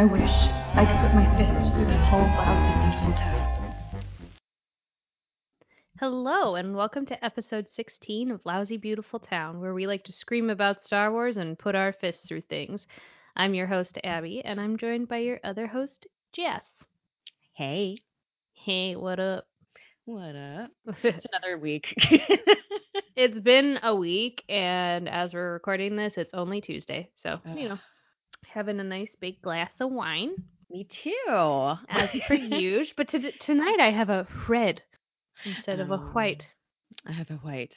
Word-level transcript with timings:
I 0.00 0.04
wish 0.04 0.22
I 0.22 0.86
could 0.86 0.96
put 1.02 1.14
my 1.14 1.26
fist 1.36 1.74
through 1.74 1.84
this 1.84 2.08
whole 2.08 2.22
lousy, 2.22 2.72
beautiful 2.80 3.12
town. 3.20 4.04
Hello, 5.98 6.54
and 6.54 6.74
welcome 6.74 7.04
to 7.04 7.22
episode 7.22 7.66
16 7.68 8.30
of 8.30 8.40
Lousy 8.46 8.78
Beautiful 8.78 9.18
Town, 9.20 9.60
where 9.60 9.74
we 9.74 9.86
like 9.86 10.02
to 10.04 10.12
scream 10.12 10.48
about 10.48 10.82
Star 10.82 11.12
Wars 11.12 11.36
and 11.36 11.58
put 11.58 11.74
our 11.74 11.92
fists 11.92 12.26
through 12.26 12.40
things. 12.48 12.86
I'm 13.36 13.52
your 13.52 13.66
host, 13.66 13.98
Abby, 14.02 14.42
and 14.42 14.58
I'm 14.58 14.78
joined 14.78 15.06
by 15.06 15.18
your 15.18 15.38
other 15.44 15.66
host, 15.66 16.06
Jess. 16.32 16.64
Hey, 17.52 17.98
Hey, 18.54 18.96
what 18.96 19.20
up? 19.20 19.48
what 20.06 20.34
up? 20.34 20.70
It's 21.02 21.26
another 21.30 21.58
week. 21.58 21.92
it's 23.16 23.38
been 23.42 23.78
a 23.82 23.94
week, 23.94 24.44
and 24.48 25.10
as 25.10 25.34
we're 25.34 25.52
recording 25.52 25.94
this, 25.94 26.14
it's 26.16 26.32
only 26.32 26.62
Tuesday. 26.62 27.10
So, 27.18 27.38
you 27.54 27.68
know, 27.68 27.74
Ugh. 27.74 27.80
Having 28.52 28.80
a 28.80 28.84
nice 28.84 29.10
big 29.20 29.40
glass 29.42 29.70
of 29.80 29.90
wine, 29.90 30.30
Me 30.70 30.84
too. 30.84 31.72
as 31.88 32.08
per 32.26 32.34
usual. 32.34 32.92
But 32.96 33.08
to- 33.10 33.32
tonight 33.38 33.78
I 33.80 33.90
have 33.90 34.10
a 34.10 34.26
red 34.48 34.82
instead 35.44 35.80
of 35.80 35.90
a 35.90 35.94
Oh. 35.94 36.10
white. 36.12 36.46
I 37.06 37.12
have 37.12 37.30
a 37.30 37.36
white. 37.36 37.74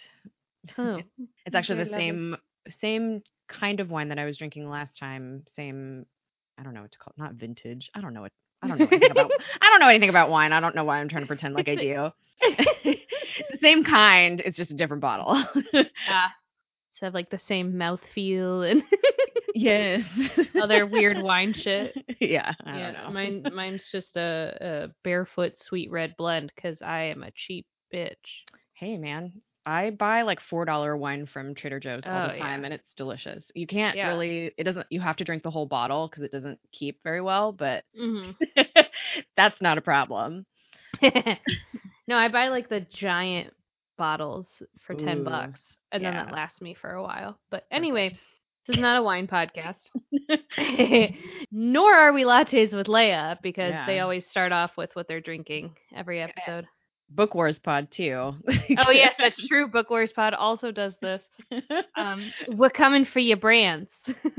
Oh, 0.78 1.00
It's 1.46 1.56
actually 1.56 1.84
the 1.84 1.90
same 1.90 2.38
same 2.80 3.22
kind 3.50 3.80
of 3.80 3.90
wine 3.92 4.10
that 4.10 4.20
I 4.20 4.26
was 4.26 4.38
drinking 4.38 4.70
last 4.70 4.98
time. 4.98 5.44
Same. 5.56 6.06
I 6.58 6.64
don't 6.64 6.74
know 6.74 6.82
what 6.82 6.92
to 6.92 6.98
call 7.00 7.14
it. 7.18 7.22
Not 7.22 7.34
vintage. 7.34 7.90
I 7.94 8.02
don't 8.02 8.14
know 8.14 8.22
what. 8.22 8.32
I 8.62 8.68
don't 8.68 8.80
know 8.80 8.88
anything 8.90 9.12
about. 9.12 9.32
I 9.62 9.70
don't 9.70 9.80
know 9.82 9.90
anything 9.90 10.10
about 10.10 10.30
wine. 10.30 10.54
I 10.54 10.60
don't 10.62 10.76
know 10.76 10.86
why 10.86 11.00
I'm 11.00 11.10
trying 11.10 11.24
to 11.24 11.28
pretend 11.28 11.54
like 11.54 11.68
I 11.68 11.76
do. 11.76 12.10
it's 12.42 13.52
the 13.52 13.58
same 13.62 13.84
kind. 13.84 14.40
It's 14.40 14.56
just 14.58 14.72
a 14.72 14.76
different 14.76 15.02
bottle. 15.02 15.44
ah. 16.10 16.34
Have 17.04 17.14
like 17.14 17.30
the 17.30 17.40
same 17.40 17.78
mouth 17.78 18.02
feel 18.16 18.64
and 18.64 18.84
yes. 19.54 20.04
other 20.60 20.86
weird 20.88 21.18
wine 21.20 21.54
shit. 21.54 21.98
Yeah. 22.20 22.54
I 22.66 22.72
yeah, 22.72 22.92
don't 22.92 22.94
know. 22.94 23.14
mine 23.14 23.50
mine's 23.54 23.84
just 23.92 24.18
a, 24.18 24.58
a 24.62 24.90
barefoot 25.04 25.58
sweet 25.58 25.92
red 25.92 26.16
blend 26.18 26.52
because 26.56 26.82
I 26.82 27.04
am 27.04 27.24
a 27.24 27.32
cheap 27.32 27.68
bitch. 27.94 28.44
Hey 28.74 28.98
man, 28.98 29.42
I 29.66 29.92
buy 29.92 30.22
like 30.24 30.40
four 30.42 30.66
dollar 30.66 30.96
wine 30.98 31.26
from 31.26 31.56
Trader 31.56 31.80
Joe's 31.80 32.08
all 32.10 32.22
Oh, 32.22 32.32
the 32.32 32.32
yeah. 32.34 32.56
time, 32.56 32.66
and 32.66 32.74
it's 32.74 32.94
delicious. 32.94 33.52
You 33.56 33.68
can't 33.68 33.98
Yeah. 33.98 34.04
really. 34.04 34.54
It 34.58 34.64
doesn't. 34.64 34.88
You 34.90 35.02
have 35.02 35.18
to 35.18 35.24
drink 35.26 35.44
the 35.44 35.52
whole 35.52 35.66
bottle 35.68 36.08
because 36.08 36.24
it 36.24 36.32
doesn't 36.32 36.60
keep 36.72 37.02
very 37.04 37.22
well. 37.22 37.52
But 37.52 37.84
hmm 37.96 38.32
that's 39.36 39.62
not 39.62 39.78
a 39.78 39.82
problem. 39.82 40.46
no, 42.08 42.18
I 42.18 42.28
buy 42.30 42.48
like 42.50 42.70
the 42.70 42.82
giant 42.82 43.54
bottles 43.98 44.48
for 44.86 44.96
ten 44.96 45.24
Ooh, 45.24 45.24
bucks, 45.24 45.62
and 45.94 46.04
then 46.04 46.14
that 46.16 46.32
lasts 46.34 46.60
me 46.62 46.74
for 46.74 46.92
a 46.92 47.02
while. 47.02 47.40
But 47.50 47.66
anyway, 47.72 48.10
this 48.68 48.76
is 48.76 48.82
not 48.82 48.98
a 48.98 49.04
wine 49.04 49.28
podcast. 49.28 49.76
Nor 51.52 51.94
are 51.94 52.14
we 52.14 52.24
lattes 52.24 52.74
with 52.74 52.88
Leia 52.88 53.38
because 53.42 53.74
they 53.86 54.00
always 54.00 54.28
start 54.28 54.52
off 54.52 54.72
with 54.78 54.96
what 54.96 55.08
they're 55.08 55.22
drinking 55.22 55.76
every 55.96 56.22
episode. 56.22 56.68
Book 57.10 57.36
Wars 57.36 57.60
Pod 57.60 57.92
too. 57.92 58.34
oh 58.78 58.92
yes, 58.92 59.16
that's 59.20 59.48
true. 59.48 59.68
Book 59.68 59.90
Wars 59.90 60.12
Pod 60.12 60.34
also 60.34 60.72
does 60.72 60.96
this. 61.02 61.22
Um, 61.96 62.32
we're 62.50 62.70
coming 62.72 63.06
for 63.06 63.20
your 63.20 63.38
brands. 63.38 63.92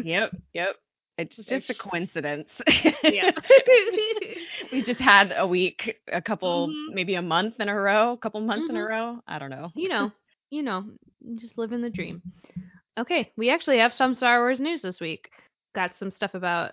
yep. 0.02 0.32
Yep. 0.55 0.77
It's 1.16 1.36
just 1.36 1.70
a 1.70 1.75
coincidence. 1.75 2.48
yeah. 3.05 3.30
we 4.72 4.82
just 4.82 4.98
had 5.00 5.32
a 5.36 5.47
week, 5.47 6.00
a 6.10 6.20
couple, 6.20 6.69
Mhm. 6.69 6.94
maybe 6.94 7.14
a 7.14 7.22
month 7.22 7.60
in 7.60 7.69
a 7.69 7.75
row, 7.75 8.12
a 8.12 8.16
couple 8.16 8.41
months 8.41 8.69
in 8.69 8.77
a 8.77 8.80
Mhm. 8.80 8.88
row. 8.88 9.20
I 9.28 9.38
don't 9.38 9.50
know. 9.50 9.70
you 9.77 9.88
know, 9.88 10.10
you 10.55 10.62
know, 10.62 10.84
just 11.37 11.59
living 11.59 11.82
the 11.82 11.91
dream. 11.91 12.22
Okay, 12.97 13.32
we 13.37 13.50
actually 13.50 13.78
have 13.78 13.92
some 13.92 14.15
Star 14.15 14.41
Wars 14.41 14.60
news 14.60 14.82
this 14.82 15.00
week. 15.00 15.31
Got 15.75 15.97
some 15.98 16.10
stuff 16.10 16.34
about 16.34 16.72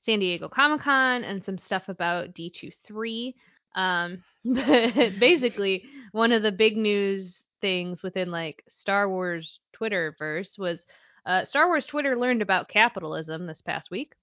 San 0.00 0.18
Diego 0.18 0.48
Comic 0.48 0.80
Con 0.80 1.22
and 1.22 1.44
some 1.44 1.58
stuff 1.58 1.88
about 1.88 2.34
D23. 2.34 3.34
Um, 3.76 4.22
but 4.44 5.18
basically, 5.20 5.84
one 6.12 6.32
of 6.32 6.42
the 6.42 6.52
big 6.52 6.76
news 6.76 7.44
things 7.60 8.02
within 8.02 8.30
like 8.30 8.64
Star 8.72 9.08
Wars 9.08 9.60
Twitterverse 9.78 10.58
was 10.58 10.80
uh, 11.26 11.44
Star 11.44 11.68
Wars 11.68 11.86
Twitter 11.86 12.18
learned 12.18 12.42
about 12.42 12.68
capitalism 12.68 13.46
this 13.46 13.60
past 13.60 13.90
week. 13.90 14.14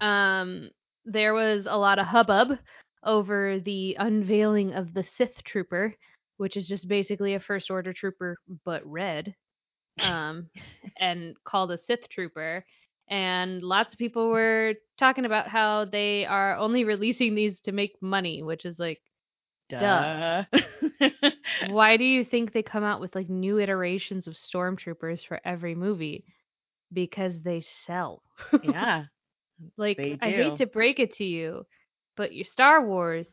um, 0.00 0.70
there 1.04 1.34
was 1.34 1.66
a 1.68 1.76
lot 1.76 1.98
of 1.98 2.06
hubbub 2.06 2.58
over 3.04 3.58
the 3.60 3.96
unveiling 3.98 4.74
of 4.74 4.92
the 4.92 5.02
Sith 5.02 5.42
Trooper, 5.44 5.94
which 6.38 6.56
is 6.56 6.66
just 6.66 6.88
basically 6.88 7.34
a 7.34 7.40
First 7.40 7.70
Order 7.70 7.92
trooper 7.92 8.38
but 8.64 8.84
red, 8.86 9.34
um, 10.00 10.48
and 10.98 11.34
called 11.44 11.70
a 11.70 11.78
Sith 11.78 12.08
Trooper. 12.08 12.64
And 13.10 13.62
lots 13.62 13.92
of 13.92 13.98
people 13.98 14.28
were 14.30 14.74
talking 14.98 15.24
about 15.24 15.48
how 15.48 15.84
they 15.86 16.26
are 16.26 16.56
only 16.56 16.84
releasing 16.84 17.34
these 17.34 17.60
to 17.62 17.72
make 17.72 17.96
money, 18.02 18.42
which 18.42 18.64
is 18.64 18.78
like, 18.78 19.00
Duh. 19.68 20.44
why 21.68 21.96
do 21.96 22.04
you 22.04 22.24
think 22.24 22.52
they 22.52 22.62
come 22.62 22.84
out 22.84 23.00
with 23.00 23.14
like 23.14 23.28
new 23.28 23.58
iterations 23.58 24.26
of 24.26 24.34
stormtroopers 24.34 25.26
for 25.26 25.40
every 25.44 25.74
movie? 25.74 26.24
Because 26.92 27.42
they 27.42 27.62
sell. 27.86 28.22
yeah. 28.62 29.04
Like, 29.76 29.98
I 30.22 30.30
hate 30.30 30.56
to 30.58 30.66
break 30.66 31.00
it 31.00 31.14
to 31.14 31.24
you, 31.24 31.66
but 32.16 32.32
your 32.32 32.44
Star 32.44 32.86
Wars 32.86 33.26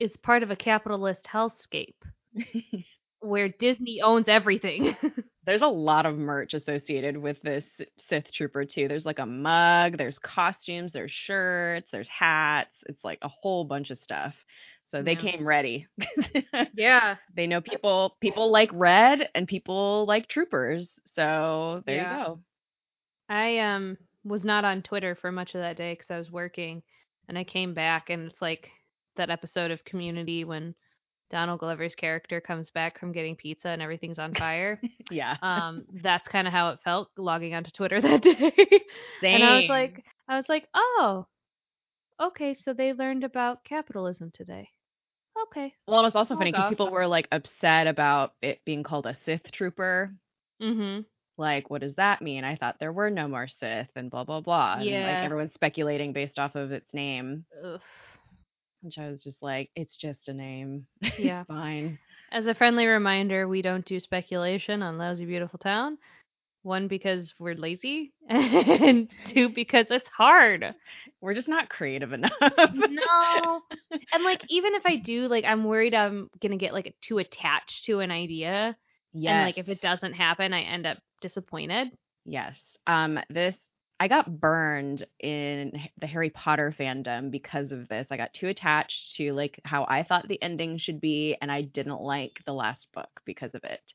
is 0.00 0.16
part 0.16 0.42
of 0.42 0.50
a 0.50 0.56
capitalist 0.56 1.24
hellscape 1.24 1.94
where 3.20 3.48
Disney 3.48 4.00
owns 4.02 4.28
everything. 4.28 4.96
There's 5.46 5.62
a 5.62 5.66
lot 5.68 6.06
of 6.06 6.16
merch 6.18 6.54
associated 6.54 7.16
with 7.16 7.40
this 7.42 7.64
Sith 8.08 8.32
Trooper 8.32 8.64
too. 8.64 8.88
There's 8.88 9.06
like 9.06 9.18
a 9.20 9.26
mug, 9.26 9.96
there's 9.96 10.18
costumes, 10.18 10.92
there's 10.92 11.12
shirts, 11.12 11.90
there's 11.90 12.08
hats. 12.08 12.74
It's 12.86 13.04
like 13.04 13.18
a 13.22 13.28
whole 13.28 13.64
bunch 13.64 13.90
of 13.90 13.98
stuff. 13.98 14.34
So 14.90 15.02
they 15.02 15.14
Yeah. 15.14 15.16
came 15.16 15.46
ready. 15.46 15.86
yeah. 16.72 17.16
they 17.34 17.46
know 17.46 17.60
people 17.60 18.16
people 18.20 18.50
like 18.50 18.70
red 18.72 19.30
and 19.34 19.46
people 19.48 20.04
like 20.06 20.28
troopers. 20.28 20.98
So 21.04 21.82
there 21.86 21.96
Yeah. 21.96 22.18
you 22.18 22.24
go. 22.24 22.40
I 23.28 23.58
um 23.58 23.98
was 24.24 24.44
not 24.44 24.64
on 24.64 24.82
Twitter 24.82 25.14
for 25.14 25.30
much 25.32 25.54
of 25.54 25.60
that 25.60 25.76
day 25.76 25.94
because 25.94 26.10
I 26.10 26.18
was 26.18 26.30
working, 26.30 26.82
and 27.28 27.38
I 27.38 27.44
came 27.44 27.74
back, 27.74 28.10
and 28.10 28.30
it's 28.30 28.42
like 28.42 28.70
that 29.16 29.30
episode 29.30 29.70
of 29.70 29.84
Community 29.84 30.44
when 30.44 30.74
Donald 31.30 31.60
Glover's 31.60 31.94
character 31.94 32.40
comes 32.40 32.70
back 32.70 32.98
from 33.00 33.12
getting 33.12 33.34
pizza 33.36 33.68
and 33.68 33.82
everything's 33.82 34.18
on 34.18 34.34
fire. 34.34 34.80
Yeah. 35.10 35.36
um, 35.42 35.84
that's 36.02 36.26
kind 36.28 36.46
of 36.48 36.52
how 36.52 36.70
it 36.70 36.80
felt 36.84 37.10
logging 37.16 37.54
onto 37.54 37.70
Twitter 37.70 38.00
that 38.02 38.22
day. 38.22 38.52
Same. 39.20 39.34
and 39.36 39.44
I 39.44 39.56
was 39.60 39.68
like, 39.68 40.04
I 40.28 40.36
was 40.36 40.48
like, 40.48 40.66
oh, 40.74 41.26
okay, 42.20 42.54
so 42.54 42.72
they 42.72 42.92
learned 42.92 43.22
about 43.24 43.62
capitalism 43.64 44.30
today. 44.32 44.68
Okay. 45.48 45.72
well, 45.86 46.00
it 46.00 46.04
was 46.04 46.16
also 46.16 46.34
funny 46.36 46.50
because 46.50 46.70
people 46.70 46.90
were 46.90 47.06
like 47.06 47.28
upset 47.30 47.86
about 47.86 48.32
it 48.42 48.60
being 48.64 48.82
called 48.82 49.06
a 49.06 49.14
Sith 49.14 49.50
Trooper. 49.52 50.12
Mm-hmm. 50.62 51.02
like 51.36 51.68
what 51.68 51.82
does 51.82 51.94
that 51.96 52.22
mean 52.22 52.42
i 52.42 52.56
thought 52.56 52.76
there 52.80 52.90
were 52.94 53.10
no 53.10 53.28
more 53.28 53.46
sith 53.46 53.90
and 53.94 54.10
blah 54.10 54.24
blah 54.24 54.40
blah 54.40 54.76
and 54.76 54.86
Yeah. 54.86 55.04
like 55.06 55.22
everyone's 55.26 55.52
speculating 55.52 56.14
based 56.14 56.38
off 56.38 56.54
of 56.54 56.72
its 56.72 56.94
name 56.94 57.44
Ugh. 57.62 57.78
Which 58.86 58.98
i 58.98 59.10
was 59.10 59.24
just 59.24 59.42
like 59.42 59.70
it's 59.76 59.96
just 59.98 60.28
a 60.28 60.34
name 60.34 60.86
Yeah. 61.18 61.42
it's 61.42 61.48
fine 61.48 61.98
As 62.32 62.46
a 62.46 62.54
friendly 62.54 62.86
reminder, 62.86 63.48
we 63.48 63.62
don't 63.62 63.84
do 63.86 64.00
speculation 64.00 64.82
on 64.82 64.98
Lousy 64.98 65.26
Beautiful 65.26 65.58
Town. 65.58 65.98
One 66.62 66.88
because 66.88 67.34
we're 67.38 67.54
lazy, 67.54 68.12
and 68.28 69.08
two 69.26 69.48
because 69.50 69.90
it's 69.90 70.08
hard. 70.08 70.74
we're 71.20 71.34
just 71.34 71.48
not 71.48 71.68
creative 71.70 72.12
enough 72.12 72.32
no, 72.72 73.62
and 74.12 74.24
like 74.24 74.44
even 74.48 74.74
if 74.74 74.84
I 74.86 74.96
do, 74.96 75.28
like 75.28 75.44
I'm 75.44 75.64
worried 75.64 75.94
I'm 75.94 76.30
gonna 76.42 76.56
get 76.56 76.74
like 76.74 76.94
too 77.02 77.18
attached 77.18 77.84
to 77.86 78.00
an 78.00 78.10
idea, 78.10 78.76
yes 79.14 79.24
and 79.26 79.40
like 79.40 79.58
if 79.58 79.68
it 79.68 79.80
doesn't 79.80 80.14
happen, 80.14 80.52
I 80.52 80.62
end 80.62 80.86
up 80.86 80.98
disappointed. 81.22 81.88
yes 82.24 82.76
um 82.86 83.18
this 83.30 83.56
i 84.00 84.08
got 84.08 84.40
burned 84.40 85.04
in 85.20 85.72
the 85.98 86.06
harry 86.06 86.30
potter 86.30 86.74
fandom 86.78 87.30
because 87.30 87.72
of 87.72 87.88
this 87.88 88.08
i 88.10 88.16
got 88.16 88.32
too 88.32 88.48
attached 88.48 89.16
to 89.16 89.32
like 89.32 89.60
how 89.64 89.84
i 89.88 90.02
thought 90.02 90.26
the 90.28 90.42
ending 90.42 90.78
should 90.78 91.00
be 91.00 91.36
and 91.40 91.50
i 91.50 91.62
didn't 91.62 92.00
like 92.00 92.38
the 92.46 92.52
last 92.54 92.88
book 92.92 93.20
because 93.24 93.54
of 93.54 93.64
it 93.64 93.92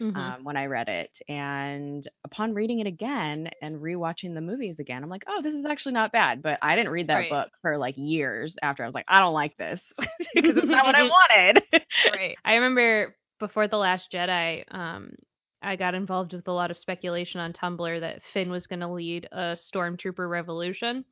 Mhm. 0.00 0.14
um, 0.14 0.44
when 0.44 0.56
I 0.56 0.66
read 0.66 0.88
it. 0.88 1.18
And 1.28 2.06
upon 2.24 2.54
reading 2.54 2.80
it 2.80 2.86
again 2.86 3.50
and 3.62 3.76
rewatching 3.76 4.34
the 4.34 4.40
movies 4.40 4.78
again, 4.78 5.02
I'm 5.02 5.10
like, 5.10 5.24
oh, 5.26 5.42
this 5.42 5.54
is 5.54 5.64
actually 5.66 5.92
not 5.92 6.12
bad. 6.12 6.42
But 6.42 6.58
I 6.62 6.74
didn't 6.76 6.92
read 6.92 7.08
that 7.08 7.28
Right. 7.28 7.28
book 7.28 7.50
for 7.60 7.76
like 7.78 7.94
years 7.96 8.56
after. 8.62 8.82
I 8.82 8.86
was 8.86 8.94
like, 8.94 9.06
I 9.08 9.20
don't 9.20 9.34
like 9.34 9.56
this 9.56 9.82
because 10.34 10.56
it's 10.56 10.70
not 10.70 10.84
what 10.84 10.96
I 10.96 11.02
wanted. 11.36 11.62
right. 12.06 12.38
I 12.44 12.54
remember 12.56 13.16
before 13.38 13.68
the 13.68 13.76
Last 13.76 14.10
Jedi, 14.12 14.64
um, 14.72 15.14
I 15.62 15.76
got 15.76 15.94
involved 15.94 16.32
with 16.32 16.48
a 16.48 16.52
lot 16.52 16.70
of 16.70 16.78
speculation 16.78 17.40
on 17.40 17.52
Tumblr 17.52 18.00
that 18.00 18.22
Finn 18.32 18.50
was 18.50 18.66
going 18.66 18.80
to 18.80 18.88
lead 18.88 19.28
a 19.32 19.56
stormtrooper 19.56 20.28
revolution, 20.28 21.04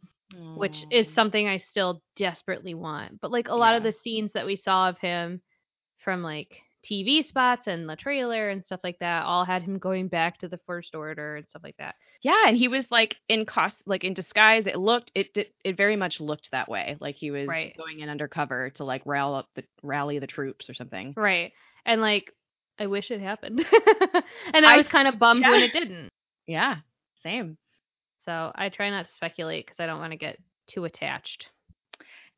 which 0.57 0.85
is 0.91 1.13
something 1.15 1.49
I 1.49 1.59
still 1.59 2.03
desperately 2.17 2.75
want. 2.75 3.21
But 3.21 3.31
like 3.31 3.49
a 3.49 3.55
lot 3.55 3.75
of 3.77 3.83
the 3.83 3.93
scenes 3.93 4.33
that 4.35 4.47
we 4.47 4.57
saw 4.57 4.89
of 4.89 4.99
him 4.99 5.41
from 5.99 6.23
like 6.23 6.61
TV 6.83 7.23
spots 7.27 7.67
and 7.67 7.89
the 7.89 7.95
trailer 7.97 8.49
and 8.49 8.65
stuff 8.65 8.81
like 8.83 8.99
that 9.01 9.25
all 9.25 9.45
had 9.45 9.63
him 9.63 9.79
going 9.79 10.09
back 10.09 10.39
to 10.39 10.49
the 10.49 10.59
First 10.67 10.95
Order 10.95 11.37
and 11.37 11.47
stuff 11.47 11.63
like 11.63 11.77
that. 11.79 11.95
Yeah, 12.23 12.45
and 12.47 12.57
he 12.57 12.69
was 12.69 12.87
like 12.91 13.17
in 13.29 13.45
cost, 13.45 13.83
like 13.87 14.03
in 14.03 14.15
disguise. 14.15 14.67
It 14.67 14.79
looked, 14.79 15.11
it 15.15 15.29
it, 15.37 15.53
it 15.63 15.77
very 15.77 15.97
much 15.97 16.21
looked 16.21 16.51
that 16.53 16.69
way. 16.71 16.97
Like 16.99 17.17
he 17.17 17.31
was 17.31 17.49
Right. 17.49 17.77
going 17.77 18.01
in 18.01 18.09
undercover 18.09 18.71
to 18.77 18.85
like 18.85 19.03
rally 19.05 19.41
up 19.41 19.49
the 19.55 19.65
rally 19.83 20.19
the 20.19 20.27
troops 20.27 20.71
or 20.71 20.75
something. 20.75 21.13
Right. 21.17 21.53
And 21.85 22.01
like, 22.01 22.33
I 22.81 22.87
wish 22.87 23.11
it 23.11 23.21
happened. 23.21 23.65
and 24.55 24.67
I 24.67 24.75
I- 24.75 24.77
was 24.79 24.89
kind 24.89 25.07
of 25.07 25.19
bummed 25.19 25.47
when 25.47 25.63
it 25.63 25.73
didn't. 25.73 26.09
Yeah, 26.47 26.77
same. 27.23 27.59
So 28.25 28.51
I 28.55 28.71
try 28.71 28.91
not 28.91 29.07
to 29.07 29.13
speculate 29.15 29.67
because 29.67 29.81
I 29.81 29.87
don't 29.87 30.01
want 30.01 30.13
to 30.13 30.19
get 30.19 30.39
too 30.67 30.85
attached. 30.85 31.49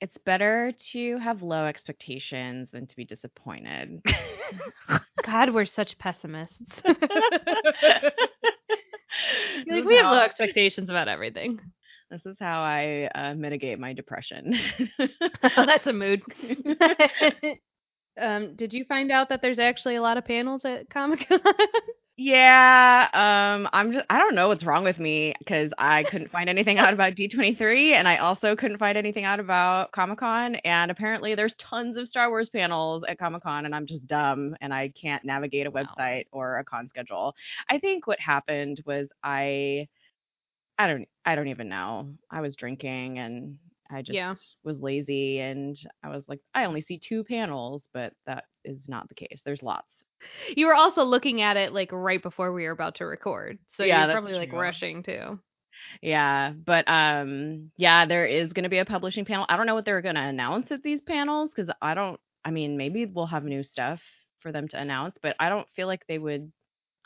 It's 0.00 0.18
better 0.18 0.72
to 0.92 1.18
have 1.18 1.42
low 1.42 1.64
expectations 1.66 2.68
than 2.72 2.86
to 2.88 2.96
be 2.96 3.04
disappointed. 3.04 4.02
God, 5.24 5.54
we're 5.54 5.64
such 5.64 5.96
pessimists. 5.98 6.60
Like 9.66 9.84
we 9.84 9.96
have 9.96 10.10
low 10.10 10.22
expectations 10.22 10.90
about 10.90 11.08
everything. 11.08 11.60
This 12.10 12.24
is 12.26 12.36
how 12.40 12.60
I 12.62 13.08
uh, 13.14 13.34
mitigate 13.34 13.78
my 13.78 13.92
depression. 13.92 14.54
That's 15.42 15.86
a 15.86 15.92
mood. 15.92 16.22
Um, 18.18 18.54
did 18.56 18.72
you 18.72 18.84
find 18.84 19.10
out 19.12 19.28
that 19.30 19.42
there's 19.42 19.58
actually 19.58 19.96
a 19.96 20.02
lot 20.02 20.16
of 20.18 20.24
panels 20.24 20.64
at 20.64 20.90
Comic 20.90 21.26
Con? 21.28 21.40
yeah, 22.16 23.08
um, 23.14 23.68
I'm 23.72 23.92
just 23.92 24.04
I 24.10 24.18
don't 24.18 24.34
know 24.34 24.48
what's 24.48 24.64
wrong 24.64 24.84
with 24.84 24.98
me 24.98 25.34
because 25.38 25.72
I 25.78 26.04
couldn't 26.04 26.30
find 26.30 26.48
anything 26.48 26.78
out 26.78 26.92
about 26.92 27.14
D23, 27.14 27.92
and 27.94 28.06
I 28.06 28.18
also 28.18 28.54
couldn't 28.54 28.78
find 28.78 28.98
anything 28.98 29.24
out 29.24 29.40
about 29.40 29.92
Comic 29.92 30.18
Con. 30.18 30.56
And 30.56 30.90
apparently, 30.90 31.34
there's 31.34 31.54
tons 31.56 31.96
of 31.96 32.08
Star 32.08 32.28
Wars 32.28 32.50
panels 32.50 33.02
at 33.08 33.18
Comic 33.18 33.42
Con, 33.42 33.64
and 33.64 33.74
I'm 33.74 33.86
just 33.86 34.06
dumb 34.06 34.54
and 34.60 34.74
I 34.74 34.90
can't 34.90 35.24
navigate 35.24 35.66
a 35.66 35.70
Wow. 35.70 35.98
website 35.98 36.26
or 36.32 36.58
a 36.58 36.64
con 36.64 36.88
schedule. 36.88 37.34
I 37.70 37.78
think 37.78 38.06
what 38.06 38.20
happened 38.20 38.82
was 38.86 39.10
I, 39.24 39.88
I 40.78 40.86
don't, 40.88 41.08
I 41.24 41.34
don't 41.36 41.48
even 41.48 41.68
know. 41.68 42.10
I 42.30 42.40
was 42.40 42.56
drinking 42.56 43.18
and. 43.18 43.58
I 43.92 44.02
just 44.02 44.22
Yeah. 44.22 44.36
was 44.64 44.78
lazy 44.80 45.40
and 45.40 45.76
I 46.02 46.08
was 46.10 46.28
like, 46.28 46.40
I 46.54 46.64
only 46.64 46.80
see 46.80 46.98
two 46.98 47.24
panels, 47.24 47.88
but 47.92 48.14
that 48.26 48.44
is 48.64 48.88
not 48.88 49.08
the 49.08 49.14
case. 49.14 49.42
There's 49.44 49.62
lots. 49.62 50.04
you 50.56 50.66
were 50.66 50.74
also 50.74 51.04
looking 51.04 51.40
at 51.42 51.56
it 51.56 51.72
like 51.72 51.90
right 51.92 52.22
before 52.22 52.52
we 52.52 52.64
were 52.64 52.70
about 52.70 52.96
to 52.96 53.06
record, 53.06 53.58
so 53.68 53.84
Yeah, 53.84 54.06
you're 54.06 54.06
probably 54.06 54.34
like 54.34 54.52
rushing 54.52 55.02
too. 55.02 55.38
Yeah, 56.02 56.52
but 56.52 56.88
um 56.88 57.70
yeah, 57.76 58.04
there 58.06 58.26
is 58.26 58.52
going 58.52 58.64
to 58.64 58.68
be 58.70 58.78
a 58.78 58.84
publishing 58.84 59.24
panel. 59.24 59.46
I 59.48 59.56
don't 59.56 59.66
know 59.66 59.74
what 59.74 59.84
they're 59.84 60.02
going 60.02 60.14
to 60.16 60.20
announce 60.22 60.70
at 60.72 60.82
these 60.82 61.00
panels 61.00 61.52
cuz 61.54 61.70
I 61.80 61.94
don't 61.94 62.20
I 62.44 62.50
mean, 62.50 62.76
maybe 62.76 63.06
we'll 63.06 63.26
have 63.26 63.44
new 63.44 63.62
stuff 63.62 64.02
for 64.40 64.52
them 64.52 64.68
to 64.68 64.80
announce, 64.80 65.18
but 65.22 65.36
I 65.38 65.48
don't 65.48 65.68
feel 65.76 65.86
like 65.86 66.06
they 66.06 66.18
would 66.18 66.52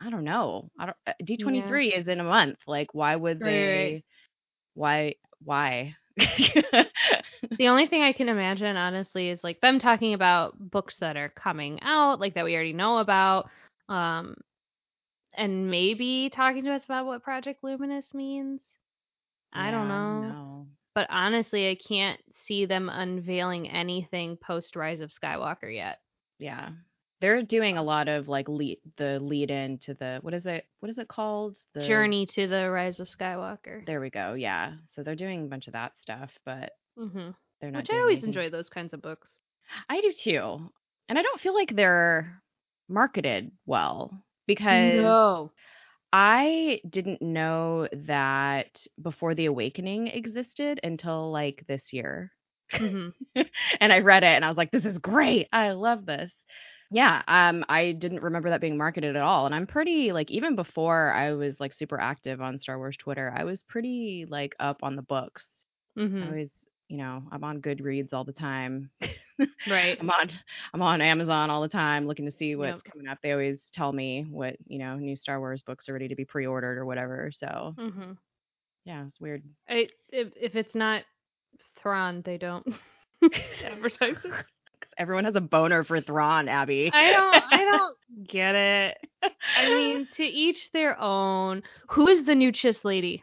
I 0.01 0.11
don't 0.11 0.25
know. 0.25 0.71
I 0.79 0.87
don't 0.87 0.97
uh, 1.07 1.13
D23 1.25 1.93
is 1.93 2.09
in 2.09 2.21
a 2.21 2.25
month. 2.25 2.59
Like 2.67 2.95
why 2.95 3.17
would 3.17 3.43
Right, 3.43 3.65
they 3.65 4.03
right. 4.03 4.05
why 4.75 5.17
why? 5.45 5.95
The 7.59 7.69
only 7.69 7.87
thing 7.87 8.03
I 8.03 8.13
can 8.13 8.29
imagine, 8.29 8.77
honestly, 8.77 9.29
is 9.29 9.45
like 9.45 9.61
them 9.61 9.79
talking 9.79 10.15
about 10.15 10.55
books 10.59 10.97
that 11.01 11.17
are 11.17 11.29
coming 11.29 11.81
out, 11.83 12.21
like 12.21 12.35
that 12.35 12.45
we 12.45 12.55
already 12.55 12.73
know 12.73 12.99
about, 12.99 13.49
um, 13.89 14.37
and 15.35 15.71
maybe 15.71 16.31
talking 16.31 16.65
to 16.65 16.73
us 16.73 16.85
about 16.85 17.07
what 17.07 17.23
Project 17.23 17.63
Luminous 17.63 18.13
means. 18.13 18.61
I 19.53 19.71
don't 19.71 19.89
know. 19.89 20.21
no. 20.21 20.67
But 20.95 21.07
honestly, 21.11 21.69
I 21.71 21.77
can't 21.77 22.21
see 22.47 22.67
them 22.67 22.89
unveiling 22.89 23.71
anything 23.71 24.37
post 24.37 24.77
Rise 24.77 25.01
of 25.01 25.11
Skywalker 25.11 25.73
yet. 25.73 25.99
Yeah. 26.39 26.71
They're 27.27 27.43
doing 27.43 27.77
a 27.77 27.83
lot 27.83 28.07
of 28.07 28.29
like 28.29 28.49
lead 28.49 28.79
the 28.99 29.19
lead 29.19 29.51
in 29.51 29.79
to 29.79 29.95
the 29.95 30.21
what 30.23 30.33
is 30.33 30.47
it 30.47 30.65
what 30.79 30.91
is 30.91 30.99
it 30.99 31.09
called? 31.09 31.57
The 31.75 31.85
Journey 31.85 32.25
to 32.27 32.47
the 32.47 32.71
Rise 32.71 33.01
of 33.01 33.09
Skywalker. 33.09 33.85
There 33.85 34.01
we 34.01 34.11
go. 34.11 34.35
Yeah. 34.35 34.75
So 34.95 35.03
they're 35.03 35.17
doing 35.17 35.43
a 35.43 35.49
bunch 35.49 35.67
of 35.67 35.73
that 35.73 35.99
stuff, 35.99 36.31
but 36.45 36.71
hmm 36.97 37.31
they're 37.61 37.73
not 37.73 37.83
Which 37.83 37.91
I 37.91 37.97
always 37.97 38.19
anything- 38.19 38.29
enjoy 38.29 38.51
those 38.51 38.69
kinds 38.69 38.93
of 38.95 39.03
books. 39.03 39.29
I 39.89 40.01
do 40.03 40.13
too. 40.13 40.71
And 41.09 41.19
I 41.19 41.23
don't 41.23 41.41
feel 41.41 41.53
like 41.53 41.75
they're 41.75 42.41
marketed 42.89 43.51
well 43.67 44.23
because 44.47 44.95
no. 45.03 45.51
I 46.13 46.81
didn't 46.89 47.23
know 47.23 47.89
that 48.07 48.87
Before 49.03 49.35
the 49.35 49.47
Awakening 49.47 50.07
existed 50.07 50.79
until 50.85 51.33
like 51.33 51.65
this 51.67 51.93
year. 51.93 52.31
hmm 52.73 53.09
and 53.81 53.93
I 53.93 53.99
read 53.99 54.23
it 54.23 54.27
and 54.37 54.45
I 54.45 54.49
was 54.49 54.57
like, 54.57 54.71
this 54.71 54.85
is 54.85 54.99
great. 54.99 55.49
I 55.53 55.73
love 55.73 56.07
this. 56.07 56.33
Yeah, 56.91 57.23
um, 57.29 57.65
I 57.69 57.93
didn't 57.93 58.23
remember 58.23 58.51
that 58.51 58.61
being 58.61 58.77
marketed 58.77 59.17
at 59.17 59.23
all. 59.23 59.47
And 59.47 59.55
I'm 59.55 59.67
pretty 59.67 60.13
like 60.13 60.31
even 60.31 60.55
before 60.57 61.13
I 61.13 61.33
was 61.33 61.59
like 61.61 61.73
super 61.73 61.99
active 62.01 62.41
on 62.41 62.59
Star 62.59 62.79
Wars 62.79 62.97
Twitter, 62.97 63.33
I 63.37 63.45
was 63.45 63.63
pretty 63.63 64.27
like 64.29 64.55
up 64.61 64.83
on 64.83 64.97
the 64.97 65.03
books. 65.03 65.65
hmm 65.97 66.23
I 66.23 66.39
was, 66.41 66.65
you 66.89 66.99
know, 66.99 67.23
I'm 67.33 67.45
on 67.45 67.63
Goodreads 67.63 68.13
all 68.15 68.25
the 68.25 68.33
time. 68.33 68.91
Right. 69.67 70.01
I'm 70.01 70.11
on 70.11 70.31
I'm 70.75 70.83
on 70.83 71.01
Amazon 71.03 71.51
all 71.51 71.63
the 71.63 71.69
time 71.69 72.07
looking 72.07 72.27
to 72.27 72.33
see 72.33 72.57
what's 72.57 72.81
Yep. 72.81 72.93
coming 72.93 73.09
up. 73.09 73.19
They 73.23 73.33
always 73.33 73.69
tell 73.73 73.93
me 73.93 74.25
what, 74.31 74.57
you 74.67 74.79
know, 74.79 74.97
new 74.97 75.17
Star 75.17 75.41
Wars 75.41 75.63
books 75.63 75.89
are 75.89 75.93
ready 75.95 76.09
to 76.09 76.17
be 76.17 76.25
pre-ordered 76.25 76.79
or 76.79 76.87
whatever. 76.87 77.31
So, 77.33 77.77
hmm 77.77 78.13
yeah, 78.85 79.05
it's 79.07 79.21
weird. 79.21 79.43
I 79.69 79.89
if 80.09 80.33
if 80.37 80.55
it's 80.57 80.75
not 80.75 81.05
Thrawn, 81.77 82.23
they 82.23 82.39
don't 82.39 82.67
advertise 83.63 84.25
it. 84.25 84.35
Everyone 84.99 85.25
has 85.25 85.37
a 85.37 85.41
boner 85.41 85.85
for 85.85 86.01
Thrawn, 86.01 86.49
Abby. 86.49 86.91
I 86.93 87.13
don't 87.13 87.45
I 87.53 87.65
don't 87.65 88.29
get 88.29 88.55
it. 88.55 88.99
I 89.57 89.69
mean, 89.69 90.09
to 90.17 90.25
each 90.25 90.71
their 90.73 90.99
own. 91.01 91.63
Who 91.91 92.09
is 92.09 92.25
the 92.25 92.35
new 92.35 92.53
Chiss 92.53 92.85
lady? 92.85 93.23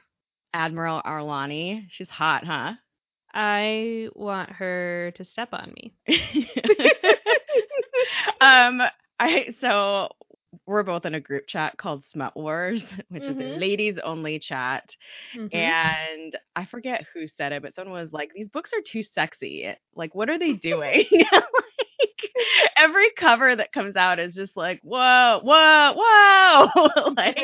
Admiral 0.54 1.02
Ar'alani. 1.04 1.88
She's 1.90 2.10
hot, 2.10 2.46
huh? 2.46 2.74
I 3.34 4.10
want 4.14 4.52
her 4.52 5.12
to 5.16 5.26
step 5.26 5.50
on 5.54 5.74
me. 5.76 5.96
um, 8.42 8.82
I 9.20 9.56
so 9.60 10.10
we're 10.66 10.84
both 10.84 11.06
in 11.06 11.16
a 11.16 11.20
group 11.20 11.48
chat 11.48 11.78
called 11.78 12.04
Smut 12.06 12.36
Wars, 12.36 12.84
which 13.10 13.28
is 13.30 13.40
a 13.40 13.44
Mhm. 13.44 13.58
ladies 13.58 13.98
only 14.00 14.40
chat. 14.40 14.96
Mhm. 15.34 15.74
And 15.74 16.36
I 16.56 16.66
forget 16.66 17.06
who 17.14 17.28
said 17.28 17.52
it, 17.54 17.62
but 17.62 17.76
someone 17.76 18.02
was 18.02 18.14
like, 18.14 18.32
"These 18.34 18.50
books 18.50 18.74
are 18.74 18.82
too 18.86 19.04
sexy. 19.04 19.74
Like, 19.96 20.16
what 20.16 20.30
are 20.30 20.40
they 20.40 20.54
doing?" 20.54 21.06
like 21.12 22.32
every 22.78 23.10
cover 23.18 23.56
that 23.56 23.72
comes 23.74 23.96
out 23.96 24.20
is 24.20 24.34
just 24.36 24.56
like, 24.58 24.80
"Whoa, 24.84 25.42
whoa, 25.44 25.94
whoa!" 25.96 27.14
like, 27.18 27.38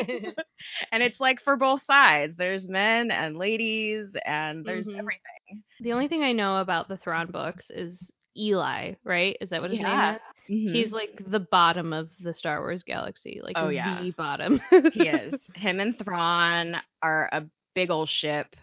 and 0.92 1.02
it's 1.02 1.20
like 1.20 1.40
for 1.40 1.56
both 1.56 1.82
sides. 1.84 2.36
There's 2.36 2.68
men 2.68 3.10
and 3.10 3.36
ladies, 3.36 4.16
and 4.26 4.64
there's 4.66 4.88
Mhm. 4.88 5.00
everything. 5.00 5.64
the 5.80 5.92
only 5.92 6.08
thing 6.08 6.22
I 6.22 6.32
know 6.32 6.58
about 6.60 6.88
the 6.88 6.96
Thrawn 6.96 7.30
books 7.30 7.70
is 7.70 8.12
Eli, 8.36 8.94
right? 9.04 9.36
Is 9.40 9.50
that 9.50 9.60
what 9.60 9.70
his 9.70 9.80
Yeah. 9.80 9.82
name 9.82 10.14
is? 10.14 10.20
Mhm. 10.50 10.72
He's 10.72 10.92
like 10.92 11.22
the 11.26 11.40
bottom 11.40 11.92
of 11.92 12.10
the 12.20 12.34
Star 12.34 12.60
Wars 12.60 12.82
galaxy, 12.82 13.40
like 13.42 13.56
Oh, 13.56 13.68
the 13.68 13.74
yeah. 13.74 14.04
bottom. 14.16 14.60
he 14.90 15.06
is. 15.08 15.34
Him 15.54 15.80
and 15.80 15.98
Thrawn 15.98 16.76
are 17.02 17.28
a 17.32 17.44
big 17.74 17.90
old 17.90 18.08
ship, 18.08 18.56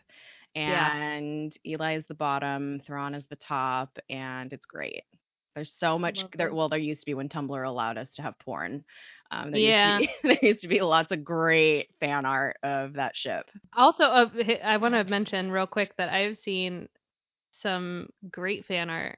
Yeah. 0.65 0.91
and 0.95 1.55
Eli 1.65 1.95
is 1.97 2.05
the 2.07 2.13
bottom, 2.15 2.81
Thrawn 2.85 3.13
is 3.15 3.25
the 3.27 3.35
top, 3.35 3.97
and 4.09 4.51
it's 4.53 4.65
great. 4.65 5.03
There's 5.55 5.73
so 5.77 5.97
much. 5.97 6.25
There, 6.35 6.53
well, 6.53 6.69
there 6.69 6.79
used 6.79 7.01
to 7.01 7.05
be 7.05 7.13
when 7.13 7.29
Tumblr 7.29 7.67
allowed 7.67 7.97
us 7.97 8.11
to 8.15 8.21
have 8.23 8.37
porn. 8.39 8.83
Um, 9.31 9.51
there 9.51 9.59
Yeah. 9.59 9.99
Used 9.99 10.09
to 10.09 10.21
be, 10.23 10.27
there 10.41 10.49
used 10.49 10.61
to 10.61 10.67
be 10.67 10.81
lots 10.81 11.11
of 11.11 11.23
great 11.23 11.89
fan 11.99 12.25
art 12.25 12.57
of 12.63 12.93
that 12.93 13.15
ship. 13.15 13.49
Also, 13.75 14.03
uh, 14.03 14.29
I 14.63 14.77
want 14.77 14.93
to 14.95 15.03
mention 15.05 15.51
real 15.51 15.67
quick 15.67 15.95
that 15.97 16.09
I've 16.09 16.37
seen 16.37 16.87
some 17.51 18.09
great 18.31 18.65
fan 18.65 18.89
art. 18.89 19.17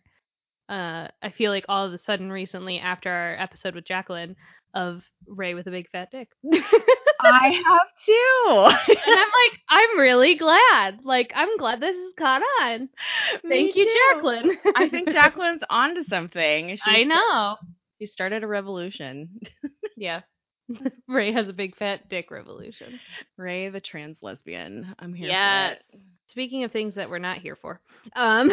Uh, 0.70 1.08
I 1.22 1.32
feel 1.32 1.52
like 1.52 1.66
all 1.68 1.86
of 1.86 1.94
a 1.94 2.00
sudden 2.00 2.32
recently, 2.32 2.80
after 2.80 3.10
our 3.10 3.36
episode 3.40 3.76
with 3.76 3.86
Jacqueline, 3.86 4.36
of 4.74 5.04
Rey 5.28 5.54
with 5.54 5.68
a 5.68 5.72
big 5.72 5.90
fat 5.90 6.12
dick. 6.12 6.30
I 7.22 7.50
have 7.50 7.88
too. 8.06 8.94
And 8.94 9.00
I'm 9.08 9.18
like, 9.18 9.60
I'm 9.68 10.00
really 10.00 10.36
glad. 10.36 11.00
Like, 11.04 11.32
I'm 11.36 11.58
glad 11.58 11.82
this 11.82 11.96
has 11.96 12.14
caught 12.18 12.42
on. 12.62 12.82
Me 13.44 13.50
Thank 13.50 13.76
you, 13.76 13.86
too. 13.86 13.98
Jacqueline. 14.14 14.58
I 14.76 14.90
think 14.90 15.10
Jacqueline's 15.12 15.64
onto 15.70 16.04
something. 16.04 16.76
She 16.76 16.82
I 16.86 17.04
know. 17.04 17.58
She 18.00 18.06
started 18.06 18.44
a 18.44 18.48
revolution. 18.48 19.40
Yeah. 19.98 20.22
Rey 21.08 21.32
has 21.32 21.48
a 21.48 21.54
big 21.54 21.76
fat 21.76 22.10
dick 22.10 22.32
revolution. 22.32 23.00
Rey, 23.38 23.70
the 23.70 23.80
trans 23.80 24.18
lesbian. 24.22 24.94
I'm 25.00 25.14
here 25.14 25.30
it. 25.72 26.02
Speaking 26.28 26.64
of 26.64 26.72
things 26.72 26.96
that 26.96 27.10
we're 27.10 27.18
not 27.18 27.40
here 27.40 27.56
for, 27.56 27.82
um, 28.16 28.52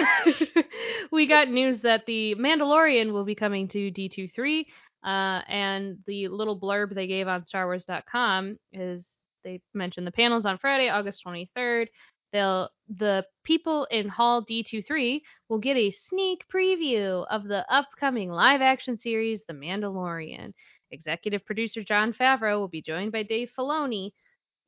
we 1.12 1.26
got 1.26 1.48
news 1.50 1.80
that 1.80 2.06
the 2.06 2.34
Mandalorian 2.36 3.12
will 3.12 3.24
be 3.24 3.34
coming 3.34 3.68
to 3.68 3.90
D23, 3.90 4.64
uh, 5.04 5.42
and 5.48 5.98
the 6.06 6.28
little 6.28 6.58
blurb 6.58 6.94
they 6.94 7.06
gave 7.06 7.28
on 7.28 7.42
StarWars.com 7.42 8.58
is 8.72 9.06
they 9.44 9.60
mentioned 9.74 10.06
the 10.06 10.12
panels 10.12 10.46
on 10.46 10.58
Friday, 10.58 10.88
August 10.88 11.22
23rd. 11.24 11.86
they'll 12.32 12.70
the 12.88 13.24
people 13.44 13.86
in 13.90 14.08
Hall 14.08 14.44
D23 14.44 15.20
will 15.48 15.58
get 15.58 15.76
a 15.76 15.90
sneak 16.08 16.44
preview 16.52 17.26
of 17.30 17.44
the 17.44 17.64
upcoming 17.72 18.30
live 18.30 18.60
action 18.62 18.98
series 18.98 19.42
The 19.46 19.54
Mandalorian. 19.54 20.52
Executive 20.90 21.44
producer 21.44 21.82
Jon 21.82 22.12
Favreau 22.12 22.58
will 22.58 22.68
be 22.68 22.82
joined 22.82 23.12
by 23.12 23.22
Dave 23.22 23.50
Filoni 23.58 24.12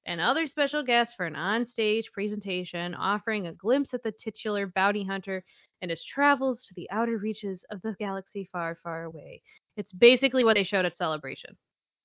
and 0.07 0.21
other 0.21 0.47
special 0.47 0.83
guests 0.83 1.15
for 1.15 1.27
an 1.27 1.37
on-stage 1.37 2.11
presentation 2.13 2.95
offering 2.95 3.47
a 3.47 3.53
glimpse 3.53 3.95
at 3.95 4.03
the 4.03 4.13
titular 4.13 4.67
bounty 4.69 5.05
hunter 5.05 5.45
and 5.83 5.91
his 5.91 6.03
travels 6.05 6.65
to 6.67 6.75
the 6.75 6.91
outer 6.91 7.19
reaches 7.19 7.65
of 7.71 7.81
the 7.83 7.95
galaxy 7.99 8.49
far, 8.51 8.77
far 8.83 9.05
away. 9.05 9.43
It's 9.77 9.93
basically 9.93 10.45
what 10.45 10.55
they 10.57 10.65
showed 10.65 10.85
at 10.87 10.97
Celebration. 10.97 11.57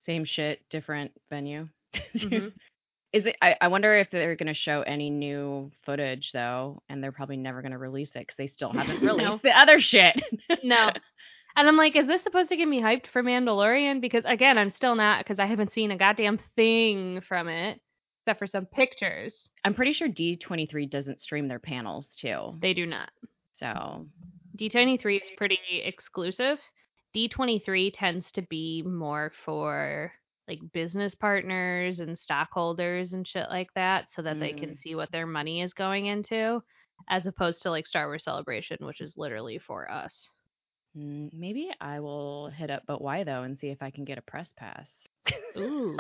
Same 0.06 0.26
shit, 0.26 0.60
different 0.70 1.12
venue. 1.30 1.70
Mhm. 2.16 2.52
Is 3.14 3.28
it? 3.28 3.38
I, 3.44 3.56
I 3.62 3.68
wonder 3.68 3.94
if 3.94 4.10
they're 4.10 4.36
going 4.36 4.48
to 4.48 4.56
show 4.56 4.82
any 4.82 5.12
new 5.12 5.72
footage 5.84 6.32
though, 6.32 6.82
and 6.90 7.04
they're 7.04 7.12
probably 7.12 7.38
never 7.38 7.62
going 7.62 7.72
to 7.72 7.78
release 7.78 8.10
it 8.16 8.22
because 8.22 8.38
they 8.38 8.48
still 8.48 8.72
haven't 8.74 9.04
No. 9.04 9.16
released 9.16 9.44
the 9.44 9.56
other 9.56 9.80
shit. 9.80 10.20
No. 10.64 10.90
And 11.56 11.68
I'm 11.68 11.78
like, 11.78 11.96
is 11.96 12.08
this 12.08 12.24
supposed 12.24 12.50
to 12.50 12.56
get 12.56 12.68
me 12.68 12.82
hyped 12.82 13.08
for 13.08 13.22
Mandalorian? 13.22 14.02
Because 14.02 14.24
again, 14.26 14.58
I'm 14.58 14.72
still 14.72 14.96
not 14.96 15.20
because 15.20 15.40
I 15.40 15.46
haven't 15.46 15.74
seen 15.74 15.92
a 15.92 15.98
goddamn 15.98 16.40
thing 16.56 17.22
from 17.22 17.48
it 17.48 17.80
except 18.22 18.40
for 18.40 18.48
some 18.48 18.66
pictures. 18.66 19.50
I'm 19.66 19.74
pretty 19.74 19.94
sure 19.94 20.08
D23 20.08 20.90
doesn't 20.90 21.20
stream 21.20 21.48
their 21.48 21.60
panels 21.60 22.16
too. 22.20 22.58
They 22.62 22.74
do 22.74 22.86
not. 22.86 23.10
So 23.52 24.08
D23 24.58 25.22
is 25.22 25.30
pretty 25.38 25.60
exclusive. 25.84 26.60
D23 27.16 27.92
tends 27.94 28.32
to 28.32 28.42
be 28.44 28.82
more 28.82 29.32
for 29.46 30.12
like 30.48 30.60
business 30.74 31.16
partners 31.16 32.00
and 32.00 32.18
stockholders 32.18 33.14
and 33.14 33.28
shit 33.28 33.50
like 33.50 33.74
that 33.76 34.08
so 34.12 34.22
that 34.22 34.40
they 34.40 34.54
can 34.54 34.72
mm. 34.72 34.80
see 34.80 34.96
what 34.96 35.12
their 35.12 35.28
money 35.28 35.62
is 35.62 35.74
going 35.74 36.08
into 36.08 36.62
as 37.10 37.26
opposed 37.26 37.62
to 37.62 37.70
like 37.70 37.88
Star 37.88 38.08
Wars 38.08 38.24
Celebration 38.24 38.78
which 38.82 39.02
is 39.02 39.18
literally 39.18 39.60
for 39.60 39.90
us. 39.90 40.30
Mm, 40.98 41.30
maybe 41.34 41.72
I 41.80 42.00
will 42.00 42.50
hit 42.50 42.70
up, 42.70 42.84
but 42.88 43.02
why 43.02 43.24
though, 43.24 43.44
and 43.44 43.58
see 43.58 43.68
if 43.68 43.82
I 43.82 43.90
can 43.90 44.06
get 44.06 44.18
a 44.18 44.22
press 44.22 44.54
pass. 44.56 44.90
Ooh, 45.58 45.98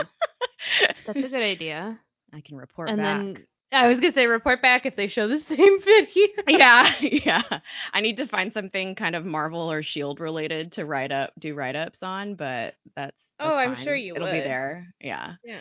that's 1.05 1.19
a 1.19 1.29
good 1.29 1.43
idea. 1.43 1.99
I 2.33 2.41
can 2.41 2.57
report 2.57 2.89
and 2.89 2.97
back. 2.97 3.19
then 3.19 3.45
I 3.71 3.87
was 3.87 3.99
gonna 3.99 4.13
say 4.13 4.27
report 4.27 4.61
back 4.61 4.85
if 4.85 4.95
they 4.95 5.07
show 5.07 5.27
the 5.27 5.39
same 5.47 5.81
video. 5.81 6.27
yeah, 6.47 6.93
yeah. 7.01 7.59
I 7.91 8.01
need 8.01 8.17
to 8.17 8.27
find 8.27 8.53
something 8.53 8.95
kind 8.95 9.15
of 9.15 9.25
Marvel 9.25 9.71
or 9.71 9.83
Shield 9.83 10.19
related 10.19 10.71
to 10.73 10.85
write 10.85 11.11
up, 11.11 11.31
do 11.39 11.55
write 11.55 11.75
ups 11.75 11.99
on, 12.01 12.35
but 12.35 12.75
that's, 12.95 13.17
Oh, 13.39 13.55
that's 13.55 13.69
I'm 13.79 13.83
sure 13.83 13.95
you 13.95 14.15
It'll 14.15 14.31
be 14.31 14.39
there. 14.39 14.87
Yeah. 15.01 15.33
Yeah. 15.43 15.59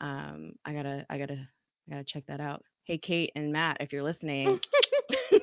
Um, 0.00 0.54
I 0.64 0.72
gotta, 0.72 1.04
I 1.10 1.18
gotta, 1.18 1.48
I 1.88 1.90
gotta 1.90 2.04
check 2.04 2.24
that 2.28 2.40
out. 2.40 2.64
Hey, 2.84 2.98
Kate 2.98 3.32
and 3.36 3.52
Matt, 3.52 3.76
if 3.80 3.92
you're 3.92 4.02
listening. 4.02 4.60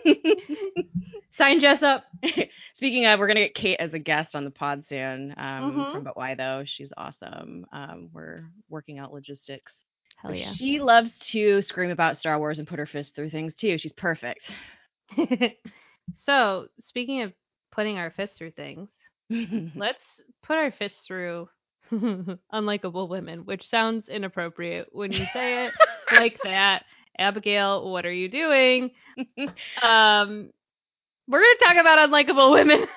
Sign 1.37 1.59
Jess 1.59 1.81
up. 1.83 2.03
Speaking 2.73 3.05
of, 3.05 3.19
we're 3.19 3.27
gonna 3.27 3.39
get 3.41 3.55
Kate 3.55 3.77
as 3.79 3.93
a 3.93 3.99
guest 3.99 4.35
on 4.35 4.43
the 4.43 4.51
pod 4.51 4.83
soon. 4.87 5.33
Um, 5.37 5.71
Mhm. 5.73 5.91
from 5.93 6.03
But 6.03 6.17
Why 6.17 6.35
Though? 6.35 6.63
She's 6.65 6.91
awesome. 6.97 7.65
Um, 7.71 8.09
we're 8.13 8.43
working 8.69 8.99
out 8.99 9.13
logistics. 9.13 9.73
Hell 10.17 10.35
yeah. 10.35 10.51
She 10.53 10.79
loves 10.81 11.17
to 11.31 11.61
scream 11.61 11.91
about 11.91 12.17
Star 12.17 12.37
Wars 12.39 12.59
and 12.59 12.67
put 12.67 12.79
her 12.79 12.85
fist 12.85 13.15
through 13.15 13.29
things 13.29 13.53
too. 13.55 13.77
She's 13.77 13.93
perfect. 13.93 14.41
so 16.17 16.67
speaking 16.79 17.21
of 17.21 17.33
putting 17.71 17.97
our 17.97 18.11
fists 18.11 18.37
through 18.37 18.51
things, 18.51 18.89
let's 19.75 20.21
put 20.43 20.57
our 20.57 20.71
fists 20.71 21.05
through 21.07 21.47
unlikable 21.91 23.07
women, 23.09 23.45
which 23.45 23.67
sounds 23.69 24.09
inappropriate 24.09 24.87
when 24.91 25.11
you 25.11 25.25
say 25.33 25.65
it 25.65 25.73
like 26.11 26.37
that. 26.43 26.83
Abigail, 27.19 27.91
what 27.91 28.05
are 28.05 28.11
you 28.11 28.29
doing? 28.29 28.91
Um, 29.83 30.49
we're 31.27 31.41
gonna 31.41 31.73
talk 31.73 31.75
about 31.81 32.09
unlikable 32.09 32.53
women. 32.53 32.87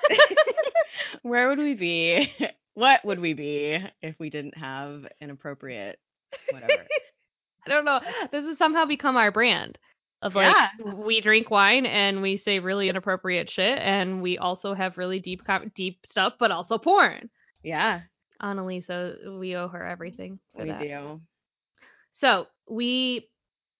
Where 1.21 1.49
would 1.49 1.59
we 1.59 1.75
be? 1.75 2.31
What 2.75 3.05
would 3.05 3.19
we 3.19 3.33
be 3.33 3.77
if 4.01 4.15
we 4.19 4.31
didn't 4.31 4.57
have 4.57 5.05
inappropriate 5.21 5.99
whatever? 6.49 6.87
I 7.67 7.69
don't 7.69 7.85
know. 7.85 7.99
This 8.31 8.45
has 8.45 8.57
somehow 8.57 8.85
become 8.85 9.15
our 9.15 9.31
brand 9.31 9.77
of 10.23 10.33
like 10.33 10.55
Yeah. 10.55 10.93
we 10.95 11.21
drink 11.21 11.51
wine 11.51 11.85
and 11.85 12.23
we 12.23 12.37
say 12.37 12.57
really 12.57 12.89
inappropriate 12.89 13.51
shit, 13.51 13.77
and 13.77 14.23
we 14.23 14.39
also 14.39 14.73
have 14.73 14.97
really 14.97 15.19
deep 15.19 15.43
deep 15.75 15.99
stuff, 16.09 16.33
but 16.39 16.49
also 16.49 16.79
porn. 16.79 17.29
yeah, 17.61 18.01
Annalisa, 18.41 19.37
we 19.39 19.55
owe 19.55 19.67
her 19.67 19.85
everything 19.85 20.39
for 20.55 20.63
we 20.63 20.69
that. 20.69 20.79
do. 20.79 21.21
So 22.13 22.47
we 22.67 23.29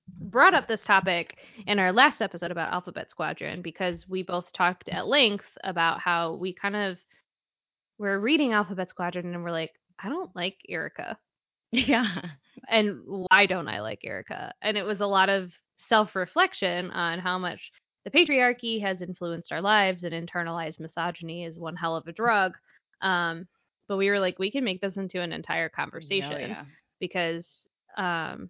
brought 0.07 0.53
up 0.53 0.67
this 0.67 0.83
topic 0.83 1.37
in 1.67 1.79
our 1.79 1.91
last 1.91 2.21
episode 2.21 2.51
about 2.51 2.73
Alphabet 2.73 3.09
Squadron 3.09 3.61
because 3.61 4.07
we 4.07 4.23
both 4.23 4.51
talked 4.53 4.89
at 4.89 5.07
length 5.07 5.45
about 5.63 5.99
how 5.99 6.33
we 6.33 6.53
kind 6.53 6.75
of 6.75 6.97
were 7.97 8.19
reading 8.19 8.53
Alphabet 8.53 8.89
Squadron 8.89 9.33
and 9.33 9.43
we're 9.43 9.51
like, 9.51 9.73
I 10.03 10.09
don't 10.09 10.35
like 10.35 10.57
Erica. 10.67 11.17
Yeah. 11.71 12.21
And 12.69 12.99
why 13.05 13.45
don't 13.45 13.67
I 13.67 13.81
like 13.81 14.01
Erica? 14.03 14.53
And 14.61 14.77
it 14.77 14.83
was 14.83 15.01
a 15.01 15.05
lot 15.05 15.27
of 15.27 15.51
self 15.77 16.15
reflection 16.15 16.91
on 16.91 17.19
how 17.19 17.37
much 17.37 17.71
the 18.05 18.11
patriarchy 18.11 18.81
has 18.81 19.01
influenced 19.01 19.51
our 19.51 19.61
lives 19.61 20.03
and 20.03 20.13
internalized 20.13 20.79
misogyny 20.79 21.45
is 21.45 21.59
one 21.59 21.75
hell 21.75 21.95
of 21.95 22.07
a 22.07 22.13
drug. 22.13 22.53
Um, 23.01 23.47
but 23.87 23.97
we 23.97 24.09
were 24.09 24.19
like, 24.19 24.39
we 24.39 24.51
can 24.51 24.63
make 24.63 24.81
this 24.81 24.97
into 24.97 25.19
an 25.19 25.33
entire 25.33 25.67
conversation 25.67 26.49
yeah. 26.49 26.65
because 26.99 27.47
um 27.97 28.49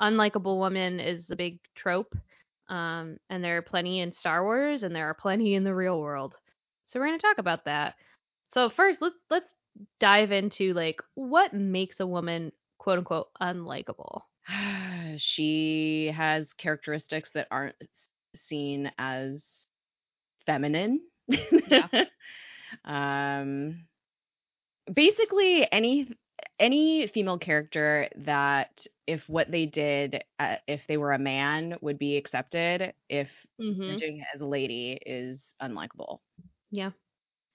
unlikable 0.00 0.58
woman 0.58 1.00
is 1.00 1.30
a 1.30 1.36
big 1.36 1.58
trope 1.74 2.14
um 2.68 3.18
and 3.30 3.44
there 3.44 3.58
are 3.58 3.62
plenty 3.62 4.00
in 4.00 4.12
Star 4.12 4.42
Wars 4.42 4.82
and 4.82 4.94
there 4.94 5.08
are 5.08 5.14
plenty 5.14 5.54
in 5.54 5.64
the 5.64 5.74
real 5.74 6.00
world. 6.00 6.34
So 6.86 6.98
we're 6.98 7.06
going 7.06 7.18
to 7.18 7.26
talk 7.26 7.38
about 7.38 7.64
that. 7.66 7.94
So 8.52 8.70
first 8.70 9.02
let's 9.02 9.16
let's 9.30 9.54
dive 10.00 10.32
into 10.32 10.72
like 10.72 11.00
what 11.14 11.52
makes 11.52 12.00
a 12.00 12.06
woman 12.06 12.52
quote 12.78 12.98
unquote 12.98 13.28
unlikable. 13.40 14.22
she 15.18 16.12
has 16.14 16.52
characteristics 16.54 17.30
that 17.34 17.48
aren't 17.50 17.76
seen 18.36 18.90
as 18.98 19.42
feminine. 20.46 21.00
um 22.84 23.84
basically 24.92 25.70
any 25.72 26.08
any 26.58 27.06
female 27.06 27.38
character 27.38 28.08
that 28.16 28.86
if 29.06 29.28
what 29.28 29.50
they 29.50 29.66
did 29.66 30.22
uh, 30.38 30.56
if 30.66 30.86
they 30.86 30.96
were 30.96 31.12
a 31.12 31.18
man 31.18 31.76
would 31.80 31.98
be 31.98 32.16
accepted 32.16 32.92
if 33.08 33.28
they're 33.84 33.94
Mhm. 33.94 33.96
doing 33.96 34.18
it 34.18 34.26
as 34.34 34.40
a 34.40 34.46
lady 34.46 34.98
is 35.06 35.40
unlikable. 35.62 36.20
Yeah. 36.70 36.92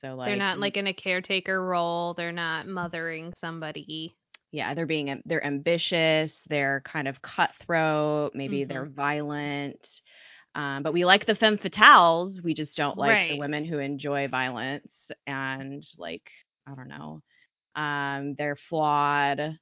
So 0.02 0.16
like 0.16 0.26
They're 0.26 0.36
not 0.36 0.60
like 0.60 0.78
in 0.78 0.88
a 0.88 0.94
caretaker 0.94 1.64
role, 1.64 2.14
they're 2.14 2.32
not 2.32 2.68
mothering 2.68 3.34
somebody. 3.34 4.16
yeah 4.52 4.74
they're 4.74 4.86
being 4.86 5.22
they're 5.26 5.46
ambitious 5.46 6.42
they're 6.50 6.82
kind 6.86 7.08
of 7.08 7.22
cutthroat 7.22 8.32
maybe 8.36 8.64
they're 8.66 8.86
Mm-hmm. 8.86 8.86
violent 8.86 9.88
um, 10.56 10.84
but 10.84 10.94
we 10.94 11.06
like 11.06 11.26
the 11.26 11.36
femme 11.36 11.58
fatales 11.58 12.42
we 12.44 12.54
just 12.54 12.76
don't 12.78 12.98
like 12.98 13.26
the 13.28 13.36
women 13.36 13.66
who 13.66 13.78
enjoy 13.80 14.28
violence 14.28 15.12
and 15.28 15.86
like 15.98 16.30
i 16.68 16.74
don't 16.76 16.90
know 16.90 17.22
um, 17.76 18.36
they're 18.38 18.58
flawed 18.70 19.58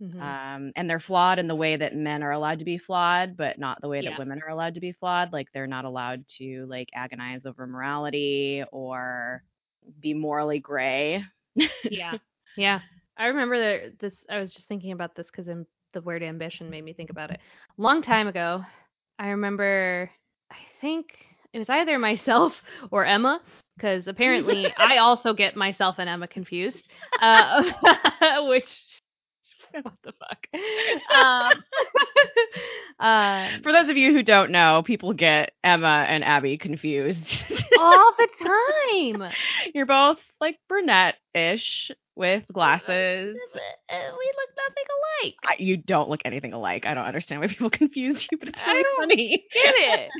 Mhm. 0.00 0.36
um, 0.46 0.72
and 0.76 0.88
they're 0.88 1.00
flawed 1.00 1.38
in 1.38 1.48
the 1.48 1.54
way 1.56 1.76
that 1.76 1.94
men 1.94 2.22
are 2.22 2.32
allowed 2.32 2.58
to 2.60 2.64
be 2.64 2.78
flawed 2.78 3.36
but 3.36 3.58
not 3.58 3.80
the 3.80 3.88
way 3.88 4.00
Yeah. 4.00 4.10
that 4.10 4.16
women 4.18 4.40
are 4.42 4.50
allowed 4.50 4.74
to 4.74 4.80
be 4.80 4.92
flawed. 4.92 5.32
Like 5.32 5.48
they're 5.52 5.66
not 5.66 5.84
allowed 5.84 6.26
to 6.38 6.66
like 6.66 6.88
agonize 6.94 7.46
over 7.46 7.66
morality 7.66 8.64
or 8.72 9.42
be 10.00 10.14
morally 10.14 10.58
gray. 10.60 11.22
Yeah. 11.88 12.16
Yeah. 12.56 12.80
I 13.16 13.26
remember 13.26 13.58
that 13.58 13.98
this 13.98 14.24
i 14.30 14.38
was 14.38 14.52
just 14.52 14.68
thinking 14.68 14.92
about 14.92 15.14
this 15.14 15.28
because 15.30 15.46
the 15.92 16.00
word 16.02 16.22
ambition 16.22 16.70
made 16.70 16.84
me 16.84 16.92
think 16.92 17.10
about 17.10 17.30
it. 17.30 17.40
Long 17.76 18.02
time 18.02 18.28
ago 18.28 18.64
i 19.18 19.28
remember 19.28 20.10
i 20.50 20.56
think 20.80 21.26
it 21.52 21.58
was 21.58 21.68
either 21.70 21.98
myself 21.98 22.62
or 22.90 23.04
emma 23.04 23.40
because 23.76 24.06
apparently 24.08 24.72
i 24.76 24.98
also 24.98 25.34
get 25.34 25.56
myself 25.56 25.96
and 25.98 26.08
emma 26.08 26.28
confused 26.28 26.88
uh, 27.20 27.62
which 28.48 28.97
what 29.82 29.94
the 30.02 30.12
fuck 30.12 30.48
um, 31.16 31.64
uh, 32.98 33.48
For 33.62 33.72
those 33.72 33.90
of 33.90 33.96
you 33.96 34.12
who 34.12 34.22
don't 34.22 34.50
know, 34.50 34.82
people 34.84 35.12
get 35.12 35.52
Emma 35.62 36.04
and 36.08 36.24
Abby 36.24 36.58
confused. 36.58 37.42
all 37.78 38.12
the 38.16 38.28
time 39.20 39.30
You're 39.74 39.86
both 39.86 40.18
like 40.40 40.58
brunette-ish 40.68 41.90
with 42.16 42.44
glasses. 42.52 43.36
Uh, 43.88 43.96
we 43.96 44.32
look 44.36 44.50
nothing 44.56 44.84
alike 45.24 45.34
I, 45.44 45.56
you 45.58 45.76
don't 45.76 46.10
look 46.10 46.22
anything 46.24 46.52
alike. 46.52 46.84
I 46.84 46.94
don't 46.94 47.04
understand 47.06 47.40
why 47.40 47.46
people 47.48 47.70
confuse 47.70 48.26
you, 48.30 48.38
but 48.38 48.48
it's 48.48 48.62
I 48.64 48.82
don't 48.82 48.98
funny. 48.98 49.44
get 49.54 49.74
it 49.76 50.10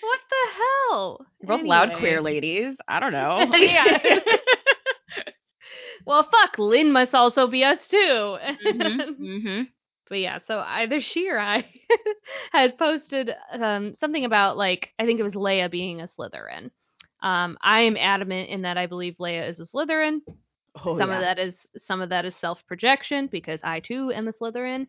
what 0.00 0.20
the 0.30 0.62
hell 0.90 1.26
You're 1.40 1.58
both 1.58 1.66
loud 1.66 1.94
queer 1.98 2.20
ladies. 2.20 2.76
I 2.86 3.00
don't 3.00 3.12
know. 3.12 3.52
Yeah. 3.58 4.18
Well, 6.08 6.24
fuck, 6.24 6.58
Lynn 6.58 6.90
must 6.92 7.14
also 7.14 7.46
be 7.46 7.64
us 7.64 7.86
too. 7.88 8.38
hmm 8.62 9.62
But 10.08 10.20
yeah, 10.20 10.38
so 10.38 10.60
either 10.60 11.00
she 11.02 11.28
or 11.28 11.38
I 11.38 11.68
had 12.52 12.78
posted 12.78 13.30
um, 13.52 13.94
something 13.94 14.24
about 14.24 14.56
like 14.56 14.90
I 14.98 15.04
think 15.04 15.20
it 15.20 15.24
was 15.24 15.34
Leia 15.34 15.70
being 15.70 16.00
a 16.00 16.06
Slytherin. 16.08 16.70
Um, 17.22 17.58
I 17.60 17.80
am 17.80 17.96
adamant 17.96 18.48
in 18.48 18.62
that 18.62 18.78
I 18.78 18.86
believe 18.86 19.16
Leia 19.20 19.48
is 19.48 19.60
a 19.60 19.64
Slytherin. 19.64 20.20
Oh, 20.84 20.98
some 20.98 21.10
yeah. 21.10 21.16
of 21.16 21.20
that 21.20 21.38
is 21.38 21.54
some 21.78 22.00
of 22.00 22.08
that 22.10 22.24
is 22.24 22.34
self 22.36 22.64
projection 22.66 23.28
because 23.30 23.60
I 23.62 23.80
too 23.80 24.12
am 24.12 24.28
a 24.28 24.32
Slytherin. 24.32 24.86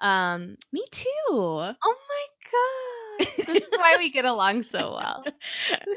Um, 0.00 0.56
Me 0.72 0.84
too. 0.90 1.04
oh 1.30 1.74
my 1.84 2.26
god, 2.52 3.28
this 3.46 3.62
is 3.62 3.76
why 3.76 3.96
we 3.98 4.10
get 4.10 4.24
along 4.24 4.62
so 4.64 4.92
well. 4.94 5.24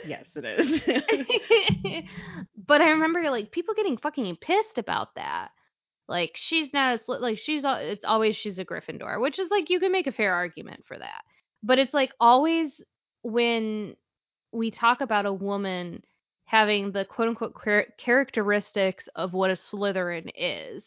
yes, 0.06 0.26
it 0.36 0.46
is. 0.46 2.04
But 2.68 2.82
I 2.82 2.92
remember 2.92 3.22
like 3.30 3.52
people 3.52 3.74
getting 3.76 3.98
fucking 3.98 4.38
pissed 4.38 4.78
about 4.78 5.16
that. 5.16 5.50
Like 6.08 6.32
she's 6.36 6.72
not 6.74 6.96
a 6.96 7.04
sli- 7.04 7.20
like 7.22 7.38
she's 7.40 7.64
it's 7.66 8.06
always 8.06 8.36
she's 8.36 8.60
a 8.60 8.66
Gryffindor, 8.66 9.20
which 9.22 9.40
is 9.40 9.50
like 9.50 9.70
you 9.70 9.80
can 9.80 9.92
make 9.92 10.08
a 10.08 10.12
fair 10.12 10.34
argument 10.34 10.86
for 10.88 10.98
that. 10.98 11.24
But 11.64 11.80
it's 11.80 11.94
like 11.94 12.14
always 12.20 12.82
when 13.24 13.96
we 14.52 14.70
talk 14.72 15.02
about 15.02 15.26
a 15.26 15.34
woman 15.34 16.04
having 16.46 16.92
the 16.92 17.06
quote 17.06 17.28
unquote 17.30 17.56
char- 17.64 17.88
characteristics 17.98 19.10
of 19.16 19.34
what 19.34 19.50
a 19.50 19.54
Slytherin 19.56 20.30
is, 20.36 20.84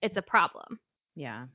it's 0.00 0.16
a 0.16 0.22
problem. 0.22 0.80
yeah. 1.14 1.46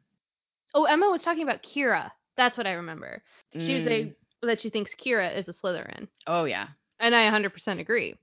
Oh, 0.75 0.86
Emma 0.86 1.07
was 1.10 1.22
talking 1.22 1.43
about 1.43 1.62
Qi'ra. 1.62 2.10
That's 2.36 2.57
what 2.57 2.65
I 2.65 2.72
remember. 2.72 3.22
She 3.53 3.75
was 3.75 3.83
Mm. 3.83 3.86
saying 3.86 4.15
that 4.41 4.60
she 4.60 4.72
thinks 4.72 4.95
Qi'ra 4.95 5.36
is 5.38 5.48
a 5.48 5.53
Slytherin. 5.53 6.07
Oh 6.25 6.45
yeah. 6.45 6.67
And 7.00 7.13
I 7.15 7.29
100% 7.29 7.79
agree 7.79 8.15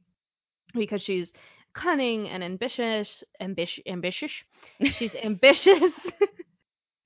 because 0.75 1.03
she's 1.03 1.33
cunning 1.75 2.29
and 2.29 2.43
ambitious, 2.43 3.25
ambitious, 3.41 3.83
ambitious. 3.87 4.33
She's 4.83 5.15
ambitious, 5.25 5.93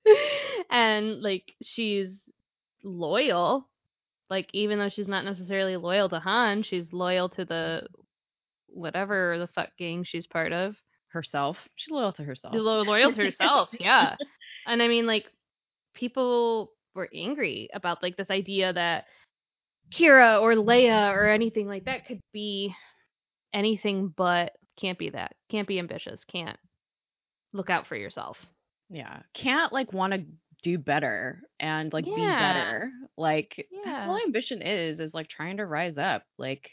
and 0.71 1.23
like 1.23 1.55
she's 1.63 2.21
loyal. 2.83 3.69
Like 4.31 4.49
even 4.53 4.79
though 4.79 4.89
she's 4.89 5.09
not 5.09 5.25
necessarily 5.25 5.77
loyal 5.77 6.09
to 6.09 6.19
Han, 6.19 6.63
she's 6.63 6.93
loyal 6.93 7.29
to 7.31 7.45
the 7.45 7.87
whatever 8.69 9.39
the 9.39 9.49
fuck 9.49 9.71
gang 9.79 10.05
she's 10.05 10.27
part 10.27 10.53
of. 10.53 10.77
Herself. 11.09 11.57
She's 11.77 11.93
loyal 11.93 12.13
to 12.15 12.25
herself. 12.25 12.55
Lo- 12.57 12.83
loyal 12.83 13.13
to 13.13 13.23
herself, 13.23 13.69
yeah. 13.79 14.17
And 14.67 14.83
I 14.83 14.89
mean, 14.89 15.07
like 15.07 15.31
people 15.95 16.73
were 16.93 17.09
angry 17.15 17.69
about 17.73 18.03
like 18.03 18.17
this 18.17 18.31
idea 18.31 18.73
that 18.73 19.05
Qi'ra 19.93 20.43
or 20.43 20.55
Leia 20.55 21.13
or 21.13 21.29
anything 21.29 21.69
like 21.69 21.85
that 21.85 22.07
could 22.07 22.21
be 22.33 22.75
anything 23.55 24.13
but 24.15 24.53
can't 24.77 24.99
be 24.99 25.11
that. 25.11 25.35
Can't 25.49 25.69
be 25.69 25.79
ambitious. 25.79 26.25
Can't 26.25 26.59
look 27.53 27.71
out 27.71 27.87
for 27.87 27.97
yourself. 27.97 28.37
Yeah. 28.91 29.21
Can't 29.33 29.73
like 29.73 29.93
want 29.93 30.13
to 30.13 30.25
do 30.63 30.79
better 30.79 31.41
and 31.61 31.93
like 31.93 32.05
be 32.05 32.15
better. 32.17 32.91
Like 33.17 33.55
that's 33.57 33.69
Yeah. 33.87 34.09
all 34.09 34.19
ambition 34.19 34.61
is 34.63 34.99
is 34.99 35.15
like 35.15 35.29
trying 35.29 35.59
to 35.59 35.67
rise 35.67 35.97
up. 35.97 36.25
Like 36.39 36.71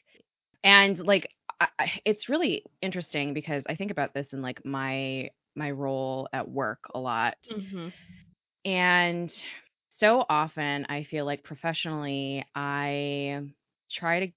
and 0.63 0.97
like 0.99 1.29
I- 1.59 2.01
it's 2.05 2.27
really 2.27 2.65
interesting 2.81 3.33
because 3.35 3.63
I 3.69 3.75
think 3.75 3.91
about 3.91 4.13
this 4.13 4.33
in 4.33 4.41
like 4.41 4.65
my 4.65 5.29
my 5.55 5.71
role 5.71 6.27
at 6.33 6.49
work 6.49 6.89
a 6.95 6.99
lot. 6.99 7.35
Mm-hmm. 7.51 7.89
And 8.65 9.33
so 9.89 10.25
often 10.29 10.85
I 10.89 11.03
feel 11.03 11.25
like 11.25 11.43
professionally 11.43 12.45
I 12.55 13.41
try 13.91 14.27
to 14.27 14.31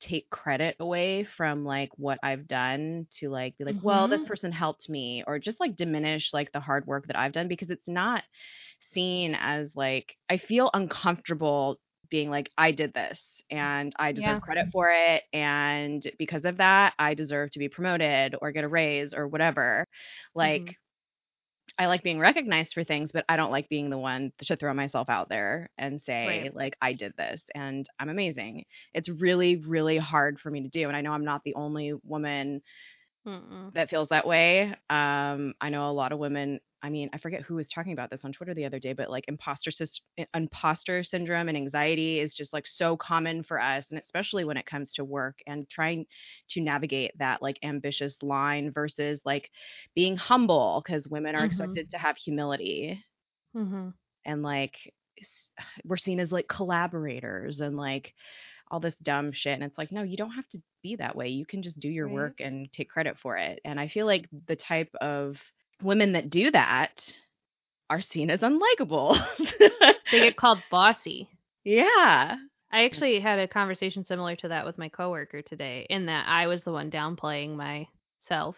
take 0.00 0.28
credit 0.30 0.76
away 0.80 1.24
from 1.24 1.64
like 1.64 1.90
what 1.96 2.18
I've 2.22 2.46
done 2.46 3.06
to 3.18 3.28
like 3.30 3.56
be 3.58 3.64
like, 3.64 3.78
well, 3.82 4.08
this 4.08 4.22
Mhm. 4.22 4.24
person 4.24 4.52
helped 4.52 4.88
me 4.88 5.22
or 5.26 5.38
just 5.38 5.60
like 5.60 5.76
diminish 5.76 6.32
like 6.32 6.52
the 6.52 6.60
hard 6.60 6.86
work 6.86 7.06
that 7.08 7.18
I've 7.18 7.32
done 7.32 7.48
because 7.48 7.70
it's 7.70 7.88
not 7.88 8.24
seen 8.80 9.34
as 9.40 9.74
like 9.76 10.16
I 10.30 10.38
feel 10.38 10.70
uncomfortable 10.74 11.78
being 12.10 12.30
like 12.30 12.50
I 12.58 12.70
did 12.72 12.94
this 12.94 13.42
and 13.50 13.92
I 13.98 14.12
deserve 14.12 14.40
Yeah. 14.40 14.40
credit 14.40 14.66
for 14.72 14.90
it 14.92 15.24
and 15.32 16.02
because 16.18 16.44
of 16.44 16.58
that 16.58 16.94
I 16.98 17.14
deserve 17.14 17.50
to 17.52 17.58
be 17.58 17.68
promoted 17.68 18.34
or 18.40 18.52
get 18.52 18.64
a 18.64 18.68
raise 18.68 19.12
or 19.14 19.26
whatever. 19.28 19.86
Like 20.34 20.64
Mhm. 20.64 20.76
I 21.78 21.86
like 21.86 22.02
being 22.02 22.18
recognized 22.18 22.72
for 22.74 22.84
things, 22.84 23.12
but 23.12 23.24
I 23.28 23.36
don't 23.36 23.50
like 23.50 23.68
being 23.68 23.90
the 23.90 23.98
one 23.98 24.32
to 24.44 24.56
throw 24.56 24.72
myself 24.74 25.08
out 25.08 25.28
there 25.28 25.70
and 25.78 26.00
say, 26.00 26.48
Right. 26.48 26.52
like, 26.52 26.76
I 26.80 26.92
did 26.92 27.12
this 27.16 27.42
and 27.54 27.86
I'm 27.98 28.08
amazing. 28.08 28.64
It's 28.94 29.08
really, 29.08 29.56
really 29.56 29.98
hard 29.98 30.40
for 30.40 30.50
me 30.50 30.62
to 30.62 30.68
do. 30.68 30.88
And 30.88 30.96
I 30.96 31.00
know 31.02 31.12
I'm 31.12 31.24
not 31.24 31.42
the 31.44 31.54
only 31.54 31.94
woman 32.04 32.62
Mm-mm. 33.26 33.74
that 33.74 33.90
feels 33.90 34.08
that 34.08 34.26
way. 34.26 34.74
Um, 34.88 35.54
I 35.60 35.70
know 35.70 35.90
a 35.90 35.92
lot 35.92 36.12
of 36.12 36.18
women. 36.18 36.60
I 36.82 36.90
mean, 36.90 37.10
I 37.12 37.18
forget 37.18 37.42
who 37.42 37.56
was 37.56 37.66
talking 37.68 37.92
about 37.92 38.10
this 38.10 38.24
on 38.24 38.32
Twitter 38.32 38.54
the 38.54 38.64
other 38.64 38.78
day, 38.78 38.92
but 38.92 39.10
like 39.10 39.24
imposter 39.28 39.70
imposter 40.34 41.02
syndrome 41.04 41.48
and 41.48 41.56
anxiety 41.56 42.20
is 42.20 42.34
just 42.34 42.52
like 42.52 42.66
so 42.66 42.96
common 42.96 43.42
for 43.42 43.60
us, 43.60 43.90
and 43.90 43.98
especially 43.98 44.44
when 44.44 44.56
it 44.56 44.66
comes 44.66 44.92
to 44.94 45.04
work 45.04 45.40
and 45.46 45.68
trying 45.70 46.06
to 46.50 46.60
navigate 46.60 47.16
that 47.18 47.42
like 47.42 47.58
ambitious 47.62 48.22
line 48.22 48.72
versus 48.72 49.22
like 49.24 49.50
being 49.94 50.16
humble 50.16 50.82
because 50.84 51.08
women 51.08 51.34
are 51.34 51.44
Mhm. 51.44 51.44
expected 51.44 51.90
to 51.90 51.98
have 51.98 52.16
humility 52.16 53.02
Mm-hmm. 53.54 53.88
and 54.24 54.42
like 54.42 54.92
we're 55.84 55.96
seen 55.96 56.20
as 56.20 56.32
like 56.32 56.48
collaborators 56.48 57.60
and 57.60 57.76
like 57.76 58.14
all 58.70 58.80
this 58.80 58.96
dumb 58.98 59.32
shit 59.32 59.54
and 59.54 59.64
it's 59.64 59.78
like 59.78 59.92
no 59.92 60.02
you 60.02 60.16
don't 60.16 60.32
have 60.32 60.48
to 60.48 60.62
be 60.82 60.96
that 60.96 61.16
way 61.16 61.28
you 61.28 61.46
can 61.46 61.62
just 61.62 61.80
do 61.80 61.88
your 61.88 62.08
Right. 62.08 62.34
work 62.34 62.40
and 62.40 62.72
take 62.72 62.90
credit 62.90 63.18
for 63.18 63.36
it 63.36 63.60
and 63.64 63.80
i 63.80 63.88
feel 63.88 64.06
like 64.06 64.28
the 64.48 64.56
type 64.56 64.94
of 65.00 65.38
women 65.82 66.12
that 66.12 66.30
do 66.30 66.50
that 66.50 67.16
are 67.90 68.00
seen 68.00 68.30
as 68.30 68.40
unlikable 68.40 69.16
They 70.10 70.20
get 70.20 70.36
called 70.36 70.62
bossy. 70.70 71.28
yeah 71.64 72.36
I 72.70 72.84
actually 72.84 73.20
had 73.20 73.38
a 73.38 73.48
conversation 73.48 74.04
similar 74.04 74.36
to 74.36 74.48
that 74.48 74.66
with 74.66 74.78
my 74.78 74.88
coworker 74.88 75.42
today, 75.42 75.86
in 75.88 76.06
that 76.06 76.26
I 76.28 76.46
was 76.46 76.62
the 76.64 76.72
one 76.72 76.90
downplaying 76.90 77.54
myself 77.56 78.56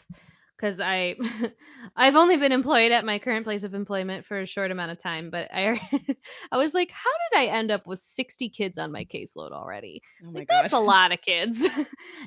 because 0.57 0.81
I 0.81 1.17
I've 1.97 2.17
only 2.17 2.37
been 2.37 2.53
employed 2.53 2.93
at 2.93 3.05
my 3.05 3.19
current 3.19 3.45
place 3.45 3.63
of 3.65 3.75
employment 3.75 4.27
for 4.27 4.41
a 4.41 4.47
short 4.47 4.71
amount 4.71 4.91
of 4.93 5.01
time, 5.03 5.31
but 5.31 5.49
I 5.53 5.81
I 6.53 6.57
was 6.57 6.75
like, 6.75 6.91
how 6.91 7.11
did 7.33 7.41
I 7.51 7.57
end 7.57 7.71
up 7.71 7.87
with 7.87 8.01
sixty 8.15 8.49
kids 8.49 8.79
on 8.79 8.93
my 8.93 9.05
caseload 9.05 9.53
already? 9.53 10.03
oh 10.25 10.33
my 10.33 10.41
Like, 10.41 10.49
god 10.49 10.63
that's 10.63 10.73
a 10.73 10.79
lot 10.79 11.13
of 11.13 11.21
kids. 11.21 11.59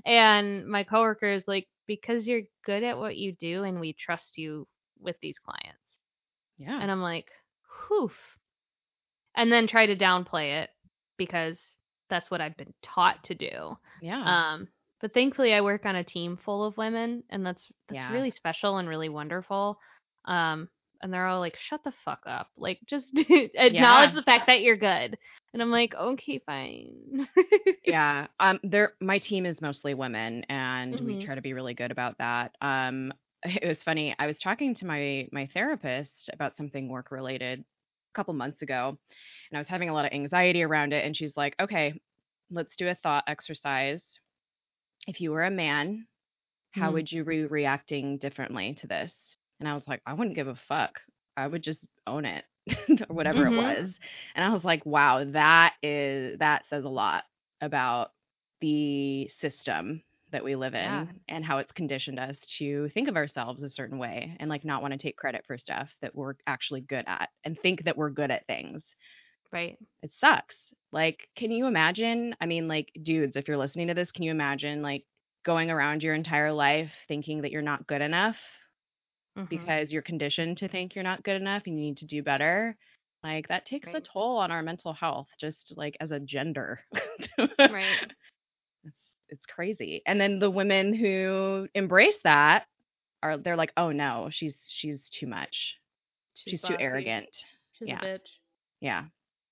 and 0.05 0.67
my 0.67 0.83
coworker 0.83 1.31
is 1.31 1.43
like, 1.47 1.67
because 1.87 2.27
you're 2.27 2.41
good 2.65 2.83
at 2.83 2.97
what 2.97 3.17
you 3.17 3.33
do 3.33 3.63
and 3.63 3.79
we 3.79 3.93
trust 3.93 4.37
you 4.37 4.67
with 5.01 5.15
these 5.21 5.37
clients. 5.39 5.97
yeah 6.57 6.81
And 6.81 6.91
I'm 6.91 7.01
like, 7.01 7.31
whew. 7.87 8.11
And 9.35 9.51
then 9.51 9.67
try 9.67 9.85
to 9.85 9.95
downplay 9.95 10.61
it 10.63 10.69
because 11.17 11.57
that's 12.09 12.29
what 12.29 12.41
I've 12.41 12.57
been 12.57 12.73
taught 12.81 13.23
to 13.25 13.35
do. 13.35 13.77
yeah 13.99 14.25
Um, 14.25 14.67
but 15.01 15.13
thankfully, 15.13 15.53
I 15.53 15.61
work 15.61 15.85
on 15.85 15.95
a 15.95 16.03
team 16.03 16.37
full 16.37 16.63
of 16.63 16.77
women, 16.77 17.23
and 17.29 17.45
that's 17.45 17.67
that's 17.89 17.95
Yeah. 17.95 18.09
really 18.09 18.31
special 18.31 18.77
and 18.77 18.87
really 18.87 19.09
wonderful. 19.09 19.79
Um, 20.25 20.69
and 21.01 21.11
they're 21.13 21.25
all 21.27 21.39
like, 21.39 21.57
"Shut 21.57 21.83
the 21.83 21.91
fuck 22.05 22.21
up! 22.25 22.49
Like, 22.57 22.79
just 22.85 23.07
acknowledge 23.29 24.13
Yeah. 24.13 24.13
the 24.13 24.23
fact 24.23 24.47
that 24.47 24.61
you're 24.61 24.77
good." 24.77 25.17
And 25.53 25.61
I'm 25.61 25.71
like, 25.71 25.93
"Okay, 25.95 26.39
fine." 26.45 27.27
yeah 27.85 28.27
um 28.39 28.59
there 28.63 28.93
my 29.01 29.19
team 29.19 29.45
is 29.45 29.61
mostly 29.61 29.93
women 29.93 30.43
and 30.49 30.99
we 31.01 31.15
Mhm. 31.15 31.17
try 31.17 31.35
to 31.35 31.41
be 31.41 31.53
really 31.53 31.73
good 31.73 31.91
about 31.91 32.17
that 32.19 32.55
um 32.61 33.11
it 33.43 33.67
was 33.67 33.83
funny 33.83 34.15
i 34.19 34.27
was 34.27 34.39
talking 34.39 34.73
to 34.75 34.85
my 34.85 35.27
my 35.31 35.47
therapist 35.53 36.29
about 36.33 36.55
something 36.55 36.87
work 36.89 37.11
related 37.11 37.59
a 37.59 38.13
couple 38.15 38.33
months 38.33 38.61
ago 38.61 38.97
and 39.51 39.57
i 39.57 39.59
was 39.59 39.67
having 39.67 39.89
a 39.89 39.93
lot 39.93 40.05
of 40.05 40.13
anxiety 40.13 40.63
around 40.63 40.93
it 40.93 41.05
and 41.05 41.15
she's 41.15 41.35
like 41.35 41.55
okay 41.59 41.93
let's 42.51 42.75
do 42.75 42.87
a 42.87 42.95
thought 42.95 43.23
exercise 43.27 44.19
if 45.07 45.21
you 45.21 45.31
were 45.31 45.43
a 45.45 45.51
man 45.51 46.05
how 46.71 46.91
Hmm. 46.91 46.93
would 46.93 47.11
you 47.11 47.23
be 47.23 47.45
reacting 47.45 48.17
differently 48.17 48.73
to 48.75 48.87
this 48.87 49.35
and 49.59 49.67
i 49.69 49.73
was 49.73 49.87
like 49.87 50.01
i 50.05 50.13
wouldn't 50.13 50.35
give 50.35 50.47
a 50.47 50.55
fuck 50.55 50.99
i 51.37 51.47
would 51.47 51.63
just 51.63 51.87
own 52.07 52.25
it 52.25 52.45
or 53.09 53.15
whatever 53.15 53.45
Mhm. 53.45 53.47
it 53.47 53.55
was 53.55 53.99
and 54.35 54.45
i 54.45 54.49
was 54.53 54.63
like 54.63 54.85
wow 54.85 55.23
that 55.25 55.73
is 55.83 56.37
that 56.39 56.65
says 56.67 56.85
a 56.85 56.89
lot 56.89 57.23
about 57.61 58.11
the 58.61 59.27
system 59.39 60.01
that 60.31 60.43
we 60.43 60.55
live 60.55 60.73
in 60.73 61.07
Yeah. 61.07 61.13
and 61.29 61.45
how 61.45 61.57
it's 61.57 61.71
conditioned 61.71 62.19
us 62.19 62.39
to 62.59 62.89
think 62.89 63.07
of 63.07 63.15
ourselves 63.17 63.63
a 63.63 63.69
certain 63.69 63.97
way 63.97 64.35
and 64.39 64.49
like 64.49 64.65
not 64.65 64.81
want 64.81 64.93
to 64.93 64.97
take 64.97 65.17
credit 65.17 65.43
for 65.47 65.57
stuff 65.57 65.89
that 66.01 66.15
we're 66.15 66.35
actually 66.47 66.81
good 66.81 67.05
at 67.07 67.29
and 67.43 67.57
think 67.59 67.83
that 67.83 67.97
we're 67.97 68.09
good 68.09 68.31
at 68.31 68.47
things 68.47 68.85
right? 69.51 69.77
it 70.01 70.11
sucks 70.13 70.55
like 70.91 71.27
can 71.35 71.51
you 71.51 71.65
imagine 71.65 72.35
i 72.41 72.45
mean 72.45 72.67
like 72.67 72.91
dudes 73.03 73.35
if 73.35 73.47
you're 73.47 73.57
listening 73.57 73.87
to 73.87 73.93
this 73.93 74.11
can 74.11 74.23
you 74.23 74.31
imagine 74.31 74.81
like 74.81 75.05
going 75.43 75.71
around 75.71 76.03
your 76.03 76.13
entire 76.13 76.51
life 76.51 76.91
thinking 77.07 77.41
that 77.41 77.51
you're 77.51 77.61
not 77.61 77.87
good 77.87 78.01
enough 78.01 78.37
Mhm. 79.35 79.47
because 79.49 79.91
you're 79.91 80.01
conditioned 80.01 80.57
to 80.57 80.67
think 80.67 80.95
you're 80.95 81.03
not 81.03 81.23
good 81.23 81.39
enough 81.39 81.63
and 81.65 81.75
you 81.75 81.81
need 81.81 81.97
to 81.97 82.05
do 82.05 82.23
better 82.23 82.77
like 83.23 83.47
that 83.49 83.65
takes 83.65 83.93
a 83.93 84.01
toll 84.01 84.37
on 84.37 84.51
our 84.51 84.63
mental 84.63 84.93
health 84.93 85.27
just 85.39 85.73
like 85.77 85.95
as 85.99 86.11
a 86.11 86.19
gender 86.19 86.79
right. 87.67 88.01
It's 89.31 89.45
crazy 89.45 90.01
and 90.05 90.19
then 90.21 90.39
the 90.39 90.49
women 90.51 90.93
who 90.93 91.67
embrace 91.73 92.19
that 92.23 92.65
are 93.23 93.37
they're 93.37 93.55
like 93.55 93.73
oh 93.77 93.91
no 93.91 94.27
she's 94.31 94.55
she's 94.69 95.09
too 95.09 95.25
much 95.27 95.77
she's, 96.35 96.61
too 96.61 96.75
arrogant 96.79 97.27
She's 97.81 97.89
Yeah. 97.89 97.99
a 97.99 98.05
bitch. 98.05 98.27
Yeah. 98.79 99.03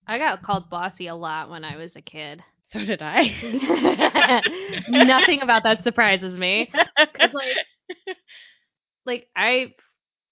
I 0.08 0.18
got 0.18 0.44
called 0.44 0.70
bossy 0.70 1.08
a 1.08 1.16
lot 1.16 1.50
when 1.50 1.64
I 1.64 1.78
was 1.78 1.96
a 1.96 2.02
kid. 2.02 2.44
So 2.72 2.86
did 2.86 3.02
I. 3.02 3.24
Nothing 4.90 5.42
about 5.42 5.64
that 5.64 5.84
surprises 5.84 6.38
me. 6.38 6.72
Cause 6.72 7.34
like, 7.34 7.58
like 9.08 9.28
I, 9.36 9.74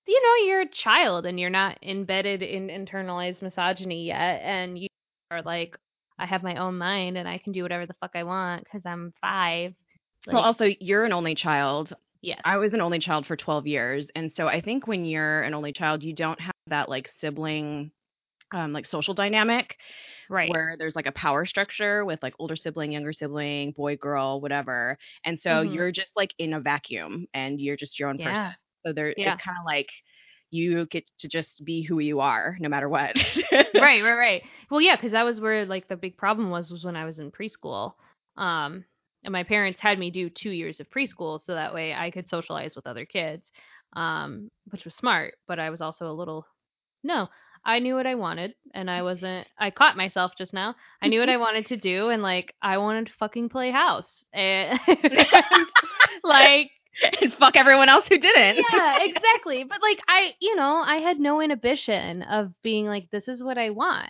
you 0.07 0.21
know, 0.21 0.45
you're 0.45 0.61
a 0.61 0.69
child 0.69 1.25
and 1.25 1.39
you're 1.39 1.49
not 1.49 1.79
embedded 1.81 2.43
in 2.43 2.67
internalized 2.67 3.41
misogyny 3.41 4.05
yet, 4.05 4.41
and 4.43 4.77
you 4.77 4.87
are 5.31 5.41
like, 5.41 5.79
I 6.19 6.25
have 6.25 6.43
my 6.43 6.55
own 6.57 6.77
mind 6.77 7.17
and 7.17 7.27
I 7.27 7.37
can 7.37 7.53
do 7.53 7.63
whatever 7.63 7.85
the 7.85 7.95
fuck 8.01 8.11
I 8.15 8.23
want 8.23 8.63
because 8.63 8.81
I'm 8.85 9.13
five. 9.21 9.75
well, 10.31 10.41
also, 10.41 10.65
you're 10.79 11.05
an 11.05 11.13
only 11.13 11.35
child. 11.35 11.93
yes, 12.21 12.43
I 12.43 12.57
was 12.57 12.73
an 12.73 12.81
only 12.81 12.99
child 12.99 13.25
for 13.25 13.35
12 13.35 13.67
years. 13.67 14.09
And 14.15 14.31
so 14.33 14.47
I 14.47 14.61
think 14.61 14.87
when 14.87 15.05
you're 15.05 15.41
an 15.41 15.53
only 15.53 15.73
child, 15.73 16.03
you 16.03 16.13
don't 16.13 16.39
have 16.39 16.53
that 16.67 16.89
like 16.89 17.07
sibling, 17.09 17.91
um, 18.53 18.73
like 18.73 18.85
social 18.85 19.13
dynamic 19.13 19.77
right. 20.29 20.57
where 20.57 20.75
there's 20.79 20.95
like 20.95 21.07
a 21.07 21.13
power 21.13 21.45
structure 21.45 22.05
with 22.05 22.23
like 22.23 22.35
older 22.39 22.55
sibling, 22.57 22.93
younger 22.93 23.13
sibling, 23.13 23.73
boy, 23.73 23.97
girl, 23.97 24.41
whatever. 24.41 24.97
And 25.25 25.39
so 25.39 25.61
Mhm. 25.61 25.63
you're 25.63 25.91
just 25.93 26.13
like 26.17 26.33
in 26.39 26.53
a 26.53 26.61
vacuum 26.61 27.27
and 27.33 27.61
you're 27.61 27.77
just 27.77 27.99
your 27.99 28.09
own 28.09 28.19
person. 28.19 28.43
Yeah, 28.43 28.55
So 28.85 28.93
there, 28.93 29.15
Yeah. 29.15 29.25
it's 29.25 29.37
kind 29.37 29.57
of 29.59 29.65
like 29.65 29.89
you 30.49 30.85
get 30.87 31.09
to 31.19 31.27
just 31.27 31.63
be 31.65 31.81
who 31.81 31.99
you 31.99 32.19
are 32.19 32.57
no 32.59 32.69
matter 32.69 32.89
what. 32.89 33.15
right, 33.51 33.73
right, 33.75 34.01
right. 34.03 34.43
Well, 34.69 34.81
yeah, 34.81 34.95
because 34.95 35.11
that 35.11 35.25
was 35.25 35.39
where 35.39 35.65
like 35.65 35.87
the 35.87 35.95
big 35.95 36.17
problem 36.17 36.49
was 36.49 36.71
was 36.71 36.83
when 36.83 36.95
I 36.95 37.05
was 37.05 37.19
in 37.19 37.31
preschool. 37.31 37.93
Um, 38.37 38.85
and 39.23 39.31
my 39.31 39.43
parents 39.43 39.79
had 39.79 39.99
me 39.99 40.11
do 40.11 40.29
two 40.29 40.51
years 40.51 40.79
of 40.79 40.89
preschool 40.89 41.41
so 41.41 41.53
that 41.53 41.73
way 41.73 41.93
I 41.93 42.11
could 42.11 42.29
socialize 42.29 42.75
with 42.75 42.87
other 42.87 43.05
kids, 43.05 43.51
um, 43.93 44.49
which 44.69 44.85
was 44.85 44.95
smart. 44.95 45.35
But 45.47 45.59
I 45.59 45.69
was 45.69 45.81
also 45.81 46.09
a 46.09 46.13
little 46.13 46.45
no. 47.03 47.27
I 47.65 47.79
knew 47.79 47.95
what 47.95 48.07
I 48.07 48.15
wanted, 48.15 48.53
and 48.73 48.89
I 48.89 49.01
wasn't. 49.01 49.47
I 49.59 49.71
caught 49.71 49.97
myself 49.97 50.31
just 50.37 50.53
now. 50.53 50.75
I 51.01 51.07
knew 51.07 51.19
what 51.19 51.29
I 51.29 51.37
wanted 51.37 51.65
to 51.67 51.77
do, 51.77 52.09
and 52.09 52.21
like 52.21 52.53
I 52.61 52.77
wanted 52.77 53.07
to 53.07 53.13
fucking 53.19 53.49
play 53.49 53.71
house, 53.71 54.23
and 54.33 54.79
like 56.23 56.69
and 57.21 57.33
fuck 57.33 57.55
everyone 57.55 57.89
else 57.89 58.07
who 58.07 58.17
didn't. 58.17 58.65
yeah, 58.73 58.99
exactly. 59.03 59.63
But 59.63 59.81
like 59.81 59.99
I, 60.07 60.33
you 60.39 60.55
know, 60.55 60.77
I 60.85 60.97
had 60.97 61.19
no 61.19 61.41
inhibition 61.41 62.23
of 62.23 62.51
being 62.63 62.85
like, 62.87 63.09
this 63.11 63.27
is 63.27 63.43
what 63.43 63.57
I 63.57 63.69
want. 63.71 64.09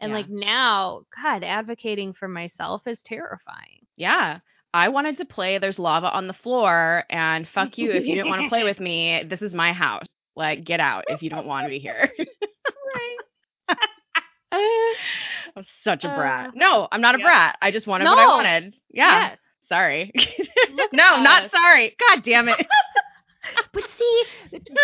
And 0.00 0.10
Yeah. 0.10 0.16
like 0.16 0.26
now, 0.28 1.02
God, 1.22 1.44
advocating 1.44 2.12
for 2.14 2.28
myself 2.28 2.86
is 2.86 3.00
terrifying. 3.04 3.86
Yeah. 3.96 4.40
I 4.72 4.88
wanted 4.88 5.18
to 5.18 5.24
play 5.24 5.58
There's 5.58 5.78
Lava 5.78 6.10
on 6.10 6.26
the 6.26 6.32
Floor 6.34 7.04
and 7.08 7.46
fuck 7.46 7.78
you 7.78 7.92
if 7.92 8.04
you 8.06 8.16
didn't 8.16 8.28
want 8.28 8.42
to 8.42 8.48
play 8.48 8.64
with 8.64 8.80
me. 8.80 9.22
This 9.24 9.40
is 9.42 9.54
my 9.54 9.72
house. 9.72 10.06
Like 10.36 10.64
get 10.64 10.80
out 10.80 11.04
if 11.08 11.22
you 11.22 11.30
don't 11.30 11.46
want 11.46 11.66
to 11.66 11.70
be 11.70 11.78
here. 11.78 12.10
I'm 15.56 15.64
such 15.82 16.04
a 16.04 16.08
brat. 16.08 16.48
Uh, 16.48 16.52
no, 16.54 16.88
I'm 16.90 17.00
not 17.00 17.14
a 17.14 17.18
yeah. 17.18 17.24
brat. 17.24 17.58
I 17.62 17.70
just 17.70 17.86
wanted 17.86 18.04
what 18.06 18.18
I 18.18 18.26
wanted. 18.26 18.74
Yeah. 18.90 19.28
Yes. 19.30 19.38
Sorry. 19.68 20.12
No, 20.92 21.16
at 21.16 21.22
not 21.22 21.50
sorry. 21.50 21.94
God 22.08 22.22
damn 22.24 22.48
it. 22.48 22.66
But 23.72 23.84
see, 23.98 24.22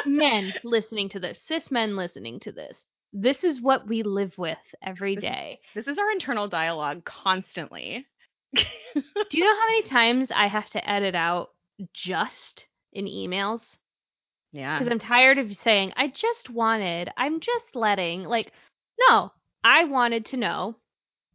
men 0.06 0.52
listening 0.64 1.08
to 1.10 1.20
this, 1.20 1.38
cis 1.46 1.70
men 1.70 1.96
listening 1.96 2.38
to 2.40 2.52
this, 2.52 2.84
this 3.12 3.42
is 3.42 3.60
what 3.60 3.88
we 3.88 4.02
live 4.02 4.36
with 4.38 4.58
every 4.84 5.14
This 5.16 5.24
is- 5.24 5.30
day. 5.30 5.60
This 5.74 5.88
is 5.88 5.98
our 5.98 6.10
internal 6.10 6.46
dialogue 6.48 7.04
constantly. 7.04 8.06
Do 8.54 8.62
you 9.32 9.44
know 9.44 9.54
how 9.54 9.66
many 9.68 9.82
times 9.84 10.30
I 10.34 10.46
have 10.48 10.68
to 10.70 10.88
edit 10.88 11.14
out 11.14 11.50
just 11.94 12.66
in 12.92 13.06
emails? 13.06 13.78
Yeah. 14.52 14.78
because 14.78 14.92
I'm 14.92 14.98
tired 15.00 15.38
of 15.38 15.56
saying 15.64 15.92
I 15.96 16.08
just 16.08 16.50
wanted, 16.50 17.10
I'm 17.16 17.40
just 17.40 17.74
letting. 17.74 18.24
Like, 18.24 18.52
no, 19.08 19.32
I 19.64 19.84
wanted 19.84 20.26
to 20.26 20.36
know. 20.36 20.76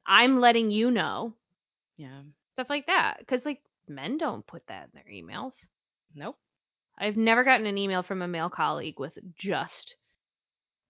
I'm 0.05 0.39
letting 0.39 0.69
you 0.69 0.91
know 0.91 1.33
Yeah. 1.97 2.21
Stuff 2.55 2.69
like 2.69 2.87
that 2.87 3.17
because 3.19 3.43
like 3.45 3.59
men 3.87 4.17
don't 4.17 4.47
put 4.47 4.65
that 4.67 4.85
in 4.85 4.89
their 4.93 5.13
emails. 5.13 5.51
Nope. 6.15 6.37
I've 6.97 7.17
never 7.17 7.43
gotten 7.43 7.65
an 7.65 7.77
email 7.77 8.01
from 8.03 8.21
a 8.21 8.27
male 8.27 8.49
colleague 8.49 8.99
with 8.99 9.17
just. 9.37 9.95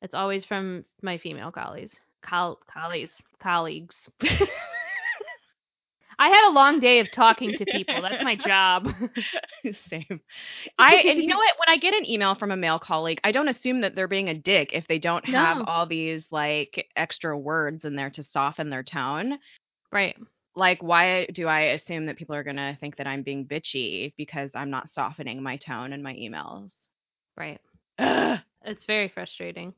It's 0.04 0.14
always 0.14 0.46
from 0.46 0.86
my 1.02 1.18
female 1.18 1.52
colleagues. 1.52 1.96
Col- 2.22 2.60
colleagues. 2.72 3.14
Colleagues. 3.40 3.96
I 6.18 6.30
had 6.30 6.50
a 6.50 6.54
long 6.54 6.80
day 6.80 7.00
of 7.00 7.12
talking 7.12 7.54
to 7.58 7.66
people. 7.66 8.02
That's 8.02 8.24
my 8.24 8.36
job. 8.38 8.88
Same. 9.90 10.22
I 10.80 10.96
and 11.08 11.20
you 11.20 11.28
know 11.28 11.36
what? 11.38 11.56
When 11.58 11.76
I 11.76 11.78
get 11.78 11.94
an 11.94 12.10
email 12.10 12.36
from 12.36 12.52
a 12.52 12.56
male 12.58 12.80
colleague, 12.80 13.20
I 13.26 13.34
don't 13.34 13.50
assume 13.50 13.82
that 13.82 13.96
they're 13.96 14.08
being 14.08 14.30
a 14.30 14.34
dick 14.34 14.70
if 14.74 14.88
they 14.88 14.98
don't 15.00 15.26
have 15.26 15.58
No. 15.58 15.64
all 15.66 15.86
these 15.86 16.26
like 16.32 16.88
extra 16.96 17.38
words 17.38 17.84
in 17.84 17.96
there 17.98 18.10
to 18.12 18.24
soften 18.24 18.70
their 18.70 18.84
tone. 18.84 19.40
right. 19.92 20.16
Like, 20.56 20.82
why 20.82 21.26
do 21.28 21.48
I 21.48 21.62
assume 21.62 22.06
that 22.06 22.18
people 22.18 22.36
are 22.36 22.44
gonna 22.44 22.78
think 22.80 22.98
that 22.98 23.08
I'm 23.08 23.24
being 23.24 23.46
bitchy 23.46 24.14
because 24.18 24.52
I'm 24.56 24.70
not 24.70 24.90
softening 24.90 25.44
my 25.44 25.58
tone 25.58 25.94
in 25.94 26.02
my 26.02 26.14
emails? 26.14 26.74
Right. 27.38 27.60
Ugh. 28.00 28.40
It's 28.64 28.86
very 28.86 29.10
frustrating. 29.10 29.74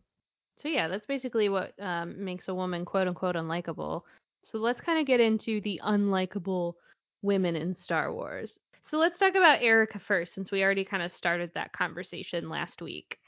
So 0.58 0.70
yeah, 0.70 0.88
that's 0.88 1.06
basically 1.06 1.50
what 1.50 1.74
um, 1.80 2.24
makes 2.24 2.48
a 2.48 2.54
woman 2.54 2.86
quote 2.86 3.08
unquote 3.08 3.36
unlikable. 3.36 4.04
So 4.44 4.58
let's 4.58 4.82
kind 4.82 5.00
of 5.00 5.06
get 5.06 5.20
into 5.20 5.62
the 5.62 5.82
unlikable 5.84 6.74
women 7.22 7.56
in 7.56 7.76
Star 7.76 8.13
Wars. 8.13 8.60
So 8.90 8.98
let's 8.98 9.20
talk 9.20 9.36
about 9.36 9.62
Erica 9.62 10.00
first, 10.00 10.34
since 10.34 10.52
we 10.52 10.63
already 10.63 10.86
kind 10.86 11.04
of 11.04 11.12
started 11.12 11.52
that 11.54 11.74
conversation 11.74 12.50
last 12.50 12.82
week. 12.82 13.20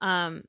Um, 0.00 0.44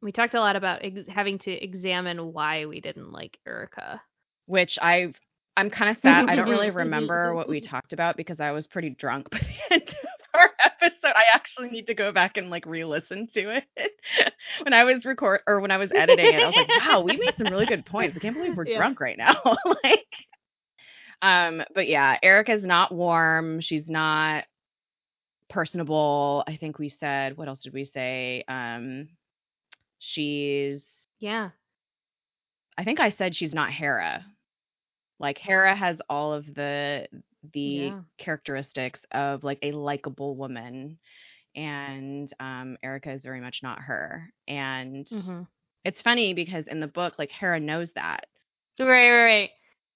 we 0.00 0.12
talked 0.12 0.34
a 0.34 0.40
lot 0.40 0.56
about 0.56 0.82
ex- 0.82 1.08
having 1.08 1.38
to 1.40 1.52
examine 1.52 2.32
why 2.32 2.64
we 2.66 2.80
didn't 2.80 3.12
like 3.12 3.38
Erica. 3.46 4.00
Which 4.46 4.78
I've 4.80 5.14
I'm 5.58 5.70
kind 5.70 5.90
of 5.90 6.00
sad. 6.00 6.26
I 6.28 6.36
don't 6.36 6.48
really 6.48 6.70
remember 6.84 7.34
what 7.34 7.48
we 7.48 7.60
talked 7.60 7.92
about 7.92 8.16
because 8.16 8.38
I 8.38 8.52
was 8.52 8.68
pretty 8.68 8.90
drunk 8.90 9.28
by 9.28 9.38
the 9.38 9.46
end 9.74 9.82
of 9.88 10.40
our 10.40 10.50
episode. 10.64 11.12
I 11.16 11.24
actually 11.34 11.70
need 11.70 11.88
to 11.88 11.94
go 11.94 12.12
back 12.12 12.36
and 12.36 12.48
like 12.48 12.64
re-listen 12.64 13.26
to 13.34 13.56
it. 13.56 13.64
when 14.62 14.72
I 14.72 14.84
was 14.84 15.04
record 15.04 15.40
or 15.48 15.58
when 15.60 15.72
I 15.72 15.78
was 15.78 15.90
editing 15.92 16.26
it, 16.26 16.40
I 16.40 16.46
was 16.46 16.54
like, 16.54 16.68
"Wow, 16.68 17.00
we 17.00 17.16
made 17.16 17.36
some 17.36 17.48
really 17.48 17.66
good 17.66 17.84
points. 17.84 18.16
I 18.16 18.20
can't 18.20 18.36
believe 18.36 18.56
we're 18.56 18.66
Yeah. 18.68 18.78
drunk 18.78 19.00
right 19.00 19.18
now." 19.18 19.34
like, 19.82 20.06
um, 21.22 21.62
but 21.74 21.88
yeah, 21.88 22.16
Erica's 22.22 22.64
not 22.64 22.92
warm. 22.94 23.60
She's 23.60 23.88
not 23.90 24.44
personable. 25.48 26.44
I 26.46 26.54
think 26.56 26.78
we 26.78 26.88
said. 26.88 27.36
What 27.36 27.48
else 27.48 27.60
did 27.64 27.72
we 27.74 27.84
say? 27.84 28.44
Um, 28.46 29.08
she's 29.98 31.08
Yeah. 31.18 31.50
I 32.76 32.84
think 32.84 33.00
I 33.00 33.10
said 33.10 33.34
she's 33.34 33.54
not 33.54 33.72
Hera. 33.72 34.24
Like 35.18 35.38
Hera 35.38 35.74
has 35.74 36.00
all 36.08 36.32
of 36.32 36.46
the 36.54 37.08
the 37.52 37.96
Yeah. 37.96 38.02
characteristics 38.18 39.04
of 39.12 39.44
like 39.44 39.58
a 39.62 39.72
likable 39.72 40.36
woman 40.36 40.98
and 41.54 42.32
um 42.40 42.76
Erica 42.82 43.12
is 43.12 43.22
very 43.22 43.40
much 43.40 43.60
not 43.62 43.80
her. 43.80 44.30
And 44.48 45.08
hmm 45.10 45.42
it's 45.84 46.00
funny 46.02 46.34
because 46.34 46.68
in 46.68 46.80
the 46.80 46.86
book 46.88 47.14
like 47.18 47.30
Hera 47.30 47.60
knows 47.60 47.90
that 47.94 48.26
Right, 48.78 48.86
right, 48.88 49.22
right. 49.22 49.50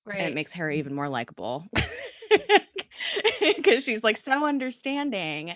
Right. 0.04 0.18
and 0.18 0.26
it 0.26 0.35
makes 0.35 0.52
Hera 0.52 0.74
even 0.74 0.94
more 0.94 1.08
likable. 1.08 1.64
Cuz 3.64 3.85
she's 3.85 4.02
like 4.02 4.18
so 4.18 4.46
understanding. 4.46 5.54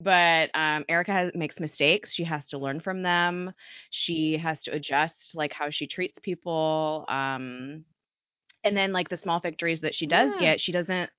But 0.00 0.50
um, 0.54 0.84
Erica 0.88 1.12
has, 1.12 1.32
makes 1.34 1.58
mistakes. 1.60 2.12
She 2.12 2.24
has 2.24 2.48
to 2.48 2.58
learn 2.58 2.80
from 2.80 3.02
them. 3.02 3.52
She 3.90 4.36
has 4.38 4.62
to 4.64 4.72
adjust, 4.72 5.34
like 5.34 5.52
how 5.52 5.70
she 5.70 5.86
treats 5.86 6.18
people. 6.18 7.04
Um, 7.08 7.84
and 8.64 8.76
then, 8.76 8.92
like 8.92 9.08
the 9.08 9.16
small 9.16 9.40
victories 9.40 9.80
that 9.82 9.94
she 9.94 10.06
does 10.06 10.32
Yeah. 10.34 10.52
get, 10.52 10.60
she 10.60 10.72
doesn't 10.72 11.10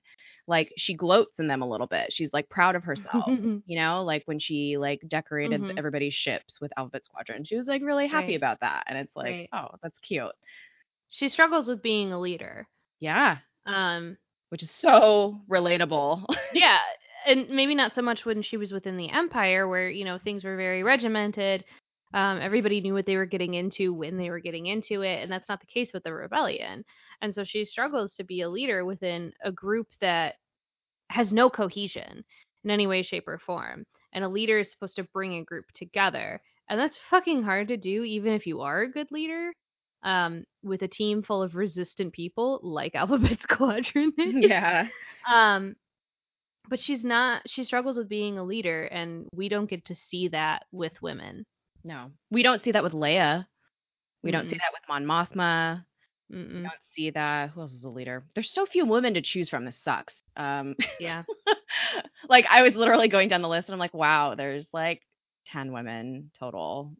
like. 0.46 0.72
She 0.76 0.94
gloats 0.94 1.38
in 1.38 1.46
them 1.48 1.62
a 1.62 1.68
little 1.68 1.86
bit. 1.86 2.12
She's 2.12 2.32
like 2.32 2.48
proud 2.48 2.74
of 2.76 2.84
herself. 2.84 3.24
you 3.66 3.76
know, 3.76 4.02
like 4.04 4.22
when 4.26 4.38
she 4.38 4.76
like 4.78 5.00
decorated 5.08 5.60
Mhm. 5.60 5.72
everybody's 5.76 6.14
ships 6.14 6.60
with 6.60 6.72
Alphabet 6.76 7.04
Squadron, 7.04 7.44
she 7.44 7.56
was 7.56 7.66
like 7.66 7.82
really 7.82 8.06
happy 8.08 8.32
Right. 8.32 8.36
about 8.36 8.60
that. 8.60 8.84
And 8.86 8.98
it's 8.98 9.14
like, 9.16 9.32
Right. 9.32 9.48
oh, 9.52 9.68
that's 9.82 9.98
cute. 10.00 10.32
she 11.08 11.28
struggles 11.28 11.66
with 11.68 11.82
being 11.82 12.12
a 12.12 12.20
leader. 12.20 12.66
Yeah, 13.00 13.38
Um, 13.66 14.16
which 14.50 14.62
is 14.62 14.70
so 14.70 15.40
relatable. 15.50 16.24
yeah 16.54 16.78
and 17.26 17.48
maybe 17.50 17.74
not 17.74 17.94
so 17.94 18.02
much 18.02 18.24
when 18.24 18.42
she 18.42 18.56
was 18.56 18.72
within 18.72 18.96
the 18.96 19.10
empire 19.10 19.68
where 19.68 19.88
you 19.90 20.04
know 20.04 20.18
things 20.18 20.44
were 20.44 20.56
very 20.56 20.82
regimented 20.82 21.64
um, 22.12 22.38
everybody 22.40 22.80
knew 22.80 22.94
what 22.94 23.06
they 23.06 23.16
were 23.16 23.26
getting 23.26 23.54
into 23.54 23.92
when 23.92 24.16
they 24.16 24.30
were 24.30 24.40
getting 24.40 24.66
into 24.66 25.02
it 25.02 25.22
and 25.22 25.30
that's 25.30 25.48
not 25.48 25.60
the 25.60 25.66
case 25.66 25.90
with 25.92 26.02
the 26.04 26.12
rebellion 26.12 26.84
and 27.22 27.34
so 27.34 27.44
she 27.44 27.64
struggles 27.64 28.14
to 28.14 28.24
be 28.24 28.40
a 28.40 28.48
leader 28.48 28.84
within 28.84 29.32
a 29.44 29.52
group 29.52 29.86
that 30.00 30.34
has 31.08 31.32
no 31.32 31.48
cohesion 31.48 32.24
in 32.64 32.70
any 32.70 32.86
way 32.86 33.02
shape 33.02 33.28
or 33.28 33.38
form 33.38 33.84
and 34.12 34.24
a 34.24 34.28
leader 34.28 34.58
is 34.58 34.70
supposed 34.70 34.96
to 34.96 35.04
bring 35.12 35.34
a 35.34 35.44
group 35.44 35.66
together 35.74 36.40
and 36.68 36.78
that's 36.78 37.00
fucking 37.10 37.42
hard 37.42 37.68
to 37.68 37.76
do 37.76 38.04
even 38.04 38.32
if 38.32 38.46
you 38.46 38.60
are 38.60 38.82
a 38.82 38.90
good 38.90 39.10
leader 39.10 39.52
um, 40.02 40.44
with 40.62 40.80
a 40.82 40.88
team 40.88 41.22
full 41.22 41.42
of 41.42 41.54
resistant 41.54 42.12
people 42.12 42.58
like 42.62 42.94
alphabet 42.96 43.38
squadron 43.40 44.12
yeah. 44.16 44.88
um, 45.30 45.76
but 46.70 46.80
she's 46.80 47.04
not. 47.04 47.42
She 47.46 47.64
struggles 47.64 47.96
with 47.96 48.08
being 48.08 48.38
a 48.38 48.44
leader, 48.44 48.84
and 48.84 49.26
we 49.34 49.48
don't 49.48 49.68
get 49.68 49.84
to 49.86 49.94
see 49.94 50.28
that 50.28 50.64
with 50.72 51.02
women. 51.02 51.44
No, 51.84 52.12
we 52.30 52.42
don't 52.42 52.62
see 52.62 52.72
that 52.72 52.82
with 52.82 52.92
Leia. 52.92 53.46
We 54.22 54.30
don't 54.30 54.48
see 54.48 54.56
that 54.56 54.72
with 54.72 54.82
Mon 54.88 55.04
Mothma. 55.04 55.84
We 56.54 56.60
Mm-mm. 56.60 56.62
don't 56.62 56.80
see 56.92 57.10
that. 57.10 57.50
Who 57.50 57.60
else 57.60 57.72
is 57.72 57.84
a 57.84 57.88
leader? 57.88 58.24
There's 58.34 58.50
so 58.52 58.66
few 58.66 58.84
women 58.86 59.14
to 59.14 59.22
choose 59.22 59.48
from. 59.48 59.64
This 59.64 59.82
sucks. 59.82 60.22
Um, 60.36 60.76
Yeah. 60.98 61.24
like 62.28 62.46
I 62.50 62.62
was 62.62 62.74
literally 62.76 63.08
going 63.08 63.28
down 63.28 63.42
the 63.42 63.48
list 63.48 63.68
and 63.68 63.74
I'm 63.74 63.80
like, 63.80 63.94
wow, 63.94 64.34
there's 64.34 64.68
like 64.72 65.02
ten 65.46 65.72
women 65.72 66.30
total, 66.38 66.94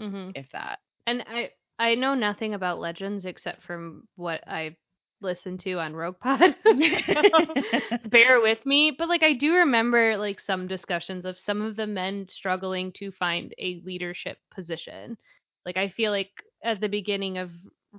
Mm-hmm. 0.00 0.30
if 0.34 0.46
that. 0.52 0.78
And 1.06 1.24
I 1.26 1.50
I 1.78 1.94
know 1.94 2.14
nothing 2.14 2.54
about 2.54 2.78
legends 2.78 3.24
except 3.26 3.62
from 3.62 4.08
what 4.16 4.42
I 4.46 4.76
listened 5.20 5.60
to 5.60 5.74
on 5.74 5.94
Rogue 5.94 6.18
Pod. 6.20 6.54
Bear 8.10 8.40
with 8.40 8.64
me, 8.64 8.90
but 8.90 9.08
like 9.08 9.22
I 9.22 9.32
do 9.32 9.54
remember 9.54 10.16
like 10.16 10.40
some 10.40 10.66
discussions 10.68 11.24
of 11.24 11.38
some 11.38 11.62
of 11.62 11.76
the 11.76 11.86
men 11.86 12.26
struggling 12.28 12.92
to 12.92 13.12
find 13.12 13.54
a 13.58 13.80
leadership 13.84 14.38
position. 14.54 15.16
Like 15.64 15.76
I 15.76 15.88
feel 15.88 16.12
like 16.12 16.30
at 16.62 16.80
the 16.80 16.88
beginning 16.88 17.38
of 17.38 17.50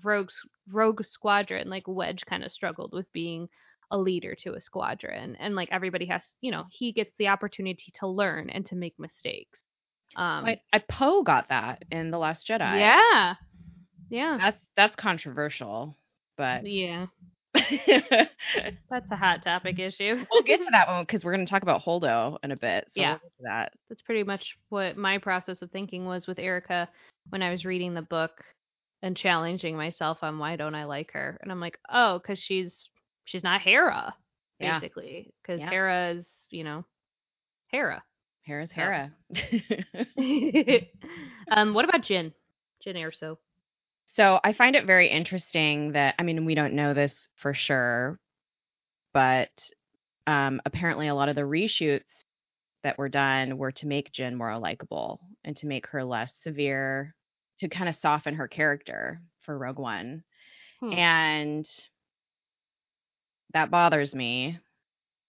Rogue's 0.03 0.39
Rogue 0.71 1.05
Squadron, 1.05 1.69
like 1.69 1.87
Wedge 1.87 2.23
kind 2.25 2.43
of 2.43 2.51
struggled 2.51 2.93
with 2.93 3.11
being 3.13 3.49
a 3.91 3.97
leader 3.97 4.35
to 4.43 4.53
a 4.53 4.61
squadron, 4.61 5.35
and 5.37 5.55
like 5.55 5.69
everybody 5.71 6.05
has, 6.07 6.21
you 6.41 6.51
know, 6.51 6.65
he 6.69 6.91
gets 6.91 7.13
the 7.17 7.27
opportunity 7.27 7.91
to 7.95 8.07
learn 8.07 8.49
and 8.49 8.65
to 8.67 8.75
make 8.75 8.99
mistakes. 8.99 9.59
Um, 10.15 10.45
I, 10.45 10.61
I 10.73 10.79
Poe 10.79 11.23
got 11.23 11.49
that 11.49 11.83
in 11.91 12.11
the 12.11 12.17
Last 12.17 12.47
Jedi. 12.47 12.79
yeah, 12.79 13.35
yeah, 14.09 14.37
that's 14.39 14.65
that's 14.75 14.95
controversial, 14.95 15.97
but 16.37 16.65
yeah. 16.65 17.07
That's 18.89 19.09
a 19.11 19.15
hot 19.15 19.41
topic 19.43 19.79
issue. 19.79 20.23
We'll 20.31 20.43
get 20.43 20.59
to 20.61 20.67
that 20.71 20.87
one 20.87 21.03
because 21.03 21.23
we're 21.25 21.33
going 21.33 21.45
to 21.45 21.49
talk 21.49 21.63
about 21.63 21.83
Holdo 21.83 22.37
in 22.43 22.51
a 22.51 22.55
bit. 22.55 22.87
So 22.91 23.01
Yeah. 23.01 23.09
we'll 23.11 23.19
get 23.19 23.37
to 23.37 23.43
that. 23.43 23.73
That's 23.89 24.01
pretty 24.01 24.23
much 24.23 24.55
what 24.69 24.95
my 24.97 25.17
process 25.17 25.61
of 25.61 25.71
thinking 25.71 26.05
was 26.05 26.27
with 26.27 26.39
Erica 26.39 26.87
when 27.29 27.41
I 27.41 27.51
was 27.51 27.65
reading 27.65 27.93
the 27.93 28.01
book 28.01 28.43
and 29.01 29.17
challenging 29.17 29.75
myself 29.75 30.19
on 30.21 30.39
why 30.39 30.55
don't 30.55 30.75
I 30.75 30.85
like 30.85 31.11
her. 31.13 31.37
And 31.41 31.51
I'm 31.51 31.59
like, 31.59 31.77
oh, 31.91 32.19
because 32.19 32.39
she's 32.39 32.89
she's 33.25 33.43
not 33.43 33.61
Hera, 33.61 34.13
basically. 34.59 35.33
Because 35.41 35.59
Yeah. 35.59 35.69
Hera 35.69 36.09
is, 36.11 36.25
you 36.49 36.63
know, 36.63 36.85
Hera. 37.69 38.03
Hera's 38.43 38.71
Hera. 38.71 39.11
um, 41.51 41.73
what 41.73 41.83
about 41.85 42.01
Jyn? 42.01 42.31
Jyn 42.85 42.95
Erso. 42.95 43.37
So 44.17 44.39
I 44.43 44.53
find 44.53 44.75
it 44.75 44.85
very 44.85 45.07
interesting 45.07 45.93
that 45.93 46.15
I 46.19 46.23
mean 46.23 46.45
we 46.45 46.55
don't 46.55 46.73
know 46.73 46.93
this 46.93 47.29
for 47.35 47.53
sure, 47.53 48.19
but 49.13 49.51
um, 50.27 50.61
apparently 50.65 51.07
a 51.07 51.15
lot 51.15 51.29
of 51.29 51.35
the 51.35 51.43
reshoots 51.43 52.23
that 52.83 52.97
were 52.97 53.09
done 53.09 53.57
were 53.57 53.71
to 53.73 53.87
make 53.87 54.11
Jyn 54.13 54.35
more 54.35 54.57
likable 54.57 55.21
and 55.45 55.55
to 55.57 55.67
make 55.67 55.87
her 55.87 56.03
less 56.03 56.33
severe, 56.43 57.15
to 57.59 57.69
kind 57.69 57.89
of 57.89 57.95
soften 57.95 58.35
her 58.35 58.47
character 58.47 59.19
for 59.41 59.57
Rogue 59.57 59.79
One, 59.79 60.23
Hmm. 60.79 60.93
and 60.93 61.69
that 63.53 63.71
bothers 63.71 64.15
me 64.15 64.59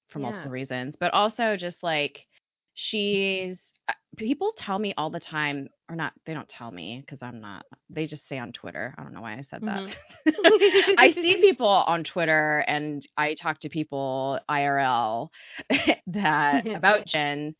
for 0.09 0.21
Yeah. 0.21 0.25
multiple 0.25 0.51
reasons, 0.51 0.97
but 0.97 1.13
also 1.15 1.57
just 1.57 1.83
like 1.83 2.27
she's 2.75 3.73
uh, 3.89 3.93
people 4.19 4.53
tell 4.57 4.79
me 4.79 4.93
all 4.97 5.11
the 5.11 5.21
time 5.21 5.69
or 5.89 5.97
not 5.97 6.13
they 6.27 6.35
don't 6.35 6.49
tell 6.49 6.71
me 6.71 7.01
because 7.01 7.23
i'm 7.23 7.41
not 7.41 7.65
they 7.89 8.07
just 8.07 8.29
say 8.29 8.39
on 8.39 8.53
twitter 8.53 8.95
i 8.99 9.03
don't 9.03 9.15
know 9.15 9.23
why 9.23 9.37
i 9.37 9.43
said 9.43 9.63
that. 9.63 9.89
I 10.99 11.13
see 11.15 11.37
people 11.37 11.67
on 11.67 12.05
twitter 12.05 12.65
and 12.67 13.07
i 13.17 13.35
talk 13.35 13.61
to 13.61 13.69
people 13.69 14.41
irl 14.51 15.31
that 16.09 16.67
about 16.67 17.07
Jyn 17.07 17.55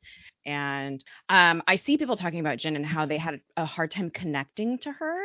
and 0.45 1.03
um, 1.29 1.63
i 1.67 1.77
see 1.77 1.97
people 1.97 2.17
talking 2.17 2.41
about 2.41 2.59
Jyn 2.59 2.77
and 2.77 2.87
how 2.87 3.07
they 3.07 3.19
had 3.19 3.41
a 3.57 3.65
hard 3.65 3.91
time 3.91 4.11
connecting 4.11 4.79
to 4.81 4.93
her 4.93 5.19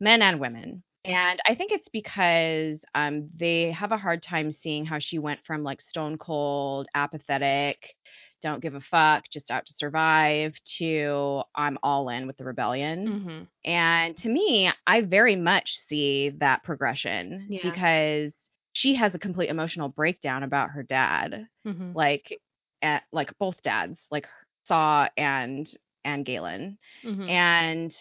men 0.00 0.22
and 0.22 0.40
women 0.40 0.82
and 1.04 1.40
i 1.46 1.54
think 1.54 1.72
it's 1.72 1.88
because 1.88 2.84
um, 2.94 3.28
they 3.36 3.70
have 3.72 3.92
a 3.92 3.96
hard 3.96 4.22
time 4.22 4.52
seeing 4.52 4.84
how 4.84 4.98
she 4.98 5.18
went 5.18 5.40
from 5.44 5.62
like 5.62 5.80
stone 5.80 6.16
cold 6.18 6.88
apathetic 6.94 7.94
don't 8.42 8.60
give 8.60 8.74
a 8.74 8.80
fuck, 8.80 9.24
just 9.30 9.50
out 9.50 9.66
to 9.66 9.72
survive, 9.74 10.54
to 10.78 11.42
I'm 11.54 11.78
all 11.82 12.08
in 12.08 12.26
with 12.26 12.36
the 12.36 12.44
rebellion. 12.44 13.06
hmm 13.24 13.42
And 13.64 14.16
to 14.18 14.28
me, 14.28 14.70
I 14.86 15.00
very 15.02 15.36
much 15.36 15.78
see 15.86 16.30
that 16.40 16.62
progression 16.64 17.46
Yeah. 17.48 17.60
because 17.70 18.34
she 18.72 18.94
has 18.94 19.14
a 19.14 19.18
complete 19.18 19.48
emotional 19.50 19.88
breakdown 19.88 20.42
about 20.42 20.70
her 20.70 20.82
dad, 20.82 21.46
hmm 21.64 21.92
like 21.94 22.38
at, 22.82 23.02
like 23.12 23.36
both 23.38 23.60
dads, 23.62 24.06
like 24.10 24.26
Saw 24.64 25.08
and 25.16 25.68
and 26.04 26.24
Galen, 26.24 26.78
hmm 27.02 27.28
and 27.28 27.94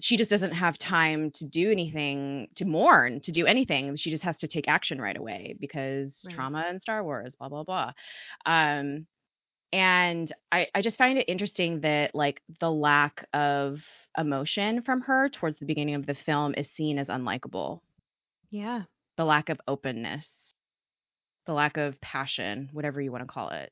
she 0.00 0.16
just 0.16 0.30
doesn't 0.30 0.52
have 0.52 0.78
time 0.78 1.30
to 1.30 1.44
do 1.46 1.70
anything 1.70 2.48
to 2.56 2.64
mourn 2.64 3.20
to 3.20 3.32
do 3.32 3.46
anything 3.46 3.94
she 3.96 4.10
just 4.10 4.24
has 4.24 4.36
to 4.36 4.48
take 4.48 4.68
action 4.68 5.00
right 5.00 5.16
away 5.16 5.56
because 5.60 6.20
Right. 6.26 6.34
trauma 6.34 6.64
and 6.68 6.80
star 6.80 7.02
wars 7.04 7.36
blah 7.36 7.48
blah 7.48 7.64
blah 7.64 7.92
um 8.46 9.06
and 9.72 10.32
I, 10.50 10.66
I 10.74 10.82
just 10.82 10.98
find 10.98 11.16
it 11.16 11.28
interesting 11.28 11.80
that 11.82 12.12
like 12.14 12.42
the 12.58 12.70
lack 12.70 13.26
of 13.32 13.78
emotion 14.18 14.82
from 14.82 15.00
her 15.02 15.28
towards 15.28 15.58
the 15.58 15.66
beginning 15.66 15.94
of 15.94 16.06
the 16.06 16.14
film 16.14 16.54
is 16.56 16.68
seen 16.70 16.98
as 16.98 17.08
unlikable 17.08 17.80
Yeah. 18.50 18.82
the 19.16 19.24
lack 19.24 19.48
of 19.48 19.60
openness 19.68 20.28
the 21.46 21.52
lack 21.52 21.76
of 21.76 22.00
passion 22.00 22.68
whatever 22.72 23.00
you 23.00 23.12
want 23.12 23.22
to 23.22 23.32
call 23.32 23.50
it 23.50 23.70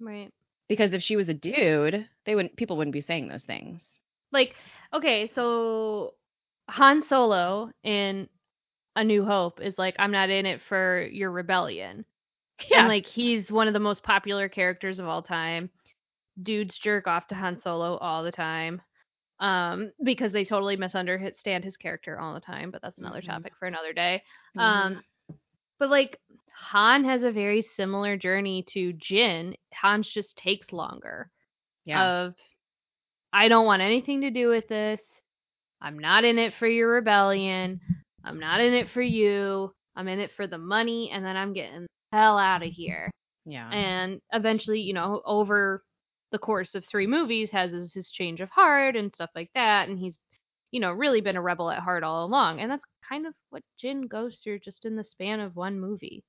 Right. 0.00 0.30
because 0.68 0.92
if 0.92 1.02
she 1.02 1.16
was 1.16 1.28
a 1.28 1.34
dude 1.34 2.08
they 2.24 2.34
wouldn't 2.34 2.56
people 2.56 2.76
wouldn't 2.76 2.92
be 2.94 3.00
saying 3.00 3.28
those 3.28 3.44
things 3.44 3.82
Like, 4.32 4.54
okay, 4.92 5.26
so 5.34 6.14
Han 6.68 7.02
Solo 7.02 7.70
in 7.82 8.28
A 8.96 9.04
New 9.04 9.24
Hope 9.24 9.60
is 9.60 9.78
like, 9.78 9.96
I'm 9.98 10.12
not 10.12 10.30
in 10.30 10.46
it 10.46 10.60
for 10.62 11.02
your 11.12 11.30
rebellion. 11.30 12.04
And 12.74 12.86
like 12.88 13.06
he's 13.06 13.50
one 13.50 13.66
of 13.68 13.74
the 13.74 13.80
most 13.80 14.02
popular 14.02 14.48
characters 14.48 14.98
of 14.98 15.06
all 15.06 15.22
time. 15.22 15.70
Dudes 16.42 16.78
jerk 16.78 17.06
off 17.06 17.26
to 17.28 17.34
Han 17.34 17.60
Solo 17.60 17.96
all 17.98 18.22
the 18.24 18.32
time. 18.32 18.82
Um, 19.40 19.92
because 20.02 20.32
they 20.32 20.44
totally 20.44 20.76
misunderstand 20.76 21.64
his 21.64 21.76
character 21.76 22.18
all 22.20 22.34
the 22.34 22.40
time, 22.40 22.70
but 22.70 22.82
that's 22.82 22.98
another 22.98 23.22
Mhm. 23.22 23.22
topic 23.22 23.54
for 23.58 23.66
another 23.66 23.92
day. 23.92 24.22
Mhm. 24.54 24.92
Um 24.92 25.02
but 25.78 25.90
like 25.90 26.20
Han 26.52 27.04
has 27.04 27.22
a 27.22 27.32
very 27.32 27.62
similar 27.62 28.16
journey 28.16 28.62
to 28.70 28.92
Jyn. 28.94 29.54
Han's 29.72 30.08
just 30.10 30.36
takes 30.38 30.72
longer 30.72 31.30
yeah 31.84 32.10
of 32.10 32.34
I 33.36 33.48
don't 33.48 33.66
want 33.66 33.82
anything 33.82 34.22
to 34.22 34.30
do 34.30 34.48
with 34.48 34.66
this. 34.66 35.00
I'm 35.82 35.98
not 35.98 36.24
in 36.24 36.38
it 36.38 36.54
for 36.54 36.66
your 36.66 36.90
rebellion. 36.90 37.80
I'm 38.24 38.40
not 38.40 38.60
in 38.60 38.72
it 38.72 38.88
for 38.88 39.02
you. 39.02 39.72
I'm 39.94 40.08
in 40.08 40.20
it 40.20 40.30
for 40.36 40.46
the 40.46 40.56
money 40.58 41.10
and 41.10 41.22
then 41.24 41.36
I'm 41.36 41.52
getting 41.52 41.82
the 41.82 42.16
hell 42.16 42.38
out 42.38 42.62
of 42.62 42.70
here. 42.70 43.10
yeah 43.44 43.70
And 43.70 44.20
eventually, 44.32 44.80
you 44.80 44.94
know, 44.94 45.20
over 45.26 45.82
the 46.32 46.38
course 46.38 46.74
of 46.74 46.84
three 46.86 47.06
movies 47.06 47.50
has 47.50 47.72
his, 47.72 47.92
his 47.92 48.10
change 48.10 48.40
of 48.40 48.48
heart 48.48 48.96
and 48.96 49.12
stuff 49.12 49.30
like 49.34 49.50
that 49.54 49.88
and 49.88 49.98
he's 49.98 50.16
you 50.72 50.80
know, 50.80 50.92
really 50.92 51.20
been 51.20 51.36
a 51.36 51.42
rebel 51.42 51.70
at 51.70 51.78
heart 51.78 52.02
all 52.02 52.24
along. 52.24 52.60
And 52.60 52.70
that's 52.70 52.84
kind 53.08 53.26
of 53.26 53.34
what 53.50 53.62
Jyn 53.82 54.08
goes 54.08 54.40
through 54.42 54.60
just 54.60 54.84
in 54.84 54.96
the 54.96 55.04
span 55.04 55.40
of 55.40 55.56
one 55.56 55.78
movie. 55.78 56.24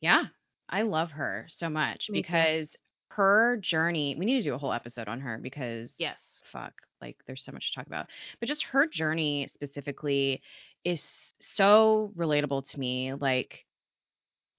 Yeah, 0.00 0.24
I 0.68 0.82
love 0.82 1.10
her 1.12 1.46
so 1.50 1.68
much 1.68 2.08
Me 2.10 2.22
too. 2.22 2.28
because 2.28 2.68
her 3.10 3.56
journey, 3.60 4.14
we 4.18 4.24
need 4.24 4.38
to 4.38 4.42
do 4.44 4.54
a 4.54 4.58
whole 4.58 4.72
episode 4.72 5.08
on 5.08 5.20
her 5.20 5.38
because 5.42 5.94
Yes. 5.98 6.39
Fuck, 6.52 6.74
like 7.00 7.16
there's 7.26 7.44
so 7.44 7.52
much 7.52 7.70
to 7.70 7.74
talk 7.76 7.86
about. 7.86 8.06
But 8.40 8.48
just 8.48 8.64
her 8.64 8.86
journey 8.86 9.46
specifically 9.48 10.42
is 10.84 11.34
so 11.40 12.12
relatable 12.16 12.70
to 12.70 12.80
me. 12.80 13.14
Like 13.14 13.64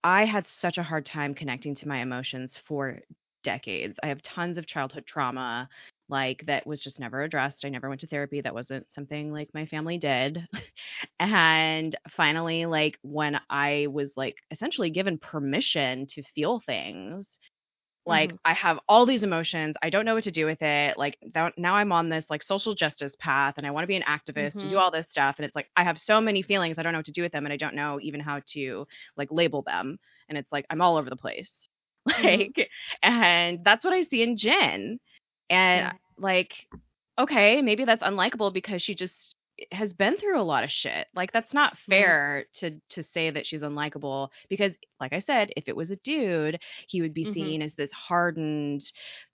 I 0.04 0.26
had 0.26 0.48
such 0.48 0.78
a 0.78 0.84
hard 0.84 1.06
time 1.06 1.34
connecting 1.34 1.76
to 1.76 1.88
my 1.88 2.00
emotions 2.02 2.58
for 2.68 3.00
decades. 3.44 4.00
I 4.04 4.08
have 4.08 4.22
tons 4.22 4.58
of 4.58 4.66
childhood 4.68 5.06
trauma 5.06 5.70
like 6.10 6.46
that 6.46 6.68
was 6.68 6.82
just 6.82 7.00
never 7.00 7.22
addressed. 7.24 7.64
I 7.66 7.70
never 7.70 7.88
went 7.88 8.02
to 8.02 8.08
therapy. 8.08 8.42
That 8.42 8.54
wasn't 8.54 8.92
something 8.92 9.32
like 9.32 9.50
my 9.54 9.66
family 9.66 9.98
did. 9.98 10.46
and 11.20 11.96
finally 12.10 12.66
like 12.66 13.00
when 13.02 13.40
I 13.50 13.88
was 13.92 14.12
like 14.18 14.36
essentially 14.52 14.90
given 14.90 15.18
permission 15.18 16.06
to 16.08 16.24
feel 16.36 16.60
things, 16.60 17.40
like 18.06 18.34
Mhm. 18.34 18.40
I 18.46 18.54
have 18.54 18.80
all 18.88 19.06
these 19.06 19.24
emotions. 19.24 19.76
I 19.82 19.90
don't 19.90 20.06
know 20.06 20.14
what 20.16 20.24
to 20.26 20.32
do 20.32 20.46
with 20.46 20.62
it. 20.62 20.98
Like 20.98 21.18
th- 21.34 21.54
now 21.58 21.76
I'm 21.76 21.92
on 21.92 22.10
this 22.10 22.26
like 22.30 22.44
social 22.44 22.74
justice 22.74 23.16
path 23.20 23.56
and 23.58 23.66
I 23.66 23.72
want 23.72 23.84
to 23.84 23.88
be 23.88 23.96
an 23.96 24.04
activist 24.04 24.62
and 24.62 24.70
do 24.70 24.78
all 24.78 24.92
this 24.92 25.08
stuff 25.10 25.36
and 25.38 25.46
it's 25.46 25.56
like 25.56 25.70
I 25.76 25.84
have 25.84 25.98
so 26.00 26.20
many 26.22 26.42
feelings 26.42 26.78
I 26.78 26.84
don't 26.84 26.94
know 26.94 27.00
what 27.00 27.06
to 27.06 27.12
do 27.12 27.22
with 27.22 27.32
them 27.32 27.46
and 27.46 27.54
I 27.54 27.58
don't 27.58 27.76
know 27.76 28.00
even 28.02 28.20
how 28.20 28.42
to 28.54 28.88
like 29.18 29.30
label 29.32 29.62
them 29.62 30.00
and 30.30 30.38
it's 30.38 30.52
like 30.52 30.66
I'm 30.70 30.82
all 30.82 30.98
over 30.98 31.10
the 31.10 31.16
place. 31.18 31.54
Like 32.24 32.70
and 33.02 33.64
that's 33.64 33.84
what 33.84 33.94
I 33.94 34.04
see 34.04 34.22
in 34.24 34.36
Jyn. 34.36 34.98
And 35.50 35.92
Yeah. 35.92 35.94
like 36.18 36.54
okay, 37.20 37.62
maybe 37.62 37.86
that's 37.86 38.04
unlikable 38.04 38.54
because 38.54 38.82
she 38.82 38.96
just 38.96 39.36
has 39.72 39.94
been 39.94 40.18
through 40.18 40.40
a 40.40 40.44
lot 40.44 40.64
of 40.64 40.72
shit. 40.72 41.08
Like 41.16 41.32
that's 41.32 41.54
not 41.54 41.78
fair 41.90 42.46
to 42.56 42.80
to 42.90 43.04
say 43.04 43.30
that 43.32 43.46
she's 43.46 43.62
unlikable 43.62 44.30
because 44.50 44.76
like 45.00 45.14
I 45.14 45.20
said, 45.20 45.52
if 45.58 45.68
it 45.68 45.76
was 45.76 45.92
a 45.92 45.98
dude, 45.98 46.60
he 46.88 47.02
would 47.02 47.14
be 47.14 47.26
Mhm. 47.26 47.34
seen 47.34 47.62
as 47.62 47.74
this 47.76 47.92
hardened 47.92 48.82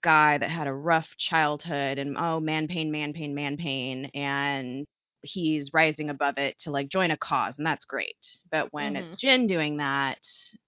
guy 0.02 0.38
that 0.38 0.50
had 0.50 0.66
a 0.66 0.72
rough 0.74 1.08
childhood 1.18 1.98
and 1.98 2.16
oh 2.18 2.40
man 2.40 2.68
pain 2.68 2.90
man 2.90 3.12
pain 3.12 3.34
man 3.34 3.56
pain 3.56 4.10
and 4.14 4.86
he's 5.22 5.72
rising 5.72 6.10
above 6.10 6.38
it 6.38 6.56
to 6.60 6.70
like 6.70 6.88
join 6.88 7.10
a 7.10 7.16
cause 7.16 7.58
and 7.58 7.66
that's 7.66 7.84
great 7.84 8.16
but 8.52 8.72
when 8.72 8.94
it's 8.96 9.14
Mhm. 9.14 9.18
Jyn 9.18 9.48
doing 9.48 9.78
that 9.78 10.18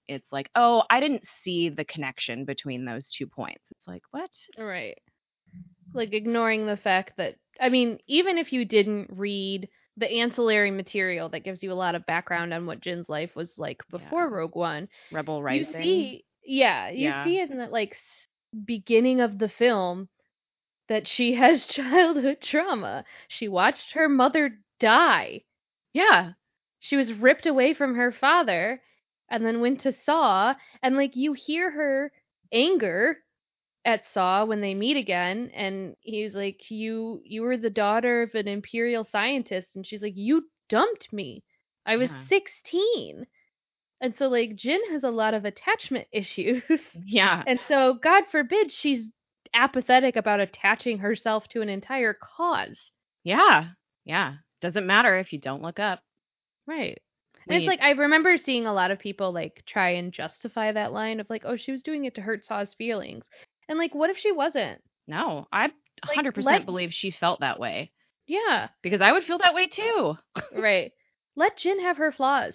it's 0.09 0.27
like 0.33 0.51
oh 0.57 0.83
i 0.91 0.99
didn't 0.99 1.23
see 1.43 1.69
the 1.69 1.85
connection 1.85 2.45
between 2.45 2.85
those 2.85 3.13
two 3.13 3.27
points 3.29 3.63
it's 3.71 3.87
like 3.87 4.03
what 4.11 4.31
Right. 4.59 4.99
Like 5.95 6.13
ignoring 6.15 6.67
the 6.67 6.77
fact 6.77 7.15
that 7.17 7.37
I 7.61 7.69
mean, 7.69 7.99
even 8.07 8.39
if 8.39 8.53
you 8.53 8.65
didn't 8.65 9.11
read 9.13 9.69
the 9.97 10.11
ancillary 10.11 10.71
material 10.71 11.29
that 11.31 11.45
gives 11.45 11.63
you 11.63 11.73
a 11.73 11.75
lot 11.75 11.95
of 11.95 12.07
background 12.07 12.53
on 12.55 12.67
what 12.67 12.81
Jyn's 12.81 13.09
life 13.09 13.35
was 13.37 13.59
like 13.59 13.83
before 13.91 14.29
Rogue 14.31 14.57
One, 14.57 14.89
rebel 15.11 15.43
rising 15.43 15.47
you 15.47 15.65
see 15.65 16.25
yeah, 16.45 16.89
you 16.91 17.13
Yeah. 17.13 17.13
see 17.13 17.41
in 17.41 17.57
the 17.59 17.69
like 17.69 17.97
beginning 18.65 19.21
of 19.21 19.39
the 19.39 19.49
film 19.49 20.09
that 20.89 21.07
she 21.07 21.35
has 21.37 21.67
childhood 21.67 22.41
trauma. 22.41 23.05
She 23.29 23.49
watched 23.49 23.93
her 23.93 24.09
mother 24.09 24.61
die. 24.79 25.45
yeah 25.93 26.33
She 26.81 26.97
was 26.97 27.13
ripped 27.13 27.47
away 27.47 27.75
from 27.75 27.95
her 27.95 28.13
father 28.13 28.83
and 29.29 29.45
then 29.47 29.61
went 29.61 29.81
to 29.81 29.93
Saw 29.93 30.55
and 30.83 30.97
like 30.97 31.17
you 31.17 31.33
hear 31.35 31.71
her 31.71 32.13
anger 32.53 33.23
at 33.85 34.07
Saw 34.09 34.45
when 34.45 34.61
they 34.61 34.75
meet 34.75 34.97
again 34.97 35.51
and 35.55 35.97
he's 36.01 36.35
like 36.35 36.71
you 36.71 37.23
you 37.25 37.43
were 37.43 37.57
the 37.57 37.71
daughter 37.71 38.23
of 38.23 38.35
an 38.35 38.47
imperial 38.49 39.05
scientist 39.05 39.75
and 39.77 39.87
she's 39.87 40.03
like 40.03 40.17
you 40.17 40.45
dumped 40.69 41.13
me. 41.13 41.43
I 41.87 41.97
was 41.97 42.11
Yeah. 42.11 42.25
16. 42.29 43.27
And 44.03 44.15
so 44.17 44.29
like 44.29 44.51
Jyn 44.57 44.81
has 44.91 45.03
a 45.05 45.11
lot 45.11 45.35
of 45.35 45.45
attachment 45.45 46.09
issues. 46.13 46.63
yeah 47.05 47.43
and 47.47 47.59
so 47.69 47.95
god 47.95 48.25
forbid 48.31 48.71
she's 48.71 49.07
apathetic 49.55 50.17
about 50.17 50.41
attaching 50.41 50.99
herself 50.99 51.49
to 51.49 51.61
an 51.63 51.69
entire 51.69 52.15
cause. 52.15 52.79
yeah 53.25 53.69
yeah 54.05 54.35
doesn't 54.61 54.87
matter 54.87 55.17
if 55.19 55.33
you 55.33 55.39
don't 55.41 55.63
look 55.63 55.79
up 55.81 56.01
Right. 56.67 56.99
We 57.49 57.57
And 57.57 57.63
it's 57.65 57.69
like 57.69 57.81
I 57.83 57.91
remember 57.93 58.37
seeing 58.37 58.67
a 58.67 58.73
lot 58.73 58.91
of 58.91 58.99
people 58.99 59.33
like 59.33 59.63
try 59.67 59.91
and 59.91 60.13
justify 60.13 60.71
that 60.73 60.93
line 60.93 61.19
of 61.19 61.29
like, 61.31 61.43
oh, 61.45 61.57
she 61.57 61.73
was 61.73 61.83
doing 61.83 62.05
it 62.05 62.15
to 62.15 62.21
hurt 62.23 62.45
Saw's 62.45 62.75
feelings. 62.75 63.25
And 63.71 63.79
like, 63.79 63.95
what 63.95 64.11
if 64.11 64.19
she 64.19 64.33
wasn't? 64.33 64.83
no 65.09 65.49
i 65.53 65.71
Like, 66.07 66.19
100% 66.19 66.45
let- 66.45 66.67
believe 66.67 66.93
she 66.93 67.11
felt 67.11 67.41
that 67.41 67.59
way 67.59 67.91
Yeah. 68.27 68.69
because 68.83 69.01
i 69.01 69.11
would 69.13 69.25
feel 69.25 69.39
that 69.39 69.55
way 69.55 69.67
too 69.67 70.15
right. 70.55 70.93
Let 71.37 71.57
Jyn 71.59 71.81
have 71.81 71.97
her 71.97 72.13
flaws. 72.13 72.55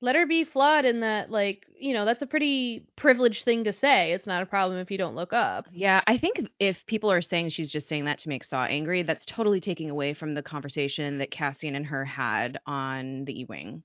Let 0.00 0.16
her 0.16 0.26
be 0.26 0.44
flawed 0.44 0.84
in 0.84 1.00
that, 1.00 1.30
like, 1.30 1.64
you 1.78 1.94
know, 1.94 2.04
that's 2.04 2.22
a 2.22 2.26
pretty 2.26 2.86
privileged 2.96 3.44
thing 3.44 3.64
to 3.64 3.72
say. 3.72 4.12
It's 4.12 4.26
not 4.26 4.42
a 4.42 4.46
problem 4.46 4.78
if 4.78 4.90
you 4.90 4.98
don't 4.98 5.14
look 5.14 5.32
up. 5.32 5.66
Yeah, 5.70 6.00
I 6.06 6.18
think 6.18 6.50
if 6.58 6.84
people 6.86 7.10
are 7.12 7.22
saying 7.22 7.50
she's 7.50 7.70
just 7.70 7.88
saying 7.88 8.06
that 8.06 8.18
to 8.20 8.28
make 8.28 8.42
Saw 8.44 8.64
angry, 8.64 9.02
that's 9.02 9.24
totally 9.26 9.60
taking 9.60 9.90
away 9.90 10.12
from 10.14 10.34
the 10.34 10.42
conversation 10.42 11.18
that 11.18 11.30
Cassian 11.30 11.74
and 11.76 11.86
her 11.86 12.04
had 12.04 12.58
on 12.66 13.24
the 13.26 13.40
E-wing. 13.40 13.82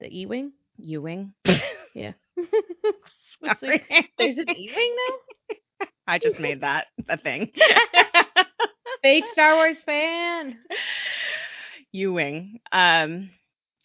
The 0.00 0.20
E 0.20 0.26
Wing? 0.26 0.52
U-wing? 0.78 1.32
Yeah. 1.94 2.12
There's 4.18 4.38
an 4.38 4.50
E 4.50 4.70
Wing 4.74 4.96
now? 5.08 5.16
I 6.06 6.18
just 6.18 6.38
made 6.38 6.60
that 6.62 6.86
a 7.08 7.16
thing. 7.16 7.50
Fake 9.02 9.26
Star 9.32 9.54
Wars 9.56 9.78
fan. 9.84 10.58
U-wing. 11.92 12.60
Um, 12.72 13.30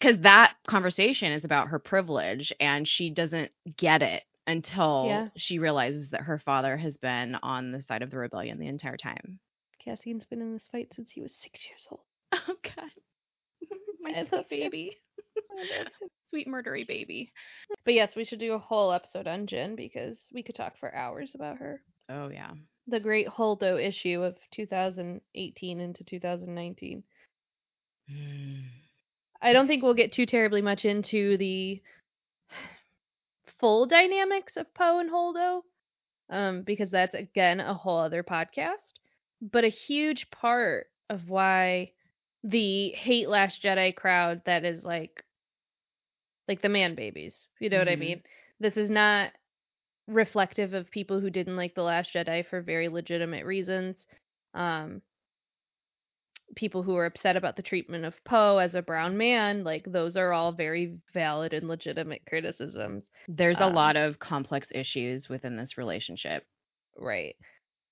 because 0.00 0.20
that 0.20 0.54
conversation 0.68 1.32
is 1.32 1.44
about 1.44 1.68
her 1.68 1.78
privilege, 1.78 2.52
and 2.60 2.86
she 2.86 3.10
doesn't 3.10 3.50
get 3.76 4.02
it 4.02 4.22
until 4.46 5.04
Yeah. 5.06 5.28
she 5.36 5.58
realizes 5.58 6.10
that 6.10 6.22
her 6.22 6.38
father 6.38 6.76
has 6.76 6.96
been 6.96 7.36
on 7.42 7.72
the 7.72 7.82
side 7.82 8.02
of 8.02 8.10
the 8.10 8.18
rebellion 8.18 8.58
the 8.58 8.68
entire 8.68 8.96
time. 8.96 9.40
Cassian's 9.78 10.24
been 10.26 10.40
in 10.42 10.52
this 10.52 10.68
fight 10.68 10.94
since 10.94 11.12
he 11.12 11.20
was 11.20 11.34
six 11.34 11.66
years 11.68 11.86
old. 11.90 12.00
Oh 12.32 12.56
God, 12.62 12.90
my 14.00 14.14
I 14.14 14.22
sweet 14.26 14.32
love 14.32 14.46
him. 14.60 14.72
baby, 14.72 14.98
sweet 16.28 16.48
murdery 16.48 16.86
baby. 16.86 17.32
But 17.84 17.94
yes, 17.94 18.14
we 18.14 18.24
should 18.24 18.38
do 18.38 18.52
a 18.52 18.58
whole 18.58 18.92
episode 18.92 19.26
on 19.26 19.46
Jyn 19.46 19.74
because 19.74 20.18
we 20.32 20.42
could 20.42 20.54
talk 20.54 20.78
for 20.78 20.94
hours 20.94 21.34
about 21.34 21.56
her. 21.58 21.80
Oh 22.08 22.28
yeah. 22.28 22.50
The 22.86 23.00
great 23.00 23.26
Holdo 23.26 23.82
issue 23.82 24.22
of 24.22 24.36
2018 24.52 25.80
into 25.80 26.04
2019. 26.04 27.02
I 29.40 29.52
don't 29.52 29.68
think 29.68 29.82
we'll 29.82 29.94
get 29.94 30.12
too 30.12 30.26
terribly 30.26 30.62
much 30.62 30.84
into 30.84 31.36
the 31.38 31.80
full 33.60 33.86
dynamics 33.86 34.56
of 34.56 34.72
Poe 34.74 34.98
and 34.98 35.10
Holdo, 35.10 35.62
um, 36.30 36.62
because 36.62 36.90
that's 36.90 37.14
again 37.14 37.60
a 37.60 37.74
whole 37.74 37.98
other 37.98 38.22
podcast. 38.22 38.94
But 39.40 39.64
a 39.64 39.68
huge 39.68 40.30
part 40.30 40.88
of 41.08 41.28
why 41.28 41.92
the 42.44 42.90
hate 42.90 43.28
Last 43.28 43.62
Jedi 43.62 43.94
crowd 43.94 44.42
that 44.46 44.64
is 44.64 44.84
like, 44.84 45.24
like 46.48 46.62
the 46.62 46.68
man 46.68 46.94
babies, 46.94 47.46
you 47.60 47.70
know 47.70 47.78
what 47.78 47.88
I 47.88 47.96
Mhm. 47.96 47.98
mean? 47.98 48.22
This 48.60 48.76
is 48.76 48.90
not 48.90 49.32
reflective 50.08 50.74
of 50.74 50.90
people 50.90 51.20
who 51.20 51.30
didn't 51.30 51.56
like 51.56 51.74
the 51.74 51.82
Last 51.82 52.12
Jedi 52.14 52.46
for 52.46 52.62
very 52.62 52.88
legitimate 52.88 53.44
reasons. 53.44 54.06
Um, 54.54 55.02
people 56.56 56.82
who 56.82 56.96
are 56.96 57.06
upset 57.06 57.36
about 57.36 57.56
the 57.56 57.62
treatment 57.62 58.04
of 58.04 58.22
Poe 58.24 58.58
as 58.58 58.74
a 58.74 58.82
brown 58.82 59.16
man, 59.16 59.64
like 59.64 59.84
those 59.84 60.16
are 60.16 60.32
all 60.32 60.52
very 60.52 60.98
valid 61.12 61.52
and 61.52 61.68
legitimate 61.68 62.22
criticisms. 62.26 63.10
There's 63.28 63.60
a 63.60 63.66
Um, 63.66 63.74
lot 63.74 63.96
of 63.96 64.18
complex 64.18 64.68
issues 64.72 65.28
within 65.28 65.56
this 65.56 65.78
relationship. 65.78 66.46
Right. 66.96 67.36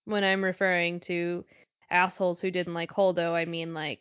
When 0.04 0.24
I'm 0.24 0.44
referring 0.44 1.00
to 1.00 1.44
assholes 1.90 2.40
who 2.40 2.50
didn't 2.50 2.74
like 2.74 2.90
Holdo, 2.90 3.32
I 3.34 3.44
mean 3.44 3.74
like 3.74 4.00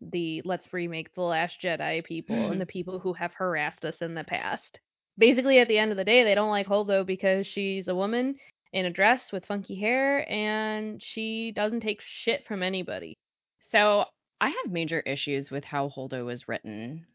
the 0.00 0.42
let's 0.44 0.72
remake 0.72 1.14
The 1.14 1.22
Last 1.22 1.60
Jedi 1.62 2.04
people 2.04 2.36
and 2.36 2.56
mm. 2.56 2.58
the 2.58 2.66
people 2.66 2.98
who 2.98 3.12
have 3.14 3.34
harassed 3.34 3.84
us 3.84 3.98
in 4.00 4.14
the 4.14 4.24
past. 4.24 4.80
Basically, 5.18 5.58
at 5.58 5.68
the 5.68 5.78
end 5.78 5.90
of 5.90 5.96
the 5.96 6.04
day, 6.04 6.24
they 6.24 6.34
don't 6.34 6.50
like 6.50 6.66
Holdo 6.66 7.04
because 7.06 7.46
she's 7.46 7.88
a 7.88 7.94
woman 7.94 8.36
in 8.72 8.86
a 8.86 8.90
dress 8.90 9.32
with 9.32 9.46
funky 9.46 9.74
hair 9.74 10.30
and 10.30 11.02
she 11.02 11.52
doesn't 11.52 11.80
take 11.80 12.00
shit 12.02 12.46
from 12.46 12.62
anybody. 12.62 13.16
So 13.60 14.04
I 14.40 14.48
have 14.48 14.70
major 14.72 15.00
issues 15.00 15.50
with 15.50 15.64
how 15.64 15.88
Holdo 15.88 16.26
was 16.26 16.48
written 16.48 17.06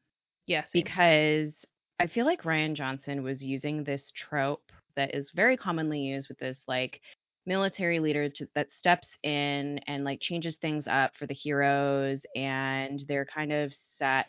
Yes. 0.48 0.72
because 0.74 1.64
I 2.00 2.08
feel 2.08 2.26
like 2.26 2.42
Rian 2.42 2.74
Johnson 2.74 3.22
was 3.22 3.44
using 3.44 3.84
this 3.84 4.12
trope 4.12 4.72
that 4.96 5.14
is 5.14 5.32
very 5.32 5.56
commonly 5.56 6.00
used 6.00 6.30
with 6.30 6.40
this 6.40 6.64
like 6.68 7.00
military 7.46 8.00
leader 8.00 8.30
to, 8.30 8.48
that 8.56 8.72
steps 8.72 9.10
in 9.24 9.80
and 9.88 10.04
like 10.04 10.20
changes 10.20 10.58
things 10.58 10.88
up 10.88 11.16
for 11.16 11.26
the 11.26 11.34
heroes 11.34 12.24
and 12.36 13.04
they're 13.08 13.26
kind 13.26 13.52
of 13.52 13.74
set 13.74 14.28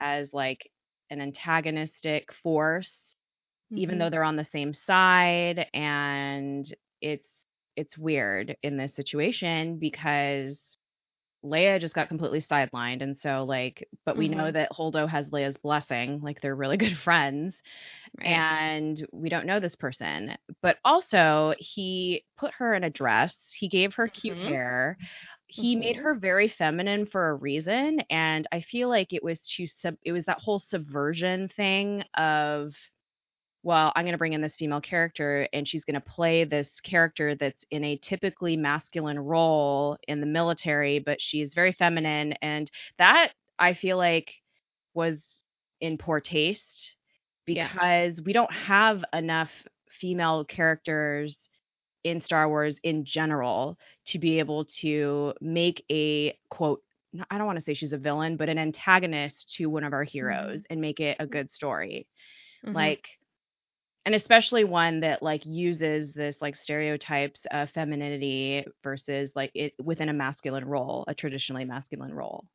as 0.00 0.32
like 0.32 0.70
an 1.10 1.20
antagonistic 1.20 2.32
force 2.42 3.16
even 3.70 3.98
though 3.98 4.06
mm-hmm. 4.06 4.12
they're 4.12 4.24
on 4.24 4.36
the 4.36 4.44
same 4.44 4.72
side 4.72 5.66
and 5.74 6.74
it's 7.00 7.46
it's 7.76 7.98
weird 7.98 8.56
in 8.62 8.76
this 8.76 8.94
situation 8.94 9.78
because 9.78 10.73
Leia 11.44 11.80
just 11.80 11.94
got 11.94 12.08
completely 12.08 12.40
sidelined 12.40 13.02
and 13.02 13.16
so 13.18 13.44
like 13.44 13.86
but 14.06 14.16
we 14.16 14.28
know 14.28 14.50
Mhm. 14.50 14.52
that 14.52 14.72
Holdo 14.72 15.08
has 15.08 15.30
Leia's 15.30 15.58
blessing 15.58 16.20
like 16.22 16.40
they're 16.40 16.56
really 16.56 16.76
good 16.78 16.96
friends 16.96 17.62
Right. 18.18 18.46
and 18.50 19.06
we 19.12 19.28
don't 19.28 19.46
know 19.46 19.60
this 19.60 19.74
person 19.76 20.36
but 20.62 20.78
also 20.84 21.54
he 21.58 22.24
put 22.38 22.52
her 22.54 22.74
in 22.74 22.84
a 22.84 22.90
dress 22.90 23.52
he 23.56 23.68
gave 23.68 23.94
her 23.94 24.08
cute 24.08 24.38
Mhm. 24.38 24.46
hair 24.46 24.98
he 25.46 25.76
made 25.76 25.96
Mhm. 25.96 25.98
her 25.98 26.14
very 26.14 26.48
feminine 26.48 27.06
for 27.06 27.28
a 27.30 27.34
reason 27.34 28.00
and 28.10 28.46
i 28.52 28.60
feel 28.60 28.88
like 28.88 29.12
it 29.12 29.22
was 29.24 29.46
to 29.46 29.66
sub 29.66 29.96
it 30.04 30.12
was 30.12 30.24
that 30.24 30.40
whole 30.40 30.58
subversion 30.58 31.48
thing 31.48 32.02
of 32.16 32.74
well 33.64 33.92
i'm 33.96 34.04
going 34.04 34.12
to 34.12 34.18
bring 34.18 34.34
in 34.34 34.42
this 34.42 34.56
female 34.56 34.80
character 34.80 35.48
and 35.52 35.66
she's 35.66 35.84
going 35.84 35.94
to 36.00 36.00
play 36.00 36.44
this 36.44 36.80
character 36.80 37.34
that's 37.34 37.64
in 37.72 37.84
a 37.84 37.96
typically 37.98 38.56
masculine 38.56 39.18
role 39.18 39.98
in 40.08 40.20
the 40.20 40.26
military 40.26 41.00
but 41.00 41.20
she's 41.20 41.54
very 41.54 41.72
feminine 41.72 42.32
and 42.42 42.70
that 42.98 43.32
i 43.58 43.74
feel 43.74 43.96
like 43.96 44.32
was 44.94 45.44
in 45.80 45.98
poor 45.98 46.20
taste 46.20 46.94
Yeah. 47.46 47.68
because 47.72 48.22
we 48.22 48.32
don't 48.32 48.52
have 48.52 49.04
enough 49.12 49.50
female 49.90 50.44
characters 50.44 51.48
in 52.04 52.20
Star 52.20 52.48
Wars 52.48 52.78
in 52.84 53.04
general 53.04 53.78
to 54.06 54.18
be 54.18 54.38
able 54.38 54.64
to 54.66 55.34
make 55.40 55.84
a 55.90 56.36
quote 56.50 56.82
I 57.30 57.38
don't 57.38 57.46
want 57.46 57.58
to 57.58 57.64
say 57.64 57.74
she's 57.74 57.92
a 57.92 57.98
villain, 57.98 58.36
but 58.36 58.48
an 58.48 58.58
antagonist 58.58 59.54
to 59.56 59.66
one 59.66 59.84
of 59.84 59.92
our 59.92 60.04
heroes 60.04 60.62
and 60.70 60.80
make 60.80 61.00
it 61.00 61.16
a 61.20 61.26
good 61.26 61.50
story. 61.50 62.06
Mhm. 62.64 62.74
Like 62.74 63.08
and 64.06 64.14
especially 64.14 64.64
one 64.64 65.00
that 65.00 65.22
like 65.22 65.44
uses 65.46 66.12
this 66.12 66.36
like 66.40 66.56
stereotypes 66.56 67.46
of 67.50 67.70
femininity 67.70 68.64
versus 68.82 69.32
like 69.34 69.50
it 69.54 69.74
within 69.82 70.08
a 70.08 70.12
masculine 70.12 70.64
role, 70.64 71.04
a 71.08 71.14
traditionally 71.14 71.64
masculine 71.64 72.12
role. 72.14 72.46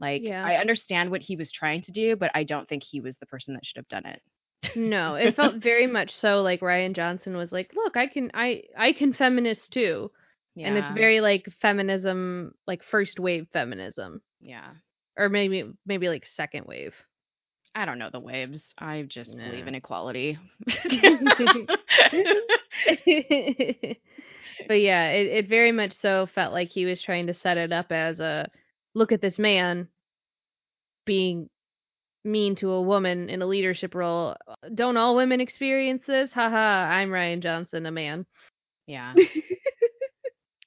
Like 0.00 0.22
Yeah. 0.22 0.44
I 0.44 0.56
understand 0.56 1.10
what 1.10 1.22
he 1.22 1.36
was 1.36 1.52
trying 1.52 1.82
to 1.82 1.92
do, 1.92 2.16
but 2.16 2.30
I 2.34 2.44
don't 2.44 2.68
think 2.68 2.82
he 2.82 3.00
was 3.00 3.16
the 3.18 3.26
person 3.26 3.54
that 3.54 3.64
should 3.66 3.76
have 3.78 3.88
done 3.88 4.06
it. 4.06 4.22
No, 4.76 5.14
it 5.14 5.36
felt 5.36 5.56
very 5.62 5.86
much 5.86 6.14
so 6.14 6.42
like 6.42 6.60
Rian 6.60 6.94
Johnson 6.94 7.36
was 7.36 7.52
like, 7.52 7.72
"Look, 7.74 7.96
I 7.96 8.06
can 8.08 8.30
I 8.34 8.64
I 8.76 8.92
can 8.92 9.12
feminist 9.12 9.72
too." 9.72 10.10
And 10.56 10.76
it's 10.76 10.92
very 10.92 11.20
like 11.20 11.46
feminism, 11.62 12.52
like 12.66 12.82
first 12.82 13.20
wave 13.20 13.46
feminism. 13.52 14.20
Yeah. 14.40 14.70
or 15.16 15.28
maybe 15.28 15.64
maybe 15.86 16.08
like 16.08 16.26
second 16.26 16.66
wave. 16.66 16.94
I 17.78 17.84
don't 17.84 18.00
know 18.00 18.10
the 18.10 18.18
waves. 18.18 18.74
I 18.76 19.02
just 19.02 19.36
believe 19.36 19.68
in 19.68 19.76
equality. 19.76 20.36
but 20.66 20.74
yeah, 24.80 25.10
it, 25.10 25.26
it 25.28 25.48
very 25.48 25.70
much 25.70 25.94
so 26.02 26.26
felt 26.34 26.52
like 26.52 26.70
he 26.70 26.86
was 26.86 27.00
trying 27.00 27.28
to 27.28 27.34
set 27.34 27.56
it 27.56 27.72
up 27.72 27.92
as 27.92 28.18
a 28.18 28.50
look 28.96 29.12
at 29.12 29.22
this 29.22 29.38
man 29.38 29.86
being 31.06 31.48
mean 32.24 32.56
to 32.56 32.72
a 32.72 32.82
woman 32.82 33.28
in 33.28 33.42
a 33.42 33.46
leadership 33.46 33.94
role. 33.94 34.34
Don't 34.74 34.96
all 34.96 35.14
women 35.14 35.40
experience 35.40 36.02
this? 36.04 36.32
Haha, 36.32 36.90
I'm 36.90 37.10
Rian 37.10 37.40
Johnson, 37.40 37.86
a 37.86 37.92
man. 37.92 38.26
yeah. 38.88 39.14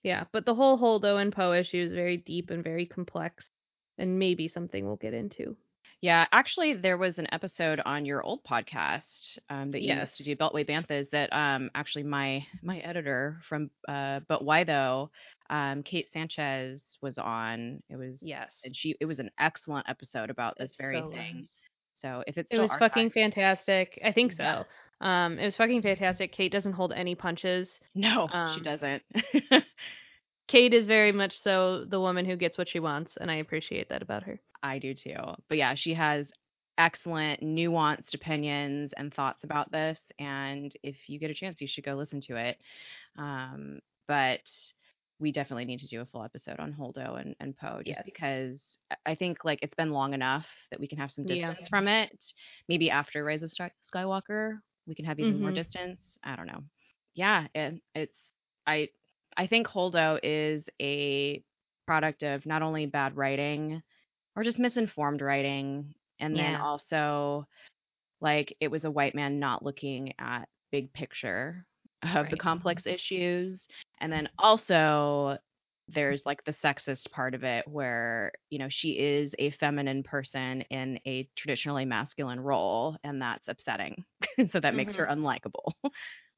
Yeah, 0.04 0.24
but 0.32 0.48
the 0.48 0.56
whole 0.56 0.80
Holdo 0.80 1.22
and 1.22 1.32
Poe 1.32 1.54
issue 1.54 1.78
is 1.78 1.94
very 1.94 2.18
deep 2.18 2.50
and 2.50 2.64
very 2.64 2.88
complex, 2.88 3.52
and 4.00 4.18
maybe 4.18 4.48
something 4.48 4.84
we'll 4.84 4.96
get 4.96 5.14
into. 5.14 5.56
Yeah, 6.02 6.26
actually, 6.32 6.74
there 6.74 6.98
was 6.98 7.20
an 7.20 7.28
episode 7.32 7.80
on 7.86 8.06
your 8.06 8.24
old 8.24 8.44
podcast 8.44 9.38
um, 9.52 9.70
that 9.70 9.84
you 9.84 9.94
used 9.94 10.16
to 10.18 10.24
do, 10.24 10.36
Beltway 10.36 10.68
Banthas, 10.68 11.10
that 11.12 11.32
um, 11.32 11.70
actually 11.76 12.04
my 12.04 12.44
my 12.64 12.80
editor 12.80 13.40
from 13.48 13.70
uh, 13.88 14.22
But 14.28 14.44
Why 14.44 14.64
Though, 14.64 15.12
um, 15.52 15.84
Kate 15.84 16.10
Sanchez 16.12 16.82
was 17.02 17.20
on. 17.20 17.84
It 17.90 17.98
was 17.98 18.18
Yes. 18.20 18.58
and 18.66 18.76
she 18.76 18.96
it 19.00 19.06
was 19.06 19.20
an 19.20 19.30
excellent 19.40 19.88
episode 19.88 20.32
about 20.32 20.58
this 20.58 20.72
It 20.72 20.82
very 20.82 21.00
so 21.00 21.12
thing. 21.12 21.38
was. 21.42 21.50
So 21.98 22.24
if 22.26 22.38
it's 22.40 22.52
It 22.52 22.60
was 22.60 22.72
fucking 22.80 23.12
fantastic. 23.12 24.00
I 24.04 24.12
think 24.12 24.32
so. 24.32 24.44
Yeah. 24.44 24.64
Um, 25.26 25.38
it 25.38 25.46
was 25.46 25.56
fucking 25.56 25.84
fantastic. 25.84 26.32
Kate 26.32 26.52
doesn't 26.52 26.74
hold 26.74 26.94
any 26.94 27.14
punches. 27.14 27.80
no, 27.94 28.28
she 28.32 28.34
um, 28.34 28.64
doesn't. 28.64 29.04
Kate 30.52 30.74
is 30.74 30.86
very 30.86 31.14
much 31.14 31.40
so 31.40 31.86
the 31.86 32.00
woman 32.02 32.26
who 32.26 32.36
gets 32.36 32.58
what 32.58 32.68
she 32.68 32.82
wants, 32.82 33.16
and 33.22 33.32
I 33.32 33.36
appreciate 33.36 33.88
that 33.88 34.02
about 34.02 34.24
her. 34.24 34.38
I 34.62 34.80
do 34.80 34.94
too. 34.94 35.16
But 35.48 35.58
yeah, 35.58 35.76
she 35.76 35.94
has 35.94 36.30
excellent, 36.78 37.42
nuanced 37.42 38.14
opinions 38.14 38.94
and 38.98 39.14
thoughts 39.14 39.46
about 39.46 39.72
this. 39.72 40.02
And 40.20 40.74
if 40.84 40.98
you 41.08 41.20
get 41.20 41.32
a 41.32 41.34
chance, 41.34 41.62
you 41.62 41.68
should 41.68 41.86
go 41.86 41.94
listen 41.94 42.20
to 42.22 42.36
it. 42.36 42.58
Um, 43.18 43.80
but 44.10 44.42
we 45.22 45.32
definitely 45.32 45.64
need 45.64 45.80
to 45.80 45.88
do 45.88 46.02
a 46.02 46.06
full 46.06 46.24
episode 46.24 46.60
on 46.60 46.74
Holdo 46.74 47.22
and, 47.22 47.34
and 47.40 47.56
Poe 47.56 47.78
just 47.86 48.00
Yes. 48.00 48.02
because 48.04 48.78
I- 49.06 49.16
think 49.16 49.46
like 49.46 49.60
it's 49.62 49.76
been 49.76 49.92
long 49.92 50.14
enough 50.14 50.48
that 50.72 50.82
we 50.82 50.88
can 50.88 50.98
have 50.98 51.14
some 51.14 51.26
Yeah. 51.26 51.48
distance 51.48 51.70
from 51.70 51.88
it. 51.88 52.34
Maybe 52.68 52.90
after 52.92 53.24
Rise 53.24 53.44
of 53.44 53.52
Sky- 53.52 53.72
Skywalker, 53.90 54.60
we 54.86 54.96
can 54.96 55.06
have 55.06 55.20
even 55.20 55.40
more 55.40 55.52
Mhm. 55.52 55.56
distance. 55.56 56.18
I 56.24 56.36
don't 56.36 56.48
know. 56.48 56.64
Yeah, 57.14 57.48
it, 57.56 57.82
it's 57.96 58.20
I 58.68 58.90
I 59.38 59.48
think 59.48 59.68
Holdo 59.68 60.20
is 60.24 60.68
a 60.82 61.44
product 61.86 62.24
of 62.24 62.46
not 62.46 62.62
only 62.62 62.86
bad 62.86 63.16
writing 63.16 63.82
or 64.36 64.44
just 64.44 64.60
misinformed 64.60 65.22
writing 65.22 65.94
and 66.20 66.36
then 66.36 66.54
Yeah. 66.54 66.62
also 66.62 67.48
like 68.22 68.56
it 68.60 68.70
was 68.70 68.86
a 68.86 68.92
white 68.92 69.16
man 69.16 69.40
not 69.40 69.64
looking 69.64 70.14
at 70.20 70.48
big 70.72 70.94
picture 70.94 71.66
of 72.16 72.30
the 72.30 72.38
complex 72.38 72.86
issues 72.86 73.68
and 74.00 74.12
then 74.12 74.30
also 74.40 75.38
there's 75.88 76.26
like 76.26 76.44
the 76.46 76.54
sexist 76.54 77.12
part 77.12 77.36
of 77.36 77.44
it 77.44 77.68
where 77.68 78.32
you 78.50 78.58
know 78.58 78.70
she 78.70 78.92
is 78.92 79.36
a 79.40 79.52
feminine 79.52 80.04
person 80.04 80.62
in 80.70 81.00
a 81.06 81.28
traditionally 81.36 81.86
masculine 81.86 82.40
role 82.40 82.96
and 83.04 83.22
that's 83.22 83.48
upsetting 83.48 84.06
so 84.52 84.60
that 84.60 84.76
makes 84.76 84.96
her 84.96 85.06
mm-hmm. 85.06 85.26
unlikable 85.26 85.74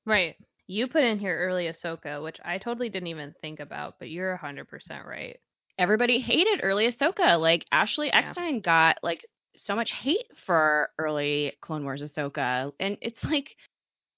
Right. 0.05 0.35
You 0.67 0.87
put 0.87 1.03
in 1.03 1.19
here 1.19 1.37
early 1.37 1.65
Ahsoka, 1.65 2.23
which 2.23 2.39
I 2.43 2.57
totally 2.57 2.89
didn't 2.89 3.07
even 3.07 3.33
think 3.41 3.59
about, 3.59 3.95
but 3.99 4.09
you're 4.09 4.37
100% 4.37 5.05
right. 5.05 5.37
everybody 5.77 6.19
hated 6.19 6.61
early 6.63 6.87
Ahsoka. 6.87 7.39
Like 7.39 7.65
Ashley 7.71 8.07
Yeah. 8.07 8.19
Eckstein 8.19 8.61
got 8.61 8.97
like 9.03 9.25
so 9.55 9.75
much 9.75 9.91
hate 9.91 10.25
for 10.45 10.89
early 10.97 11.53
Clone 11.61 11.83
Wars 11.83 12.01
Ahsoka, 12.01 12.71
and 12.79 12.97
it's 13.01 13.23
like 13.23 13.55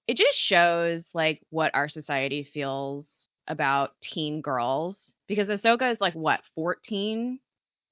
it 0.08 0.18
just 0.18 0.38
shows 0.38 1.04
like 1.14 1.42
what 1.50 1.74
our 1.74 1.90
society 1.90 2.44
feels 2.44 3.30
about 3.48 3.92
teen 4.02 4.42
girls 4.42 5.12
because 5.28 5.50
Ahsoka 5.50 5.92
is 5.94 6.00
like 6.02 6.14
what 6.14 6.42
fourteen 6.56 7.40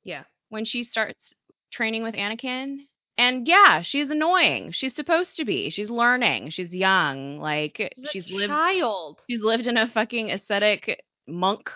Yeah. 0.03 0.23
when 0.49 0.65
she 0.65 0.83
starts 0.83 1.33
training 1.71 2.03
with 2.03 2.15
Anakin. 2.15 2.79
And 3.17 3.47
yeah, 3.47 3.81
she's 3.81 4.09
annoying. 4.09 4.71
She's 4.71 4.95
supposed 4.95 5.35
to 5.37 5.45
be. 5.45 5.69
She's 5.69 5.89
learning. 5.89 6.49
She's 6.49 6.73
young. 6.73 7.39
Like 7.39 7.93
She's, 7.97 8.09
she's 8.11 8.31
a 8.31 8.35
lived 8.35 8.53
child. 8.53 9.21
she's 9.29 9.41
lived 9.41 9.67
in 9.67 9.77
a 9.77 9.87
fucking 9.87 10.31
ascetic 10.31 11.03
monk 11.27 11.69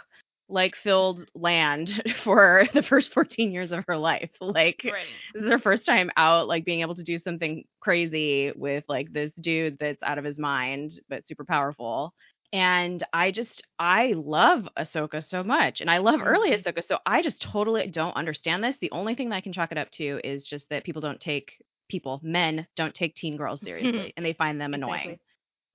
like 0.49 0.75
filled 0.75 1.29
land 1.35 2.01
for 2.23 2.63
the 2.73 2.81
first 2.81 3.13
14 3.13 3.51
years 3.51 3.71
of 3.73 3.83
her 3.87 3.97
life 3.97 4.29
like 4.41 4.81
Right. 4.85 5.05
this 5.33 5.43
is 5.43 5.49
her 5.51 5.59
first 5.59 5.85
time 5.85 6.09
out 6.15 6.47
like 6.47 6.63
being 6.63 6.79
able 6.81 6.95
to 6.95 7.03
do 7.03 7.17
something 7.17 7.65
crazy 7.81 8.53
with 8.55 8.85
like 8.87 9.11
this 9.11 9.33
dude 9.33 9.77
that's 9.77 10.01
out 10.03 10.17
of 10.17 10.23
his 10.23 10.39
mind 10.39 10.91
but 11.09 11.27
super 11.27 11.43
powerful 11.43 12.13
and 12.53 13.03
i 13.13 13.31
just 13.31 13.63
i 13.79 14.13
love 14.15 14.67
ahsoka 14.77 15.23
so 15.23 15.43
much 15.43 15.81
and 15.81 15.89
i 15.89 15.97
love 15.97 16.21
early 16.23 16.51
Mhm. 16.51 16.55
ahsoka 16.55 16.83
so 16.83 16.97
i 17.05 17.21
just 17.21 17.41
totally 17.41 17.87
don't 17.87 18.15
understand 18.15 18.63
this 18.63 18.77
the 18.79 18.91
only 18.91 19.15
thing 19.15 19.29
that 19.29 19.35
i 19.37 19.41
can 19.41 19.53
chalk 19.53 19.71
it 19.71 19.77
up 19.77 19.89
to 19.91 20.19
is 20.23 20.45
just 20.45 20.69
that 20.69 20.83
people 20.83 21.01
don't 21.01 21.19
take 21.21 21.61
people 21.89 22.19
men 22.23 22.65
don't 22.75 22.93
take 22.95 23.15
teen 23.15 23.37
girls 23.37 23.61
seriously 23.63 24.13
and 24.17 24.25
they 24.25 24.33
find 24.33 24.59
them 24.61 24.73
annoying 24.73 25.17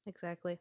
Exactly. 0.07 0.59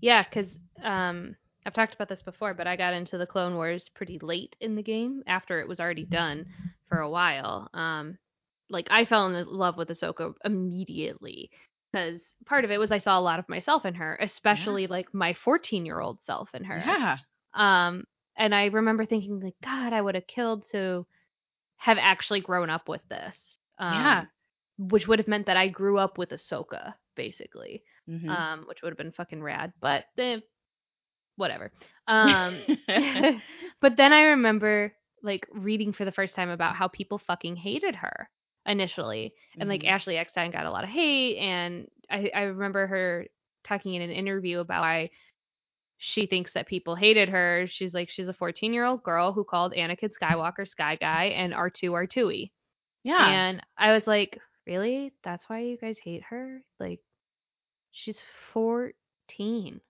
Yeah, 0.00 0.22
because 0.22 0.56
um, 0.82 1.36
I've 1.66 1.74
talked 1.74 1.94
about 1.94 2.08
this 2.08 2.22
before, 2.22 2.54
but 2.54 2.66
I 2.66 2.76
got 2.76 2.94
into 2.94 3.18
the 3.18 3.26
Clone 3.26 3.54
Wars 3.54 3.88
pretty 3.94 4.18
late 4.20 4.56
in 4.60 4.74
the 4.76 4.82
game 4.82 5.22
after 5.26 5.60
it 5.60 5.68
was 5.68 5.80
already 5.80 6.06
done 6.06 6.46
for 6.88 6.98
a 7.00 7.10
while. 7.10 7.68
Um, 7.74 8.18
like 8.70 8.88
I 8.90 9.04
fell 9.04 9.26
in 9.26 9.46
love 9.46 9.76
with 9.76 9.88
Ahsoka 9.88 10.34
immediately 10.44 11.50
because 11.92 12.22
part 12.46 12.64
of 12.64 12.70
it 12.70 12.78
was 12.78 12.92
I 12.92 12.98
saw 12.98 13.18
a 13.18 13.22
lot 13.22 13.38
of 13.38 13.48
myself 13.48 13.84
in 13.84 13.94
her, 13.94 14.16
especially 14.20 14.86
like 14.86 15.12
my 15.14 15.34
14 15.34 15.84
year 15.86 16.00
old 16.00 16.20
self 16.22 16.48
in 16.54 16.64
her. 16.64 16.80
yeah 16.84 17.18
Um, 17.54 18.04
and 18.36 18.54
I 18.54 18.66
remember 18.66 19.04
thinking 19.04 19.40
like, 19.40 19.54
God, 19.62 19.92
I 19.92 20.00
would 20.00 20.14
have 20.14 20.26
killed 20.26 20.64
to 20.72 21.06
have 21.76 21.98
actually 22.00 22.40
grown 22.40 22.70
up 22.70 22.88
with 22.88 23.02
this. 23.08 23.58
Um, 23.78 23.96
Yeah. 24.00 24.24
Which 24.78 25.06
would 25.08 25.18
have 25.18 25.28
meant 25.28 25.46
that 25.46 25.56
I 25.56 25.68
grew 25.68 25.98
up 25.98 26.18
with 26.18 26.30
Ahsoka, 26.30 26.94
basically 27.16 27.82
Mhm. 28.08 28.28
um, 28.30 28.64
which 28.66 28.82
would 28.82 28.90
have 28.90 28.98
been 28.98 29.12
fucking 29.12 29.42
rad, 29.42 29.72
but 29.80 30.04
eh, 30.18 30.40
whatever. 31.36 31.72
Um, 32.06 32.64
but 33.80 33.96
then 33.96 34.12
I 34.12 34.22
remember 34.22 34.94
like 35.22 35.46
reading 35.52 35.92
for 35.92 36.04
the 36.04 36.12
first 36.12 36.34
time 36.34 36.50
about 36.50 36.76
how 36.76 36.88
people 36.88 37.18
fucking 37.18 37.56
hated 37.56 37.94
her 37.96 38.28
initially, 38.66 39.34
and 39.60 39.68
like 39.68 39.84
Mhm. 39.84 39.86
Ashley 39.86 40.16
Eckstein 40.16 40.50
got 40.50 40.66
a 40.66 40.70
lot 40.70 40.84
of 40.84 40.90
hate, 40.90 41.38
and 41.38 41.88
I, 42.10 42.30
I 42.34 42.42
remember 42.42 42.86
her 42.86 43.26
talking 43.64 43.94
in 43.94 44.02
an 44.02 44.10
interview 44.10 44.60
about 44.60 44.82
why 44.82 45.10
she 45.98 46.26
thinks 46.26 46.52
that 46.54 46.66
people 46.66 46.94
hated 46.96 47.28
her. 47.28 47.66
She's 47.68 47.94
like 47.94 48.10
she's 48.10 48.28
a 48.28 48.34
14 48.34 48.72
year 48.72 48.84
old 48.84 49.02
girl 49.02 49.32
who 49.32 49.44
called 49.44 49.72
Anakin 49.74 50.10
Skywalker 50.20 50.66
Sky 50.68 50.96
Guy 50.96 51.26
and 51.26 51.52
R2 51.54 51.92
R2e. 51.92 52.52
yeah 53.02 53.40
And 53.40 53.60
I 53.76 53.92
was 53.92 54.06
like, 54.06 54.40
really? 54.66 55.12
That's 55.24 55.48
why 55.48 55.60
you 55.60 55.76
guys 55.78 55.98
hate 56.02 56.22
her? 56.30 56.62
Like, 56.80 57.00
she's 57.92 58.20
14. 58.52 59.80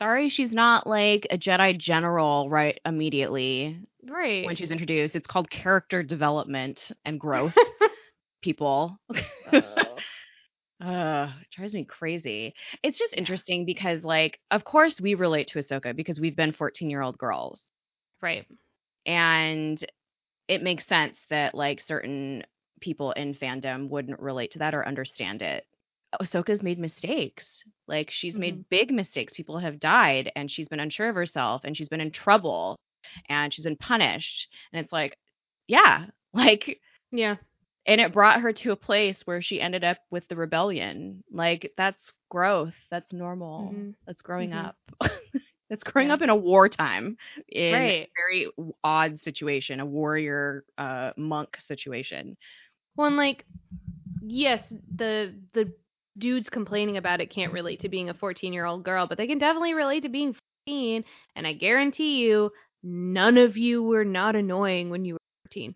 Sorry, 0.00 0.30
she's 0.30 0.52
not 0.52 0.86
like 0.86 1.26
a 1.30 1.38
Jedi 1.38 1.78
general 1.78 2.48
right 2.50 2.80
immediately 2.86 3.78
Right. 4.02 4.48
when 4.48 4.56
she's 4.56 4.70
introduced. 4.70 5.16
It's 5.16 5.26
called 5.26 5.50
character 5.50 6.02
development 6.02 6.92
and 7.04 7.20
growth, 7.20 7.56
people. 8.42 8.98
Oh. 9.46 10.04
Ugh, 10.80 11.30
it 11.42 11.50
drives 11.50 11.72
me 11.74 11.84
crazy. 11.84 12.54
It's 12.82 12.98
just 12.98 13.14
interesting 13.16 13.64
because, 13.66 14.04
like, 14.04 14.40
of 14.50 14.64
course 14.64 15.00
we 15.00 15.14
relate 15.14 15.48
to 15.48 15.58
Ahsoka 15.60 15.94
because 15.96 16.20
we've 16.20 16.36
been 16.36 16.52
14 16.52 16.90
year 16.90 17.02
old 17.02 17.18
girls. 17.18 17.70
right. 18.22 18.46
And 19.06 19.84
it 20.48 20.62
makes 20.62 20.86
sense 20.86 21.24
that, 21.30 21.54
like, 21.54 21.80
certain 21.80 22.44
people 22.80 23.12
in 23.12 23.34
fandom 23.34 23.88
wouldn't 23.88 24.20
relate 24.20 24.52
to 24.52 24.60
that 24.60 24.74
or 24.74 24.86
understand 24.86 25.42
it. 25.42 25.66
Ahsoka's 26.20 26.62
made 26.62 26.78
mistakes. 26.78 27.62
Like, 27.86 28.10
she's 28.10 28.38
made 28.38 28.68
big 28.70 28.92
mistakes. 28.92 29.32
People 29.32 29.58
have 29.58 29.80
died, 29.80 30.30
and 30.36 30.50
she's 30.50 30.68
been 30.68 30.80
unsure 30.80 31.08
of 31.08 31.14
herself, 31.16 31.62
and 31.64 31.76
she's 31.76 31.88
been 31.88 32.00
in 32.00 32.10
trouble, 32.12 32.78
and 33.28 33.52
she's 33.52 33.64
been 33.64 33.76
punished. 33.76 34.48
And 34.72 34.82
it's 34.82 34.92
like, 34.92 35.16
yeah, 35.68 36.06
like, 36.32 36.80
Yeah. 37.12 37.36
and 37.86 38.00
it 38.00 38.12
brought 38.12 38.40
her 38.40 38.52
to 38.52 38.72
a 38.72 38.76
place 38.76 39.22
where 39.26 39.42
she 39.42 39.60
ended 39.60 39.84
up 39.84 39.98
with 40.10 40.26
the 40.28 40.36
rebellion. 40.36 41.22
Like, 41.30 41.72
that's 41.76 42.12
growth. 42.30 42.74
That's 42.90 43.12
normal. 43.12 43.76
Mhm. 43.76 43.94
That's 44.06 44.22
growing 44.22 44.52
Mhm. 44.52 44.54
up. 44.54 44.76
that's 45.70 45.82
growing 45.84 46.10
Yeah. 46.10 46.12
up 46.12 46.22
in 46.22 46.30
a 46.30 46.36
wartime, 46.36 47.16
in 47.48 47.90
a 47.90 48.08
very 48.16 48.48
odd 48.84 49.20
situation, 49.20 49.80
a 49.80 49.86
warrior 49.86 50.64
uh, 50.78 51.12
monk 51.16 51.56
situation. 51.66 52.36
Well, 52.96 53.08
and 53.08 53.16
like, 53.16 53.46
yes, 54.20 54.72
the 54.96 55.34
the 55.52 55.72
dudes 56.18 56.48
complaining 56.50 56.96
about 56.96 57.20
it 57.20 57.30
can't 57.30 57.52
relate 57.52 57.80
to 57.80 57.88
being 57.88 58.08
a 58.10 58.14
14 58.14 58.52
year 58.52 58.66
old 58.66 58.84
girl, 58.84 59.06
but 59.06 59.18
they 59.18 59.26
can 59.26 59.38
definitely 59.38 59.74
relate 59.74 60.02
to 60.02 60.08
being 60.08 60.34
14. 60.66 61.04
And 61.36 61.46
I 61.46 61.52
guarantee 61.54 62.24
you, 62.24 62.52
none 62.82 63.38
of 63.38 63.56
you 63.56 63.82
were 63.82 64.04
not 64.04 64.36
annoying 64.36 64.90
when 64.90 65.04
you 65.04 65.14
were 65.14 65.20
14. 65.44 65.74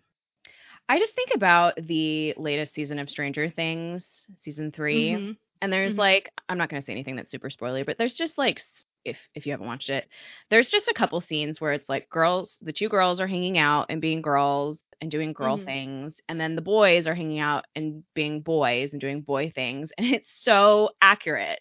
I 0.89 0.99
just 0.99 1.15
think 1.15 1.31
about 1.33 1.75
the 1.77 2.33
latest 2.37 2.73
season 2.73 2.99
of 2.99 3.09
Stranger 3.09 3.49
Things, 3.49 4.27
season 4.39 4.71
3 4.71 5.17
Mhm. 5.17 5.37
and 5.61 5.71
there's 5.73 5.95
Mhm. 5.95 5.99
like 5.99 6.31
I'm 6.49 6.57
not 6.57 6.69
going 6.69 6.81
to 6.81 6.85
say 6.85 6.91
anything 6.93 7.15
that's 7.15 7.31
super 7.31 7.49
spoilery, 7.49 7.85
but 7.85 7.97
there's 7.97 8.15
just 8.15 8.37
like 8.37 8.61
if 9.05 9.17
if 9.35 9.45
you 9.45 9.51
haven't 9.53 9.67
watched 9.67 9.89
it, 9.89 10.07
there's 10.49 10.69
just 10.69 10.87
a 10.87 10.93
couple 10.93 11.19
scenes 11.21 11.59
where 11.61 11.73
it's 11.73 11.89
like 11.89 12.09
girls, 12.09 12.59
the 12.61 12.73
two 12.73 12.89
girls 12.89 13.19
are 13.19 13.27
hanging 13.27 13.57
out 13.57 13.87
and 13.89 14.01
being 14.01 14.21
girls 14.21 14.83
and 15.05 15.11
doing 15.11 15.33
girl 15.33 15.59
Mhm. 15.59 15.75
things, 15.75 16.21
and 16.29 16.41
then 16.41 16.55
the 16.55 16.63
boys 16.63 17.07
are 17.07 17.15
hanging 17.15 17.39
out 17.39 17.65
and 17.75 18.03
being 18.15 18.41
boys 18.41 18.93
and 18.93 19.01
doing 19.01 19.21
boy 19.21 19.51
things, 19.55 19.91
and 19.97 20.07
it's 20.07 20.29
so 20.43 20.91
accurate. 21.01 21.59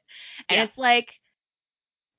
And 0.51 0.61
Yeah. 0.61 0.69
it's 0.69 0.79
like 0.79 1.09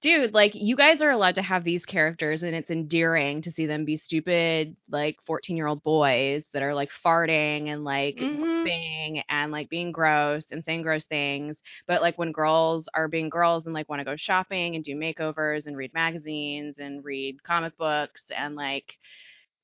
dude, 0.01 0.33
like 0.33 0.53
you 0.55 0.75
guys 0.75 1.01
are 1.01 1.11
allowed 1.11 1.35
to 1.35 1.41
have 1.41 1.63
these 1.63 1.85
characters 1.85 2.43
and 2.43 2.55
it's 2.55 2.69
endearing 2.71 3.41
to 3.41 3.51
see 3.51 3.65
them 3.65 3.85
be 3.85 3.97
stupid 3.97 4.75
like 4.89 5.17
14-year-old 5.25 5.83
boys 5.83 6.47
that 6.53 6.63
are 6.63 6.75
like 6.75 6.89
farting 7.05 7.69
and 7.69 7.83
like 7.83 8.19
Mhm. 8.19 8.63
being 8.63 9.21
and 9.29 9.51
like 9.51 9.69
being 9.69 9.91
gross 9.91 10.45
and 10.51 10.63
saying 10.65 10.81
gross 10.81 11.05
things 11.05 11.61
but 11.87 12.01
like 12.01 12.17
when 12.17 12.31
girls 12.31 12.87
are 12.95 13.07
being 13.07 13.29
girls 13.29 13.65
and 13.65 13.73
like 13.75 13.89
want 13.89 13.99
to 13.99 14.05
go 14.05 14.15
shopping 14.15 14.75
and 14.75 14.83
do 14.83 14.95
makeovers 14.95 15.67
and 15.67 15.77
read 15.77 15.93
magazines 15.93 16.79
and 16.79 17.03
read 17.03 17.41
comic 17.43 17.77
books 17.77 18.25
and 18.37 18.55
like 18.55 18.97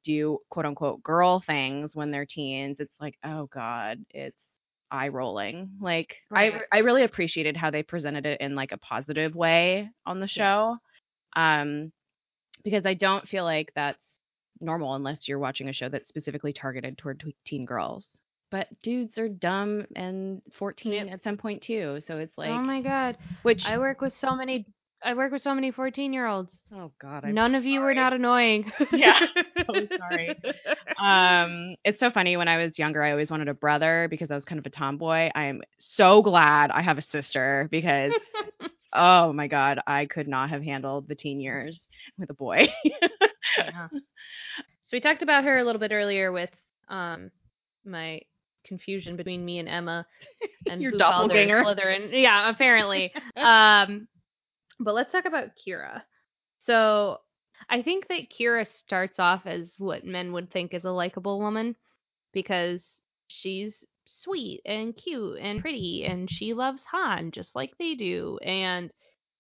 do 0.04 0.40
quote 0.50 0.66
unquote 0.66 1.02
girl 1.04 1.40
things 1.40 1.96
when 1.96 2.12
they're 2.12 2.26
teens 2.26 2.78
it's 2.80 2.96
like 3.00 3.18
oh 3.24 3.48
god 3.48 4.00
it's 4.10 4.60
eye 4.92 5.08
rolling 5.08 5.70
like 5.80 6.18
i 6.32 6.50
Right. 6.50 6.62
i 6.72 6.80
really 6.80 7.04
appreciated 7.04 7.56
how 7.56 7.72
they 7.72 7.84
presented 7.84 8.26
it 8.26 8.42
in 8.42 8.56
like 8.56 8.72
a 8.72 8.78
positive 8.78 9.36
way 9.36 9.90
on 10.06 10.20
the 10.20 10.28
show 10.28 10.78
um 11.36 11.92
because 12.64 12.86
i 12.86 12.94
don't 12.94 13.28
feel 13.28 13.44
like 13.46 13.72
that's 13.76 14.20
normal 14.60 14.96
unless 14.96 15.28
you're 15.28 15.40
watching 15.40 15.70
a 15.70 15.74
show 15.74 15.90
that's 15.90 16.08
specifically 16.10 16.54
targeted 16.54 16.98
toward 16.98 17.24
teen 17.46 17.66
girls 17.66 18.10
but 18.52 18.68
dudes 18.84 19.18
are 19.18 19.30
dumb 19.30 19.86
and 19.96 20.42
14 20.54 20.92
Yep. 20.92 21.08
at 21.14 21.24
some 21.24 21.38
point 21.38 21.62
too 21.62 22.00
so 22.06 22.18
it's 22.18 22.38
like 22.38 22.50
oh 22.52 22.62
my 22.62 22.82
god. 22.82 23.18
which 23.44 23.66
I 23.66 23.78
work 23.78 24.02
with 24.02 24.14
so 24.14 24.36
many 24.36 24.66
I 25.04 25.14
work 25.16 25.32
with 25.32 25.42
so 25.42 25.54
many 25.56 25.72
14-year-olds. 25.72 26.52
oh 26.74 26.92
god 27.02 27.26
I'm 27.26 27.34
None 27.34 27.56
of 27.56 27.66
you 27.66 27.82
were 27.82 27.94
not 27.94 28.14
annoying. 28.14 28.72
Yeah, 28.92 29.20
so 29.68 29.88
sorry. 29.98 30.36
um 31.02 31.76
it's 31.84 32.00
so 32.00 32.12
funny 32.12 32.38
when 32.38 32.48
i 32.48 32.58
was 32.64 32.78
younger 32.78 33.02
i 33.04 33.12
always 33.12 33.32
wanted 33.32 33.48
a 33.48 33.54
brother 33.54 34.08
because 34.10 34.30
i 34.30 34.36
was 34.36 34.46
kind 34.46 34.60
of 34.60 34.66
a 34.66 34.70
tomboy 34.70 35.30
i 35.34 35.46
am 35.46 35.62
so 35.80 36.22
glad 36.22 36.70
i 36.72 36.82
have 36.82 36.98
a 36.98 37.02
sister 37.02 37.68
because 37.72 38.14
oh 38.94 39.34
my 39.34 39.48
god 39.48 39.80
i 39.88 40.06
could 40.06 40.28
not 40.28 40.50
have 40.50 40.62
handled 40.62 41.08
the 41.08 41.16
teen 41.16 41.40
years 41.40 41.88
with 42.20 42.30
a 42.30 42.34
boy 42.34 42.68
Yeah. 43.58 43.88
So 43.94 44.98
we 44.98 45.00
talked 45.00 45.24
about 45.24 45.44
her 45.46 45.58
a 45.58 45.64
little 45.64 45.80
bit 45.80 45.92
earlier 45.92 46.32
with 46.32 46.52
um 46.90 47.32
my 47.86 48.22
confusion 48.66 49.16
between 49.16 49.44
me 49.44 49.58
and 49.60 49.68
Emma 49.68 50.06
and 50.70 50.82
Your 50.82 50.92
who 50.92 50.98
called 51.00 51.32
her 51.32 51.48
doppelganger. 51.48 51.64
Slytherin. 51.64 52.10
Yeah, 52.12 52.50
apparently. 52.50 53.12
um 53.38 54.08
but 54.84 54.94
let's 54.94 55.12
talk 55.12 55.26
about 55.26 55.52
Qi'ra. 55.56 56.04
So 56.60 57.18
I 57.70 57.82
think 57.82 58.08
that 58.08 58.30
Qi'ra 58.30 58.68
starts 58.68 59.20
off 59.20 59.46
as 59.46 59.76
what 59.78 60.06
men 60.06 60.32
would 60.34 60.52
think 60.52 60.74
is 60.74 60.86
a 60.86 60.92
likable 60.92 61.40
woman 61.40 61.76
because 62.34 62.84
she's 63.28 63.84
sweet 64.06 64.62
and 64.66 64.96
cute 64.96 65.38
and 65.40 65.62
pretty 65.62 66.06
and 66.06 66.30
she 66.30 66.54
loves 66.54 66.84
Han 66.92 67.32
just 67.32 67.56
like 67.56 67.72
they 67.78 67.96
do. 67.96 68.38
And 68.44 68.92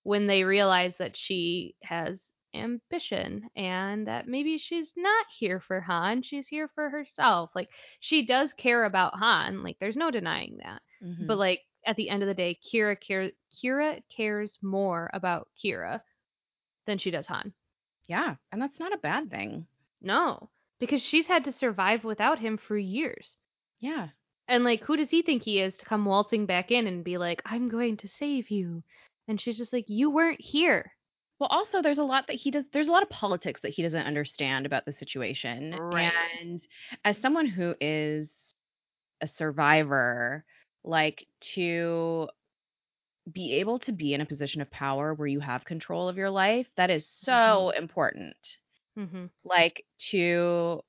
when 0.03 0.27
they 0.27 0.43
realize 0.43 0.93
that 0.99 1.17
she 1.17 1.75
has 1.83 2.19
ambition 2.53 3.43
and 3.55 4.07
that 4.07 4.27
maybe 4.27 4.57
she's 4.57 4.91
not 4.95 5.25
here 5.37 5.59
for 5.59 5.81
Han, 5.81 6.23
she's 6.23 6.47
here 6.47 6.69
for 6.73 6.89
herself. 6.89 7.49
Like 7.55 7.69
she 7.99 8.25
does 8.25 8.53
care 8.53 8.85
about 8.85 9.17
Han, 9.17 9.63
like 9.63 9.77
there's 9.79 9.97
no 9.97 10.11
denying 10.11 10.57
that. 10.63 10.81
Mm-hmm. 11.03 11.27
But 11.27 11.37
like 11.37 11.61
at 11.85 11.95
the 11.95 12.09
end 12.09 12.23
of 12.23 12.27
the 12.27 12.33
day, 12.35 12.57
Qi'ra 12.63 12.95
care 12.99 13.31
Qi'ra 13.63 14.01
cares 14.15 14.57
more 14.61 15.09
about 15.13 15.47
Qi'ra 15.63 16.01
than 16.85 16.97
she 16.97 17.11
does 17.11 17.27
Han. 17.27 17.53
yeah 18.07 18.35
and 18.51 18.61
that's 18.61 18.79
not 18.79 18.93
a 18.93 18.97
bad 18.97 19.29
thing 19.29 19.65
No, 20.01 20.49
because 20.79 21.01
she's 21.01 21.27
had 21.27 21.43
to 21.45 21.51
survive 21.53 22.03
without 22.03 22.39
him 22.39 22.57
for 22.57 22.77
years. 22.77 23.35
yeah 23.79 24.09
And 24.47 24.63
like, 24.63 24.81
who 24.81 24.97
does 24.97 25.09
he 25.09 25.21
think 25.21 25.43
he 25.43 25.59
is 25.59 25.77
to 25.77 25.85
come 25.85 26.05
waltzing 26.05 26.45
back 26.45 26.71
in 26.71 26.87
and 26.87 27.03
be 27.03 27.17
like, 27.17 27.41
"I'm 27.45 27.69
going 27.69 27.97
to 27.97 28.07
save 28.07 28.49
you"? 28.51 28.83
And 29.27 29.39
she's 29.39 29.57
just 29.57 29.71
like, 29.73 29.85
"You 29.87 30.09
weren't 30.09 30.41
here." 30.41 30.91
Well, 31.39 31.49
also, 31.49 31.81
there's 31.81 31.97
a 31.99 32.03
lot 32.03 32.27
that 32.27 32.35
he 32.35 32.51
does. 32.51 32.65
There's 32.73 32.87
a 32.87 32.91
lot 32.91 33.03
of 33.03 33.09
politics 33.09 33.61
that 33.61 33.73
he 33.73 33.81
doesn't 33.81 34.05
understand 34.05 34.65
about 34.65 34.85
the 34.85 34.91
situation. 34.93 35.71
Right. 35.75 36.11
And 36.41 36.61
as 37.05 37.17
someone 37.17 37.47
who 37.47 37.75
is 37.79 38.53
a 39.21 39.27
survivor, 39.27 40.43
like 40.83 41.25
to 41.55 42.29
be 43.31 43.53
able 43.53 43.79
to 43.79 43.91
be 43.91 44.13
in 44.13 44.21
a 44.21 44.25
position 44.25 44.61
of 44.61 44.71
power 44.71 45.13
where 45.13 45.27
you 45.27 45.39
have 45.39 45.63
control 45.65 46.09
of 46.09 46.17
your 46.17 46.29
life, 46.29 46.67
that 46.77 46.89
is 46.89 47.07
so 47.07 47.69
important. 47.77 48.35
Mm-hmm. 48.97 49.25
Like 49.43 49.85
to, 50.11 50.81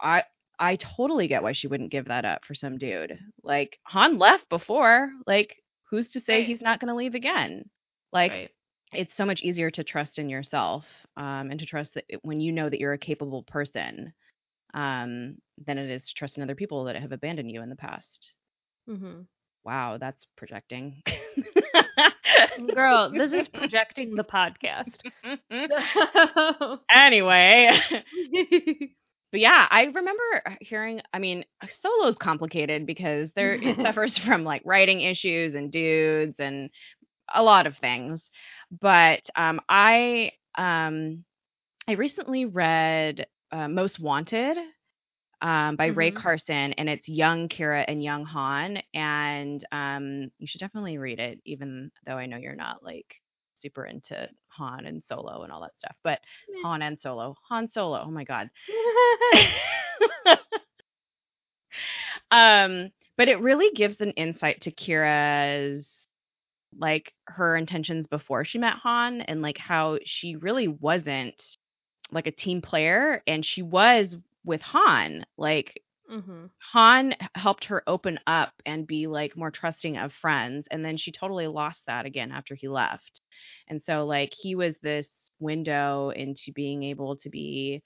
I. 0.00 0.24
I 0.56 0.76
totally 0.76 1.26
get 1.26 1.42
why 1.42 1.50
she 1.50 1.66
wouldn't 1.66 1.90
give 1.90 2.04
that 2.04 2.24
up 2.24 2.44
for 2.44 2.54
some 2.54 2.78
dude. 2.78 3.18
Like 3.42 3.80
Han 3.88 4.18
left 4.20 4.48
before. 4.48 5.10
Like 5.26 5.56
who's 5.90 6.12
to 6.12 6.20
say 6.20 6.38
Right. 6.38 6.46
he's 6.46 6.62
not 6.62 6.78
going 6.78 6.90
to 6.90 6.94
leave 6.94 7.16
again? 7.16 7.68
Like 8.12 8.30
right. 8.30 8.50
it's 8.92 9.16
so 9.16 9.24
much 9.24 9.42
easier 9.42 9.72
to 9.72 9.82
trust 9.82 10.16
in 10.16 10.28
yourself 10.28 10.84
um, 11.16 11.50
and 11.50 11.58
to 11.58 11.66
trust 11.66 11.94
that 11.94 12.04
when 12.22 12.40
you 12.40 12.52
know 12.52 12.68
that 12.68 12.78
you're 12.78 12.92
a 12.92 12.98
capable 12.98 13.42
person 13.42 14.12
um, 14.74 15.38
than 15.66 15.76
it 15.76 15.90
is 15.90 16.06
to 16.06 16.14
trust 16.14 16.36
in 16.36 16.44
other 16.44 16.54
people 16.54 16.84
that 16.84 16.94
have 16.94 17.10
abandoned 17.10 17.50
you 17.50 17.60
in 17.60 17.68
the 17.68 17.74
past. 17.74 18.34
Mm-hmm. 18.88 19.22
Wow, 19.64 19.98
that's 19.98 20.26
projecting. 20.36 21.02
Girl, 22.74 23.10
this 23.10 23.32
is 23.32 23.48
projecting 23.48 24.14
the 24.14 24.24
podcast. 24.24 24.98
anyway, 26.92 27.78
but 29.32 29.40
yeah, 29.40 29.66
I 29.70 29.84
remember 29.84 30.42
hearing. 30.60 31.00
I 31.12 31.18
mean, 31.18 31.44
solo 31.80 32.08
is 32.08 32.18
complicated 32.18 32.86
because 32.86 33.32
there 33.34 33.54
it 33.54 33.76
suffers 33.82 34.18
from 34.18 34.44
like 34.44 34.62
writing 34.64 35.00
issues 35.00 35.54
and 35.54 35.72
dudes 35.72 36.38
and 36.40 36.70
a 37.34 37.42
lot 37.42 37.66
of 37.66 37.76
things. 37.78 38.30
But 38.80 39.28
um, 39.36 39.60
I 39.68 40.32
um, 40.56 41.24
I 41.88 41.92
recently 41.92 42.46
read 42.46 43.26
uh, 43.52 43.68
Most 43.68 44.00
Wanted 44.00 44.58
um, 45.42 45.76
by 45.76 45.86
Rae 45.86 46.10
Mhm. 46.10 46.12
Carson, 46.12 46.72
and 46.74 46.88
it's 46.88 47.08
young 47.08 47.48
Qi'ra 47.48 47.84
and 47.88 48.02
young 48.02 48.24
Han, 48.24 48.78
and 48.94 49.64
um, 49.72 50.30
you 50.38 50.46
should 50.46 50.60
definitely 50.60 50.98
read 50.98 51.20
it, 51.20 51.40
even 51.44 51.90
though 52.06 52.16
I 52.16 52.26
know 52.26 52.36
you're 52.36 52.54
not 52.56 52.82
like 52.82 53.20
super 53.54 53.86
into 53.86 54.28
Han 54.48 54.86
and 54.86 55.02
Solo 55.04 55.42
and 55.42 55.52
all 55.52 55.60
that 55.62 55.78
stuff. 55.78 55.96
But 56.02 56.20
Meh. 56.50 56.60
Han 56.62 56.82
and 56.82 56.98
Solo, 56.98 57.36
Han 57.48 57.68
Solo, 57.68 58.02
oh 58.04 58.10
my 58.10 58.24
god. 58.24 58.50
um, 62.30 62.90
but 63.16 63.28
it 63.28 63.40
really 63.40 63.70
gives 63.74 64.00
an 64.00 64.10
insight 64.12 64.60
to 64.62 64.70
Qi'ra's 64.72 66.06
like 66.78 67.12
her 67.26 67.56
intentions 67.56 68.06
before 68.06 68.44
she 68.44 68.58
met 68.58 68.74
Han 68.74 69.20
and 69.22 69.42
like 69.42 69.58
how 69.58 69.98
she 70.04 70.36
really 70.36 70.68
wasn't 70.68 71.56
like 72.10 72.26
a 72.26 72.32
team 72.32 72.60
player 72.60 73.22
and 73.26 73.44
she 73.44 73.62
was 73.62 74.16
with 74.44 74.60
Han. 74.62 75.24
Like 75.38 75.80
mm-hmm. 76.10 76.46
Han 76.72 77.14
helped 77.34 77.64
her 77.66 77.82
open 77.86 78.20
up 78.26 78.52
and 78.66 78.86
be 78.86 79.06
like 79.06 79.36
more 79.36 79.50
trusting 79.50 79.96
of 79.96 80.12
friends 80.12 80.68
and 80.70 80.84
then 80.84 80.96
she 80.96 81.12
totally 81.12 81.46
lost 81.46 81.82
that 81.86 82.06
again 82.06 82.30
after 82.30 82.54
he 82.54 82.68
left. 82.68 83.20
And 83.68 83.82
so 83.82 84.04
like 84.04 84.32
he 84.36 84.54
was 84.54 84.76
this 84.82 85.30
window 85.40 86.10
into 86.10 86.52
being 86.54 86.82
able 86.82 87.16
to 87.16 87.30
be 87.30 87.82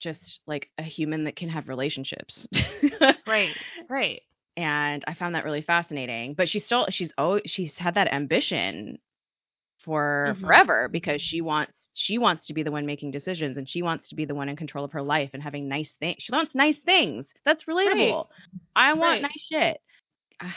just 0.00 0.42
like 0.46 0.70
a 0.78 0.82
human 0.82 1.24
that 1.24 1.36
can 1.36 1.48
have 1.48 1.68
relationships. 1.68 2.46
Right. 3.26 3.54
Right. 3.88 4.22
and 4.56 5.04
I 5.06 5.14
found 5.14 5.34
that 5.34 5.44
really 5.44 5.62
fascinating. 5.62 6.34
But 6.34 6.48
she's 6.48 6.64
still 6.64 6.86
she's 6.90 7.12
oh 7.16 7.40
she's 7.46 7.76
had 7.78 7.94
that 7.94 8.12
ambition 8.12 8.98
for 9.84 10.34
Mhm. 10.36 10.40
forever 10.40 10.88
because 10.88 11.22
she 11.22 11.40
wants 11.40 11.88
she 11.94 12.18
wants 12.18 12.46
to 12.46 12.54
be 12.54 12.62
the 12.62 12.70
one 12.72 12.86
making 12.86 13.10
decisions 13.10 13.56
and 13.56 13.68
she 13.68 13.82
wants 13.82 14.08
to 14.08 14.14
be 14.14 14.24
the 14.24 14.34
one 14.34 14.48
in 14.48 14.56
control 14.56 14.84
of 14.84 14.92
her 14.92 15.02
life 15.02 15.30
and 15.34 15.42
having 15.42 15.68
nice 15.68 15.92
things. 16.00 16.22
She 16.22 16.32
wants 16.32 16.54
nice 16.54 16.78
things. 16.80 17.32
That's 17.44 17.64
relatable. 17.64 18.28
I 18.76 18.92
want 18.94 19.00
Right. 19.14 19.22
nice 19.22 19.46
shit. 19.50 19.80
Ah, 20.40 20.56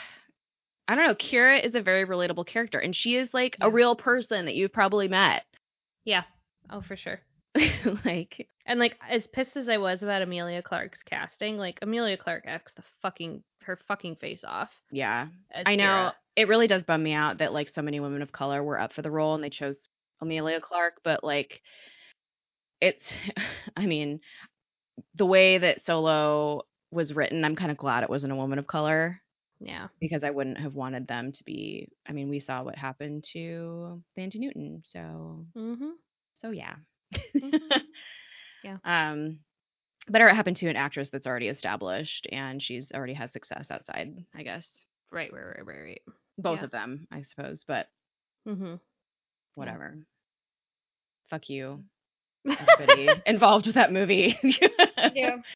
I 0.88 0.94
don't 0.94 1.06
know. 1.06 1.14
Qi'ra 1.14 1.62
is 1.64 1.74
a 1.74 1.80
very 1.80 2.04
relatable 2.04 2.46
character 2.46 2.78
and 2.78 2.94
she 2.94 3.16
is 3.16 3.32
like 3.32 3.56
Yeah. 3.60 3.66
a 3.66 3.70
real 3.70 3.94
person 3.96 4.44
that 4.46 4.54
you've 4.54 4.72
probably 4.72 5.08
met. 5.08 5.44
Yeah. 6.04 6.24
Oh, 6.70 6.80
for 6.82 6.96
sure. 6.96 7.20
like 8.04 8.48
And 8.66 8.78
like, 8.80 8.96
as 9.08 9.26
pissed 9.26 9.56
as 9.56 9.68
I 9.68 9.76
was 9.78 10.02
about 10.02 10.22
Emilia 10.22 10.62
Clarke's 10.62 11.02
casting, 11.02 11.58
like 11.58 11.78
Emilia 11.82 12.16
Clarke 12.16 12.44
acts 12.46 12.72
the 12.74 12.82
fucking 13.00 13.42
her 13.64 13.78
fucking 13.88 14.16
face 14.16 14.44
off. 14.44 14.70
yeah. 14.90 15.28
I 15.66 15.76
know 15.76 15.84
Qi'ra. 15.84 16.14
it 16.36 16.48
really 16.48 16.66
does 16.66 16.84
bum 16.84 17.02
me 17.02 17.12
out 17.12 17.38
that 17.38 17.52
like 17.52 17.68
so 17.70 17.82
many 17.82 18.00
women 18.00 18.22
of 18.22 18.32
color 18.32 18.62
were 18.62 18.78
up 18.80 18.92
for 18.92 19.02
the 19.02 19.10
role 19.10 19.34
and 19.34 19.42
they 19.44 19.50
chose 19.50 19.76
Emilia 20.20 20.60
Clarke, 20.60 21.00
but 21.04 21.22
like 21.24 21.60
it's 22.80 23.04
I 23.76 23.86
mean 23.86 24.20
the 25.14 25.26
way 25.26 25.58
that 25.58 25.84
Solo 25.86 26.62
was 26.90 27.14
written, 27.14 27.44
I'm 27.44 27.56
kind 27.56 27.70
of 27.70 27.76
glad 27.78 28.02
it 28.02 28.10
wasn't 28.10 28.32
a 28.32 28.36
woman 28.36 28.58
of 28.58 28.66
color 28.66 29.20
Yeah. 29.60 29.88
because 30.00 30.22
I 30.22 30.30
wouldn't 30.30 30.58
have 30.58 30.74
wanted 30.74 31.08
them 31.08 31.32
to 31.32 31.44
be. 31.44 31.88
I 32.06 32.12
mean, 32.12 32.28
we 32.28 32.40
saw 32.40 32.62
what 32.62 32.76
happened 32.76 33.24
to 33.32 34.02
Thandie 34.18 34.38
Newton, 34.38 34.82
so 34.84 35.46
Mm-hmm. 35.56 35.90
so 36.40 36.50
yeah. 36.50 36.74
Mhm. 37.34 37.60
Yeah. 38.64 38.76
Um, 38.84 39.40
better 40.08 40.28
it 40.28 40.34
happened 40.34 40.56
to 40.56 40.68
an 40.68 40.76
actress 40.76 41.08
that's 41.10 41.26
already 41.26 41.48
established 41.48 42.26
and 42.32 42.62
she's 42.62 42.90
already 42.92 43.14
had 43.14 43.30
success 43.32 43.70
outside. 43.70 44.24
I 44.34 44.42
guess 44.42 44.68
Right, 45.10 45.32
right, 45.32 45.44
right, 45.44 45.66
right, 45.66 45.82
right. 45.82 46.02
both 46.38 46.58
Yeah. 46.60 46.64
of 46.64 46.70
them, 46.70 47.06
I 47.12 47.22
suppose, 47.22 47.64
but 47.66 47.88
Mm-hmm. 48.48 48.74
whatever. 49.54 49.96
Fuck 51.30 51.48
you, 51.48 51.84
everybody 52.46 53.08
involved 53.26 53.66
with 53.66 53.76
that 53.76 53.92
movie. 53.92 54.38
yeah. 55.14 55.36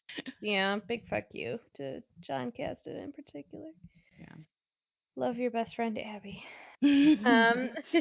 Yeah, 0.41 0.77
big 0.87 1.07
fuck 1.09 1.25
you 1.31 1.59
to 1.75 2.01
Jon 2.21 2.51
Kasdan 2.51 3.03
in 3.03 3.11
particular. 3.11 3.69
Yeah. 4.19 4.35
Love 5.15 5.37
your 5.37 5.51
best 5.51 5.75
friend 5.75 5.97
Abby. 5.99 6.43
Um, 6.83 7.69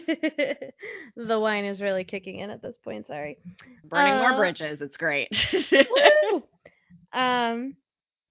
the 1.17 1.41
wine 1.41 1.65
is 1.65 1.81
really 1.81 2.05
kicking 2.05 2.41
in 2.41 2.51
at 2.51 2.63
this 2.63 2.77
point, 2.79 3.07
sorry. 3.07 3.39
burning 3.85 4.13
uh, 4.13 4.29
more 4.29 4.39
bridges. 4.39 4.81
It's 4.81 4.97
great. 4.97 5.29
Um 7.13 7.77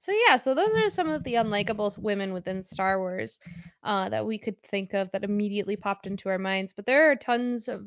so 0.01 0.11
yeah, 0.27 0.39
so 0.43 0.53
those 0.53 0.69
are 0.69 0.91
some 0.91 1.09
of 1.09 1.23
the 1.23 1.35
unlikable 1.35 1.97
women 1.97 2.31
within 2.31 2.63
Star 2.71 2.99
Wars 2.99 3.39
uh, 3.83 4.07
that 4.09 4.23
we 4.23 4.37
could 4.37 4.55
think 4.69 4.93
of 4.93 5.09
that 5.11 5.23
immediately 5.23 5.75
popped 5.75 6.05
into 6.05 6.29
our 6.29 6.37
minds. 6.37 6.73
But 6.75 6.85
there 6.85 7.09
are 7.09 7.15
tons 7.15 7.67
of 7.67 7.83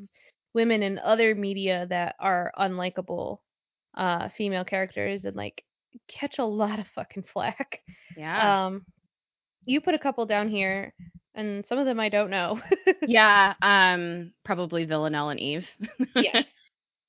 women 0.53 0.83
in 0.83 0.99
other 0.99 1.37
media 1.37 1.87
that 1.91 2.17
are 2.19 2.51
unlikable 2.59 3.39
uh, 3.97 4.31
female 4.37 4.65
characters 4.65 5.27
and 5.27 5.37
like 5.37 5.63
catch 6.09 6.39
a 6.39 6.45
lot 6.45 6.81
of 6.81 6.87
fucking 6.95 7.25
flack. 7.33 7.83
yeah. 8.17 8.67
Um, 8.67 8.85
you 9.65 9.81
put 9.81 9.95
a 9.95 9.99
couple 9.99 10.27
down 10.27 10.49
here, 10.49 10.95
and 11.39 11.65
some 11.67 11.79
of 11.79 11.87
them 11.87 12.01
I 12.01 12.09
don't 12.09 12.31
know. 12.31 12.61
yeah. 13.03 13.55
Um, 13.63 14.33
probably 14.45 14.85
Villanelle 14.85 15.31
and 15.31 15.41
Eve. 15.41 15.67
yes. 16.17 16.47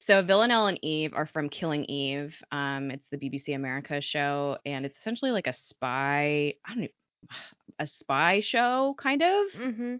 So 0.05 0.21
Villanelle 0.23 0.67
and 0.67 0.79
Eve 0.83 1.13
are 1.13 1.25
from 1.25 1.49
Killing 1.49 1.85
Eve. 1.85 2.35
Um, 2.51 2.91
it's 2.91 3.07
the 3.11 3.17
BBC 3.17 3.55
America 3.55 4.01
show, 4.01 4.57
and 4.65 4.85
it's 4.85 4.97
essentially 4.97 5.31
like 5.31 5.47
a 5.47 5.53
spy. 5.53 6.53
I 6.65 6.69
don't 6.69 6.81
know, 6.81 6.87
a 7.79 7.87
spy 7.87 8.41
show, 8.41 8.95
kind 8.97 9.21
of. 9.21 9.45
Mm-hmm. 9.57 9.95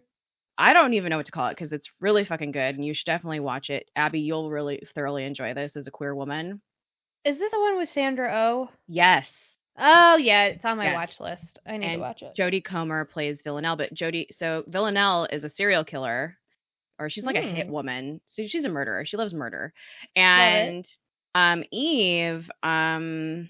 I 0.57 0.73
don't 0.73 0.93
even 0.93 1.09
know 1.09 1.17
what 1.17 1.25
to 1.25 1.31
call 1.31 1.47
it 1.47 1.55
because 1.55 1.71
it's 1.71 1.89
really 1.99 2.25
fucking 2.25 2.51
good, 2.51 2.75
and 2.75 2.85
you 2.85 2.93
should 2.93 3.05
definitely 3.05 3.39
watch 3.39 3.69
it. 3.69 3.89
Abby, 3.95 4.19
you'll 4.19 4.51
really 4.51 4.83
thoroughly 4.93 5.25
enjoy 5.25 5.53
this 5.53 5.75
as 5.75 5.87
a 5.87 5.91
queer 5.91 6.13
woman. 6.13 6.61
Is 7.23 7.39
this 7.39 7.51
the 7.51 7.59
one 7.59 7.77
with 7.77 7.89
Sandra 7.89 8.29
Oh? 8.31 8.69
Yes, 8.87 9.29
Oh 9.79 10.17
yeah, 10.17 10.45
it's 10.45 10.65
on 10.65 10.77
my 10.77 10.89
Yes. 10.89 10.91
watch 10.91 11.19
list. 11.19 11.59
I 11.65 11.77
need 11.77 11.91
And 11.91 11.93
to 11.93 11.99
watch 11.99 12.21
it. 12.23 12.37
Jodie 12.37 12.63
Comer 12.63 13.05
plays 13.05 13.41
Villanelle, 13.43 13.77
but 13.77 13.93
Jodie, 13.93 14.27
so 14.37 14.63
Villanelle 14.67 15.27
is 15.31 15.43
a 15.43 15.49
serial 15.49 15.83
killer, 15.85 16.37
or 16.99 17.09
she's 17.09 17.25
like 17.25 17.35
a 17.35 17.41
hit 17.41 17.67
Hmm. 17.67 17.69
woman. 17.69 18.21
So 18.27 18.45
she's 18.47 18.65
a 18.65 18.69
murderer. 18.69 19.05
She 19.05 19.17
loves 19.17 19.33
murder, 19.33 19.73
and 20.15 20.85
um, 21.35 21.63
Eve 21.71 22.49
um 22.63 23.49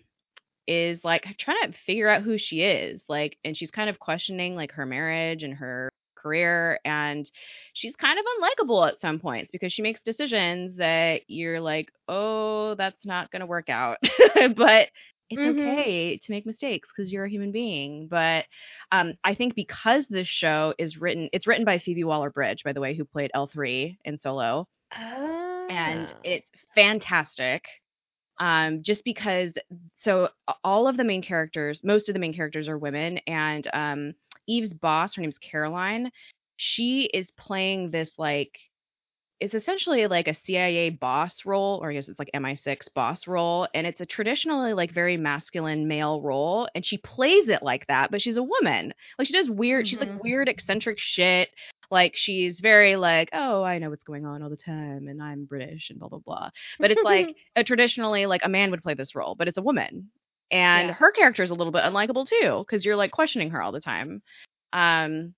is 0.68 1.04
like 1.04 1.26
trying 1.40 1.72
to 1.72 1.78
figure 1.86 2.10
out 2.10 2.24
who 2.24 2.38
she 2.38 2.62
is, 2.62 3.04
like, 3.10 3.38
and 3.46 3.58
she's 3.58 3.72
kind 3.72 3.90
of 3.90 4.00
questioning 4.00 4.56
like 4.56 4.72
her 4.74 4.86
marriage 4.86 5.44
and 5.44 5.56
her 5.56 5.90
career, 6.16 6.80
and 6.86 7.30
she's 7.74 7.96
kind 7.96 8.20
of 8.20 8.26
unlikable 8.42 8.88
at 8.88 9.00
some 9.00 9.20
points 9.20 9.52
because 9.52 9.74
she 9.74 9.82
makes 9.84 10.02
decisions 10.02 10.78
that 10.78 11.22
you're 11.28 11.62
like, 11.62 11.92
oh, 12.10 12.76
that's 12.76 13.06
not 13.06 13.32
gonna 13.32 13.46
work 13.48 13.70
out, 13.70 13.98
but 14.56 14.90
it's 15.30 15.44
Mhm. 15.44 15.60
okay 15.60 16.18
to 16.18 16.32
make 16.32 16.46
mistakes 16.46 16.90
because 16.96 17.12
you're 17.12 17.26
a 17.26 17.30
human 17.30 17.52
being. 17.52 18.08
But 18.08 18.46
um, 18.92 19.14
I 19.24 19.36
think 19.36 19.56
because 19.56 20.08
this 20.08 20.28
show 20.28 20.74
is 20.78 20.98
written, 21.00 21.30
it's 21.34 21.48
written 21.48 21.66
by 21.66 21.80
Phoebe 21.80 22.04
Waller 22.04 22.30
Bridge, 22.32 22.64
by 22.64 22.74
the 22.74 22.82
way, 22.82 22.96
who 22.96 23.06
played 23.06 23.32
L3 23.34 23.98
in 24.06 24.18
Solo, 24.18 24.68
and 25.70 26.14
Ah. 26.14 26.20
it's 26.24 26.52
fantastic. 26.76 27.66
Um, 28.40 28.84
just 28.84 29.04
because, 29.04 29.54
so 29.98 30.30
all 30.64 30.88
of 30.88 30.98
the 30.98 31.04
main 31.04 31.22
characters, 31.22 31.84
most 31.84 32.10
of 32.10 32.14
the 32.14 32.20
main 32.20 32.34
characters 32.34 32.68
are 32.70 32.78
women, 32.78 33.20
and 33.28 33.68
um, 33.74 34.14
Eve's 34.48 34.74
boss, 34.74 35.16
her 35.16 35.22
name's 35.22 35.40
Caroline. 35.40 36.12
She 36.58 37.04
is 37.14 37.32
playing 37.32 37.92
this 37.92 38.14
like 38.18 38.58
it's 39.40 39.54
essentially 39.54 40.06
like 40.08 40.28
a 40.28 40.34
CIA 40.34 40.90
boss 40.90 41.46
role, 41.46 41.80
or 41.82 41.90
I 41.90 41.94
guess 41.94 42.10
it's 42.10 42.20
like 42.20 42.30
MI6 42.34 42.90
boss 42.94 43.26
role, 43.28 43.68
and 43.74 43.88
it's 43.88 44.02
a 44.02 44.06
traditionally 44.06 44.74
like 44.74 44.92
very 44.92 45.16
masculine 45.18 45.88
male 45.88 46.22
role, 46.22 46.68
and 46.76 46.86
she 46.86 46.98
plays 46.98 47.48
it 47.50 47.64
like 47.64 47.88
that, 47.88 48.12
but 48.12 48.22
she's 48.22 48.38
a 48.38 48.44
woman. 48.44 48.94
Like 49.18 49.28
she 49.28 49.34
does 49.34 49.50
weird, 49.50 49.88
she's 49.88 50.00
Mhm. 50.00 50.02
like 50.02 50.24
weird 50.24 50.50
eccentric 50.50 51.00
shit. 51.00 51.50
Like 51.92 52.16
she's 52.16 52.60
very 52.60 52.96
like, 52.98 53.30
oh, 53.34 53.64
I 53.64 53.80
know 53.80 53.90
what's 53.90 54.04
going 54.04 54.26
on 54.26 54.44
all 54.44 54.50
the 54.50 54.58
time, 54.58 55.08
and 55.08 55.22
I'm 55.24 55.46
British 55.46 55.90
and 55.90 56.00
blah 56.00 56.10
blah 56.10 56.20
blah. 56.20 56.50
But 56.80 56.92
it's 56.92 57.04
like 57.04 57.36
a 57.56 57.64
traditionally 57.64 58.26
like 58.26 58.44
a 58.46 58.50
man 58.50 58.72
would 58.72 58.84
play 58.84 58.94
this 58.94 59.16
role, 59.16 59.36
but 59.36 59.48
it's 59.48 59.58
a 59.58 59.62
woman, 59.64 60.12
and 60.52 60.90
Yeah. 60.90 60.94
her 60.96 61.12
character 61.12 61.44
is 61.44 61.52
a 61.52 61.56
little 61.56 61.72
bit 61.72 61.84
unlikable 61.84 62.28
too, 62.28 62.60
because 62.60 62.84
you're 62.86 62.96
like 62.98 63.12
questioning 63.12 63.52
her 63.52 63.62
all 63.62 63.72
the 63.72 63.82
time. 63.82 64.22
Um, 64.74 65.34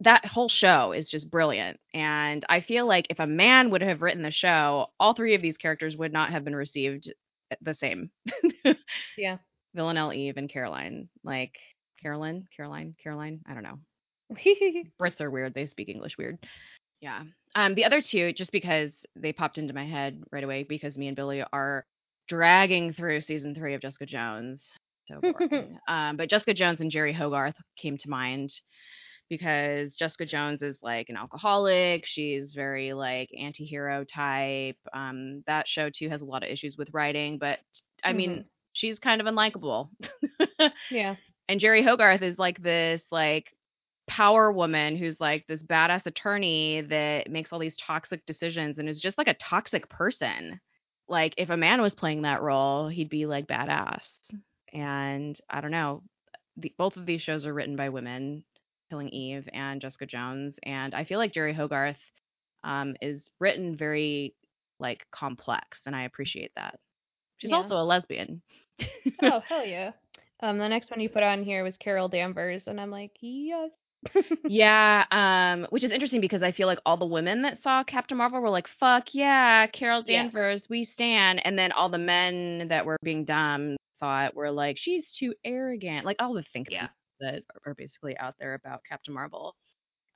that 0.00 0.24
whole 0.24 0.48
show 0.48 0.92
is 0.92 1.08
just 1.08 1.30
brilliant. 1.30 1.78
And 1.92 2.44
I 2.48 2.60
feel 2.60 2.86
like 2.86 3.06
if 3.10 3.18
a 3.18 3.26
man 3.26 3.70
would 3.70 3.82
have 3.82 4.02
written 4.02 4.22
the 4.22 4.30
show, 4.30 4.88
all 5.00 5.14
three 5.14 5.34
of 5.34 5.42
these 5.42 5.56
characters 5.56 5.96
would 5.96 6.12
not 6.12 6.30
have 6.30 6.44
been 6.44 6.56
received 6.56 7.12
the 7.60 7.74
same. 7.74 8.10
yeah. 9.16 9.38
Villanelle, 9.74 10.12
Eve, 10.12 10.36
and 10.36 10.48
Caroline. 10.48 11.08
Like 11.24 11.54
Carolyn, 12.00 12.46
Caroline, 12.56 12.94
Caroline. 13.02 13.40
I 13.46 13.54
don't 13.54 13.62
know. 13.62 13.78
Brits 15.00 15.20
are 15.20 15.30
weird. 15.30 15.54
They 15.54 15.66
speak 15.66 15.88
English 15.88 16.16
weird. 16.16 16.38
Yeah. 17.00 17.24
Um, 17.54 17.74
the 17.74 17.84
other 17.84 18.02
two, 18.02 18.32
just 18.32 18.52
because 18.52 19.04
they 19.16 19.32
popped 19.32 19.58
into 19.58 19.74
my 19.74 19.84
head 19.84 20.22
right 20.32 20.44
away, 20.44 20.64
because 20.64 20.98
me 20.98 21.08
and 21.08 21.16
Billy 21.16 21.44
are 21.52 21.84
dragging 22.28 22.92
through 22.92 23.20
season 23.20 23.54
three 23.54 23.74
of 23.74 23.80
Jessica 23.80 24.06
Jones. 24.06 24.64
So 25.06 25.20
boring. 25.20 25.78
um, 25.88 26.16
but 26.16 26.28
Jessica 26.28 26.54
Jones 26.54 26.80
and 26.80 26.90
Jeri 26.90 27.14
Hogarth 27.14 27.56
came 27.76 27.96
to 27.98 28.10
mind 28.10 28.52
because 29.28 29.94
Jessica 29.96 30.26
Jones 30.26 30.62
is 30.62 30.78
like 30.82 31.08
an 31.08 31.16
alcoholic. 31.16 32.06
She's 32.06 32.52
very 32.54 32.92
like 32.92 33.30
anti-hero 33.38 34.04
type. 34.04 34.76
Um, 34.92 35.42
that 35.46 35.68
show 35.68 35.90
too 35.90 36.08
has 36.08 36.20
a 36.22 36.26
lot 36.26 36.42
of 36.42 36.50
issues 36.50 36.76
with 36.76 36.90
writing, 36.92 37.38
but 37.38 37.58
I 38.04 38.12
mean, 38.12 38.30
Mhm. 38.40 38.44
she's 38.72 38.98
kind 38.98 39.20
of 39.20 39.26
unlikable. 39.26 39.88
yeah. 40.90 41.16
and 41.48 41.60
Jeri 41.60 41.82
Hogarth 41.84 42.22
is 42.22 42.38
like 42.38 42.62
this 42.62 43.04
like 43.10 43.52
power 44.06 44.50
woman 44.50 44.96
who's 44.96 45.20
like 45.20 45.46
this 45.46 45.62
badass 45.62 46.06
attorney 46.06 46.80
that 46.82 47.30
makes 47.30 47.52
all 47.52 47.58
these 47.58 47.76
toxic 47.76 48.24
decisions 48.26 48.78
and 48.78 48.88
is 48.88 49.00
just 49.00 49.18
like 49.18 49.28
a 49.28 49.34
toxic 49.34 49.88
person. 49.88 50.60
Like 51.08 51.34
if 51.38 51.50
a 51.50 51.56
man 51.56 51.80
was 51.82 51.94
playing 51.94 52.22
that 52.22 52.42
role, 52.42 52.88
he'd 52.88 53.10
be 53.10 53.26
like 53.26 53.46
badass. 53.46 54.06
And 54.72 55.38
I 55.48 55.60
don't 55.60 55.70
know. 55.70 56.02
The, 56.56 56.72
both 56.78 56.96
of 56.96 57.06
these 57.06 57.22
shows 57.22 57.46
are 57.46 57.54
written 57.54 57.76
by 57.76 57.88
women, 57.90 58.44
Killing 58.90 59.08
Eve 59.10 59.48
and 59.52 59.80
Jessica 59.80 60.06
Jones, 60.06 60.58
and 60.62 60.94
I 60.94 61.04
feel 61.04 61.18
like 61.18 61.32
Jeri 61.32 61.54
Hogarth 61.54 61.96
um, 62.64 62.96
is 63.02 63.28
written 63.40 63.76
very 63.76 64.34
like 64.80 65.06
complex, 65.10 65.80
and 65.86 65.94
I 65.94 66.02
appreciate 66.04 66.52
that. 66.56 66.78
She's 67.38 67.50
Yeah. 67.50 67.56
also 67.58 67.76
a 67.76 67.84
lesbian. 67.84 68.42
Oh 69.22 69.40
hell 69.40 69.64
yeah. 69.66 69.92
Um, 70.40 70.58
the 70.58 70.68
next 70.68 70.90
one 70.90 71.00
you 71.00 71.08
put 71.08 71.24
on 71.24 71.42
here 71.42 71.64
was 71.64 71.76
Carol 71.76 72.08
Danvers, 72.08 72.68
and 72.68 72.80
I'm 72.80 72.90
like, 72.92 73.10
yes. 73.20 73.72
Yeah, 74.46 75.04
um, 75.10 75.66
which 75.70 75.82
is 75.82 75.90
interesting 75.90 76.20
because 76.20 76.42
I 76.42 76.52
feel 76.52 76.68
like 76.68 76.78
all 76.86 76.96
the 76.96 77.04
women 77.06 77.42
that 77.42 77.60
saw 77.60 77.82
Captain 77.82 78.16
Marvel 78.16 78.40
were 78.40 78.48
like, 78.50 78.68
"Fuck 78.78 79.12
yeah, 79.14 79.66
Carol 79.66 80.04
Yes. 80.06 80.32
Danvers, 80.32 80.68
we 80.70 80.84
stand," 80.84 81.44
and 81.44 81.58
then 81.58 81.72
all 81.72 81.88
the 81.88 81.98
men 81.98 82.68
that 82.68 82.86
were 82.86 82.96
being 83.02 83.24
dumb 83.24 83.76
saw 83.96 84.26
it 84.26 84.36
were 84.36 84.52
like, 84.52 84.78
"She's 84.78 85.12
too 85.12 85.34
arrogant." 85.44 86.06
Like 86.06 86.22
all 86.22 86.32
the 86.34 86.44
think 86.52 86.68
Yeah. 86.70 86.88
That 87.20 87.42
are 87.66 87.74
basically 87.74 88.16
out 88.18 88.34
there 88.38 88.54
about 88.54 88.82
Captain 88.88 89.14
Marvel. 89.14 89.54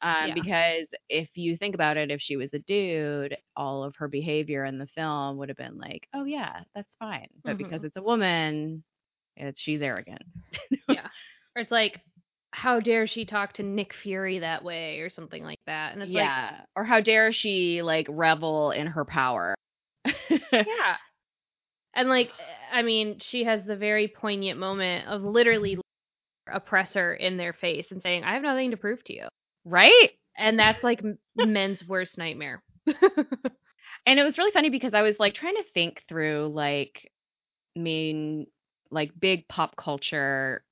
Um, 0.03 0.29
Yeah. 0.29 0.35
Because 0.35 0.87
if 1.09 1.37
you 1.37 1.57
think 1.57 1.75
about 1.75 1.97
it, 1.97 2.11
if 2.11 2.21
she 2.21 2.37
was 2.37 2.53
a 2.55 2.59
dude, 2.61 3.37
all 3.57 3.85
of 3.85 3.97
her 3.97 4.09
behavior 4.09 4.65
in 4.65 4.79
the 4.79 4.87
film 4.89 5.39
would 5.39 5.49
have 5.49 5.59
been 5.59 5.79
like, 5.79 6.09
"Oh 6.15 6.25
yeah, 6.25 6.63
that's 6.75 6.95
fine," 6.97 7.29
but 7.45 7.57
because 7.59 7.83
Mhm. 7.83 7.85
it's 7.85 7.97
a 7.97 8.03
woman, 8.03 8.85
it's 9.37 9.61
she's 9.61 9.83
arrogant. 9.83 10.23
yeah. 10.89 11.09
Or 11.57 11.63
it's 11.63 11.71
like, 11.73 12.01
how 12.53 12.81
dare 12.81 13.07
she 13.07 13.25
talk 13.25 13.55
to 13.55 13.63
Nick 13.63 13.95
Fury 13.95 14.41
that 14.41 14.65
way, 14.65 15.01
or 15.01 15.11
something 15.11 15.45
like 15.45 15.61
that. 15.67 15.93
And 15.95 16.03
it's 16.03 16.13
like, 16.13 16.33
yeah. 16.37 16.65
or 16.77 16.85
how 16.85 17.01
dare 17.01 17.33
she 17.33 17.83
like 17.83 18.07
revel 18.11 18.73
in 18.73 18.87
her 18.89 19.05
power? 19.05 19.55
yeah. 20.53 20.97
And 21.95 22.09
like, 22.09 22.33
I 22.73 22.83
mean, 22.83 23.19
she 23.21 23.45
has 23.45 23.65
the 23.65 23.77
very 23.77 24.09
poignant 24.09 24.59
moment 24.59 25.07
of 25.09 25.23
literally 25.23 25.79
oppressor 26.47 27.15
in 27.15 27.37
their 27.37 27.53
face 27.53 27.91
and 27.91 28.03
saying, 28.03 28.25
"I 28.25 28.35
have 28.35 28.43
nothing 28.43 28.71
to 28.73 28.77
prove 28.77 29.03
to 29.05 29.15
you," 29.15 29.29
right? 29.65 30.11
and 30.37 30.59
that's 30.59 30.83
like 30.83 31.03
men's 31.37 31.87
worst 31.87 32.19
nightmare. 32.19 32.63
And 34.07 34.19
it 34.19 34.23
was 34.25 34.39
really 34.39 34.51
funny 34.53 34.71
because 34.71 34.95
I 34.95 35.03
was 35.03 35.19
like 35.19 35.35
trying 35.35 35.57
to 35.57 35.65
think 35.75 36.03
through 36.09 36.51
like 36.55 37.11
main 37.77 38.47
like 38.91 39.13
big 39.19 39.49
pop 39.49 39.77
culture 39.77 40.65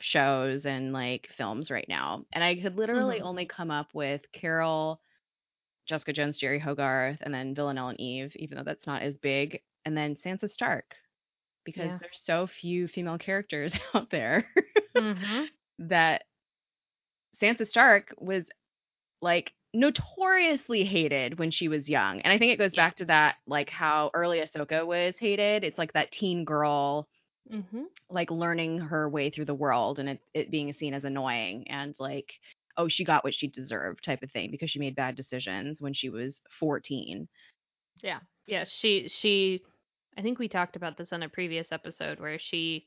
shows 0.00 0.66
and 0.66 0.92
like 0.92 1.28
films 1.36 1.70
right 1.70 1.86
now. 1.88 2.24
And 2.32 2.42
I 2.44 2.56
could 2.56 2.76
literally 2.76 3.20
Mhm. 3.20 3.22
only 3.22 3.46
come 3.46 3.70
up 3.70 3.94
with 3.94 4.22
Carol, 4.32 5.00
Jessica 5.86 6.12
Jones, 6.12 6.38
Jeri 6.38 6.60
Hogarth, 6.60 7.18
and 7.22 7.34
then 7.34 7.54
Villanelle 7.54 7.88
and 7.90 8.00
Eve, 8.00 8.32
even 8.36 8.56
though 8.58 8.64
that's 8.64 8.86
not 8.86 9.02
as 9.02 9.18
big, 9.18 9.60
and 9.84 9.96
then 9.96 10.16
Sansa 10.16 10.50
Stark. 10.50 10.94
Because 11.64 11.92
Yeah. 11.92 11.98
there's 12.00 12.20
so 12.24 12.46
few 12.46 12.88
female 12.88 13.18
characters 13.18 13.72
out 13.94 14.10
there 14.10 14.46
hmm 14.94 15.50
that 15.78 16.24
Sansa 17.40 17.66
Stark 17.66 18.14
was 18.18 18.48
like 19.20 19.52
notoriously 19.74 20.84
hated 20.84 21.38
when 21.38 21.50
she 21.50 21.68
was 21.68 21.88
young. 21.88 22.20
And 22.22 22.32
I 22.32 22.38
think 22.38 22.52
it 22.52 22.58
goes 22.58 22.74
back 22.74 22.96
to 22.96 23.04
that 23.06 23.36
like 23.46 23.70
how 23.70 24.10
early 24.14 24.40
Ahsoka 24.40 24.86
was 24.86 25.16
hated. 25.18 25.64
It's 25.64 25.78
like 25.78 25.92
that 25.92 26.12
teen 26.12 26.44
girl 26.44 27.08
hmm 27.50 27.86
like 28.10 28.30
learning 28.30 28.78
her 28.78 29.08
way 29.08 29.30
through 29.30 29.44
the 29.46 29.54
world 29.54 29.98
and 29.98 30.08
it, 30.10 30.20
it 30.34 30.50
being 30.50 30.72
seen 30.72 30.94
as 30.94 31.04
annoying 31.04 31.66
and 31.68 31.94
like 31.98 32.32
oh 32.76 32.88
she 32.88 33.04
got 33.04 33.24
what 33.24 33.34
she 33.34 33.48
deserved 33.48 34.04
type 34.04 34.22
of 34.22 34.30
thing 34.30 34.50
because 34.50 34.70
she 34.70 34.78
made 34.78 34.94
bad 34.96 35.14
decisions 35.16 35.80
when 35.80 35.92
she 35.92 36.08
was 36.08 36.40
14 36.58 37.28
Yeah. 38.02 38.20
Yeah. 38.46 38.64
She 38.64 39.08
she 39.08 39.62
I 40.18 40.22
think 40.22 40.40
we 40.40 40.48
talked 40.48 40.74
about 40.74 40.98
this 40.98 41.12
on 41.12 41.22
a 41.22 41.28
previous 41.28 41.68
episode 41.70 42.18
where 42.18 42.40
she 42.40 42.86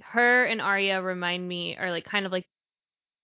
her 0.00 0.44
and 0.44 0.60
Arya 0.60 1.02
remind 1.02 1.46
me 1.46 1.76
are 1.76 1.90
like 1.90 2.04
kind 2.04 2.24
of 2.24 2.30
like 2.32 2.46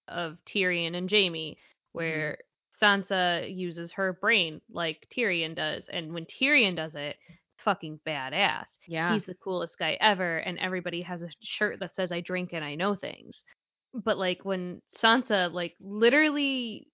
of 0.08 0.38
Tyrion 0.44 0.96
and 0.96 1.08
Jaime, 1.08 1.52
mm-hmm. 1.52 1.58
where 1.92 2.38
Sansa 2.82 3.54
uses 3.54 3.92
her 3.92 4.14
brain 4.14 4.60
like 4.70 5.06
Tyrion 5.16 5.54
does, 5.54 5.84
and 5.88 6.12
when 6.12 6.26
Tyrion 6.26 6.76
does 6.76 6.94
it, 6.94 7.16
it's 7.28 7.62
fucking 7.64 8.00
badass. 8.06 8.66
yeah 8.86 9.14
He's 9.14 9.26
the 9.26 9.34
coolest 9.34 9.78
guy 9.78 9.96
ever, 10.00 10.38
and 10.38 10.58
everybody 10.58 11.02
has 11.02 11.22
a 11.22 11.30
shirt 11.40 11.78
that 11.78 11.94
says 11.94 12.10
"I 12.10 12.20
drink 12.20 12.50
and 12.52 12.64
I 12.64 12.74
know 12.74 12.96
things." 12.96 13.40
But 13.94 14.18
like 14.18 14.44
when 14.44 14.82
Sansa 15.00 15.52
like 15.52 15.74
literally 15.80 16.88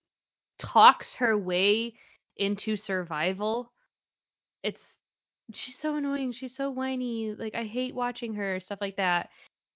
talks 0.59 1.15
her 1.15 1.39
way 1.39 1.95
into 2.37 2.77
survival, 2.77 3.73
it's 4.63 4.83
she's 5.53 5.77
so 5.79 5.97
annoying. 5.97 6.33
She's 6.33 6.57
so 6.57 6.71
whiny. 6.71 7.35
Like 7.39 7.55
I 7.55 7.65
hate 7.65 7.95
watching 7.95 8.35
her 8.35 8.61
stuff 8.61 8.79
like 8.81 8.97
that. 8.97 9.29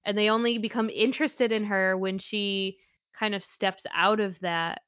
And 0.04 0.16
they 0.16 0.30
only 0.30 0.58
become 0.58 0.88
interested 0.90 1.52
in 1.52 1.64
her 1.64 1.96
when 1.96 2.18
she 2.18 2.78
kind 3.18 3.34
of 3.34 3.42
steps 3.42 3.82
out 3.94 4.20
of 4.20 4.38
that 4.40 4.80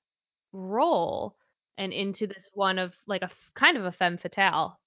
role 0.52 1.36
and 1.78 1.92
into 1.92 2.26
this 2.26 2.50
one 2.54 2.78
of 2.78 2.94
like 3.06 3.22
a 3.22 3.30
kind 3.54 3.76
of 3.76 3.84
a 3.84 3.92
femme 3.92 4.18
fatale. 4.18 4.78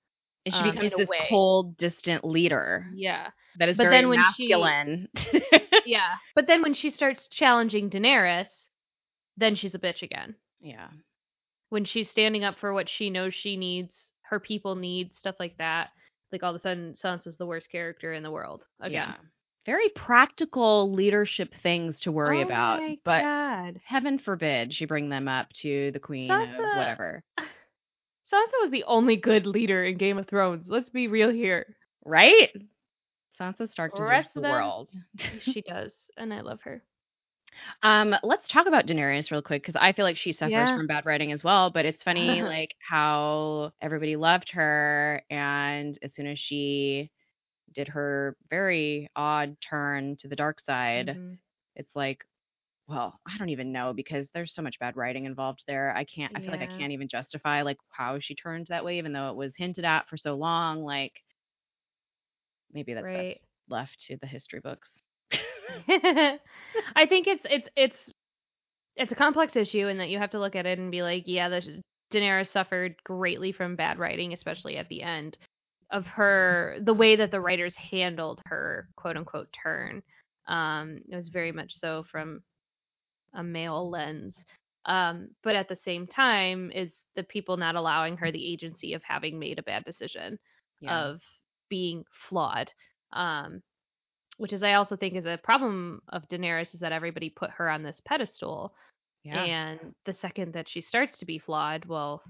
and 0.45 0.53
she 0.53 0.61
um, 0.61 0.71
becomes 0.71 0.91
this 0.97 1.09
way. 1.09 1.25
cold 1.29 1.77
distant 1.77 2.23
leader 2.25 2.87
Yeah. 2.93 3.29
that 3.59 3.69
is 3.69 3.77
But 3.77 3.83
very 3.83 3.95
then 3.95 4.09
when 4.09 4.19
she- 4.35 4.49
masculine 4.49 5.07
Yeah. 5.85 6.15
But 6.35 6.47
then 6.47 6.61
when 6.61 6.73
she 6.73 6.89
starts 6.89 7.27
challenging 7.27 7.89
Daenerys, 7.89 8.47
then 9.37 9.55
she's 9.55 9.75
a 9.75 9.79
bitch 9.79 10.01
again. 10.01 10.35
yeah 10.61 10.87
When 11.69 11.85
she's 11.85 12.09
standing 12.09 12.43
up 12.43 12.57
for 12.59 12.73
what 12.73 12.89
she 12.89 13.09
knows 13.09 13.33
she 13.33 13.57
needs, 13.57 14.11
her 14.23 14.39
people 14.39 14.75
need, 14.75 15.13
stuff 15.13 15.35
like 15.39 15.57
that. 15.57 15.89
Like 16.31 16.43
all 16.43 16.49
of 16.49 16.55
a 16.55 16.59
sudden 16.61 16.95
Sansa's 17.01 17.37
the 17.37 17.45
worst 17.45 17.69
character 17.71 18.13
in 18.13 18.23
the 18.23 18.31
world 18.31 18.63
again. 18.79 19.09
yeah 19.09 19.15
very 19.65 19.87
practical 19.95 20.91
leadership 20.91 21.53
things 21.63 22.01
to 22.01 22.11
worry 22.11 22.39
Oh 22.39 22.45
about 22.45 22.81
my 22.81 22.97
but 23.05 23.21
God. 23.21 23.79
heaven 23.85 24.19
forbid 24.19 24.73
she 24.73 24.83
bring 24.85 25.07
them 25.07 25.29
up 25.29 25.47
to 25.61 25.89
the 25.91 25.99
queen 26.01 26.29
of 26.29 26.49
Sansa- 26.49 26.75
whatever 26.77 27.23
Sansa 27.39 28.51
was 28.61 28.71
the 28.71 28.83
only 28.85 29.15
good 29.15 29.45
leader 29.45 29.83
in 29.85 29.97
Game 29.97 30.17
of 30.17 30.27
Thrones. 30.27 30.65
Let's 30.67 30.89
be 30.89 31.07
real 31.07 31.29
here. 31.29 31.75
right 32.03 32.49
sansa 33.39 33.69
stark 33.71 33.93
deserves 33.95 34.09
Rest 34.09 34.33
the 34.33 34.39
of 34.39 34.43
them- 34.43 34.51
world 34.51 34.89
she 35.41 35.61
does, 35.67 35.91
and 36.17 36.33
I 36.33 36.41
love 36.41 36.59
her. 36.63 36.83
Um, 37.83 38.15
let's 38.23 38.47
talk 38.49 38.67
about 38.67 38.85
Daenerys 38.87 39.31
real 39.31 39.41
quick 39.41 39.61
because 39.61 39.75
I 39.75 39.91
feel 39.93 40.05
like 40.05 40.17
she 40.17 40.31
suffers 40.31 40.69
Yeah. 40.69 40.71
from 40.71 40.87
bad 40.87 41.05
writing 41.05 41.31
as 41.31 41.43
well. 41.43 41.69
But 41.69 41.85
it's 41.85 42.03
funny, 42.03 42.43
like 42.43 42.75
how 42.79 43.71
everybody 43.81 44.15
loved 44.15 44.51
her, 44.51 45.23
and 45.29 45.97
as 46.01 46.13
soon 46.15 46.27
as 46.27 46.39
she 46.39 47.11
did 47.73 47.87
her 47.89 48.37
very 48.49 49.09
odd 49.15 49.57
turn 49.61 50.17
to 50.17 50.27
the 50.27 50.35
dark 50.35 50.59
side, 50.59 51.17
Mhm. 51.17 51.39
it's 51.75 51.95
like, 51.95 52.25
well, 52.87 53.19
I 53.27 53.37
don't 53.37 53.49
even 53.49 53.71
know 53.73 53.93
because 53.93 54.29
there's 54.33 54.53
so 54.53 54.61
much 54.61 54.79
bad 54.79 54.97
writing 54.97 55.25
involved 55.25 55.63
there. 55.67 55.95
I 55.95 56.03
can't. 56.05 56.31
I 56.35 56.41
feel 56.41 56.53
like 56.53 56.61
I 56.61 56.67
can't 56.77 56.93
even 56.93 57.07
justify 57.09 57.61
like 57.63 57.77
how 57.89 58.19
she 58.19 58.35
turned 58.35 58.67
that 58.67 58.85
way, 58.85 58.97
even 58.99 59.13
though 59.13 59.29
it 59.29 59.35
was 59.37 59.55
hinted 59.57 59.85
at 59.85 60.07
for 60.09 60.17
so 60.17 60.35
long. 60.35 60.83
Like, 60.83 61.21
maybe 62.73 62.93
that's 62.93 63.11
Right. 63.11 63.39
best 63.39 63.45
left 63.69 63.99
to 64.07 64.17
the 64.17 64.27
history 64.27 64.59
books. 64.59 65.01
I 66.95 67.05
think 67.05 67.27
it's 67.27 67.45
it's 67.49 67.69
it's 67.75 68.13
it's 68.95 69.11
a 69.11 69.15
complex 69.15 69.55
issue, 69.55 69.87
and 69.87 69.99
that 69.99 70.09
you 70.09 70.19
have 70.19 70.31
to 70.31 70.39
look 70.39 70.55
at 70.55 70.65
it 70.65 70.79
and 70.79 70.91
be 70.91 71.01
like, 71.01 71.23
yeah, 71.25 71.49
the 71.49 71.81
Daenerys 72.11 72.51
suffered 72.51 72.95
greatly 73.03 73.51
from 73.51 73.75
bad 73.75 73.97
writing, 73.99 74.33
especially 74.33 74.77
at 74.77 74.89
the 74.89 75.01
end 75.01 75.37
of 75.91 76.05
her 76.07 76.77
the 76.81 76.93
way 76.93 77.15
that 77.15 77.31
the 77.31 77.41
writers 77.41 77.75
handled 77.75 78.41
her 78.47 78.87
quote 78.95 79.17
unquote 79.17 79.49
turn. 79.53 80.01
Um, 80.47 80.99
it 81.09 81.15
was 81.15 81.29
very 81.29 81.51
much 81.51 81.73
so 81.75 82.03
from 82.11 82.41
a 83.33 83.43
male 83.43 83.89
lens. 83.89 84.35
Um, 84.85 85.29
but 85.43 85.55
at 85.55 85.69
the 85.69 85.77
same 85.77 86.07
time, 86.07 86.71
is 86.71 86.91
the 87.15 87.23
people 87.23 87.57
not 87.57 87.75
allowing 87.75 88.17
her 88.17 88.31
the 88.31 88.51
agency 88.53 88.93
of 88.93 89.03
having 89.03 89.39
made 89.39 89.59
a 89.59 89.63
bad 89.63 89.85
decision 89.85 90.37
of 90.87 91.21
being 91.69 92.03
flawed. 92.11 92.71
Um, 93.13 93.61
which 94.37 94.53
is 94.53 94.63
I 94.63 94.73
also 94.73 94.95
think 94.95 95.15
is 95.15 95.25
a 95.25 95.39
problem 95.41 96.01
of 96.09 96.27
Daenerys 96.27 96.73
is 96.73 96.79
that 96.81 96.91
everybody 96.91 97.29
put 97.29 97.51
her 97.51 97.69
on 97.69 97.83
this 97.83 98.01
pedestal, 98.05 98.73
yeah. 99.23 99.43
and 99.43 99.93
the 100.05 100.13
second 100.13 100.53
that 100.53 100.67
she 100.69 100.81
starts 100.81 101.17
to 101.19 101.25
be 101.25 101.39
flawed, 101.39 101.85
well, 101.85 102.23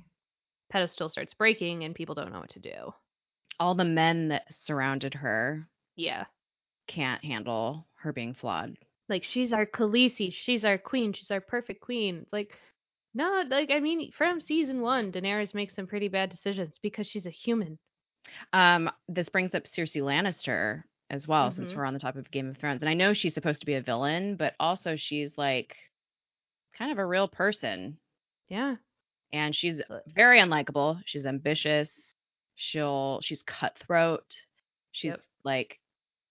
pedestal 0.72 1.10
starts 1.10 1.34
breaking 1.34 1.84
and 1.84 1.96
people 1.96 2.16
don't 2.16 2.32
know 2.34 2.40
what 2.40 2.50
to 2.50 2.60
do. 2.60 2.94
all 3.60 3.76
the 3.76 3.86
men 3.86 4.30
that 4.30 4.44
surrounded 4.54 5.14
her 5.14 5.68
Yeah, 5.96 6.26
can't 6.88 7.24
handle 7.24 7.88
her 7.96 8.12
being 8.12 8.34
flawed. 8.34 8.76
like 9.10 9.24
she's 9.24 9.54
our 9.54 9.66
Khaleesi, 9.66 10.34
she's 10.34 10.66
our 10.66 10.78
queen, 10.78 11.14
she's 11.14 11.32
our 11.32 11.42
perfect 11.42 11.82
queen. 11.82 12.20
It's 12.24 12.34
like 12.34 12.58
no, 13.16 13.44
like 13.50 13.70
I 13.70 13.80
mean, 13.80 14.12
from 14.12 14.42
season 14.42 14.82
one, 14.82 15.12
Daenerys 15.12 15.54
makes 15.54 15.76
some 15.76 15.86
pretty 15.86 16.08
bad 16.08 16.32
decisions 16.32 16.80
because 16.82 17.06
she's 17.06 17.28
a 17.28 17.30
human. 17.30 17.78
Um, 18.54 18.90
this 19.08 19.30
brings 19.30 19.54
up 19.54 19.66
Cersei 19.66 20.02
Lannister 20.02 20.84
as 21.14 21.28
well, 21.28 21.52
since 21.52 21.72
Mhm. 21.72 21.76
we're 21.78 21.86
on 21.86 21.94
the 21.94 22.00
topic 22.00 22.26
of 22.26 22.32
Game 22.32 22.50
of 22.50 22.58
Thrones. 22.58 22.82
And 22.82 22.90
I 22.90 22.94
know 22.96 23.14
she's 23.14 23.34
supposed 23.34 23.60
to 23.60 23.66
be 23.66 23.76
a 23.76 23.82
villain, 23.82 24.36
but 24.36 24.56
also 24.60 24.96
she's 24.96 25.38
like 25.38 25.78
kind 26.74 26.92
of 26.92 26.98
a 26.98 27.06
real 27.06 27.28
person. 27.28 28.00
Yeah, 28.50 28.76
And 29.32 29.56
she's 29.56 29.82
very 30.08 30.40
unlikable. 30.40 31.02
She's 31.06 31.26
ambitious. 31.26 32.16
She'll 32.56 33.20
she's 33.22 33.42
cutthroat. 33.44 34.42
She's 34.92 35.10
Yep. 35.12 35.22
like 35.44 35.80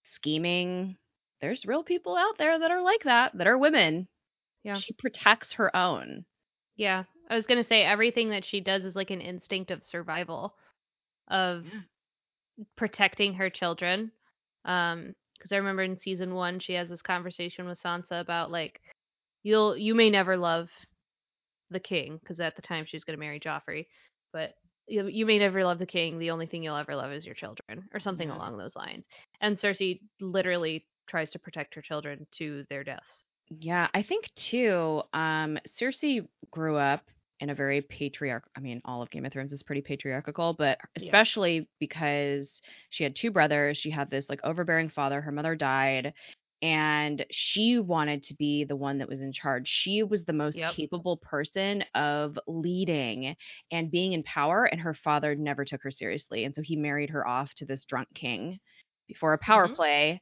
scheming. 0.03 0.97
There's 1.41 1.65
real 1.67 1.83
people 1.83 2.17
out 2.17 2.39
there 2.39 2.59
that 2.59 2.71
are 2.71 2.83
like 2.83 3.03
that, 3.05 3.37
that 3.39 3.47
are 3.49 3.59
women. 3.59 4.09
Yeah. 4.63 4.77
She 4.77 4.93
protects 4.93 5.53
her 5.55 5.75
own. 5.77 6.25
yeah. 6.77 7.05
I 7.31 7.37
was 7.37 7.47
gonna 7.47 7.65
say 7.65 7.83
everything 7.85 8.29
that 8.31 8.45
she 8.45 8.61
does 8.61 8.85
is 8.85 8.95
like 8.97 9.11
an 9.11 9.21
instinct 9.21 9.71
of 9.71 9.83
survival, 9.85 10.55
of 11.29 11.67
protecting 12.77 13.35
her 13.35 13.49
children. 13.51 14.13
Um, 14.65 15.15
because 15.39 15.53
I 15.53 15.57
remember 15.57 15.83
in 15.83 15.99
season 15.99 16.35
one, 16.35 16.61
she 16.61 16.75
has 16.75 16.89
this 16.89 17.03
conversation 17.03 17.67
with 17.67 17.83
Sansa 17.83 18.21
about 18.21 18.51
like, 18.53 18.81
you'll 19.43 19.77
you 19.77 19.95
may 19.95 20.09
never 20.11 20.37
love 20.37 20.69
the 21.71 21.81
king 21.81 22.19
because 22.19 22.39
at 22.41 22.55
the 22.57 22.63
time 22.63 22.85
she 22.87 22.97
was 22.97 23.05
gonna 23.05 23.19
marry 23.19 23.41
Joffrey, 23.41 23.87
but 24.33 24.55
you, 24.87 25.07
you 25.07 25.27
may 25.27 25.39
never 25.39 25.65
love 25.65 25.79
the 25.79 25.87
king. 25.87 26.19
The 26.19 26.31
only 26.31 26.47
thing 26.47 26.63
you'll 26.63 26.77
ever 26.77 26.95
love 26.95 27.13
is 27.13 27.25
your 27.27 27.35
children, 27.35 27.89
or 27.95 28.01
something 28.01 28.29
Yeah. 28.29 28.37
along 28.37 28.59
those 28.59 28.77
lines. 28.77 29.07
And 29.41 29.57
Cersei 29.59 30.01
literally 30.21 30.87
tries 31.09 31.31
to 31.31 31.39
protect 31.39 31.75
her 31.75 31.83
children 31.83 32.27
to 32.39 32.65
their 32.69 32.85
deaths. 32.85 33.25
Yeah, 33.51 33.89
I 33.95 34.03
think 34.03 34.33
too. 34.35 35.03
Um, 35.13 35.59
Cersei 35.69 36.27
grew 36.51 36.77
up 36.77 37.05
in 37.43 37.51
a 37.51 37.57
very 37.57 37.83
patriarch. 37.83 38.49
I 38.57 38.61
mean, 38.61 38.83
all 38.87 39.03
of 39.03 39.11
Game 39.11 39.27
of 39.27 39.33
Thrones 39.35 39.53
is 39.53 39.65
pretty 39.65 39.83
patriarchal, 39.83 40.55
but 40.55 40.79
Yeah. 40.99 41.17
especially 41.17 41.69
because 41.81 42.63
she 42.91 43.05
had 43.05 43.17
two 43.17 43.33
brothers. 43.33 43.79
She 43.79 43.91
had 43.91 44.11
this 44.11 44.31
like 44.31 44.41
overbearing 44.45 44.91
father. 44.91 45.21
Her 45.23 45.33
mother 45.33 45.57
died, 45.57 46.15
and 46.63 47.27
she 47.31 47.79
wanted 47.81 48.23
to 48.25 48.35
be 48.35 48.65
the 48.65 48.77
one 48.77 48.99
that 48.99 49.09
was 49.09 49.21
in 49.23 49.33
charge. 49.33 49.69
She 49.69 50.03
was 50.05 50.25
the 50.25 50.33
most 50.33 50.63
Yep. 50.63 50.77
capable 50.77 51.19
person 51.19 51.85
of 51.95 52.39
leading 52.49 53.37
and 53.73 53.91
being 53.91 54.15
in 54.15 54.23
power, 54.25 54.65
and 54.67 54.81
her 54.81 54.95
father 54.95 55.35
never 55.37 55.65
took 55.65 55.83
her 55.83 55.91
seriously, 55.93 56.45
and 56.45 56.55
so 56.55 56.63
he 56.63 56.77
married 56.77 57.11
her 57.11 57.27
off 57.27 57.55
to 57.57 57.67
this 57.67 57.85
drunk 57.85 58.09
king 58.15 58.61
before 59.09 59.35
a 59.35 59.39
power 59.39 59.69
Mhm. 59.69 59.75
play 59.75 60.21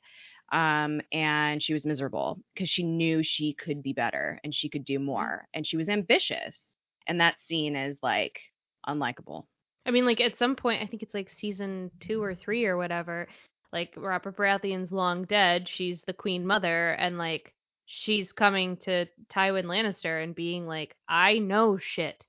um, 0.52 1.00
and 1.12 1.62
she 1.62 1.72
was 1.72 1.86
miserable 1.86 2.40
because 2.54 2.68
she 2.70 2.82
knew 2.84 3.22
she 3.22 3.54
could 3.54 3.82
be 3.82 3.92
better 3.92 4.40
and 4.44 4.54
she 4.54 4.68
could 4.68 4.84
do 4.84 4.98
more 4.98 5.46
and 5.54 5.66
she 5.66 5.76
was 5.76 5.88
ambitious 5.88 6.69
and 7.10 7.20
that 7.20 7.36
scene 7.46 7.76
is 7.76 7.98
like 8.02 8.40
unlikable 8.88 9.44
I 9.86 9.92
mean, 9.92 10.04
like 10.04 10.20
at 10.20 10.38
some 10.38 10.56
point, 10.56 10.82
I 10.82 10.86
think 10.86 11.02
it's 11.02 11.14
like 11.14 11.30
season 11.30 11.90
two 12.00 12.22
or 12.22 12.34
three 12.34 12.66
or 12.66 12.76
whatever. 12.76 13.28
like 13.72 13.94
Robert 13.96 14.36
Baratheon's 14.36 14.92
long 14.92 15.24
dead. 15.24 15.68
She's 15.68 16.02
the 16.02 16.12
queen 16.12 16.46
mother, 16.46 16.90
and 16.92 17.18
like 17.18 17.54
she's 17.86 18.32
coming 18.32 18.76
to 18.78 19.06
Tywin 19.28 19.64
Lannister 19.64 20.22
and 20.22 20.34
being 20.34 20.66
like, 20.66 20.94
I 21.08 21.38
know 21.38 21.78
shit. 21.78 22.24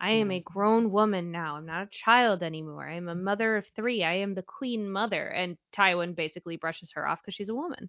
I 0.00 0.10
am 0.10 0.30
a 0.32 0.40
mm-hmm. 0.40 0.52
grown 0.52 0.90
woman 0.90 1.30
now. 1.30 1.56
I'm 1.56 1.66
not 1.66 1.84
a 1.84 1.90
child 1.90 2.42
anymore. 2.42 2.88
I 2.88 2.96
am 2.96 3.08
a 3.08 3.14
mother 3.14 3.56
of 3.56 3.66
three. 3.76 4.02
I 4.02 4.14
am 4.14 4.34
the 4.34 4.42
queen 4.42 4.90
mother. 4.90 5.28
And 5.28 5.56
Tywin 5.76 6.16
basically 6.16 6.56
brushes 6.56 6.90
her 6.94 7.06
off 7.06 7.20
because 7.22 7.36
she's 7.36 7.50
a 7.50 7.54
woman. 7.54 7.88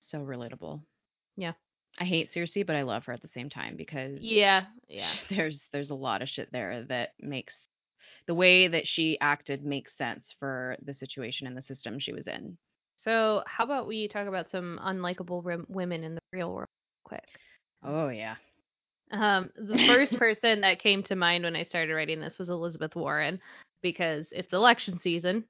So 0.00 0.18
relatable. 0.18 0.82
Yeah. 1.36 1.52
I 1.98 2.04
hate 2.04 2.30
Cersei, 2.32 2.66
but 2.66 2.76
I 2.76 2.82
love 2.82 3.04
her 3.06 3.12
at 3.12 3.22
the 3.22 3.28
same 3.28 3.48
time 3.48 3.76
because 3.76 4.18
Yeah, 4.20 4.64
yeah. 4.88 5.12
there's 5.30 5.60
there's 5.72 5.90
a 5.90 5.94
lot 5.94 6.22
of 6.22 6.28
shit 6.28 6.50
there 6.52 6.84
that 6.84 7.10
makes 7.20 7.68
the 8.26 8.34
way 8.34 8.68
that 8.68 8.86
she 8.86 9.18
acted 9.20 9.64
makes 9.64 9.96
sense 9.96 10.34
for 10.38 10.76
the 10.84 10.94
situation 10.94 11.46
and 11.46 11.56
the 11.56 11.62
system 11.62 11.98
she 11.98 12.12
was 12.12 12.26
in. 12.26 12.56
So 12.96 13.42
how 13.46 13.64
about 13.64 13.86
we 13.86 14.08
talk 14.08 14.26
about 14.26 14.50
some 14.50 14.80
unlikable 14.82 15.44
rim- 15.44 15.66
women 15.68 16.04
in 16.04 16.14
the 16.14 16.20
real 16.32 16.52
world 16.52 16.68
quick? 17.04 17.26
Oh 17.82 18.08
yeah. 18.08 18.36
Um, 19.12 19.50
the 19.56 19.78
first 19.86 20.16
person 20.18 20.60
that 20.62 20.78
came 20.78 21.02
to 21.04 21.16
mind 21.16 21.44
when 21.44 21.56
I 21.56 21.62
started 21.62 21.94
writing 21.94 22.20
this 22.20 22.38
was 22.38 22.48
Elizabeth 22.48 22.96
Warren 22.96 23.40
because 23.82 24.32
it's 24.32 24.52
election 24.52 24.98
season. 25.00 25.44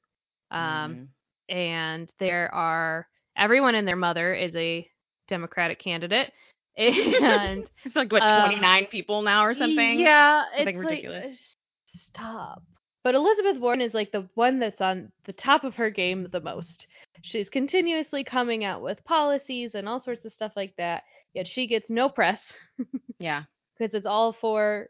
Um, 0.51 0.95
Mhm. 0.95 1.09
and 1.49 2.12
there 2.18 2.53
are 2.55 3.07
everyone 3.36 3.74
and 3.74 3.86
their 3.86 3.97
mother 3.97 4.34
is 4.34 4.55
a 4.57 4.88
Democratic 5.29 5.79
candidate, 5.79 6.33
and 6.77 7.64
it's 7.85 7.97
like 7.97 8.12
what 8.12 8.22
uh, 8.22 8.47
29 8.47 8.87
people 8.87 9.22
now 9.22 9.45
or 9.45 9.55
something. 9.55 10.01
Yeah, 10.01 10.43
Something 10.57 10.68
it's 10.68 10.79
ridiculous. 10.79 11.25
Like, 11.25 11.33
uh, 11.33 11.99
stop. 12.03 12.62
But 13.05 13.14
Elizabeth 13.14 13.59
Warren 13.59 13.83
is 13.83 13.93
like 13.93 14.12
the 14.12 14.29
one 14.35 14.59
that's 14.59 14.81
on 14.81 15.12
the 15.25 15.33
top 15.35 15.62
of 15.64 15.75
her 15.77 15.91
game 15.91 16.27
the 16.33 16.41
most. 16.41 16.87
She's 17.22 17.51
continuously 17.51 18.25
coming 18.25 18.64
out 18.64 18.81
with 18.83 19.05
policies 19.05 19.75
and 19.75 19.87
all 19.89 20.01
sorts 20.01 20.25
of 20.25 20.33
stuff 20.33 20.53
like 20.57 20.75
that. 20.79 21.05
Yet 21.35 21.47
she 21.47 21.66
gets 21.66 21.91
no 21.91 22.09
press 22.09 22.43
Yeah. 23.18 23.43
because 23.79 23.93
it's 23.95 24.07
all 24.07 24.33
for 24.33 24.89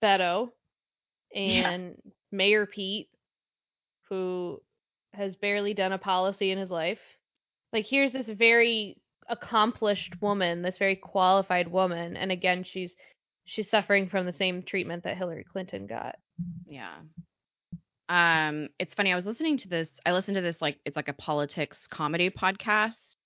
Beto 0.00 0.50
Yeah. 1.34 1.70
and 1.70 1.96
Mayor 2.30 2.64
Pete, 2.66 3.08
who 4.08 4.60
has 5.14 5.34
barely 5.34 5.74
done 5.74 5.92
a 5.92 5.98
policy 5.98 6.52
in 6.52 6.58
his 6.58 6.70
life. 6.70 7.00
Like, 7.72 7.86
here's 7.86 8.12
this 8.12 8.28
very 8.28 8.98
accomplished 9.32 10.14
woman, 10.20 10.62
this 10.62 10.78
very 10.78 10.94
qualified 10.94 11.66
woman, 11.68 12.16
and 12.16 12.30
again, 12.30 12.62
she's 12.62 12.94
she's 13.44 13.68
suffering 13.68 14.08
from 14.08 14.26
the 14.26 14.32
same 14.32 14.62
treatment 14.62 15.02
that 15.02 15.16
Hillary 15.16 15.44
Clinton 15.44 15.86
got. 15.88 16.14
Yeah. 16.66 16.94
Um, 18.08 18.68
it's 18.78 18.94
funny. 18.94 19.12
I 19.12 19.16
was 19.16 19.26
listening 19.26 19.56
to 19.58 19.68
this. 19.68 19.88
I 20.04 20.12
listened 20.12 20.34
to 20.36 20.40
this 20.42 20.60
like 20.60 20.78
it's 20.84 20.96
like 20.96 21.08
a 21.08 21.14
politics 21.14 21.86
comedy 21.90 22.30
podcast, 22.30 23.16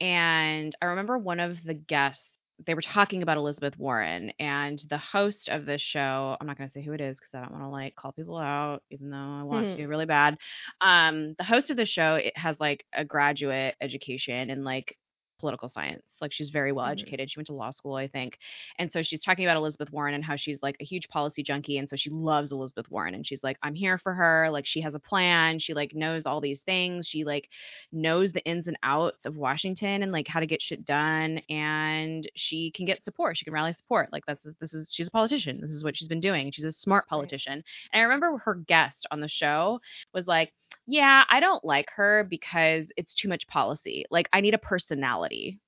and 0.00 0.74
I 0.82 0.86
remember 0.86 1.18
one 1.18 1.40
of 1.40 1.56
the 1.64 1.74
guests. 1.74 2.24
They 2.66 2.72
were 2.72 2.80
talking 2.82 3.22
about 3.22 3.36
Elizabeth 3.36 3.78
Warren, 3.78 4.32
and 4.40 4.82
the 4.88 4.96
host 4.98 5.48
of 5.50 5.66
this 5.66 5.82
show. 5.82 6.36
I'm 6.40 6.46
not 6.46 6.56
going 6.56 6.68
to 6.68 6.72
say 6.72 6.82
who 6.82 6.92
it 6.92 7.02
is 7.02 7.18
because 7.18 7.34
I 7.34 7.40
don't 7.42 7.52
want 7.52 7.64
to 7.64 7.68
like 7.68 7.94
call 7.94 8.12
people 8.12 8.38
out, 8.38 8.82
even 8.90 9.10
though 9.10 9.16
I 9.40 9.42
want 9.42 9.66
Mhm. 9.66 9.76
to 9.76 9.86
really 9.86 10.06
bad. 10.06 10.38
Um, 10.80 11.34
the 11.38 11.44
host 11.44 11.70
of 11.70 11.76
the 11.76 11.84
show 11.86 12.14
it 12.16 12.36
has 12.36 12.58
like 12.58 12.84
a 12.94 13.04
graduate 13.04 13.76
education 13.80 14.48
and 14.50 14.64
like 14.64 14.96
political 15.38 15.68
science. 15.68 16.16
Like 16.20 16.32
she's 16.32 16.50
very 16.50 16.72
well 16.72 16.86
Mhm. 16.86 16.92
educated. 16.92 17.30
She 17.30 17.38
went 17.38 17.46
to 17.48 17.52
law 17.54 17.70
school, 17.70 17.94
I 17.94 18.08
think. 18.08 18.38
And 18.78 18.90
so 18.90 19.02
she's 19.02 19.20
talking 19.20 19.44
about 19.44 19.56
Elizabeth 19.56 19.90
Warren 19.92 20.14
and 20.14 20.24
how 20.24 20.36
she's 20.36 20.58
like 20.62 20.76
a 20.80 20.84
huge 20.84 21.08
policy 21.08 21.42
junkie. 21.42 21.78
And 21.78 21.88
so 21.88 21.96
she 21.96 22.10
loves 22.10 22.52
Elizabeth 22.52 22.90
Warren. 22.90 23.14
And 23.14 23.26
she's 23.26 23.42
like, 23.42 23.58
I'm 23.62 23.74
here 23.74 23.98
for 23.98 24.14
her. 24.14 24.48
Like 24.50 24.66
she 24.66 24.80
has 24.80 24.94
a 24.94 24.98
plan. 25.00 25.58
She 25.58 25.74
like 25.74 25.94
knows 25.94 26.26
all 26.26 26.40
these 26.40 26.60
things. 26.60 27.06
She 27.06 27.24
like 27.24 27.48
knows 27.92 28.32
the 28.32 28.44
ins 28.44 28.66
and 28.66 28.78
outs 28.82 29.24
of 29.26 29.36
Washington 29.36 30.02
and 30.02 30.12
like 30.12 30.28
how 30.28 30.40
to 30.40 30.46
get 30.46 30.62
shit 30.62 30.84
done. 30.84 31.38
And 31.50 32.28
she 32.34 32.70
can 32.70 32.86
get 32.86 33.04
support. 33.04 33.36
She 33.38 33.44
can 33.44 33.54
rally 33.54 33.72
support. 33.72 34.12
Like 34.12 34.24
that's 34.26 34.44
this 34.60 34.74
is 34.74 34.92
she's 34.92 35.08
a 35.08 35.10
politician. 35.10 35.60
This 35.60 35.70
is 35.70 35.84
what 35.84 35.96
she's 35.96 36.08
been 36.08 36.20
doing. 36.20 36.50
She's 36.50 36.64
a 36.64 36.72
smart 36.72 37.06
politician. 37.08 37.62
And 37.92 38.00
I 38.00 38.02
remember 38.02 38.38
her 38.38 38.54
guest 38.54 39.06
on 39.10 39.20
the 39.20 39.28
show 39.28 39.80
was 40.12 40.26
like, 40.26 40.52
yeah, 40.86 41.24
I 41.28 41.40
don't 41.40 41.64
like 41.64 41.90
her 41.96 42.26
because 42.28 42.86
it's 42.96 43.14
too 43.14 43.28
much 43.28 43.46
policy. 43.48 44.04
Like 44.10 44.28
I 44.32 44.40
need 44.40 44.54
a 44.54 44.58
personality. 44.58 45.58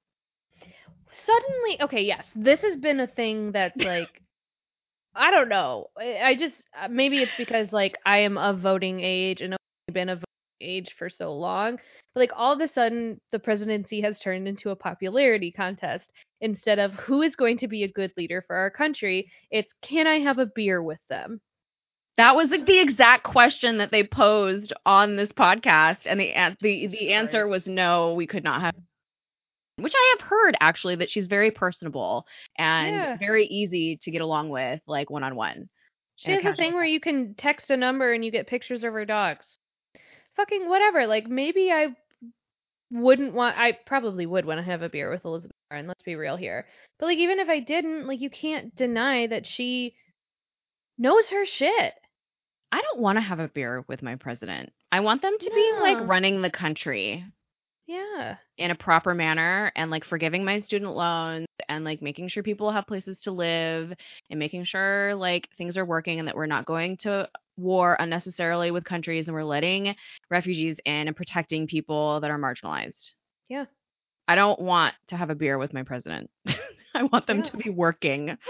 Suddenly, 1.11 1.83
okay, 1.83 2.03
yes, 2.03 2.27
this 2.37 2.61
has 2.61 2.77
been 2.77 3.01
a 3.01 3.07
thing 3.07 3.53
that's 3.53 3.77
like, 3.85 4.23
I 5.15 5.31
don't 5.31 5.49
know. 5.49 5.87
I 5.99 6.37
just 6.39 6.55
uh, 6.81 6.89
maybe 6.89 7.23
it's 7.23 7.37
because 7.37 7.73
like 7.73 7.97
I 8.07 8.19
am 8.19 8.39
of 8.39 8.61
voting 8.61 9.01
age 9.01 9.41
and 9.41 9.55
I've 9.55 9.95
been 9.95 10.09
of 10.09 10.19
voting 10.19 10.25
age 10.61 10.95
for 10.97 11.11
so 11.11 11.33
long. 11.35 11.79
But 12.15 12.21
like 12.21 12.33
all 12.37 12.53
of 12.53 12.61
a 12.61 12.69
sudden, 12.69 13.21
the 13.33 13.39
presidency 13.39 14.01
has 14.03 14.21
turned 14.21 14.47
into 14.47 14.71
a 14.71 14.77
popularity 14.77 15.51
contest 15.51 16.11
instead 16.41 16.79
of 16.79 16.95
who 16.95 17.23
is 17.23 17.35
going 17.35 17.59
to 17.59 17.69
be 17.69 17.83
a 17.83 17.93
good 17.93 18.13
leader 18.17 18.45
for 18.47 18.55
our 18.55 18.71
country. 18.71 19.31
It's 19.51 19.73
can 19.83 20.07
I 20.07 20.21
have 20.21 20.39
a 20.39 20.47
beer 20.47 20.81
with 20.83 21.01
them? 21.09 21.41
That 22.19 22.35
was 22.35 22.51
like 22.51 22.67
the 22.67 22.81
exact 22.81 23.23
question 23.23 23.79
that 23.79 23.93
they 23.93 24.03
posed 24.03 24.73
on 24.85 25.15
this 25.15 25.31
podcast, 25.31 25.99
and 26.05 26.19
the 26.19 26.57
the 26.61 26.89
the 26.89 27.13
answer 27.13 27.47
was 27.47 27.69
no, 27.69 28.15
we 28.15 28.27
could 28.27 28.43
not 28.43 28.61
have. 28.61 28.75
Which 29.77 29.95
I 29.97 30.17
have 30.19 30.27
heard 30.29 30.57
actually 30.61 30.97
that 30.97 31.09
she's 31.09 31.29
very 31.29 31.53
personable 31.53 32.27
and 32.57 32.97
Yeah. 32.97 33.17
very 33.17 33.47
easy 33.47 33.99
to 34.03 34.11
get 34.11 34.21
along 34.21 34.49
with, 34.49 34.81
like 34.89 35.09
one 35.09 35.23
on 35.23 35.37
one. 35.37 35.69
She 36.17 36.33
has 36.33 36.45
a 36.45 36.57
thing 36.57 36.75
where 36.75 36.85
you 36.85 36.99
can 36.99 37.35
text 37.37 37.71
a 37.71 37.77
number 37.77 38.13
and 38.13 38.25
you 38.25 38.33
get 38.33 38.49
pictures 38.49 38.83
of 38.83 38.93
her 38.93 39.05
dogs. 39.05 39.57
Fucking 40.35 40.69
whatever. 40.69 41.07
Like 41.07 41.29
maybe 41.29 41.71
I 41.71 41.95
wouldn't 42.91 43.35
want. 43.35 43.57
I 43.57 43.79
probably 43.87 44.27
would 44.27 44.45
want 44.45 44.59
to 44.59 44.65
have 44.65 44.83
a 44.83 44.89
beer 44.89 45.09
with 45.09 45.25
Elizabeth 45.25 45.55
Warren. 45.71 45.87
Let's 45.87 46.03
be 46.03 46.17
real 46.17 46.37
here. 46.37 46.67
But 46.99 47.07
like 47.07 47.19
even 47.19 47.39
if 47.39 47.49
I 47.49 47.61
didn't, 47.61 48.09
like 48.09 48.21
you 48.21 48.31
can't 48.31 48.75
deny 48.75 49.29
that 49.29 49.47
she 49.47 49.95
knows 50.99 51.31
her 51.31 51.47
shit. 51.47 51.95
I 52.71 52.81
don't 52.83 53.01
want 53.01 53.17
to 53.17 53.23
have 53.23 53.41
a 53.41 53.49
beer 53.49 53.85
with 53.89 54.03
my 54.03 54.17
president. 54.17 54.73
I 54.93 55.01
want 55.01 55.23
them 55.23 55.37
to 55.39 55.51
be 55.51 55.73
like 55.81 56.07
running 56.07 56.43
the 56.43 56.51
country 56.51 57.25
Yeah. 57.87 58.37
in 58.59 58.71
a 58.71 58.75
proper 58.75 59.15
manner 59.15 59.73
and 59.75 59.91
like 59.91 60.05
forgiving 60.05 60.45
my 60.45 60.61
student 60.61 60.95
loans 60.95 61.47
and 61.69 61.85
like 61.85 62.03
making 62.03 62.29
sure 62.29 62.43
people 62.43 62.71
have 62.71 62.87
places 62.87 63.21
to 63.21 63.31
live 63.31 63.93
and 64.31 64.39
making 64.39 64.65
sure 64.65 65.15
like 65.15 65.49
things 65.57 65.77
are 65.77 65.85
working 65.85 66.19
and 66.19 66.29
that 66.29 66.37
we're 66.37 66.47
not 66.47 66.67
going 66.67 66.97
to 66.99 67.29
war 67.57 67.97
unnecessarily 67.99 68.71
with 68.71 68.85
countries 68.85 69.27
and 69.29 69.35
we're 69.35 69.43
letting 69.45 69.95
refugees 70.31 70.79
in 70.85 71.09
and 71.09 71.17
protecting 71.17 71.67
people 71.67 72.21
that 72.21 72.31
are 72.31 72.39
marginalized. 72.39 73.13
Yeah. 73.49 73.65
I 74.27 74.35
don't 74.35 74.61
want 74.61 74.95
to 75.09 75.17
have 75.17 75.31
a 75.31 75.35
beer 75.35 75.57
with 75.59 75.73
my 75.73 75.83
president. 75.85 76.31
I 76.95 77.05
want 77.05 77.27
them 77.27 77.43
to 77.43 77.57
be 77.57 77.71
working. 77.71 78.37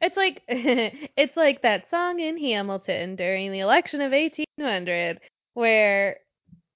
It's 0.00 0.16
like 0.16 0.42
it's 0.48 1.36
like 1.36 1.62
that 1.62 1.90
song 1.90 2.20
in 2.20 2.38
Hamilton 2.38 3.16
during 3.16 3.52
the 3.52 3.60
election 3.60 4.00
of 4.00 4.12
1800 4.12 5.20
where 5.54 6.18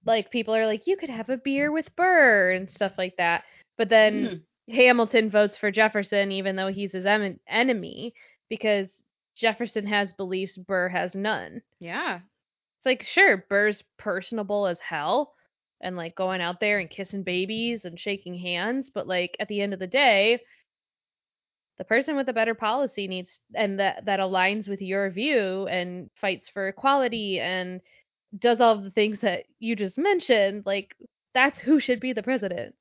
like 0.05 0.31
people 0.31 0.55
are 0.55 0.67
like 0.67 0.87
you 0.87 0.97
could 0.97 1.11
have 1.11 1.31
a 1.31 1.39
beer 1.39 1.73
with 1.73 1.95
Burr 1.97 2.53
and 2.53 2.71
stuff 2.71 2.93
like 2.99 3.17
that. 3.17 3.45
But 3.79 3.89
then 3.89 4.45
hmm. 4.69 4.75
Hamilton 4.75 5.31
votes 5.31 5.57
for 5.57 5.71
Jefferson 5.71 6.33
even 6.33 6.57
though 6.57 6.73
he's 6.73 6.93
his 6.93 7.07
em- 7.07 7.41
enemy 7.49 8.15
because 8.51 9.03
Jefferson 9.37 9.87
has 9.87 10.13
beliefs 10.13 10.57
Burr 10.57 10.89
has 10.89 11.15
none. 11.15 11.63
Yeah. 11.81 12.17
It's 12.17 12.87
like 12.87 13.03
sure 13.03 13.47
Burr's 13.49 13.83
personable 13.97 14.67
as 14.67 14.79
hell 14.81 15.33
and 15.81 15.97
like 15.97 16.15
going 16.15 16.41
out 16.41 16.61
there 16.61 16.79
and 16.79 16.91
kissing 16.91 17.23
babies 17.23 17.85
and 17.85 17.99
shaking 17.99 18.35
hands, 18.35 18.91
but 18.95 19.07
like 19.07 19.37
at 19.41 19.49
the 19.49 19.63
end 19.63 19.73
of 19.73 19.81
the 19.81 19.87
day 19.87 20.41
the 21.79 21.85
person 21.85 22.17
with 22.17 22.27
the 22.27 22.33
better 22.33 22.55
policy 22.55 23.09
needs 23.09 23.41
and 23.55 23.79
that 23.81 24.05
that 24.05 24.21
aligns 24.21 24.69
with 24.69 24.81
your 24.81 25.11
view 25.11 25.67
and 25.69 26.11
fights 26.15 26.49
for 26.49 26.69
equality 26.69 27.41
and 27.41 27.81
does 28.39 28.61
all 28.61 28.77
the 28.77 28.91
things 28.91 29.21
that 29.21 29.45
you 29.59 29.77
just 29.77 29.99
mentioned 29.99 30.65
like 30.67 30.97
that's 31.35 31.59
who 31.59 31.81
should 31.81 32.01
be 32.01 32.13
the 32.13 32.23
president 32.23 32.75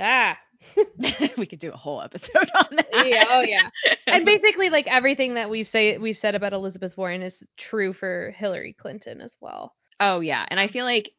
ah 0.00 0.36
we 1.36 1.44
could 1.46 1.58
do 1.58 1.72
a 1.72 1.76
whole 1.76 2.00
episode 2.00 2.48
on 2.54 2.76
that. 2.76 2.86
Yeah, 3.04 3.24
oh, 3.30 3.40
yeah. 3.40 3.68
and 4.06 4.24
basically 4.24 4.70
like 4.70 4.86
everything 4.86 5.34
that 5.34 5.50
we've 5.50 5.66
say 5.66 5.98
we've 5.98 6.16
said 6.16 6.36
about 6.36 6.52
Elizabeth 6.52 6.96
Warren 6.96 7.20
is 7.20 7.34
true 7.58 7.92
for 7.92 8.32
Hillary 8.36 8.72
Clinton 8.72 9.20
as 9.20 9.34
well 9.40 9.74
Oh 10.02 10.18
yeah, 10.18 10.44
and 10.48 10.58
I 10.58 10.66
feel 10.66 10.84
like 10.84 11.12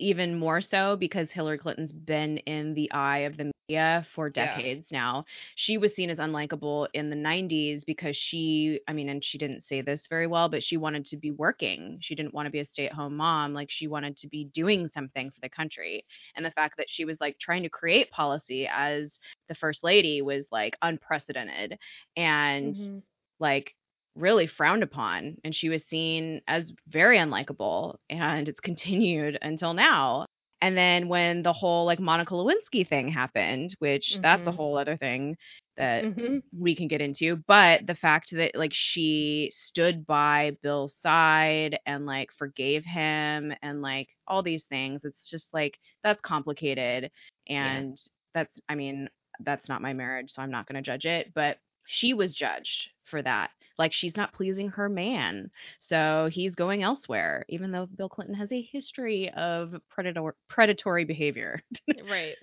even 0.00 0.38
more 0.38 0.60
so 0.60 0.96
because 0.96 1.30
Hillary 1.30 1.58
Clinton's 1.58 1.92
been 1.92 2.38
in 2.38 2.74
the 2.74 2.90
eye 2.92 3.18
of 3.20 3.36
the 3.36 3.50
media 3.68 4.06
for 4.14 4.28
Yeah. 4.36 4.62
decades 4.62 4.88
now. 4.90 5.24
She 5.54 5.78
was 5.78 5.94
seen 5.94 6.10
as 6.10 6.18
unlikable 6.18 6.88
in 6.94 7.10
the 7.10 7.16
90s 7.16 7.84
because 7.84 8.16
she, 8.16 8.80
I 8.88 8.92
mean, 8.92 9.08
and 9.08 9.24
she 9.24 9.38
didn't 9.38 9.62
say 9.62 9.80
this 9.82 10.06
very 10.08 10.26
well, 10.26 10.48
but 10.48 10.62
she 10.64 10.76
wanted 10.76 11.06
to 11.06 11.16
be 11.16 11.30
working. 11.30 11.98
She 12.00 12.14
didn't 12.14 12.34
want 12.34 12.46
to 12.46 12.50
be 12.50 12.60
a 12.60 12.64
stay-at-home 12.64 13.16
mom. 13.16 13.52
Like 13.54 13.70
she 13.70 13.86
wanted 13.88 14.16
to 14.18 14.28
be 14.28 14.44
doing 14.46 14.88
something 14.88 15.30
for 15.30 15.40
the 15.42 15.48
country. 15.48 16.04
And 16.36 16.44
the 16.44 16.50
fact 16.52 16.76
that 16.78 16.90
she 16.90 17.04
was 17.04 17.20
like 17.20 17.38
trying 17.38 17.62
to 17.62 17.68
create 17.70 18.10
policy 18.10 18.66
as 18.70 19.18
the 19.48 19.54
first 19.54 19.84
lady 19.84 20.22
was 20.22 20.48
like 20.50 20.76
unprecedented. 20.82 21.78
And 22.16 22.76
Mhm. 22.76 23.02
like 23.38 23.74
really 24.16 24.46
frowned 24.46 24.82
upon 24.82 25.36
and 25.44 25.54
she 25.54 25.68
was 25.68 25.82
seen 25.84 26.40
as 26.48 26.72
very 26.88 27.16
unlikable 27.18 27.96
and 28.08 28.48
it's 28.48 28.60
continued 28.60 29.38
until 29.42 29.74
now. 29.74 30.26
And 30.62 30.76
then 30.76 31.08
when 31.08 31.42
the 31.42 31.52
whole 31.54 31.86
like 31.86 32.00
Monica 32.00 32.34
Lewinsky 32.34 32.86
thing 32.86 33.08
happened, 33.08 33.74
which 33.78 34.18
that's 34.22 34.46
a 34.46 34.50
Mhm. 34.50 34.56
whole 34.56 34.76
other 34.76 34.96
thing 34.96 35.36
that 35.76 36.04
Mhm. 36.04 36.42
we 36.52 36.74
can 36.74 36.86
get 36.88 37.00
into, 37.00 37.36
but 37.46 37.86
the 37.86 37.94
fact 37.94 38.30
that 38.32 38.54
like 38.54 38.74
she 38.74 39.50
stood 39.54 40.06
by 40.06 40.56
Bill's 40.62 40.94
side 40.96 41.78
and 41.86 42.04
like 42.04 42.30
forgave 42.32 42.84
him 42.84 43.54
and 43.62 43.80
like 43.80 44.10
all 44.26 44.42
these 44.42 44.64
things, 44.64 45.04
it's 45.04 45.28
just 45.30 45.54
like 45.54 45.78
that's 46.02 46.20
complicated 46.20 47.10
and 47.48 47.98
that's 48.34 48.60
I 48.68 48.74
mean, 48.74 49.08
that's 49.40 49.68
not 49.68 49.80
my 49.82 49.94
marriage, 49.94 50.30
so 50.32 50.42
I'm 50.42 50.50
not 50.50 50.66
going 50.66 50.76
to 50.76 50.82
judge 50.82 51.06
it, 51.06 51.32
but 51.34 51.58
she 51.86 52.12
was 52.12 52.34
judged 52.34 52.90
for 53.04 53.22
that. 53.22 53.50
Like 53.80 53.92
she's 53.94 54.16
not 54.16 54.32
pleasing 54.34 54.68
her 54.70 54.88
man. 54.88 55.50
So 55.80 56.28
he's 56.32 56.54
going 56.54 56.84
elsewhere 56.84 57.44
even 57.48 57.72
though 57.72 57.86
Bill 57.86 58.08
Clinton 58.10 58.36
has 58.36 58.52
a 58.52 58.62
history 58.62 59.30
of 59.30 59.74
predator 59.90 60.34
predatory 60.48 61.04
behavior. 61.04 61.62
Right. 62.10 62.36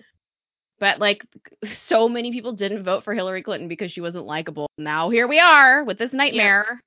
But 0.80 0.98
like 1.00 1.24
so 1.74 2.08
many 2.08 2.32
people 2.32 2.52
didn't 2.52 2.84
vote 2.84 3.04
for 3.04 3.14
Hillary 3.14 3.42
Clinton 3.42 3.68
because 3.68 3.90
she 3.92 4.00
wasn't 4.00 4.26
likable. 4.26 4.68
Now 4.78 5.10
here 5.10 5.26
we 5.28 5.38
are 5.40 5.84
with 5.84 5.98
this 5.98 6.12
nightmare. 6.12 6.80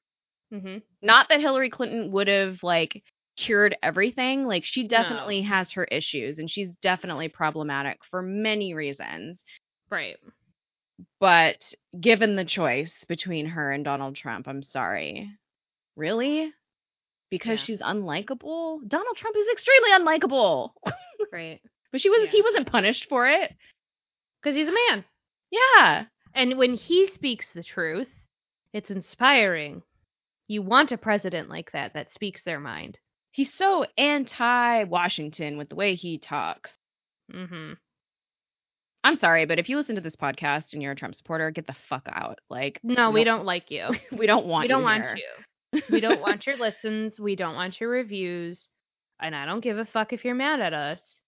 hmm 0.52 0.78
Not 1.02 1.30
that 1.30 1.42
Hillary 1.42 1.70
Clinton 1.70 2.12
would 2.12 2.28
have 2.28 2.64
like 2.64 3.04
cured 3.38 3.76
everything. 3.84 4.46
Like 4.46 4.64
she 4.64 4.88
definitely 4.88 5.42
has 5.42 5.72
her 5.72 5.86
issues 5.86 6.40
and 6.40 6.50
she's 6.50 6.76
definitely 6.82 7.30
problematic 7.30 8.00
for 8.10 8.22
many 8.22 8.74
reasons. 8.74 9.44
Right. 9.90 10.18
But 11.20 11.74
given 12.00 12.36
the 12.36 12.46
choice 12.46 13.04
between 13.08 13.46
her 13.48 13.72
and 13.72 13.84
Donald 13.86 14.16
Trump, 14.16 14.48
I'm 14.48 14.64
sorry. 14.64 15.30
Really? 15.96 16.52
Because 17.30 17.60
Yeah. 17.60 17.66
she's 17.66 17.80
unlikable? 17.80 18.88
Donald 18.88 19.18
Trump 19.18 19.36
is 19.38 19.48
extremely 19.52 19.92
unlikable. 19.92 20.72
Right. 21.32 21.62
but 21.92 22.02
she 22.02 22.10
wasn't 22.10 22.28
Yeah. 22.28 22.32
he 22.38 22.42
wasn't 22.42 22.72
punished 22.72 23.08
for 23.10 23.28
it. 23.28 23.54
Because 24.42 24.56
he's 24.56 24.68
a 24.68 24.74
man. 24.90 25.06
Yeah. 25.52 26.06
And 26.34 26.58
when 26.58 26.74
he 26.76 27.08
speaks 27.08 27.50
the 27.52 27.64
truth, 27.64 28.08
it's 28.74 28.90
inspiring. 28.90 29.84
You 30.48 30.62
want 30.62 30.92
a 30.92 30.98
president 30.98 31.50
like 31.50 31.72
that 31.74 31.94
that 31.94 32.14
speaks 32.14 32.42
their 32.44 32.60
mind. 32.60 32.98
He's 33.32 33.54
so 33.54 33.86
anti 33.98 34.84
Washington 34.86 35.58
with 35.58 35.70
the 35.70 35.76
way 35.76 35.96
he 35.96 36.18
talks. 36.18 36.76
Mm-hmm. 37.32 37.74
I'm 39.04 39.16
sorry, 39.16 39.46
but 39.46 39.58
if 39.60 39.68
you 39.70 39.78
listen 39.78 39.96
to 39.96 40.02
this 40.02 40.16
podcast 40.16 40.74
and 40.74 40.82
you're 40.82 40.92
a 40.92 40.96
Trump 40.96 41.16
supporter, 41.16 41.50
get 41.52 41.66
the 41.68 41.76
fuck 41.90 42.08
out. 42.12 42.40
Like, 42.50 42.80
No, 42.84 43.10
we 43.12 43.24
don't 43.24 43.46
like 43.46 43.72
you. 43.72 43.90
We 44.12 44.28
don't 44.28 44.46
want. 44.46 44.64
we 44.64 44.68
don't 44.68 44.82
you 44.82 44.86
want 44.86 45.04
here. 45.04 45.16
you. 45.18 45.82
We 45.90 46.02
don't 46.02 46.22
want 46.22 46.46
your 46.46 46.58
listens. 46.58 47.20
We 47.20 47.36
don't 47.36 47.56
want 47.56 47.80
your 47.80 47.90
reviews. 47.90 48.70
And 49.22 49.36
I 49.36 49.46
don't 49.46 49.62
give 49.62 49.78
a 49.78 49.86
fuck 49.86 50.12
if 50.14 50.26
you're 50.26 50.36
mad 50.36 50.60
at 50.60 50.74
us. 50.74 51.22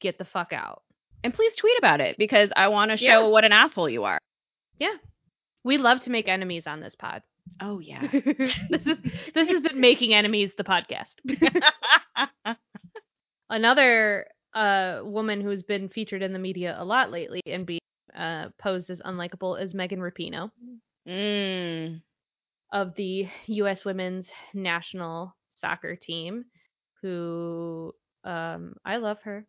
Get 0.00 0.18
the 0.18 0.24
fuck 0.24 0.52
out. 0.52 0.82
And 1.22 1.32
please 1.32 1.56
tweet 1.56 1.78
about 1.78 2.00
it 2.00 2.18
because 2.18 2.50
I 2.56 2.68
want 2.68 2.90
to 2.90 2.96
show 2.96 3.22
Yeah. 3.22 3.26
what 3.28 3.44
an 3.44 3.52
asshole 3.52 3.88
you 3.88 4.04
are. 4.04 4.18
Yeah, 4.78 4.94
we 5.62 5.78
love 5.78 6.00
to 6.02 6.10
make 6.10 6.28
enemies 6.28 6.66
on 6.66 6.80
this 6.80 6.94
pod. 6.94 7.22
Oh 7.60 7.78
yeah. 7.78 8.06
this 8.70 8.86
is 8.86 8.98
this 9.34 9.48
has 9.48 9.62
been 9.62 9.80
making 9.80 10.12
enemies 10.12 10.52
the 10.58 10.64
podcast. 10.64 11.14
Another 13.50 14.26
uh 14.54 15.00
woman 15.04 15.40
who's 15.40 15.62
been 15.62 15.88
featured 15.88 16.22
in 16.22 16.32
the 16.32 16.38
media 16.38 16.76
a 16.78 16.84
lot 16.84 17.10
lately 17.10 17.40
and 17.46 17.66
being 17.66 17.80
uh, 18.16 18.48
posed 18.58 18.90
as 18.90 19.00
unlikable 19.00 19.60
is 19.60 19.74
Megan 19.74 19.98
Rapinoe 19.98 20.50
mm. 21.08 22.00
of 22.72 22.94
the 22.94 23.26
U.S. 23.46 23.84
Women's 23.84 24.28
National 24.52 25.34
Soccer 25.56 25.96
Team, 25.96 26.44
who 27.02 27.92
um 28.24 28.74
I 28.84 28.96
love 28.96 29.18
her. 29.24 29.46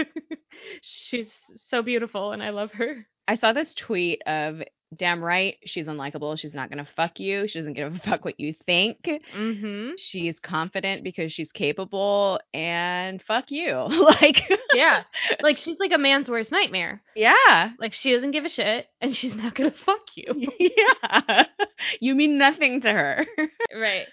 She's 0.82 1.32
so 1.56 1.82
beautiful 1.82 2.32
and 2.32 2.42
I 2.42 2.50
love 2.50 2.72
her. 2.72 3.06
I 3.26 3.36
saw 3.36 3.52
this 3.52 3.74
tweet 3.74 4.20
of 4.26 4.62
damn 4.96 5.22
right 5.22 5.56
she's 5.64 5.86
unlikable. 5.86 6.38
She's 6.38 6.54
not 6.54 6.68
gonna 6.70 6.88
fuck 6.96 7.20
you. 7.20 7.46
She 7.48 7.58
doesn't 7.58 7.74
give 7.74 7.94
a 7.94 7.98
fuck 8.04 8.24
what 8.24 8.40
you 8.40 8.54
think. 8.66 8.98
Mm-hmm. 9.04 9.90
She's 9.98 10.38
confident 10.40 11.04
because 11.04 11.32
she's 11.32 11.52
capable 11.52 12.40
and 12.52 13.22
fuck 13.22 13.50
you. 13.50 13.72
like 14.20 14.50
Yeah, 14.74 15.04
like 15.42 15.58
she's 15.58 15.78
like 15.78 15.92
a 15.92 15.98
man's 15.98 16.28
worst 16.28 16.50
nightmare. 16.52 17.02
yeah. 17.14 17.70
Like 17.78 17.92
she 17.94 18.12
doesn't 18.14 18.32
give 18.32 18.44
a 18.44 18.48
shit 18.48 18.86
and 19.00 19.14
she's 19.14 19.34
not 19.34 19.54
gonna 19.54 19.70
fuck 19.86 20.02
you. 20.16 20.46
yeah. 20.58 21.44
You 22.00 22.14
mean 22.14 22.38
nothing 22.38 22.80
to 22.82 22.90
her. 22.92 23.26
right 23.78 24.06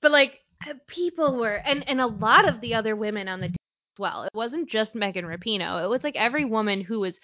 but 0.00 0.10
like 0.12 0.38
uh, 0.68 0.74
people 0.88 1.36
were 1.36 1.54
and 1.56 1.88
and 1.88 2.00
a 2.00 2.06
lot 2.06 2.48
of 2.48 2.60
the 2.60 2.74
other 2.74 2.96
women 2.96 3.28
on 3.28 3.40
the 3.40 3.48
team 3.48 3.56
as 3.94 3.98
well 3.98 4.22
it 4.24 4.30
wasn't 4.34 4.68
just 4.68 4.94
megan 4.94 5.24
rapinoe 5.24 5.82
it 5.84 5.88
was 5.88 6.02
like 6.02 6.16
every 6.16 6.44
woman 6.44 6.80
who 6.80 7.00
was 7.00 7.14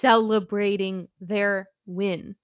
celebrating 0.00 1.08
their 1.20 1.68
win 1.88 2.36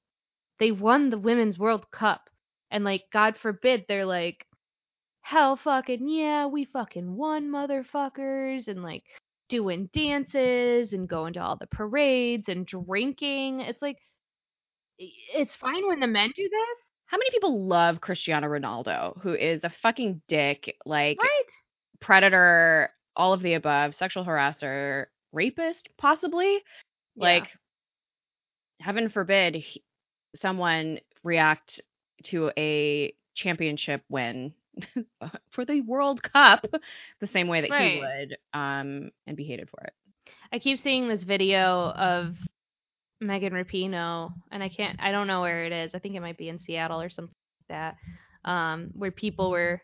they 0.58 0.70
won 0.72 1.10
the 1.10 1.18
women's 1.18 1.58
world 1.58 1.90
cup 1.90 2.30
and 2.70 2.84
like 2.84 3.02
god 3.12 3.36
forbid 3.36 3.84
they're 3.88 4.04
like 4.04 4.46
hell 5.22 5.56
fucking 5.56 6.08
yeah 6.08 6.46
we 6.46 6.64
fucking 6.64 7.16
won 7.16 7.48
motherfuckers 7.50 8.68
and 8.68 8.82
like 8.82 9.04
doing 9.48 9.88
dances 9.92 10.92
and 10.92 11.08
going 11.08 11.32
to 11.32 11.40
all 11.40 11.56
the 11.56 11.66
parades 11.66 12.48
and 12.48 12.66
drinking 12.66 13.60
it's 13.60 13.82
like 13.82 13.98
it's 14.98 15.56
fine 15.56 15.86
when 15.86 16.00
the 16.00 16.06
men 16.06 16.30
do 16.34 16.48
this 16.48 16.90
How 17.06 17.18
many 17.18 17.30
people 17.30 17.66
love 17.66 18.00
Cristiano 18.00 18.48
Ronaldo, 18.48 19.20
who 19.20 19.34
is 19.34 19.64
a 19.64 19.70
fucking 19.82 20.22
dick, 20.28 20.76
like 20.86 21.20
right 21.20 21.44
predator, 22.00 22.90
all 23.16 23.32
of 23.32 23.42
the 23.42 23.54
above, 23.54 23.94
sexual 23.94 24.24
harasser, 24.24 25.06
rapist, 25.32 25.88
possibly? 25.96 26.54
Yeah. 26.54 26.60
Like, 27.16 27.48
heaven 28.80 29.08
forbid 29.08 29.54
he, 29.54 29.82
someone 30.36 30.98
react 31.22 31.80
to 32.24 32.50
a 32.58 33.14
championship 33.34 34.02
win 34.08 34.52
for 35.50 35.64
the 35.64 35.80
World 35.82 36.22
Cup 36.22 36.66
the 37.20 37.26
same 37.26 37.48
way 37.48 37.60
that 37.62 37.70
he 37.70 37.98
would, 38.00 38.36
um, 38.52 39.10
and 39.26 39.36
be 39.36 39.44
hated 39.44 39.68
for 39.70 39.82
it. 39.84 39.92
I 40.52 40.58
keep 40.58 40.78
seeing 40.80 41.08
this 41.08 41.22
video 41.22 41.90
of 41.90 42.36
Megan 43.20 43.52
Rapinoe, 43.52 44.32
and 44.50 44.62
I 44.62 44.68
can't, 44.68 44.98
I 45.00 45.12
don't 45.12 45.26
know 45.26 45.40
where 45.40 45.64
it 45.64 45.72
is. 45.72 45.94
I 45.94 45.98
think 45.98 46.14
it 46.14 46.20
might 46.20 46.38
be 46.38 46.48
in 46.48 46.60
Seattle 46.60 47.00
or 47.00 47.10
something 47.10 47.34
like 47.70 47.94
that, 48.44 48.50
um, 48.50 48.90
where 48.94 49.10
people 49.10 49.50
were 49.50 49.80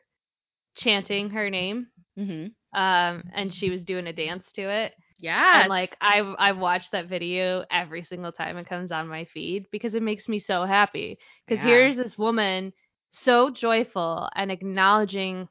chanting 0.77 1.31
her 1.31 1.51
name, 1.51 1.89
Mm-hmm. 2.19 2.79
um, 2.79 3.23
and 3.35 3.53
she 3.53 3.71
was 3.71 3.85
doing 3.85 4.07
a 4.07 4.13
dance 4.13 4.51
to 4.53 4.63
it. 4.63 4.95
Yeah. 5.21 5.61
And 5.63 5.69
like 5.69 5.97
I've 6.01 6.35
I've 6.39 6.59
watched 6.59 6.93
that 6.93 7.09
video 7.09 7.65
every 7.71 8.03
single 8.05 8.33
time 8.33 8.57
it 8.57 8.69
comes 8.69 8.91
on 8.91 9.07
my 9.09 9.25
feed 9.27 9.67
because 9.71 9.95
it 9.95 10.03
makes 10.03 10.29
me 10.29 10.39
so 10.41 10.65
happy. 10.65 11.19
Because 11.47 11.63
Yeah. 11.65 11.71
here's 11.71 11.97
this 11.97 12.17
woman 12.19 12.73
so 13.11 13.51
joyful 13.51 14.29
and 14.35 14.51
acknowledging 14.51 15.49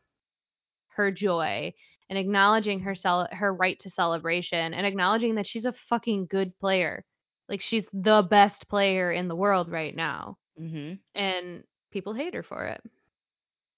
her 0.95 1.11
joy 1.11 1.73
and 2.09 2.17
acknowledging 2.17 2.79
her 2.81 2.95
cel- 2.95 3.29
her 3.31 3.53
right 3.53 3.79
to 3.81 3.89
celebration 3.89 4.73
and 4.73 4.85
acknowledging 4.87 5.35
that 5.35 5.45
she's 5.47 5.65
a 5.65 5.73
fucking 5.89 6.27
good 6.29 6.57
player. 6.59 7.05
Like 7.47 7.61
she's 7.61 7.85
the 7.93 8.25
best 8.27 8.67
player 8.69 9.11
in 9.11 9.27
the 9.27 9.35
world 9.35 9.69
right 9.71 9.95
now. 9.95 10.37
mm-hmm. 10.59 10.95
And 11.19 11.63
people 11.91 12.13
hate 12.13 12.33
her 12.33 12.43
for 12.43 12.65
it. 12.67 12.81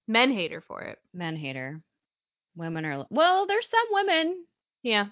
Men 0.07 0.31
hate 0.31 0.51
her 0.51 0.61
for 0.61 0.81
it. 0.83 0.99
Men 1.13 1.35
hate 1.35 1.55
her. 1.55 1.81
Women 2.55 2.85
are 2.85 3.05
well. 3.09 3.45
There's 3.47 3.69
some 3.69 3.87
women. 3.91 4.45
Yeah. 4.83 5.07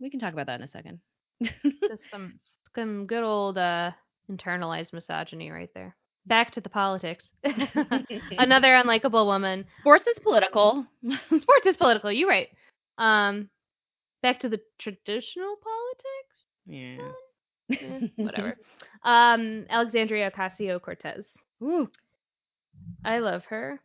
We 0.00 0.10
can 0.10 0.20
talk 0.20 0.32
about 0.32 0.46
that 0.46 0.60
in 0.60 0.66
a 0.66 0.70
second. 0.70 1.00
Just 1.42 2.10
some 2.10 2.38
some 2.74 3.06
good 3.06 3.22
old 3.22 3.58
uh 3.58 3.90
internalized 4.30 4.92
misogyny 4.92 5.50
right 5.50 5.70
there. 5.74 5.94
Back 6.26 6.50
to 6.52 6.60
the 6.60 6.68
politics. 6.68 7.28
Another 8.38 8.68
unlikable 8.70 9.26
woman. 9.26 9.64
Sports 9.80 10.06
is 10.08 10.18
political. 10.18 10.84
Sports 11.26 11.66
is 11.66 11.76
political. 11.76 12.10
You're 12.10 12.28
right. 12.28 12.48
Um, 12.98 13.48
back 14.22 14.40
to 14.40 14.48
the 14.48 14.60
traditional 14.78 15.56
politics. 15.56 16.46
yeah. 16.66 17.12
Eh, 17.80 18.06
whatever. 18.14 18.56
Um, 19.02 19.66
Alexandria 19.68 20.30
Ocasio 20.30 20.80
Cortez. 20.80 21.26
Ooh. 21.60 21.90
I 23.04 23.18
love 23.18 23.44
her. 23.46 23.80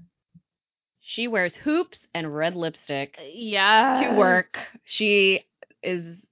She 1.00 1.28
wears 1.28 1.56
hoops 1.56 2.06
and 2.14 2.36
red 2.36 2.56
lipstick 2.56 3.20
Yeah. 3.34 4.10
to 4.10 4.16
work. 4.16 4.60
She 4.86 5.46
is. 5.84 6.26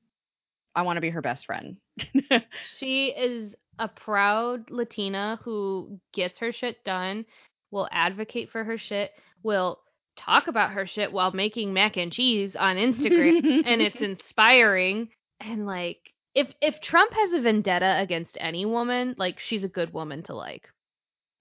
I 0.76 0.84
want 0.84 0.98
to 0.98 1.02
be 1.02 1.10
her 1.10 1.22
best 1.22 1.46
friend. 1.46 1.78
She 2.78 3.08
is 3.08 3.56
a 3.80 3.88
proud 3.88 4.70
Latina 4.70 5.40
who 5.44 6.00
gets 6.14 6.38
her 6.40 6.52
shit 6.54 6.84
done, 6.86 7.26
will 7.72 7.88
advocate 7.92 8.50
for 8.52 8.64
her 8.64 8.78
shit, 8.78 9.12
will 9.44 9.80
talk 10.16 10.48
about 10.48 10.72
her 10.72 10.86
shit 10.86 11.12
while 11.12 11.32
making 11.32 11.74
mac 11.74 11.98
and 11.98 12.12
cheese 12.12 12.56
on 12.56 12.78
Instagram, 12.78 13.64
and 13.66 13.82
it's 13.82 13.96
inspiring. 14.02 15.10
And 15.40 15.66
like, 15.66 16.14
if 16.36 16.48
if 16.62 16.80
Trump 16.82 17.14
has 17.14 17.34
a 17.34 17.42
vendetta 17.42 17.98
against 18.00 18.38
any 18.40 18.66
woman, 18.66 19.16
like 19.18 19.40
she's 19.40 19.64
a 19.64 19.70
good 19.70 19.94
woman 19.94 20.24
to 20.24 20.36
like. 20.36 20.70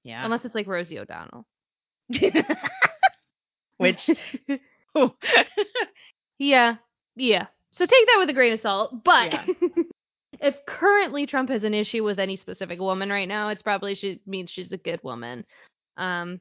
Yeah. 0.04 0.24
unless 0.24 0.44
it's 0.44 0.54
like 0.54 0.66
Rosie 0.66 0.98
O'Donnell. 0.98 1.44
Which 3.76 4.08
yeah, 6.38 6.76
yeah. 7.16 7.46
So 7.78 7.86
take 7.86 8.06
that 8.06 8.16
with 8.18 8.28
a 8.28 8.34
grain 8.34 8.52
of 8.52 8.60
salt. 8.60 9.02
But 9.04 9.32
Yeah. 9.32 9.46
if 10.40 10.56
currently 10.66 11.26
Trump 11.26 11.48
has 11.50 11.62
an 11.64 11.74
issue 11.74 12.04
with 12.04 12.18
any 12.18 12.36
specific 12.36 12.78
woman 12.80 13.08
right 13.08 13.28
now, 13.28 13.48
it's 13.48 13.62
probably 13.62 13.94
she 13.94 14.20
means 14.26 14.50
she's 14.50 14.72
a 14.72 14.76
good 14.76 15.00
woman, 15.02 15.44
um, 15.96 16.40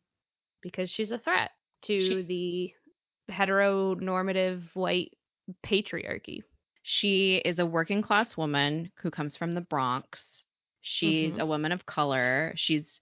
because 0.62 0.90
she's 0.90 1.12
a 1.12 1.18
threat 1.20 1.52
to 1.84 2.02
She- 2.02 2.22
the 3.28 3.34
heteronormative 3.34 4.64
white 4.74 5.12
patriarchy. 5.66 6.42
she 6.84 7.38
is 7.38 7.60
a 7.60 7.66
working 7.66 8.02
class 8.02 8.36
woman 8.38 8.92
who 9.00 9.12
comes 9.12 9.36
from 9.38 9.52
the 9.54 9.62
Bronx. 9.62 10.44
She's 10.82 11.34
Mhm. 11.34 11.40
a 11.42 11.46
woman 11.46 11.72
of 11.74 11.86
color. 11.86 12.54
She's 12.56 13.00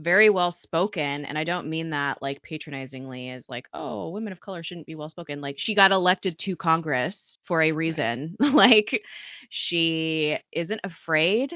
very 0.00 0.30
well 0.30 0.52
spoken 0.52 1.24
and 1.24 1.36
I 1.38 1.44
don't 1.44 1.68
mean 1.68 1.90
that 1.90 2.22
like 2.22 2.42
patronizingly 2.42 3.30
as 3.30 3.48
like 3.48 3.68
oh 3.72 4.10
women 4.10 4.32
of 4.32 4.40
color 4.40 4.62
shouldn't 4.62 4.86
be 4.86 4.94
well 4.94 5.08
spoken. 5.08 5.40
Like 5.40 5.58
she 5.58 5.74
got 5.74 5.92
elected 5.92 6.38
to 6.40 6.56
Congress 6.56 7.38
for 7.44 7.62
a 7.62 7.72
reason. 7.72 8.36
Like 8.60 9.02
she 9.48 10.38
isn't 10.52 10.80
afraid 10.84 11.52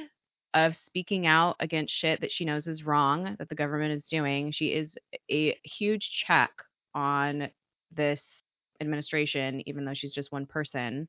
of 0.54 0.76
speaking 0.76 1.26
out 1.26 1.56
against 1.60 1.92
shit 1.92 2.20
that 2.20 2.32
she 2.32 2.44
knows 2.44 2.66
is 2.66 2.84
wrong 2.84 3.36
that 3.38 3.48
the 3.48 3.54
government 3.54 3.92
is 3.92 4.08
doing. 4.08 4.52
She 4.52 4.72
is 4.72 4.96
a 5.30 5.58
huge 5.64 6.10
check 6.10 6.50
on 6.94 7.50
this 7.92 8.24
administration 8.80 9.62
even 9.66 9.84
though 9.84 9.94
she's 9.94 10.14
just 10.14 10.32
one 10.32 10.46
person. 10.46 11.08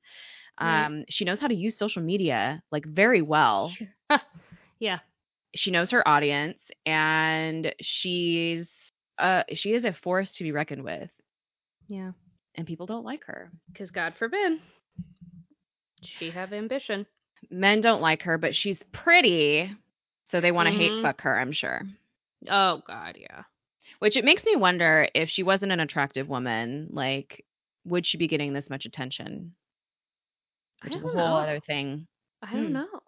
Right. 0.59 0.85
um 0.85 1.05
she 1.09 1.25
knows 1.25 1.39
how 1.39 1.47
to 1.47 1.55
use 1.55 1.77
social 1.77 2.01
media 2.01 2.61
like 2.71 2.85
very 2.85 3.21
well. 3.21 3.73
Yeah. 4.79 4.99
She 5.55 5.71
knows 5.71 5.91
her 5.91 6.07
audience 6.07 6.69
and 6.85 7.73
she's 7.81 8.69
uh 9.17 9.43
she 9.53 9.73
is 9.73 9.85
a 9.85 9.93
force 9.93 10.35
to 10.35 10.43
be 10.43 10.51
reckoned 10.51 10.83
with 10.83 11.09
Yeah. 11.87 12.11
and 12.55 12.67
people 12.67 12.85
don't 12.85 13.05
like 13.05 13.23
her 13.25 13.51
Because 13.71 13.91
God 13.91 14.13
forbid 14.17 14.59
she 16.01 16.31
have 16.31 16.53
ambition. 16.53 17.05
men 17.49 17.81
don't 17.81 18.01
like 18.01 18.23
her 18.23 18.37
but 18.37 18.55
she's 18.55 18.83
pretty 18.91 19.71
so 20.27 20.41
they 20.41 20.51
want 20.51 20.67
to 20.67 20.73
Mhm. 20.73 20.77
hate 20.77 21.01
fuck 21.01 21.21
her 21.21 21.39
i'm 21.39 21.51
sure 21.51 21.81
Oh 22.47 22.81
God, 22.85 23.15
yeah. 23.19 23.43
which 23.99 24.15
it 24.17 24.25
makes 24.25 24.43
me 24.45 24.55
wonder 24.55 25.07
if 25.15 25.29
she 25.29 25.41
wasn't 25.43 25.71
an 25.71 25.79
attractive 25.79 26.27
woman 26.29 26.89
like 26.91 27.43
would 27.85 28.05
she 28.05 28.17
be 28.17 28.27
getting 28.27 28.53
this 28.53 28.69
much 28.69 28.85
attention 28.85 29.55
I 30.81 30.87
which 30.87 30.95
is 30.95 31.01
a 31.03 31.07
whole 31.07 31.35
know. 31.35 31.37
other 31.37 31.59
thing 31.59 32.07
I 32.41 32.51
don't 32.53 32.67
Hmm. 32.67 32.73
know. 32.73 32.99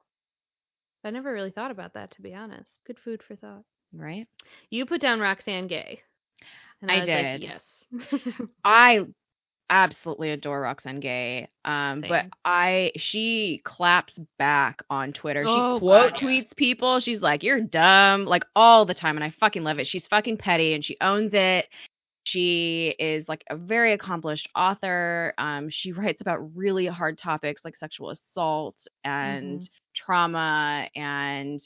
I 1.08 1.12
never 1.12 1.32
really 1.32 1.52
thought 1.52 1.72
about 1.72 1.94
that 1.94 2.12
to 2.12 2.22
be 2.22 2.36
honest. 2.36 2.70
Good 2.86 2.98
food 3.04 3.24
for 3.28 3.36
thought. 3.36 3.64
right 3.94 4.28
You 4.70 4.86
put 4.86 5.02
down 5.02 5.20
Roxane 5.20 5.68
Gay. 5.68 6.02
And 6.82 6.92
I 6.92 7.00
was 7.00 7.08
like, 7.08 7.40
did. 7.40 7.42
yes. 7.42 8.34
I 8.64 9.06
absolutely 9.70 10.32
adore 10.32 10.62
Roxane 10.62 11.00
Gay. 11.00 11.48
Um, 11.66 12.02
but 12.08 12.26
I 12.46 12.92
she 12.98 13.62
claps 13.64 14.14
back 14.38 14.84
on 14.90 15.14
Twitter. 15.14 15.44
Oh, 15.48 15.78
she 15.78 15.80
quote 15.80 16.12
God, 16.12 16.20
tweets 16.20 16.56
people. 16.56 17.00
She's 17.00 17.22
like, 17.22 17.44
"You're 17.44 17.62
dumb," 17.62 18.26
like 18.26 18.46
all 18.56 18.86
the 18.86 18.94
time, 18.94 19.16
and 19.18 19.24
I 19.24 19.32
fucking 19.40 19.64
love 19.64 19.80
it. 19.80 19.88
She's 19.88 20.08
fucking 20.08 20.38
petty 20.38 20.74
and 20.74 20.84
she 20.84 20.98
owns 21.02 21.34
it. 21.34 21.68
She 22.26 22.94
is 23.00 23.28
like 23.30 23.46
a 23.50 23.56
very 23.56 23.94
accomplished 23.94 24.50
author. 24.54 25.34
Um, 25.38 25.70
she 25.70 25.94
writes 25.94 26.22
about 26.22 26.56
really 26.56 26.86
hard 26.86 27.18
topics 27.18 27.64
like 27.64 27.78
sexual 27.78 28.10
assault 28.10 28.76
and 29.04 29.62
Mm-hmm. 29.62 29.66
Trauma 29.98 30.90
and 30.96 31.60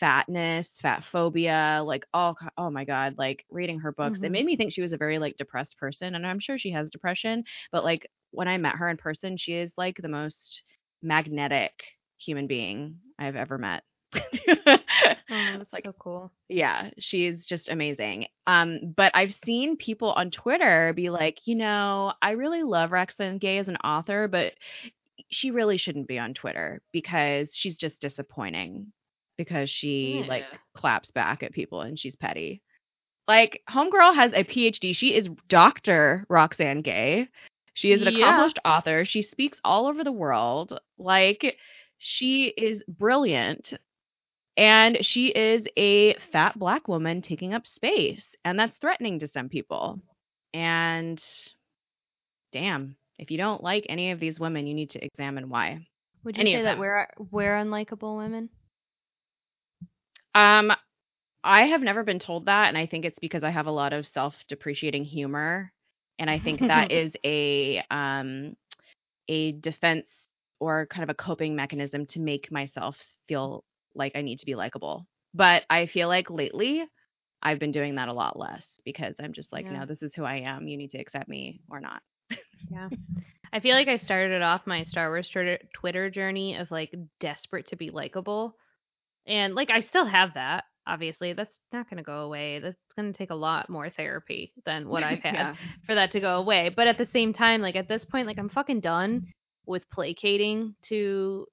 fatness, 0.00 0.78
fat 0.80 1.04
phobia, 1.04 1.82
like 1.84 2.06
all 2.14 2.36
oh 2.58 2.70
my 2.70 2.84
god, 2.84 3.16
like 3.18 3.44
reading 3.50 3.80
her 3.80 3.92
books, 3.92 4.22
it 4.22 4.30
Mhm. 4.30 4.32
made 4.32 4.46
me 4.46 4.56
think 4.56 4.72
she 4.72 4.82
was 4.82 4.92
a 4.92 4.98
very 4.98 5.18
like 5.18 5.36
depressed 5.36 5.78
person 5.78 6.14
and 6.14 6.26
I'm 6.26 6.40
sure 6.40 6.58
she 6.58 6.72
has 6.72 6.90
depression, 6.90 7.44
but 7.72 7.84
like 7.84 8.10
when 8.32 8.48
I 8.48 8.58
met 8.58 8.76
her 8.76 8.88
in 8.88 8.96
person, 8.96 9.36
she 9.36 9.54
is 9.54 9.74
like 9.76 9.96
the 9.98 10.08
most 10.08 10.62
magnetic 11.02 11.72
human 12.18 12.46
being 12.48 12.98
I've 13.18 13.36
ever 13.36 13.58
met. 13.58 13.84
Oh, 15.30 15.56
that's 15.58 15.72
like 15.72 15.84
so 15.84 15.92
cool. 15.92 16.32
yeah, 16.48 16.90
she's 16.98 17.44
just 17.46 17.68
amazing. 17.68 18.26
Um, 18.46 18.94
but 18.96 19.12
I've 19.14 19.34
seen 19.44 19.76
people 19.76 20.12
on 20.12 20.30
Twitter 20.30 20.92
be 20.94 21.10
like, 21.10 21.46
you 21.46 21.56
know, 21.56 22.12
I 22.22 22.32
really 22.32 22.62
love 22.62 22.92
Roxane 22.92 23.38
Gay 23.38 23.58
as 23.58 23.68
an 23.68 23.76
author, 23.78 24.28
but 24.28 24.54
she 25.30 25.50
really 25.50 25.76
shouldn't 25.76 26.08
be 26.08 26.18
on 26.18 26.34
Twitter 26.34 26.82
because 26.92 27.54
she's 27.54 27.76
just 27.76 28.00
disappointing 28.00 28.92
because 29.36 29.68
she 29.70 30.24
like 30.28 30.44
claps 30.74 31.10
back 31.10 31.42
at 31.42 31.52
people 31.52 31.82
and 31.82 31.98
she's 31.98 32.16
petty. 32.16 32.62
Like 33.28 33.62
Homegirl 33.68 34.14
has 34.14 34.32
a 34.32 34.44
PhD. 34.44 34.94
She 34.94 35.14
is 35.14 35.28
Dr. 35.48 36.26
Roxane 36.28 36.82
Gay. 36.82 37.28
She 37.74 37.92
is 37.92 38.06
an 38.06 38.14
Yeah. 38.14 38.20
accomplished 38.20 38.58
author. 38.64 39.04
She 39.04 39.22
speaks 39.22 39.58
all 39.64 39.86
over 39.86 40.04
the 40.04 40.12
world. 40.12 40.78
Like 40.98 41.58
she 41.98 42.46
is 42.46 42.82
brilliant. 42.88 43.72
And 44.56 45.04
she 45.04 45.28
is 45.28 45.66
a 45.76 46.14
fat 46.32 46.58
black 46.58 46.88
woman 46.88 47.20
taking 47.20 47.52
up 47.52 47.66
space. 47.66 48.34
And 48.44 48.58
that's 48.58 48.76
threatening 48.76 49.18
to 49.18 49.28
some 49.28 49.50
people. 49.50 50.00
And 50.54 51.22
damn, 52.52 52.96
if 53.18 53.30
you 53.30 53.38
don't 53.38 53.62
like 53.62 53.86
any 53.88 54.10
of 54.12 54.20
these 54.20 54.38
women, 54.40 54.66
you 54.66 54.74
need 54.74 54.90
to 54.90 55.04
examine 55.04 55.48
why. 55.48 55.86
Would 56.24 56.36
you 56.38 56.44
Any 56.44 56.52
say 56.52 56.62
that 56.62 56.78
we're 56.78 57.08
we're 57.30 57.56
unlikable 57.56 58.16
women? 58.16 58.50
Um, 60.34 60.72
I 61.44 61.66
have 61.66 61.82
never 61.82 62.02
been 62.04 62.18
told 62.18 62.46
that, 62.46 62.68
and 62.68 62.78
I 62.78 62.86
think 62.86 63.04
it's 63.04 63.18
because 63.18 63.44
I 63.44 63.50
have 63.50 63.66
a 63.66 63.70
lot 63.72 63.92
of 63.92 64.06
self-depreciating 64.06 65.04
humor, 65.04 65.72
and 66.18 66.30
I 66.30 66.38
think 66.38 66.66
that 66.66 66.90
is 66.92 67.12
a 67.24 67.82
um 67.90 68.56
a 69.28 69.52
defense 69.52 70.28
or 70.60 70.86
kind 70.86 71.02
of 71.04 71.10
a 71.10 71.14
coping 71.14 71.54
mechanism 71.56 72.06
to 72.06 72.20
make 72.20 72.50
myself 72.52 72.96
feel 73.28 73.64
like 73.94 74.12
I 74.16 74.22
need 74.22 74.38
to 74.40 74.46
be 74.46 74.54
likable. 74.54 75.06
But 75.34 75.64
I 75.70 75.86
feel 75.86 76.08
like 76.08 76.30
lately 76.30 76.86
I've 77.42 77.58
been 77.60 77.72
doing 77.72 77.96
that 77.96 78.08
a 78.08 78.12
lot 78.14 78.38
less 78.38 78.80
because 78.84 79.16
I'm 79.20 79.32
just 79.32 79.52
like, 79.52 79.70
Yeah. 79.70 79.72
no, 79.72 79.86
this 79.86 80.02
is 80.02 80.14
who 80.14 80.24
I 80.24 80.36
am. 80.38 80.68
You 80.68 80.76
need 80.78 80.90
to 80.90 80.98
accept 80.98 81.28
me 81.28 81.60
or 81.70 81.80
not. 81.80 82.02
Yeah. 82.70 82.88
I 83.52 83.60
feel 83.60 83.74
like 83.74 83.88
I 83.88 83.96
started 83.96 84.42
off 84.42 84.66
my 84.66 84.82
Star 84.82 85.08
Wars 85.08 85.30
Twitter, 85.74 86.10
journey 86.10 86.56
of 86.56 86.70
like 86.70 86.94
desperate 87.20 87.66
to 87.68 87.76
be 87.76 87.90
likable. 87.90 88.56
And 89.26 89.54
like 89.54 89.70
I 89.70 89.80
still 89.80 90.04
have 90.06 90.34
that. 90.34 90.64
Obviously, 90.88 91.32
that's 91.32 91.58
not 91.72 91.90
going 91.90 91.96
to 91.96 92.02
go 92.04 92.20
away. 92.20 92.60
That's 92.60 92.76
going 92.94 93.12
to 93.12 93.16
take 93.18 93.30
a 93.30 93.34
lot 93.36 93.68
more 93.68 93.90
therapy 93.90 94.52
than 94.64 94.88
what 94.88 95.02
I've 95.02 95.18
had 95.22 95.34
Yeah. 95.34 95.54
for 95.86 95.94
that 95.96 96.12
to 96.12 96.20
go 96.20 96.36
away. 96.36 96.68
But 96.74 96.86
at 96.86 96.98
the 96.98 97.06
same 97.06 97.32
time, 97.32 97.60
like 97.60 97.76
at 97.76 97.88
this 97.88 98.04
point, 98.04 98.26
like 98.26 98.38
I'm 98.38 98.48
fucking 98.48 98.80
done 98.80 99.26
with 99.66 99.82
placating 99.90 100.74
to 100.88 101.46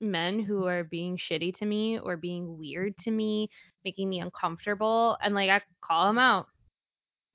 men 0.00 0.40
who 0.40 0.66
are 0.66 0.84
being 0.84 1.16
shitty 1.16 1.56
to 1.56 1.64
me 1.64 1.98
or 1.98 2.18
being 2.18 2.58
weird 2.58 2.94
to 2.98 3.10
me, 3.10 3.48
making 3.84 4.10
me 4.10 4.20
uncomfortable. 4.20 5.16
And 5.22 5.34
like 5.34 5.48
I 5.48 5.62
call 5.82 6.06
them 6.08 6.18
out. 6.18 6.46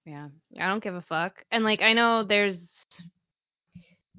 Yeah. 0.06 0.30
I 0.60 0.68
don't 0.68 0.84
give 0.84 0.96
a 0.96 1.02
fuck. 1.02 1.44
And 1.52 1.64
like 1.64 1.82
I 1.82 1.94
know 1.94 2.24
there's 2.24 2.58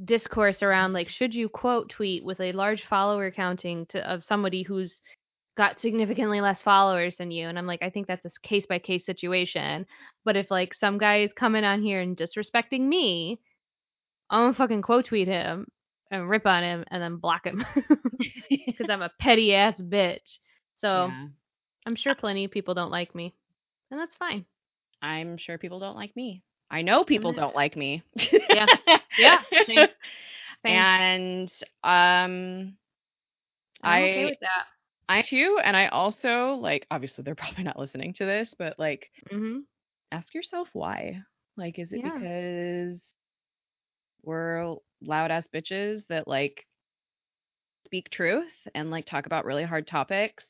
discourse 0.05 0.63
around 0.63 0.93
like 0.93 1.09
should 1.09 1.35
you 1.35 1.49
quote 1.49 1.89
tweet 1.89 2.25
with 2.25 2.41
a 2.41 2.53
large 2.53 2.85
follower 2.85 3.31
counting 3.31 3.87
to 3.87 4.11
of 4.11 4.25
somebody 4.25 4.63
who's 4.63 5.01
got 5.57 5.81
significantly 5.81 6.41
less 6.41 6.63
followers 6.63 7.15
than 7.17 7.31
you 7.31 7.47
and 7.47 7.59
I'm 7.59 7.67
like 7.67 7.83
I 7.83 7.91
think 7.91 8.07
that's 8.07 8.25
a 8.25 8.31
case 8.43 8.67
by 8.67 8.79
case 8.79 9.05
situation. 9.05 9.87
But 10.25 10.37
if 10.37 10.51
like 10.51 10.75
some 10.75 10.99
guy 10.99 11.19
is 11.19 11.33
coming 11.33 11.65
on 11.65 11.83
here 11.83 12.01
and 12.01 12.17
disrespecting 12.17 12.81
me, 12.81 13.41
I'm 14.31 14.45
gonna 14.45 14.55
fucking 14.55 14.83
quote 14.83 15.07
tweet 15.07 15.29
him 15.29 15.67
and 16.11 16.29
rip 16.29 16.47
on 16.47 16.63
him 16.63 16.85
and 16.91 17.03
then 17.03 17.17
block 17.17 17.47
him 17.47 17.65
because 18.49 18.89
I'm 18.89 19.03
a 19.03 19.11
petty 19.19 19.55
ass 19.55 19.75
bitch. 19.81 20.39
So 20.81 21.07
Yeah. 21.07 21.27
I'm 21.87 21.97
sure 21.97 22.15
plenty 22.15 22.45
of 22.45 22.51
people 22.53 22.75
don't 22.75 22.93
like 22.93 23.15
me, 23.15 23.35
and 23.91 23.99
that's 23.99 24.15
fine. 24.17 24.47
I'm 25.03 25.37
sure 25.37 25.59
people 25.59 25.81
don't 25.81 25.97
like 25.97 26.15
me. 26.17 26.43
I 26.71 26.83
know 26.83 27.05
people 27.05 27.33
don't 27.33 27.55
like 27.55 27.77
me. 27.77 28.03
Yeah. 28.49 28.67
Yeah, 29.19 29.43
same. 29.67 29.89
Same. 30.65 30.77
And 30.77 31.53
um 31.85 32.77
I'm 33.83 34.03
okay 34.05 34.23
I- 34.23 34.25
with 34.27 34.41
that. 34.41 34.67
I 35.09 35.21
too 35.23 35.59
and 35.63 35.77
I 35.77 35.89
also 35.89 36.55
like 36.55 36.87
obviously 36.91 37.25
they're 37.25 37.35
probably 37.43 37.65
not 37.65 37.79
listening 37.79 38.15
to 38.15 38.25
this, 38.25 38.55
but 38.59 38.79
like 38.79 39.11
mm-hmm. 39.31 39.59
ask 40.13 40.33
yourself 40.35 40.69
why. 40.73 41.19
Like 41.57 41.79
is 41.79 41.93
it 41.93 42.01
Yeah. 42.05 42.15
because 42.15 43.01
we're 44.23 44.77
loud 45.03 45.31
ass 45.33 45.49
bitches 45.53 46.07
that 46.09 46.29
like 46.29 46.65
speak 47.87 48.09
truth 48.09 48.53
and 48.75 48.91
like 48.91 49.05
talk 49.05 49.27
about 49.27 49.45
really 49.45 49.65
hard 49.65 49.87
topics 49.87 50.47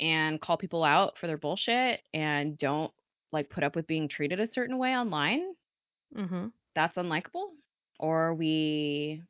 and 0.00 0.40
call 0.40 0.56
people 0.56 0.82
out 0.82 1.16
for 1.16 1.26
their 1.28 1.38
bullshit 1.38 2.00
and 2.12 2.58
don't 2.58 2.92
like 3.32 3.50
put 3.50 3.64
up 3.64 3.76
with 3.76 3.86
being 3.86 4.08
treated 4.08 4.40
a 4.40 4.46
certain 4.46 4.78
way 4.78 4.96
online? 4.96 5.54
hmm 6.14 6.46
that's 6.74 6.96
unlikable 6.96 7.46
or 7.98 8.34
we 8.34 9.22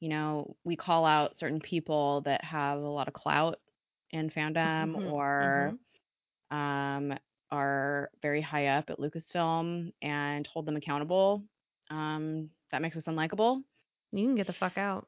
you 0.00 0.08
know 0.08 0.56
we 0.64 0.76
call 0.76 1.04
out 1.04 1.36
certain 1.36 1.60
people 1.60 2.22
that 2.22 2.44
have 2.44 2.78
a 2.78 2.88
lot 2.88 3.08
of 3.08 3.14
clout 3.14 3.58
in 4.10 4.30
fandom 4.30 4.96
Mhm, 5.00 5.04
or 5.04 5.76
um, 6.50 7.12
are 7.50 8.10
very 8.22 8.40
high 8.40 8.66
up 8.66 8.90
at 8.90 8.98
Lucasfilm 8.98 9.92
and 10.02 10.46
hold 10.46 10.66
them 10.66 10.76
accountable. 10.76 11.42
Um, 11.90 12.50
that 12.70 12.82
makes 12.82 12.96
us 12.96 13.04
unlikable. 13.04 13.62
You 14.12 14.26
can 14.26 14.34
get 14.36 14.46
the 14.46 14.52
fuck 14.52 14.78
out. 14.78 15.06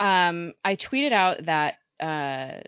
Um, 0.00 0.54
I 0.64 0.76
tweeted 0.76 1.12
out 1.12 1.44
that 1.46 1.74
uh, 2.00 2.60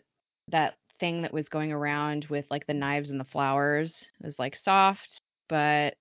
that 0.48 0.74
thing 1.02 1.22
that 1.22 1.34
was 1.34 1.48
going 1.48 1.72
around 1.72 2.26
with 2.26 2.46
like 2.48 2.64
the 2.68 2.72
knives 2.72 3.10
and 3.10 3.18
the 3.18 3.24
flowers 3.24 4.06
it 4.20 4.24
was 4.24 4.38
like 4.38 4.54
soft, 4.54 5.20
but 5.48 5.96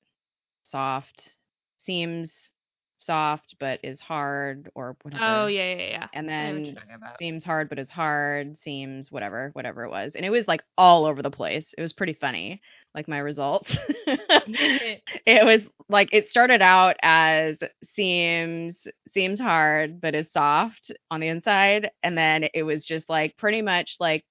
soft 0.62 1.32
seems 1.80 2.52
soft 3.00 3.56
but 3.60 3.80
is 3.82 4.00
hard 4.00 4.70
or 4.76 4.90
oh, 4.92 4.96
whatever. 5.02 5.24
Oh 5.26 5.48
yeah, 5.48 5.74
yeah, 5.74 5.90
yeah. 5.90 6.08
and 6.14 6.30
I 6.30 6.34
know 6.34 6.50
what 6.50 6.54
then 6.54 6.66
you're 6.66 6.76
talking 6.76 6.96
about. 6.96 7.18
seems 7.18 7.44
hard 7.44 7.68
but 7.68 7.80
is 7.80 7.90
hard 7.90 8.56
seems 8.60 9.12
whatever 9.12 9.50
whatever 9.54 9.86
it 9.86 9.90
was 9.90 10.12
and 10.16 10.24
it 10.24 10.30
was 10.30 10.48
like 10.48 10.64
all 10.78 11.06
over 11.06 11.24
the 11.24 11.32
place 11.32 11.74
it 11.76 11.82
was 11.82 11.94
pretty 11.94 12.14
funny 12.14 12.62
like 12.94 13.08
my 13.08 13.18
results 13.18 13.76
it 14.06 15.44
was 15.44 15.64
like 15.90 16.10
it 16.14 16.30
started 16.30 16.62
out 16.62 16.96
as 17.02 17.58
seems 17.84 18.86
seems 19.08 19.40
hard 19.40 20.00
but 20.00 20.14
is 20.14 20.32
soft 20.32 20.92
on 21.10 21.20
the 21.20 21.28
inside 21.28 21.90
and 22.04 22.16
then 22.16 22.48
it 22.54 22.62
was 22.62 22.86
just 22.86 23.10
like 23.10 23.36
pretty 23.36 23.64
much 23.64 23.96
like 24.00 24.24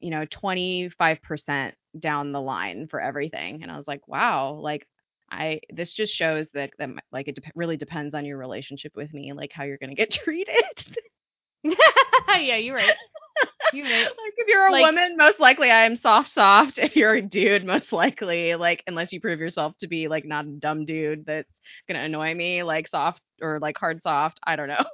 you 0.00 0.10
know 0.10 0.24
25% 0.26 1.72
down 1.98 2.32
the 2.32 2.40
line 2.40 2.86
for 2.88 3.00
everything 3.00 3.62
and 3.62 3.70
i 3.70 3.76
was 3.76 3.86
like 3.86 4.06
wow 4.08 4.52
like 4.54 4.86
I 5.32 5.60
this 5.72 5.92
just 5.92 6.12
shows 6.12 6.50
that 6.54 6.72
that 6.80 6.88
my- 6.88 7.02
like 7.12 7.28
it 7.28 7.36
dep 7.36 7.52
really 7.54 7.76
depends 7.76 8.14
on 8.16 8.24
your 8.24 8.36
relationship 8.36 8.90
with 8.96 9.14
me, 9.14 9.32
like 9.32 9.52
how 9.52 9.62
you're 9.62 9.78
gonna 9.78 9.94
get 9.94 10.10
treated. 10.24 10.56
yeah, 11.62 12.56
you're 12.56 12.74
right. 12.74 12.96
You're 13.72 13.84
right. 13.84 14.04
like 14.24 14.34
if 14.38 14.48
you're 14.48 14.66
a 14.66 14.72
Like- 14.72 14.84
woman, 14.84 15.16
most 15.16 15.38
likely 15.38 15.70
I 15.70 15.84
am 15.84 15.94
soft, 15.96 16.30
soft. 16.32 16.78
If 16.78 16.96
you're 16.96 17.14
a 17.14 17.22
dude, 17.22 17.64
most 17.64 17.92
likely 17.92 18.56
like 18.56 18.82
unless 18.88 19.12
you 19.12 19.20
prove 19.20 19.38
yourself 19.38 19.76
to 19.78 19.86
be 19.86 20.08
like 20.08 20.24
not 20.24 20.46
a 20.46 20.50
dumb 20.58 20.84
dude 20.84 21.24
that's 21.26 21.60
gonna 21.86 22.00
annoy 22.02 22.34
me, 22.34 22.64
like 22.64 22.88
soft 22.88 23.22
or 23.40 23.60
like 23.60 23.78
hard 23.78 24.02
soft. 24.02 24.40
I 24.44 24.56
don't 24.56 24.68
know. 24.68 24.84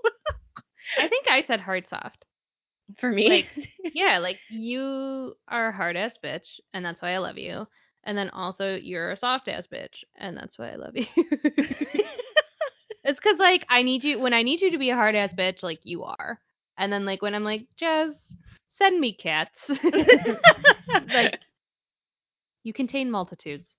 I 0.98 1.08
think 1.08 1.30
I 1.30 1.44
said 1.46 1.60
hard 1.60 1.88
soft. 1.88 2.25
For 2.98 3.10
me, 3.10 3.28
Like, 3.28 3.46
Yeah, 3.94 4.18
like 4.18 4.38
you 4.50 5.36
are 5.48 5.68
a 5.68 5.72
hard 5.76 5.96
ass 5.96 6.18
bitch, 6.22 6.60
and 6.72 6.84
that's 6.84 7.02
why 7.02 7.12
I 7.12 7.18
love 7.18 7.38
you. 7.38 7.66
And 8.04 8.16
then 8.16 8.30
also 8.30 8.76
you're 8.76 9.10
a 9.10 9.16
soft 9.16 9.48
ass 9.48 9.66
bitch, 9.66 10.04
and 10.16 10.36
that's 10.36 10.58
why 10.58 10.70
I 10.70 10.76
love 10.76 10.92
you. 10.94 11.06
it's 13.04 13.18
because 13.18 13.38
like 13.38 13.64
I 13.68 13.82
need 13.82 14.04
you 14.04 14.18
when 14.20 14.34
I 14.34 14.42
need 14.42 14.60
you 14.60 14.70
to 14.72 14.78
be 14.78 14.90
a 14.90 14.94
hard 14.94 15.14
ass 15.14 15.32
bitch, 15.32 15.62
like 15.62 15.80
you 15.84 16.04
are. 16.04 16.38
And 16.78 16.92
then 16.92 17.04
like 17.04 17.22
when 17.22 17.34
I'm 17.34 17.44
like, 17.44 17.66
Jez, 17.80 18.12
send 18.70 19.00
me 19.00 19.12
cats. 19.12 19.58
like 21.12 21.40
you 22.62 22.72
contain 22.72 23.10
multitudes. 23.10 23.74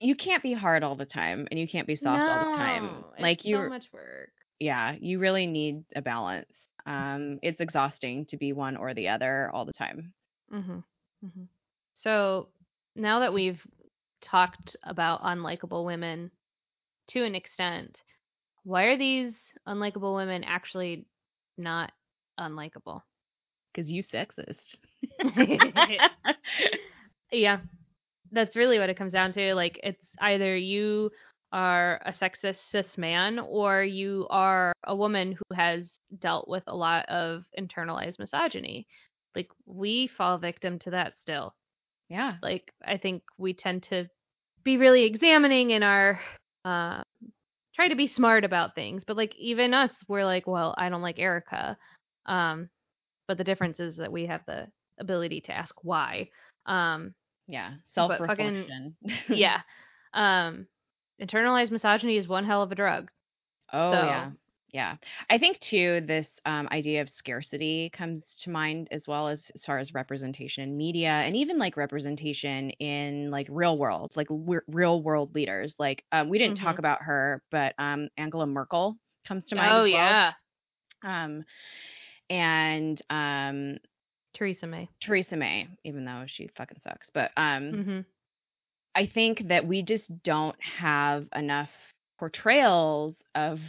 you 0.00 0.14
can't 0.14 0.42
be 0.42 0.52
hard 0.52 0.82
all 0.82 0.96
the 0.96 1.04
time, 1.06 1.48
and 1.50 1.58
you 1.58 1.66
can't 1.68 1.86
be 1.86 1.96
soft 1.96 2.28
all 2.28 2.50
the 2.52 2.56
time. 2.56 3.04
Like 3.18 3.44
you, 3.44 3.56
so 3.56 3.68
much 3.68 3.88
work. 3.92 4.30
yeah, 4.60 4.94
you 5.00 5.18
really 5.18 5.46
need 5.46 5.84
a 5.96 6.02
balance. 6.02 6.46
Um, 6.88 7.40
it's 7.42 7.60
exhausting 7.60 8.26
to 8.26 8.38
be 8.38 8.54
one 8.54 8.76
or 8.76 8.94
the 8.94 9.10
other 9.10 9.50
all 9.54 9.66
the 9.66 9.74
time. 9.74 10.14
hmm 10.50 10.80
hmm 11.22 11.44
So 11.94 12.48
now 12.96 13.20
that 13.20 13.34
we've 13.34 13.62
talked 14.20 14.76
about 14.84 15.22
unlikable 15.22 15.84
women 15.84 16.30
to 17.08 17.24
an 17.24 17.34
extent, 17.34 18.02
why 18.64 18.84
are 18.84 18.98
these 18.98 19.34
unlikable 19.68 20.16
women 20.16 20.44
actually 20.44 21.06
not 21.58 21.92
unlikable? 22.38 23.02
Because 23.72 23.90
you 23.90 24.02
sexist. 24.02 24.76
yeah, 27.32 27.58
that's 28.32 28.56
really 28.56 28.78
what 28.78 28.90
it 28.90 28.96
comes 28.96 29.12
down 29.12 29.32
to. 29.32 29.54
Like, 29.54 29.80
it's 29.82 30.04
either 30.20 30.56
you 30.56 31.10
are 31.52 32.00
a 32.04 32.12
sexist 32.12 32.58
cis 32.70 32.98
man 32.98 33.38
or 33.38 33.82
you 33.82 34.26
are 34.30 34.72
a 34.84 34.94
woman 34.94 35.32
who 35.32 35.54
has 35.56 35.98
dealt 36.18 36.46
with 36.48 36.62
a 36.66 36.76
lot 36.76 37.08
of 37.08 37.44
internalized 37.58 38.18
misogyny. 38.18 38.86
Like, 39.34 39.48
we 39.66 40.08
fall 40.08 40.38
victim 40.38 40.78
to 40.80 40.90
that 40.90 41.14
still. 41.20 41.54
yeah. 42.08 42.34
like 42.42 42.72
i 42.84 42.96
think 42.96 43.22
we 43.38 43.52
tend 43.54 43.82
to 43.84 44.08
be 44.64 44.76
really 44.78 45.04
examining 45.04 45.70
in 45.70 45.82
our 45.82 46.18
uh 46.64 47.02
try 47.74 47.88
to 47.88 47.94
be 47.96 48.06
smart 48.06 48.44
about 48.44 48.74
things 48.74 49.04
but 49.06 49.16
like 49.16 49.34
even 49.36 49.72
us 49.74 49.92
we're 50.08 50.24
like 50.24 50.46
well 50.46 50.74
i 50.78 50.88
don't 50.88 51.02
like 51.02 51.18
erica 51.18 51.76
um 52.26 52.68
but 53.28 53.38
the 53.38 53.44
difference 53.44 53.78
is 53.78 53.96
that 53.98 54.10
we 54.10 54.26
have 54.26 54.40
the 54.46 54.66
ability 54.98 55.40
to 55.42 55.52
ask 55.52 55.74
why 55.84 56.28
um 56.66 57.14
Yeah. 57.46 57.70
But 57.94 58.08
Self 58.08 58.18
fucking- 58.28 58.54
reflection. 58.66 58.96
yeah 59.28 59.60
um 60.14 60.66
internalized 61.20 61.70
misogyny 61.70 62.16
is 62.16 62.28
one 62.28 62.44
hell 62.44 62.62
of 62.62 62.72
a 62.72 62.74
drug 62.74 63.10
Oh 63.72 63.92
So- 63.92 64.02
yeah. 64.04 64.30
Yeah. 64.70 64.96
I 65.30 65.38
think 65.38 65.60
too 65.60 66.02
this 66.06 66.28
um, 66.44 66.68
idea 66.70 67.00
of 67.00 67.08
scarcity 67.08 67.88
comes 67.90 68.34
to 68.42 68.50
mind 68.50 68.88
as 68.90 69.06
well 69.08 69.26
as 69.28 69.42
as 69.54 69.64
far 69.64 69.78
as 69.78 69.94
representation 69.94 70.62
in 70.62 70.76
media 70.76 71.08
and 71.08 71.34
even 71.34 71.56
like 71.56 71.78
representation 71.78 72.68
in 72.72 73.30
like 73.30 73.46
real 73.50 73.78
world, 73.78 74.12
like 74.14 74.28
w- 74.28 74.60
real 74.68 75.02
world 75.02 75.34
leaders. 75.34 75.74
Like 75.78 76.04
um, 76.12 76.28
we 76.28 76.36
didn't 76.36 76.58
talk 76.58 76.78
about 76.78 77.02
her, 77.02 77.42
but 77.50 77.74
um, 77.78 78.08
Angela 78.18 78.46
Merkel 78.46 78.98
comes 79.26 79.46
to 79.46 79.54
mind. 79.56 79.72
oh 79.72 79.82
well. 79.84 79.86
yeah 79.90 80.32
Um, 81.02 81.44
and 82.30 83.00
um, 83.10 83.78
theresa 84.34 84.66
may 84.66 84.88
Theresa 85.00 85.36
May, 85.36 85.68
even 85.84 86.04
though 86.04 86.24
she 86.26 86.48
fucking 86.56 86.80
sucks, 86.82 87.08
but 87.12 87.30
um, 87.38 87.72
hmm 87.84 88.00
I 88.98 89.06
think 89.06 89.48
that 89.48 89.66
we 89.66 89.82
just 89.82 90.10
don't 90.24 90.56
have 90.60 91.28
enough 91.36 91.70
portrayals 92.18 93.14
of 93.36 93.60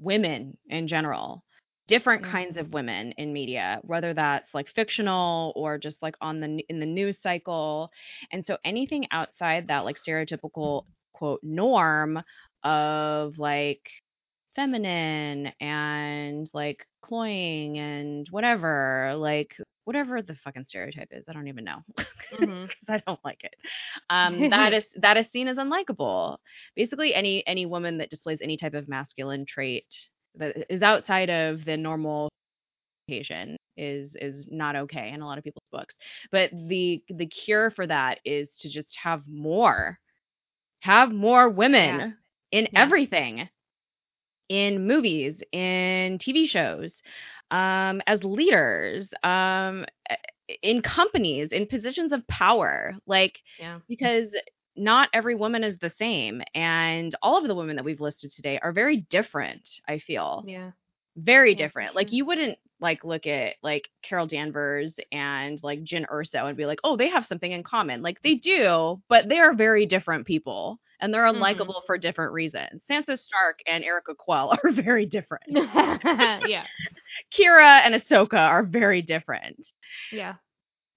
women 0.00 0.56
in 0.68 0.86
general, 0.86 1.44
different 1.88 2.24
Yeah. 2.24 2.30
kinds 2.30 2.56
mm-hmm. 2.56 2.66
of 2.66 2.72
women 2.74 3.12
in 3.14 3.32
media, 3.32 3.80
whether 3.82 4.14
that's 4.14 4.54
like 4.54 4.68
fictional 4.68 5.52
or 5.56 5.78
just 5.78 6.00
like 6.02 6.16
on 6.20 6.40
the 6.40 6.64
in 6.68 6.78
the 6.78 6.86
news 6.86 7.18
cycle. 7.20 7.90
And 8.32 8.46
so 8.46 8.58
anything 8.64 9.06
outside 9.10 9.68
that 9.68 9.84
like 9.84 9.98
stereotypical 9.98 10.84
quote 11.12 11.40
norm 11.42 12.22
of 12.62 13.38
like 13.38 13.90
feminine 14.56 15.52
and 15.60 16.50
like 16.54 16.86
cloying 17.02 17.78
and 17.78 18.28
whatever, 18.30 19.14
like 19.16 19.56
whatever 19.88 20.30
the 20.32 20.36
fucking 20.44 20.76
stereotype 20.76 21.10
is, 21.12 21.28
I 21.28 21.34
don't 21.34 21.48
even 21.48 21.64
know. 21.64 21.82
because 22.30 22.88
I 22.88 23.02
don't 23.06 23.20
like 23.24 23.44
it. 23.44 23.54
Um, 24.10 24.48
that 24.50 24.72
is 24.74 24.84
that 24.96 25.18
is 25.18 25.28
seen 25.28 25.48
as 25.48 25.58
unlikable. 25.58 26.38
Basically, 26.76 27.14
any 27.14 27.46
any 27.48 27.66
woman 27.66 27.98
that 27.98 28.10
displays 28.10 28.42
any 28.42 28.58
type 28.58 28.74
of 28.74 28.88
masculine 28.88 29.46
trait 29.46 30.08
that 30.36 30.72
is 30.72 30.82
outside 30.82 31.30
of 31.30 31.64
the 31.64 31.76
normal 31.76 32.30
occasion 33.08 33.56
is 33.76 34.14
is 34.20 34.46
not 34.50 34.76
okay 34.76 35.10
in 35.12 35.20
a 35.22 35.26
lot 35.26 35.38
of 35.38 35.44
people's 35.44 35.68
books. 35.72 35.96
But 36.32 36.50
the 36.68 37.02
the 37.08 37.26
cure 37.26 37.70
for 37.70 37.86
that 37.86 38.20
is 38.24 38.56
to 38.58 38.68
just 38.70 38.96
have 39.02 39.22
more, 39.28 39.98
have 40.80 41.12
more 41.12 41.48
women 41.48 42.00
Yeah. 42.00 42.12
in 42.52 42.68
Yeah. 42.70 42.92
everything, 42.92 43.48
in 44.48 44.86
movies, 44.86 45.42
in 45.52 46.18
TV 46.18 46.46
shows, 46.46 47.02
um, 47.50 48.00
as 48.06 48.24
leaders, 48.24 49.10
um, 49.22 49.84
in 50.62 50.82
companies, 50.82 51.52
in 51.52 51.66
positions 51.66 52.12
of 52.12 52.26
power. 52.26 52.94
Like 53.06 53.40
yeah. 53.58 53.80
because 53.88 54.34
not 54.78 55.08
every 55.12 55.34
woman 55.34 55.64
is 55.64 55.78
the 55.78 55.90
same 55.90 56.40
and 56.54 57.14
all 57.20 57.36
of 57.36 57.48
the 57.48 57.54
women 57.54 57.76
that 57.76 57.84
we've 57.84 58.00
listed 58.00 58.30
today 58.30 58.58
are 58.62 58.72
very 58.72 58.96
different 58.96 59.80
i 59.88 59.98
feel. 59.98 60.44
Yeah. 60.46 60.70
Very 61.16 61.50
Yeah, 61.50 61.56
different. 61.56 61.96
Like 61.96 62.12
you 62.12 62.24
wouldn't 62.24 62.58
like 62.80 63.04
look 63.04 63.26
at 63.26 63.56
like 63.60 63.88
carol 64.02 64.28
danvers 64.28 65.00
and 65.10 65.60
like 65.64 65.82
jyn 65.82 66.06
erso 66.06 66.46
and 66.46 66.56
be 66.56 66.64
like 66.64 66.78
oh 66.84 66.96
they 66.96 67.08
have 67.08 67.26
something 67.26 67.50
in 67.50 67.64
common. 67.64 68.02
Like 68.02 68.22
they 68.22 68.36
do 68.36 69.02
but 69.08 69.28
they 69.28 69.40
are 69.40 69.52
very 69.52 69.84
different 69.86 70.26
people 70.26 70.78
and 71.00 71.12
they're 71.12 71.24
Mhm. 71.32 71.32
unlikable 71.32 71.82
for 71.86 71.98
different 71.98 72.32
reasons. 72.32 72.84
Sansa 72.88 73.18
stark 73.18 73.60
and 73.66 73.84
erica 73.84 74.14
quell 74.14 74.50
are 74.64 74.70
very 74.70 75.06
different. 75.06 75.44
Yeah. 76.42 76.66
Qi'ra 77.32 77.80
and 77.84 77.94
ahsoka 77.94 78.38
are 78.38 78.62
very 78.64 79.02
different. 79.02 79.66
Yeah. 80.10 80.36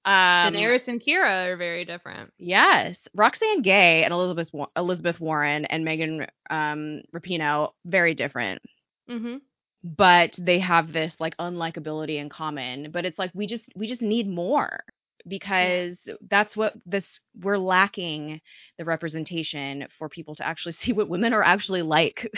Um 0.05 0.53
daenerys 0.53 0.87
and 0.87 1.01
qi'ra 1.01 1.47
are 1.47 1.57
very 1.57 1.85
different. 1.85 2.31
Yes, 2.37 3.07
Roxane 3.15 3.61
Gay 3.61 4.03
and 4.03 4.13
Elizabeth 4.13 4.49
Elizabeth 4.75 5.19
Warren 5.19 5.65
and 5.65 5.85
Megan 5.85 6.25
um, 6.49 7.01
Rapinoe 7.13 7.71
very 7.85 8.13
different, 8.15 8.61
hmm 9.07 9.37
but 9.83 10.35
they 10.39 10.59
have 10.59 10.91
this 10.93 11.15
like 11.19 11.35
unlikability 11.37 12.17
in 12.17 12.29
common. 12.29 12.91
But 12.91 13.05
it's 13.05 13.17
like 13.19 13.31
we 13.33 13.47
just 13.47 13.69
we 13.75 13.87
just 13.87 14.01
need 14.01 14.27
more 14.27 14.83
because 15.27 16.07
that's 16.29 16.55
what 16.55 16.73
this 16.85 17.19
we're 17.41 17.57
lacking 17.57 18.41
the 18.77 18.85
representation 18.85 19.87
for 19.97 20.09
people 20.09 20.35
to 20.35 20.45
actually 20.47 20.71
see 20.79 20.93
what 20.93 21.09
women 21.09 21.33
are 21.33 21.43
actually 21.43 21.81
like. 21.83 22.29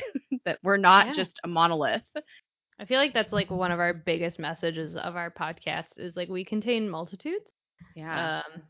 that 0.46 0.60
we're 0.64 0.78
not 0.78 1.12
Yeah. 1.12 1.14
just 1.14 1.40
a 1.44 1.48
monolith. 1.48 2.04
I 2.80 2.86
feel 2.86 3.00
like 3.00 3.14
that's 3.14 3.32
like 3.34 3.50
one 3.52 3.72
of 3.72 3.80
our 3.80 3.94
biggest 3.94 4.40
messages 4.40 4.96
of 4.96 5.16
our 5.16 5.30
podcast 5.32 5.98
is 5.98 6.16
like 6.16 6.30
we 6.30 6.44
contain 6.46 6.90
multitudes. 6.90 7.50
Yeah, 7.96 8.28
Um 8.28 8.64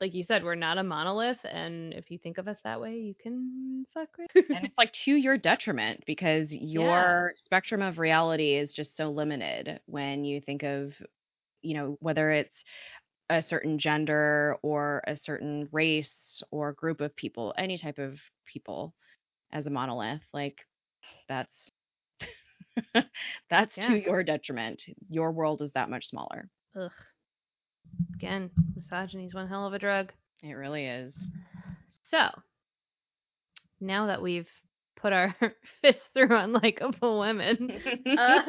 like 0.00 0.14
you 0.14 0.24
said, 0.24 0.42
we're 0.44 0.54
not 0.56 0.78
a 0.78 0.82
monolith, 0.82 1.38
and 1.44 1.92
if 1.94 2.10
you 2.10 2.18
think 2.18 2.38
of 2.38 2.48
us 2.48 2.58
that 2.64 2.80
way, 2.80 2.96
you 2.96 3.14
can 3.22 3.84
fuck 3.94 4.08
right. 4.18 4.30
and 4.52 4.64
it's 4.66 4.74
like 4.78 4.92
to 4.92 5.12
your 5.14 5.36
detriment 5.38 6.02
because 6.06 6.52
your 6.52 7.32
spectrum 7.36 7.82
of 7.82 7.98
reality 7.98 8.54
is 8.54 8.72
just 8.72 8.96
so 8.96 9.10
limited 9.10 9.80
when 9.86 10.24
you 10.24 10.40
think 10.40 10.62
of 10.62 10.92
you 11.62 11.74
know 11.74 11.96
whether 12.00 12.30
it's 12.30 12.64
a 13.36 13.42
certain 13.42 13.78
gender 13.78 14.56
or 14.62 15.02
a 15.06 15.16
certain 15.16 15.68
race 15.72 16.42
or 16.50 16.72
group 16.72 17.00
of 17.00 17.14
people 17.16 17.54
any 17.58 17.78
type 17.78 17.98
of 17.98 18.18
people 18.46 18.94
as 19.52 19.66
a 19.66 19.70
monolith 19.70 20.22
like 20.32 20.66
that's 21.28 21.70
that's 23.50 23.76
Yeah. 23.76 23.88
to 23.88 24.02
your 24.02 24.22
detriment 24.22 24.82
your 25.10 25.32
world 25.32 25.62
is 25.62 25.70
that 25.72 25.90
much 25.90 26.06
smaller 26.06 26.48
Ugh. 26.76 26.90
Again, 28.18 28.50
misogyny's 28.76 29.34
one 29.34 29.48
hell 29.48 29.66
of 29.66 29.72
a 29.72 29.78
drug. 29.78 30.12
it 30.42 30.52
really 30.52 30.86
is 30.86 31.14
So, 32.04 32.28
now 33.80 34.06
that 34.06 34.22
we've 34.22 34.48
put 34.96 35.12
our 35.12 35.34
fists 35.82 36.02
through 36.14 36.28
unlikable 36.28 37.20
women, 37.20 37.80
uh, 38.18 38.42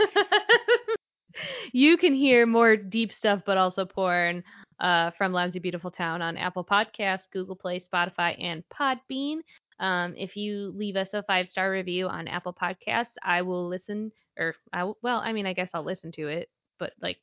you 1.71 1.97
can 1.97 2.13
hear 2.13 2.45
more 2.45 2.75
deep 2.75 3.11
stuff, 3.11 3.41
but 3.45 3.57
also 3.57 3.85
porn 3.85 4.43
uh, 4.83 5.11
from 5.17 5.33
Lousy 5.33 5.59
Beautiful 5.59 5.91
Town 5.91 6.21
on 6.21 6.37
Apple 6.37 6.65
Podcasts, 6.65 7.29
Google 7.33 7.55
Play, 7.55 7.81
Spotify, 7.81 8.35
and 8.41 8.63
Podbean. 8.73 9.37
Um, 9.79 10.15
if 10.17 10.37
you 10.37 10.73
leave 10.77 10.97
us 10.97 11.09
a 11.13 11.23
five 11.23 11.49
star 11.49 11.71
review 11.71 12.07
on 12.09 12.27
Apple 12.27 12.53
Podcasts, 12.53 13.15
I 13.23 13.41
will 13.43 13.67
listen, 13.67 14.11
or 14.37 14.55
I 14.73 14.79
w- 14.79 14.97
well, 15.03 15.19
I 15.19 15.33
mean, 15.33 15.47
I 15.47 15.53
guess 15.53 15.71
I'll 15.73 15.85
listen 15.85 16.11
to 16.13 16.27
it, 16.29 16.49
but 16.79 16.93
like, 17.01 17.17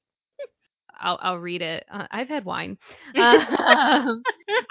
I'll 1.00 1.18
I'll 1.22 1.38
read 1.38 1.62
it. 1.62 1.84
Uh, 1.90 2.06
I've 2.10 2.28
had 2.28 2.44
wine. 2.44 2.78
Um, 3.16 4.22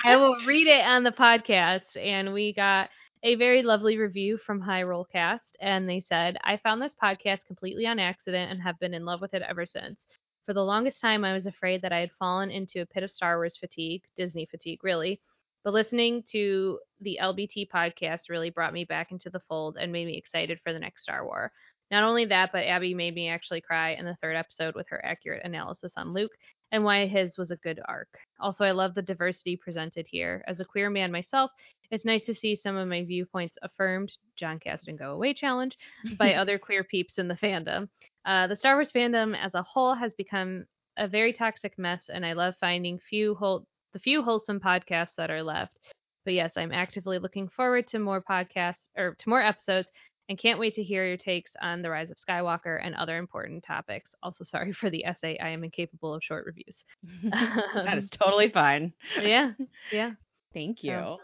I 0.05 0.17
will 0.17 0.35
read 0.45 0.67
it 0.67 0.85
on 0.85 1.03
the 1.03 1.11
podcast, 1.11 1.97
and 1.97 2.33
we 2.33 2.53
got 2.53 2.89
a 3.23 3.35
very 3.35 3.63
lovely 3.63 3.97
review 3.97 4.37
from 4.37 4.61
Hyrule 4.61 5.05
Cast, 5.11 5.57
and 5.61 5.89
they 5.89 6.01
said, 6.01 6.37
I 6.43 6.57
found 6.57 6.81
this 6.81 6.95
podcast 7.01 7.45
completely 7.45 7.85
on 7.87 7.99
accident 7.99 8.51
and 8.51 8.61
have 8.61 8.79
been 8.79 8.93
in 8.93 9.05
love 9.05 9.21
with 9.21 9.33
it 9.33 9.43
ever 9.47 9.65
since. 9.65 10.05
For 10.49 10.53
the 10.55 10.65
longest 10.65 10.99
time, 10.99 11.23
I 11.23 11.33
was 11.33 11.45
afraid 11.45 11.83
that 11.83 11.93
I 11.93 11.99
had 11.99 12.11
fallen 12.17 12.49
into 12.49 12.81
a 12.81 12.85
pit 12.87 13.03
of 13.03 13.11
Star 13.11 13.37
Wars 13.37 13.55
fatigue, 13.55 14.01
Disney 14.15 14.47
fatigue, 14.49 14.83
really. 14.83 15.21
But 15.63 15.75
listening 15.75 16.23
to 16.31 16.79
the 17.01 17.19
LBT 17.21 17.67
podcast 17.69 18.31
really 18.31 18.49
brought 18.49 18.73
me 18.73 18.83
back 18.83 19.11
into 19.11 19.29
the 19.29 19.41
fold 19.47 19.77
and 19.79 19.91
made 19.91 20.07
me 20.07 20.17
excited 20.17 20.59
for 20.63 20.73
the 20.73 20.79
next 20.79 21.03
Star 21.03 21.23
Wars. 21.23 21.51
Not 21.91 22.03
only 22.03 22.25
that, 22.25 22.51
but 22.51 22.65
Abby 22.65 22.95
made 22.95 23.13
me 23.13 23.29
actually 23.29 23.61
cry 23.61 23.91
in 23.91 24.05
the 24.05 24.17
third 24.23 24.35
episode 24.35 24.73
with 24.73 24.87
her 24.89 25.05
accurate 25.05 25.45
analysis 25.45 25.93
on 25.97 26.13
Luke 26.13 26.31
and 26.71 26.83
why 26.83 27.05
his 27.05 27.37
was 27.37 27.51
a 27.51 27.57
good 27.57 27.79
arc. 27.87 28.09
Also, 28.39 28.63
I 28.63 28.71
love 28.71 28.95
the 28.95 29.03
diversity 29.03 29.55
presented 29.55 30.07
here. 30.09 30.43
As 30.47 30.59
a 30.59 30.65
queer 30.65 30.89
man 30.89 31.11
myself, 31.11 31.51
it's 31.91 32.05
nice 32.05 32.25
to 32.25 32.33
see 32.33 32.55
some 32.55 32.75
of 32.75 32.87
my 32.87 33.03
viewpoints 33.03 33.59
affirmed, 33.61 34.11
John 34.35 34.57
Cast 34.57 34.87
and 34.87 34.97
Go 34.97 35.11
Away 35.11 35.35
challenge, 35.35 35.77
by 36.17 36.33
other 36.35 36.57
queer 36.57 36.83
peeps 36.83 37.19
in 37.19 37.27
the 37.27 37.35
fandom. 37.35 37.87
Uh, 38.25 38.47
the 38.47 38.55
Star 38.55 38.75
Wars 38.75 38.91
fandom 38.91 39.37
as 39.37 39.53
a 39.53 39.63
whole 39.63 39.93
has 39.93 40.13
become 40.13 40.65
a 40.97 41.07
very 41.07 41.33
toxic 41.33 41.77
mess, 41.77 42.09
and 42.09 42.25
I 42.25 42.33
love 42.33 42.55
finding 42.59 42.99
few 42.99 43.35
whole, 43.35 43.65
the 43.93 43.99
few 43.99 44.21
wholesome 44.21 44.59
podcasts 44.59 45.15
that 45.17 45.31
are 45.31 45.43
left. 45.43 45.77
But 46.25 46.33
yes, 46.33 46.53
I'm 46.57 46.71
actively 46.71 47.17
looking 47.17 47.47
forward 47.47 47.87
to 47.87 47.99
more 47.99 48.21
podcasts 48.21 48.89
or 48.97 49.15
to 49.17 49.29
more 49.29 49.41
episodes 49.41 49.89
and 50.27 50.37
can't 50.37 50.59
wait 50.59 50.75
to 50.75 50.83
hear 50.83 51.07
your 51.07 51.17
takes 51.17 51.51
on 51.61 51.81
the 51.81 51.89
rise 51.89 52.11
of 52.11 52.17
Skywalker 52.17 52.79
and 52.83 52.93
other 52.95 53.17
important 53.17 53.63
topics. 53.63 54.11
Also, 54.21 54.43
sorry 54.43 54.73
for 54.73 54.89
the 54.89 55.05
essay. 55.05 55.37
I 55.39 55.49
am 55.49 55.63
incapable 55.63 56.13
of 56.13 56.23
short 56.23 56.45
reviews. 56.45 56.83
that 57.23 57.97
is 57.97 58.09
totally 58.09 58.49
fine 58.49 58.93
yeah, 59.17 59.51
yeah. 59.91 60.11
thank 60.53 60.83
you 60.83 60.93
So, 60.93 61.17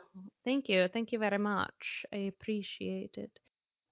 thank 0.43 0.69
you. 0.69 0.87
Thank 0.87 1.11
you 1.11 1.19
very 1.19 1.37
much. 1.37 2.05
I 2.11 2.17
appreciate 2.17 3.15
it. 3.17 3.31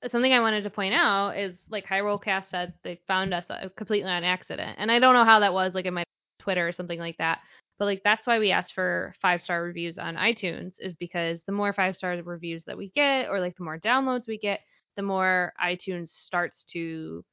Something 0.10 0.34
I 0.34 0.42
wanted 0.42 0.64
to 0.64 0.70
point 0.70 0.94
out 0.94 1.38
is 1.38 1.58
like 1.70 1.88
Hyrule 1.88 2.22
Cast 2.22 2.50
said 2.50 2.74
they 2.84 3.00
found 3.08 3.34
us 3.34 3.46
completely 3.78 4.10
on 4.10 4.24
accident. 4.24 4.76
And 4.78 4.92
I 4.92 5.00
don't 5.00 5.14
know 5.14 5.26
how 5.26 5.40
that 5.40 5.54
was, 5.54 5.74
like 5.74 5.86
in 5.86 5.94
my 5.94 6.04
Twitter 6.40 6.68
or 6.68 6.74
something 6.74 7.00
like 7.00 7.18
that. 7.18 7.40
But 7.80 7.86
like 7.86 8.02
that's 8.04 8.28
why 8.28 8.40
we 8.40 8.52
asked 8.52 8.74
for 8.74 9.14
five 9.22 9.42
star 9.42 9.64
reviews 9.64 9.98
on 9.98 10.16
iTunes, 10.16 10.74
is 10.80 10.96
because 10.96 11.42
the 11.46 11.54
more 11.54 11.74
five 11.74 11.96
star 11.96 12.22
reviews 12.24 12.64
that 12.66 12.78
we 12.78 12.90
get, 12.90 13.30
or 13.30 13.40
like 13.40 13.56
the 13.58 13.64
more 13.64 13.80
downloads 13.80 14.28
we 14.28 14.38
get, 14.38 14.60
the 14.96 15.04
more 15.04 15.54
iTunes 15.64 16.10
starts 16.10 16.66
to 16.66 17.24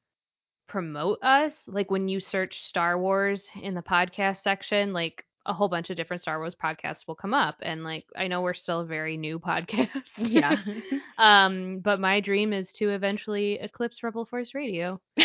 promote 0.67 1.21
us. 1.21 1.53
Like 1.67 1.91
when 1.91 2.07
you 2.07 2.19
search 2.19 2.63
Star 2.63 2.97
Wars 2.97 3.45
in 3.61 3.75
the 3.75 3.81
podcast 3.81 4.41
section, 4.41 4.93
like 4.93 5.25
a 5.45 5.53
whole 5.53 5.67
bunch 5.67 5.89
of 5.89 5.97
different 5.97 6.21
Star 6.21 6.37
Wars 6.39 6.55
podcasts 6.61 7.07
will 7.07 7.15
come 7.15 7.33
up. 7.33 7.55
And 7.61 7.83
like 7.83 8.05
I 8.15 8.27
know 8.27 8.41
we're 8.41 8.53
still 8.53 8.81
a 8.81 8.85
very 8.85 9.17
new 9.17 9.39
podcast. 9.47 9.89
yeah 10.17 10.55
um, 11.17 11.79
but 11.79 11.99
my 11.99 12.19
dream 12.19 12.53
is 12.53 12.71
to 12.73 12.89
eventually 12.89 13.53
eclipse 13.59 14.03
Rebel 14.03 14.25
Force 14.25 14.53
Radio. 14.53 15.01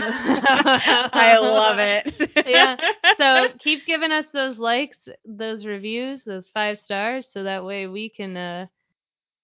I 0.00 1.38
love 1.40 1.78
it. 1.78 2.46
Yeah. 2.46 2.76
So 3.16 3.48
keep 3.58 3.84
giving 3.86 4.12
us 4.12 4.26
those 4.32 4.58
likes, 4.58 4.98
those 5.24 5.66
reviews, 5.66 6.24
those 6.24 6.48
five 6.54 6.78
stars, 6.78 7.26
so 7.32 7.42
that 7.44 7.64
way 7.64 7.86
we 7.86 8.08
can 8.08 8.36
uh 8.36 8.66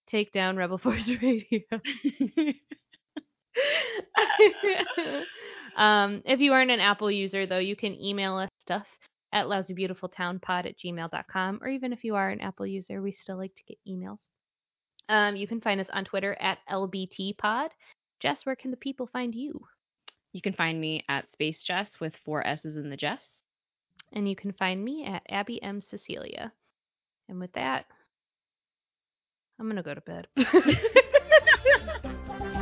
take 0.06 0.32
down 0.32 0.56
Rebel 0.56 0.78
Force 0.78 1.10
Radio. 1.22 1.60
um, 5.76 6.22
if 6.24 6.40
you 6.40 6.52
aren't 6.52 6.70
an 6.70 6.80
Apple 6.80 7.10
user, 7.10 7.46
though, 7.46 7.58
you 7.58 7.76
can 7.76 7.94
email 8.00 8.36
us 8.36 8.50
stuff 8.60 8.86
at 9.34 9.46
lousybeautifultownpod 9.46 10.64
at 10.64 10.78
gmail.com. 10.78 11.58
Or 11.60 11.68
even 11.68 11.92
if 11.92 12.04
you 12.04 12.14
are 12.14 12.30
an 12.30 12.40
Apple 12.40 12.66
user, 12.66 13.02
we 13.02 13.12
still 13.12 13.36
like 13.36 13.54
to 13.56 13.64
get 13.64 13.78
emails. 13.86 14.20
Um, 15.10 15.36
you 15.36 15.46
can 15.46 15.60
find 15.60 15.78
us 15.82 15.90
on 15.92 16.06
Twitter 16.06 16.34
at 16.40 16.58
LBTPod. 16.70 17.68
Jess, 18.20 18.46
where 18.46 18.56
can 18.56 18.70
the 18.70 18.78
people 18.78 19.06
find 19.06 19.34
you? 19.34 19.60
you 20.34 20.42
can 20.42 20.52
find 20.52 20.78
me 20.78 21.02
at 21.08 21.30
Space 21.32 21.62
Jess 21.62 22.00
with 22.00 22.14
four 22.24 22.46
S's 22.46 22.76
in 22.76 22.90
the 22.90 22.96
Jess. 22.96 23.42
And 24.12 24.28
you 24.28 24.36
can 24.36 24.52
find 24.52 24.84
me 24.84 25.06
at 25.06 25.22
Abby 25.30 25.62
M. 25.62 25.80
Cecilia. 25.80 26.52
And 27.28 27.40
with 27.40 27.52
that, 27.52 27.86
I'm 29.58 29.66
going 29.66 29.76
to 29.76 29.82
go 29.82 29.94
to 29.94 30.00
bed. 30.00 30.26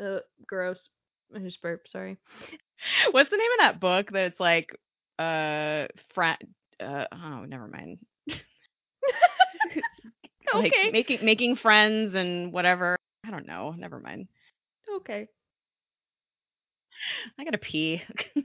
uh, 0.00 0.20
gross. 0.46 0.88
I 1.34 1.38
just 1.40 1.62
burped, 1.62 1.90
sorry. 1.90 2.18
What's 3.10 3.30
the 3.30 3.36
name 3.36 3.50
of 3.52 3.58
that 3.60 3.80
book 3.80 4.10
that's 4.12 4.40
like 4.40 4.76
uh 5.18 5.86
friend 6.14 6.38
uh 6.80 7.06
oh 7.12 7.44
never 7.46 7.68
mind. 7.68 7.98
like 10.54 10.54
Okay. 10.54 10.84
making 10.84 11.24
making 11.24 11.56
friends 11.56 12.14
and 12.14 12.52
whatever. 12.52 12.96
I 13.24 13.30
don't 13.30 13.46
know. 13.46 13.74
Never 13.76 14.00
mind. 14.00 14.28
Okay. 14.96 15.28
I 17.38 17.44
gotta 17.44 17.58
pee. 17.58 18.02